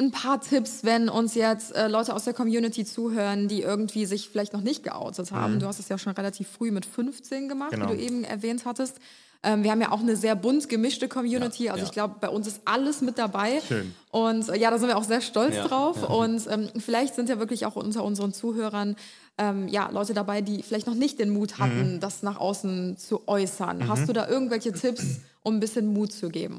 ein 0.01 0.11
paar 0.11 0.41
Tipps, 0.41 0.83
wenn 0.83 1.09
uns 1.09 1.35
jetzt 1.37 1.75
äh, 1.75 1.87
Leute 1.89 2.15
aus 2.15 2.25
der 2.25 2.35
Community 2.35 2.85
zuhören, 2.85 3.47
die 3.49 3.63
irgendwie 3.63 4.07
sich 4.07 4.29
vielleicht 4.29 4.53
noch 4.53 4.61
nicht 4.63 4.83
geoutet 4.83 5.31
haben? 5.31 5.61
Du 5.61 5.67
hast 5.67 5.79
es 5.79 5.89
ja 5.89 5.99
schon 5.99 6.13
relativ 6.15 6.49
früh 6.49 6.71
mit 6.73 6.85
15 6.85 7.49
gemacht, 7.49 7.73
Mhm. 7.73 7.77
Genau. 7.77 7.93
wie 7.93 7.97
du 7.97 8.03
eben 8.03 8.25
erwähnt 8.25 8.65
hattest. 8.65 8.99
Ähm, 9.45 9.63
wir 9.63 9.71
haben 9.71 9.81
ja 9.81 9.93
auch 9.93 10.01
eine 10.01 10.17
sehr 10.17 10.35
bunt 10.37 10.69
gemischte 10.69 11.07
Community. 11.07 11.65
Ja, 11.65 11.73
also 11.73 11.83
ja. 11.85 11.89
ich 11.89 11.93
glaube, 11.93 12.17
bei 12.21 12.29
uns 12.29 12.47
ist 12.47 12.63
alles 12.65 13.03
mit 13.03 13.19
dabei. 13.19 13.61
Schön. 13.69 13.95
Und 14.11 14.49
äh, 14.49 14.57
ja, 14.59 14.71
da 14.71 14.79
sind 14.79 14.89
wir 14.89 14.97
auch 14.97 15.05
sehr 15.05 15.21
stolz 15.21 15.55
Ja, 15.55 15.69
drauf. 15.69 16.03
Und 16.09 16.43
ähm, 16.51 16.71
vielleicht 16.79 17.15
sind 17.15 17.29
ja 17.29 17.39
wirklich 17.39 17.65
auch 17.67 17.77
unter 17.77 18.03
unseren 18.05 18.33
Zuhörern 18.33 18.97
ähm, 19.39 19.69
ja, 19.69 19.91
Leute 19.91 20.15
dabei, 20.15 20.41
die 20.41 20.63
vielleicht 20.63 20.87
noch 20.87 20.95
nicht 20.95 21.19
den 21.21 21.31
Mut 21.31 21.59
Mhm. 21.59 21.63
hatten, 21.63 22.01
das 22.01 22.23
nach 22.23 22.39
außen 22.39 22.97
zu 22.97 23.29
äußern. 23.29 23.87
Hast 23.87 24.09
du 24.09 24.13
da 24.13 24.27
irgendwelche 24.29 24.73
Tipps, 24.73 25.21
um 25.43 25.55
ein 25.57 25.61
bisschen 25.61 25.87
Mut 25.93 26.13
zu 26.13 26.31
geben? 26.31 26.57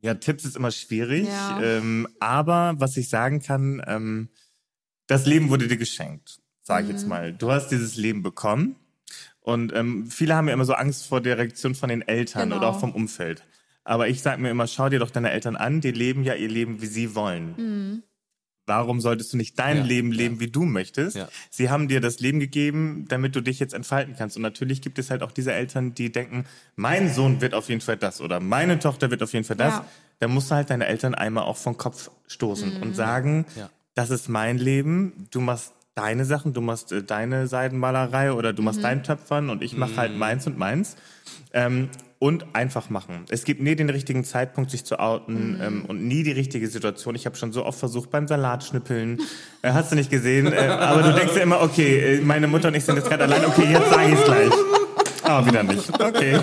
Ja, 0.00 0.14
Tipps 0.14 0.44
ist 0.44 0.56
immer 0.56 0.70
schwierig, 0.70 1.26
Ja. 1.26 1.60
ähm, 1.60 2.06
aber 2.20 2.74
was 2.78 2.96
ich 2.96 3.08
sagen 3.08 3.40
kann, 3.40 3.82
ähm, 3.86 4.28
das 5.08 5.26
Leben 5.26 5.48
wurde 5.50 5.66
dir 5.68 5.76
geschenkt, 5.76 6.38
sage 6.62 6.84
ich 6.84 6.90
jetzt 6.92 7.02
Mhm. 7.04 7.08
mal. 7.08 7.32
Du 7.32 7.50
hast 7.50 7.68
dieses 7.68 7.96
Leben 7.96 8.22
bekommen 8.22 8.76
und 9.40 9.72
ähm, 9.74 10.06
viele 10.10 10.34
haben 10.36 10.46
ja 10.48 10.54
immer 10.54 10.64
so 10.66 10.74
Angst 10.74 11.06
vor 11.06 11.20
der 11.20 11.38
Reaktion 11.38 11.74
von 11.74 11.88
den 11.88 12.02
Eltern 12.02 12.44
Genau. 12.50 12.56
oder 12.58 12.68
auch 12.68 12.78
vom 12.80 12.92
Umfeld. 12.92 13.44
Aber 13.84 14.06
ich 14.08 14.20
sage 14.22 14.40
mir 14.40 14.50
immer, 14.50 14.66
schau 14.66 14.88
dir 14.90 14.98
doch 14.98 15.10
deine 15.10 15.30
Eltern 15.30 15.56
an, 15.56 15.80
die 15.80 15.90
leben 15.92 16.22
ja 16.22 16.34
ihr 16.34 16.48
Leben, 16.48 16.80
wie 16.82 16.86
sie 16.86 17.14
wollen. 17.14 17.54
Mhm. 17.56 18.02
Warum 18.68 19.00
solltest 19.00 19.32
du 19.32 19.36
nicht 19.38 19.58
dein 19.58 19.78
Ja, 19.78 19.82
Leben 19.84 20.12
ja. 20.12 20.18
leben, 20.18 20.40
wie 20.40 20.48
du 20.48 20.64
möchtest? 20.64 21.16
Ja. 21.16 21.28
Sie 21.50 21.70
haben 21.70 21.88
dir 21.88 22.00
das 22.00 22.20
Leben 22.20 22.38
gegeben, 22.38 23.06
damit 23.08 23.34
du 23.34 23.40
dich 23.40 23.58
jetzt 23.58 23.74
entfalten 23.74 24.14
kannst. 24.16 24.36
Und 24.36 24.42
natürlich 24.42 24.82
gibt 24.82 24.98
es 24.98 25.10
halt 25.10 25.22
auch 25.22 25.32
diese 25.32 25.52
Eltern, 25.52 25.94
die 25.94 26.12
denken, 26.12 26.44
mein 26.76 27.12
Sohn 27.12 27.40
wird 27.40 27.54
auf 27.54 27.68
jeden 27.70 27.80
Fall 27.80 27.96
das 27.96 28.20
oder 28.20 28.38
meine 28.40 28.78
Tochter 28.78 29.10
wird 29.10 29.22
auf 29.22 29.32
jeden 29.32 29.44
Fall 29.44 29.56
das. 29.56 29.74
Ja. 29.74 29.84
Da 30.20 30.28
musst 30.28 30.50
du 30.50 30.54
halt 30.54 30.68
deine 30.70 30.86
Eltern 30.86 31.14
einmal 31.14 31.44
auch 31.44 31.56
vom 31.56 31.76
Kopf 31.76 32.10
stoßen 32.26 32.82
und 32.82 32.94
sagen, 32.94 33.46
Ja. 33.56 33.70
das 33.94 34.10
ist 34.10 34.28
mein 34.28 34.58
Leben, 34.58 35.26
du 35.30 35.40
machst 35.40 35.72
deine 35.94 36.24
Sachen, 36.24 36.52
du 36.52 36.60
machst 36.60 36.92
äh, 36.92 37.02
deine 37.02 37.48
Seidenmalerei 37.48 38.32
oder 38.32 38.52
du 38.52 38.62
machst 38.62 38.84
dein 38.84 39.02
Töpfern 39.02 39.50
und 39.50 39.62
ich 39.62 39.76
mache 39.76 39.96
halt 39.96 40.16
meins 40.16 40.46
und 40.46 40.56
meins. 40.58 40.96
Ähm, 41.52 41.88
und 42.18 42.46
einfach 42.54 42.90
machen. 42.90 43.24
Es 43.28 43.44
gibt 43.44 43.62
nie 43.62 43.76
den 43.76 43.90
richtigen 43.90 44.24
Zeitpunkt, 44.24 44.70
sich 44.70 44.84
zu 44.84 44.98
outen 44.98 45.60
ähm, 45.62 45.84
und 45.86 46.04
nie 46.04 46.24
die 46.24 46.32
richtige 46.32 46.66
Situation. 46.66 47.14
Ich 47.14 47.26
habe 47.26 47.36
schon 47.36 47.52
so 47.52 47.64
oft 47.64 47.78
versucht 47.78 48.10
beim 48.10 48.26
Salatschnippeln. 48.26 49.20
Äh, 49.62 49.72
hast 49.72 49.92
du 49.92 49.96
nicht 49.96 50.10
gesehen? 50.10 50.52
Äh, 50.52 50.56
aber 50.66 51.02
du 51.02 51.14
denkst 51.14 51.34
ja 51.36 51.42
immer, 51.42 51.60
okay, 51.60 52.16
äh, 52.16 52.20
meine 52.20 52.48
Mutter 52.48 52.68
und 52.68 52.74
ich 52.74 52.84
sind 52.84 52.96
jetzt 52.96 53.08
gerade 53.08 53.24
allein. 53.24 53.44
Okay, 53.44 53.70
jetzt 53.70 53.90
sage 53.90 54.08
ich 54.08 54.18
es 54.18 54.24
gleich. 54.24 54.52
Ah, 55.28 55.44
wieder 55.44 55.62
nicht. 55.62 55.92
Okay. 56.00 56.40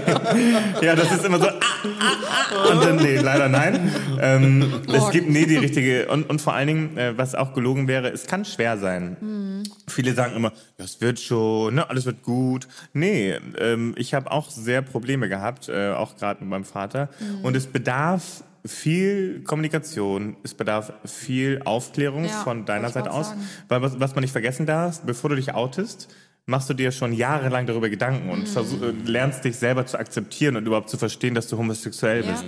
Ja, 0.81 0.95
das 0.95 1.11
ist 1.11 1.25
immer 1.25 1.39
so. 1.39 1.47
Ah, 1.47 1.53
ah, 1.59 2.13
ah. 2.55 2.71
Und 2.71 2.83
dann, 2.83 2.95
nee, 2.97 3.17
leider 3.17 3.49
nein. 3.49 3.91
Ähm, 4.21 4.81
es 4.93 5.09
gibt 5.09 5.29
nie 5.29 5.45
die 5.45 5.57
richtige. 5.57 6.07
Und, 6.07 6.29
und 6.29 6.39
vor 6.41 6.53
allen 6.53 6.67
Dingen, 6.67 6.97
äh, 6.97 7.17
was 7.17 7.33
auch 7.33 7.53
gelogen 7.53 7.87
wäre, 7.87 8.09
es 8.09 8.27
kann 8.27 8.45
schwer 8.45 8.77
sein. 8.77 9.63
Viele 9.87 10.13
sagen 10.13 10.35
immer, 10.35 10.51
das 10.77 11.01
wird 11.01 11.19
schon, 11.19 11.75
ne, 11.75 11.89
alles 11.89 12.05
wird 12.05 12.21
gut. 12.23 12.67
Nee, 12.93 13.35
ähm, 13.57 13.95
ich 13.97 14.13
habe 14.13 14.31
auch 14.31 14.49
sehr 14.51 14.81
Probleme 14.81 15.29
gehabt, 15.29 15.67
äh, 15.67 15.91
auch 15.91 16.15
gerade 16.17 16.41
mit 16.41 16.49
meinem 16.49 16.65
Vater. 16.65 17.09
Und 17.43 17.55
es 17.55 17.65
bedarf 17.67 18.43
viel 18.65 19.43
Kommunikation, 19.43 20.37
es 20.43 20.53
bedarf 20.53 20.93
viel 21.05 21.61
Aufklärung 21.65 22.25
Ja, 22.25 22.31
von 22.43 22.65
deiner 22.65 22.89
Seite 22.89 23.11
aus. 23.11 23.29
sagen. 23.29 23.47
Weil 23.67 23.81
was, 23.81 23.99
was 23.99 24.15
man 24.15 24.21
nicht 24.21 24.31
vergessen 24.31 24.65
darf, 24.65 25.01
bevor 25.01 25.29
du 25.31 25.35
dich 25.35 25.53
outest, 25.53 26.07
machst 26.45 26.69
du 26.69 26.73
dir 26.73 26.91
schon 26.91 27.13
jahrelang 27.13 27.65
darüber 27.65 27.89
Gedanken 27.89 28.29
und 28.29 28.47
versuch, 28.47 28.81
äh, 28.81 28.91
lernst 29.03 29.43
dich 29.45 29.55
selber 29.57 29.85
zu 29.85 29.97
akzeptieren 29.97 30.55
und 30.55 30.65
überhaupt 30.65 30.89
zu 30.89 30.97
verstehen, 30.97 31.33
dass 31.33 31.47
du 31.47 31.57
homosexuell 31.57 32.23
Ja. 32.23 32.31
bist. 32.31 32.45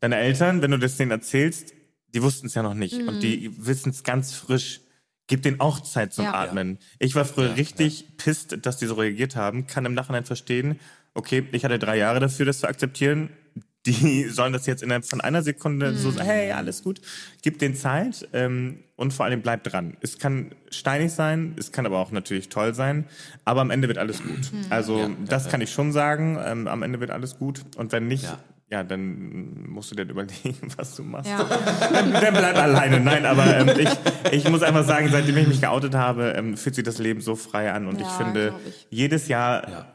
Deine 0.00 0.16
Eltern, 0.16 0.62
wenn 0.62 0.70
du 0.70 0.78
das 0.78 0.96
denen 0.96 1.10
erzählst, 1.10 1.72
die 2.14 2.22
wussten 2.22 2.46
es 2.46 2.54
ja 2.54 2.62
noch 2.62 2.74
nicht 2.74 3.00
Mhm. 3.02 3.08
und 3.08 3.22
die 3.22 3.50
wissen 3.66 3.90
es 3.90 4.02
ganz 4.02 4.34
frisch. 4.34 4.80
Gib 5.26 5.42
denen 5.42 5.60
auch 5.60 5.80
Zeit 5.80 6.12
zum 6.12 6.24
Ja. 6.24 6.32
Atmen. 6.34 6.78
Ich 6.98 7.14
war 7.14 7.24
früher 7.24 7.54
richtig 7.56 8.16
pisst, 8.16 8.58
dass 8.66 8.78
die 8.78 8.86
so 8.86 8.94
reagiert 8.94 9.36
haben, 9.36 9.66
kann 9.66 9.84
im 9.84 9.94
Nachhinein 9.94 10.24
verstehen, 10.24 10.80
okay, 11.14 11.46
ich 11.52 11.64
hatte 11.64 11.78
drei 11.78 11.96
Jahre 11.98 12.18
dafür, 12.20 12.46
das 12.46 12.58
zu 12.60 12.66
akzeptieren. 12.66 13.30
Die 13.86 14.24
sollen 14.28 14.52
das 14.52 14.66
jetzt 14.66 14.82
innerhalb 14.82 15.06
von 15.06 15.20
einer 15.20 15.42
Sekunde 15.42 15.94
so 15.94 16.10
sagen, 16.10 16.26
hey, 16.28 16.52
alles 16.52 16.82
gut, 16.84 17.00
gib 17.42 17.58
den 17.58 17.74
Zeit 17.74 18.28
ähm, 18.34 18.80
und 18.96 19.12
vor 19.14 19.24
allem 19.24 19.40
bleib 19.40 19.64
dran. 19.64 19.96
Es 20.02 20.18
kann 20.18 20.50
steinig 20.70 21.12
sein, 21.12 21.54
es 21.58 21.72
kann 21.72 21.86
aber 21.86 21.98
auch 21.98 22.10
natürlich 22.12 22.50
toll 22.50 22.74
sein, 22.74 23.06
aber 23.46 23.62
am 23.62 23.70
Ende 23.70 23.88
wird 23.88 23.96
alles 23.98 24.22
gut. 24.22 24.50
Also 24.68 25.10
das 25.26 25.48
kann 25.48 25.60
ich 25.62 25.70
schon 25.72 25.92
sagen, 25.92 26.38
ähm, 26.44 26.66
am 26.68 26.82
Ende 26.82 27.00
wird 27.00 27.10
alles 27.10 27.38
gut 27.38 27.62
und 27.76 27.92
wenn 27.92 28.06
nicht, 28.06 28.24
Ja. 28.24 28.38
ja, 28.70 28.84
dann 28.84 29.64
musst 29.70 29.90
du 29.90 29.94
dir 29.94 30.02
überlegen, 30.02 30.58
was 30.76 30.96
du 30.96 31.02
machst. 31.02 31.30
Ja. 31.30 31.42
Dann, 31.90 32.12
dann 32.20 32.34
bleib 32.34 32.56
alleine. 32.58 33.00
Nein, 33.00 33.24
aber 33.24 33.56
ähm, 33.60 33.70
ich, 33.78 33.88
ich 34.32 34.48
muss 34.50 34.62
einfach 34.62 34.84
sagen, 34.84 35.08
seitdem 35.10 35.38
ich 35.38 35.48
mich 35.48 35.62
geoutet 35.62 35.94
habe, 35.94 36.34
ähm, 36.36 36.58
fühlt 36.58 36.74
sich 36.74 36.84
das 36.84 36.98
Leben 36.98 37.22
so 37.22 37.34
frei 37.34 37.72
an 37.72 37.86
und 37.86 37.98
Ja, 37.98 38.06
ich 38.06 38.12
finde, 38.12 38.52
ich. 38.68 38.86
jedes 38.90 39.28
Jahr 39.28 39.66
Ja. 39.70 39.86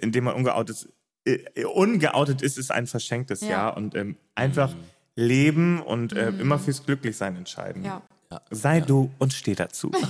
in 0.00 0.10
dem 0.12 0.24
man 0.24 0.34
ungeoutet, 0.34 0.74
ist- 0.76 0.88
äh, 1.26 1.64
ungeoutet 1.64 2.42
ist, 2.42 2.56
ist 2.58 2.70
ein 2.70 2.86
verschenktes 2.86 3.40
Ja. 3.42 3.48
Jahr 3.48 3.76
und 3.76 3.94
ähm, 3.94 4.16
einfach 4.34 4.74
leben 5.16 5.80
und 5.80 6.12
äh, 6.12 6.28
immer 6.28 6.58
fürs 6.58 6.84
Glücklichsein 6.84 7.36
entscheiden. 7.36 7.84
Ja. 7.84 8.02
Sei 8.50 8.80
du 8.80 9.10
und 9.18 9.32
steh 9.32 9.54
dazu. 9.54 9.90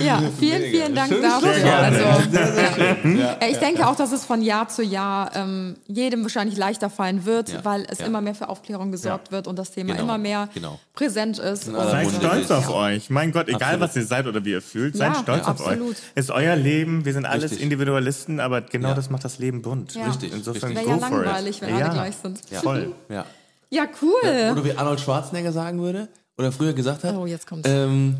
Ja, 0.00 0.22
vielen, 0.38 0.62
vielen 0.70 0.94
Dank 0.94 1.12
Schön, 1.12 1.22
dafür. 1.22 1.50
Also, 1.76 2.30
Sehr, 2.30 2.52
sehr 2.52 2.74
schön. 2.74 3.18
Ja. 3.18 3.32
äh, 3.40 3.50
ich 3.50 3.58
denke 3.58 3.86
auch, 3.86 3.96
dass 3.96 4.12
es 4.12 4.24
von 4.24 4.42
Jahr 4.42 4.68
zu 4.68 4.82
Jahr 4.82 5.34
ähm, 5.34 5.76
jedem 5.86 6.22
wahrscheinlich 6.22 6.56
leichter 6.56 6.88
fallen 6.90 7.24
wird, 7.24 7.48
Ja. 7.50 7.64
weil 7.64 7.84
es 7.88 7.98
Ja. 7.98 8.06
immer 8.06 8.20
mehr 8.20 8.34
für 8.34 8.48
Aufklärung 8.48 8.92
gesorgt 8.92 9.32
wird 9.32 9.46
und 9.46 9.58
das 9.58 9.70
Thema 9.72 9.92
Genau. 9.92 10.04
immer 10.04 10.18
mehr 10.18 10.48
Genau. 10.54 10.78
präsent 10.94 11.38
ist. 11.38 11.68
Und- 11.68 11.74
Seid 11.74 12.10
stolz 12.10 12.50
auf 12.50 12.70
euch. 12.70 13.10
Mein 13.10 13.32
Gott, 13.32 13.48
egal 13.48 13.62
Absolut. 13.74 13.80
was 13.80 13.96
ihr 13.96 14.04
seid 14.06 14.26
oder 14.26 14.44
wie 14.44 14.50
ihr 14.52 14.62
fühlt, 14.62 14.96
seid 14.96 15.14
Ja, 15.14 15.20
stolz 15.22 15.38
ja, 15.46 15.52
auf 15.52 15.60
absolut. 15.60 15.90
euch. 15.96 16.02
Ist 16.14 16.30
euer 16.30 16.56
Leben, 16.56 17.04
wir 17.04 17.12
sind 17.12 17.26
alles 17.26 17.44
Richtig. 17.50 17.62
Individualisten, 17.62 18.40
aber 18.40 18.60
genau 18.62 18.88
Ja. 18.90 18.94
das 18.94 19.10
macht 19.10 19.24
das 19.24 19.38
Leben 19.38 19.62
bunt. 19.62 19.94
Ja. 19.94 20.06
Richtig, 20.06 20.32
Insofern 20.32 20.70
richtig. 20.72 20.86
Wäre 20.88 20.96
go 20.98 21.02
ja 21.02 21.08
for 21.08 21.24
langweilig, 21.24 21.56
it. 21.62 21.68
wenn 21.68 21.74
alle 21.82 21.90
gleich 21.94 22.14
sind. 22.22 22.40
Voll. 22.62 22.92
Ja. 23.08 23.24
Ja, 23.70 23.84
cool. 24.00 24.52
Oder 24.52 24.64
wie 24.64 24.72
Arnold 24.72 25.00
Schwarzenegger 25.00 25.52
sagen 25.52 25.80
würde, 25.82 26.08
oder 26.38 26.52
früher 26.52 26.72
gesagt 26.72 27.04
hat, 27.04 27.14
Oh, 27.16 27.26
jetzt 27.26 27.46
kommt's. 27.46 27.68
ähm, 27.68 28.16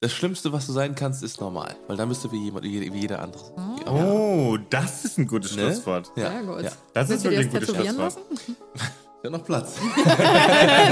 das 0.00 0.12
Schlimmste, 0.12 0.52
was 0.52 0.66
du 0.66 0.72
sein 0.72 0.94
kannst, 0.94 1.22
ist 1.22 1.40
normal. 1.40 1.74
Weil 1.88 1.96
dann 1.96 2.08
bist 2.08 2.22
du 2.24 2.30
wie, 2.30 2.44
jemand, 2.44 2.64
wie, 2.64 2.78
jeder 3.00 3.20
andere. 3.22 3.42
Oh, 3.86 4.56
das 4.70 5.04
ist 5.04 5.18
ein 5.18 5.26
gutes 5.26 5.56
Ne? 5.56 5.62
Schlusswort. 5.72 6.12
Ja. 6.16 6.30
Sehr 6.30 6.42
gut. 6.42 6.62
Ja. 6.62 6.70
Das 6.94 7.08
Willst 7.08 7.24
ist 7.24 7.24
du 7.24 7.30
dir 7.30 7.38
wirklich 7.38 7.60
das 7.66 7.70
ein 7.70 7.76
gutes 7.76 7.92
tätowieren 7.92 7.96
Schlusswort. 7.96 8.26
lassen? 8.30 8.56
Ist 8.74 9.24
ja 9.24 9.30
noch 9.30 9.44
Platz. 9.44 9.74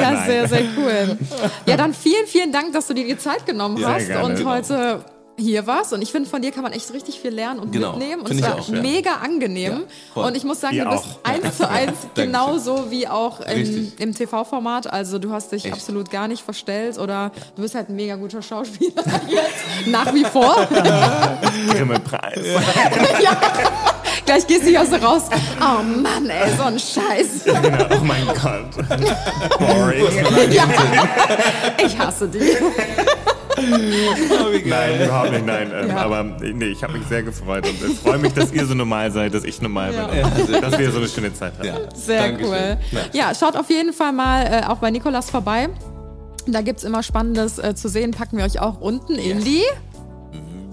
Ja, 0.01 0.25
sehr, 0.27 0.49
sehr 0.49 0.63
cool. 0.77 1.19
Ja, 1.67 1.77
dann 1.77 1.93
vielen, 1.95 2.27
vielen 2.27 2.51
Dank, 2.53 2.73
dass 2.73 2.87
du 2.87 2.95
dir 2.95 3.05
die 3.07 3.19
Zeit 3.19 3.45
genommen 3.47 3.77
Ja, 3.77 3.95
hast 3.95 4.07
gerne. 4.07 4.25
und 4.25 4.45
heute 4.47 5.05
hier 5.37 5.67
warst. 5.67 5.93
Und 5.93 6.03
ich 6.03 6.13
finde, 6.13 6.29
von 6.29 6.41
dir 6.43 6.53
kann 6.53 6.63
man 6.63 6.73
echt 6.73 6.93
richtig 6.93 7.19
viel 7.21 7.31
lernen 7.33 7.61
und 7.61 7.73
Genau. 7.73 7.93
mitnehmen. 7.97 8.23
Und 8.23 8.29
Find 8.29 8.41
es 8.41 8.47
war 8.47 8.59
auch, 8.59 8.69
ja. 8.69 8.81
mega 8.81 9.15
angenehm. 9.23 9.85
Ja, 10.15 10.23
und 10.23 10.37
ich 10.37 10.45
muss 10.45 10.61
sagen, 10.61 10.77
Ihr 10.77 10.85
du 10.85 10.91
bist 10.91 11.05
auch. 11.05 11.29
eins 11.31 11.57
zu 11.57 11.69
eins 11.69 11.93
genauso 12.15 12.91
wie 12.91 13.09
auch 13.09 13.41
im, 13.41 13.93
im 13.99 14.15
TV-Format. 14.15 14.93
Also 14.93 15.19
du 15.19 15.33
hast 15.33 15.53
dich 15.53 15.65
Echt? 15.65 15.75
absolut 15.75 16.11
gar 16.11 16.29
nicht 16.29 16.43
verstellt 16.45 16.99
oder 16.99 17.33
du 17.57 17.63
bist 17.63 17.75
halt 17.75 17.89
ein 17.89 17.97
mega 17.97 18.15
guter 18.17 18.43
Schauspieler 18.43 18.93
jetzt. 19.29 19.87
Nach 19.89 20.13
wie 20.15 20.25
vor. 20.25 20.55
Grimme-Preis. 21.71 22.41
ja. 23.23 23.37
Gleich 24.27 24.47
gehst 24.47 24.63
du 24.63 24.69
hier 24.69 24.87
so 24.87 24.97
raus. 24.97 25.25
Oh 25.61 25.83
Mann, 25.83 26.31
ey, 26.31 26.51
so 26.57 26.63
ein 26.63 26.79
Scheiß. 26.79 27.45
Genau. 27.45 27.87
Oh 27.91 28.05
mein 28.05 28.27
Gott. 28.27 28.89
Boring. 29.59 30.05
ja. 30.51 30.65
Ich 31.85 31.99
hasse 31.99 32.29
dich. 32.29 32.57
Nein, 33.57 35.05
überhaupt 35.05 35.31
nicht, 35.33 35.47
nein. 35.47 35.71
Ähm, 35.75 35.89
Ja. 35.89 35.97
Aber 35.97 36.25
nee, 36.25 36.67
ich 36.67 36.83
habe 36.83 36.99
mich 36.99 37.07
sehr 37.09 37.23
gefreut 37.23 37.67
und 37.69 37.91
ich 37.91 37.99
freue 37.99 38.19
mich, 38.19 38.33
dass 38.33 38.53
ihr 38.53 38.67
so 38.67 38.75
normal 38.75 39.11
seid, 39.13 39.35
dass 39.35 39.45
ich 39.45 39.61
normal 39.63 39.93
Ja. 39.95 40.07
bin. 40.07 40.55
Und 40.55 40.63
dass 40.63 40.79
wir 40.79 40.91
so 40.91 40.99
eine 40.99 41.09
schöne 41.09 41.33
Zeit 41.35 41.53
haben. 41.59 41.67
Ja. 41.67 41.75
Sehr 41.95 42.23
Dankeschön. 42.23 42.53
cool. 42.53 42.77
Ja, 43.13 43.35
schaut 43.35 43.57
auf 43.57 43.71
jeden 43.71 43.93
Fall 43.93 44.13
mal 44.13 44.43
äh, 44.47 44.67
auch 44.67 44.79
bei 44.79 44.91
Nikolas 44.91 45.31
vorbei. 45.31 45.69
Da 46.47 46.61
gibt 46.61 46.79
es 46.81 46.85
immer 46.85 47.03
Spannendes 47.03 47.59
äh, 47.59 47.75
zu 47.75 47.89
sehen. 47.89 48.11
Packen 48.11 48.37
wir 48.39 48.45
euch 48.45 48.61
auch 48.61 48.81
unten 48.81 49.15
in 49.15 49.43
die. 49.45 49.63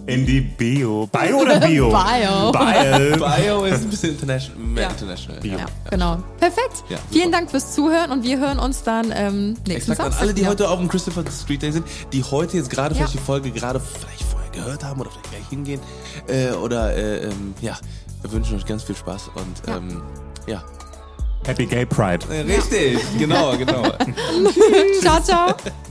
In 0.08 0.26
die 0.26 0.42
Bio. 0.42 1.08
Bio 1.08 1.38
oder 1.42 1.60
Bio? 1.68 1.90
Bio. 1.90 2.52
Bio. 2.52 3.18
Bio 3.18 3.66
ist 3.66 3.84
ein 3.84 3.90
bisschen 3.90 4.12
international. 4.12 4.58
Mehr 4.64 4.84
Ja. 4.84 4.90
international. 4.90 5.46
Ja, 5.46 5.66
genau. 5.90 6.18
Perfekt. 6.40 6.84
Ja. 6.90 6.98
Vielen 7.12 7.32
Dank 7.32 7.52
fürs 7.52 7.74
Zuhören 7.74 8.12
und 8.12 8.24
wir 8.24 8.40
hören 8.40 8.60
uns 8.60 8.84
dann 8.84 9.12
ähm, 9.16 9.54
nächsten 9.68 9.72
Exakt 9.92 10.00
an 10.00 10.06
Samstag. 10.06 10.22
alle, 10.22 10.34
die 10.34 10.48
heute 10.48 10.70
auf 10.70 10.80
dem 10.80 10.88
Christopher 10.88 11.24
Street 11.32 11.62
Day 11.62 11.72
sind, 11.72 11.86
die 12.12 12.24
heute 12.24 12.58
jetzt 12.58 12.70
gerade 12.70 12.94
Ja. 12.96 13.00
vielleicht 13.02 13.14
die 13.14 13.18
Folge 13.20 13.52
gerade 13.52 13.80
vielleicht 13.80 14.24
vorher 14.24 14.50
gehört 14.52 14.84
haben 14.84 15.00
oder 15.02 15.12
vielleicht 15.12 15.30
gleich 15.30 15.48
hingehen. 15.50 15.80
Äh, 16.28 16.52
oder 16.56 16.96
äh, 16.96 17.26
ähm, 17.26 17.54
ja, 17.62 17.78
wir 18.22 18.32
wünschen 18.32 18.58
euch 18.58 18.66
ganz 18.66 18.84
viel 18.84 18.96
Spaß 18.96 19.30
und 19.36 19.68
Ja. 19.70 19.78
ähm, 19.78 20.02
ja. 20.48 20.64
Happy 21.46 21.66
Gay 21.66 21.86
Pride. 21.86 22.26
Richtig, 22.48 23.00
genau, 23.18 23.56
genau. 23.58 23.84
Ciao, 25.02 25.22
ciao. 25.22 25.54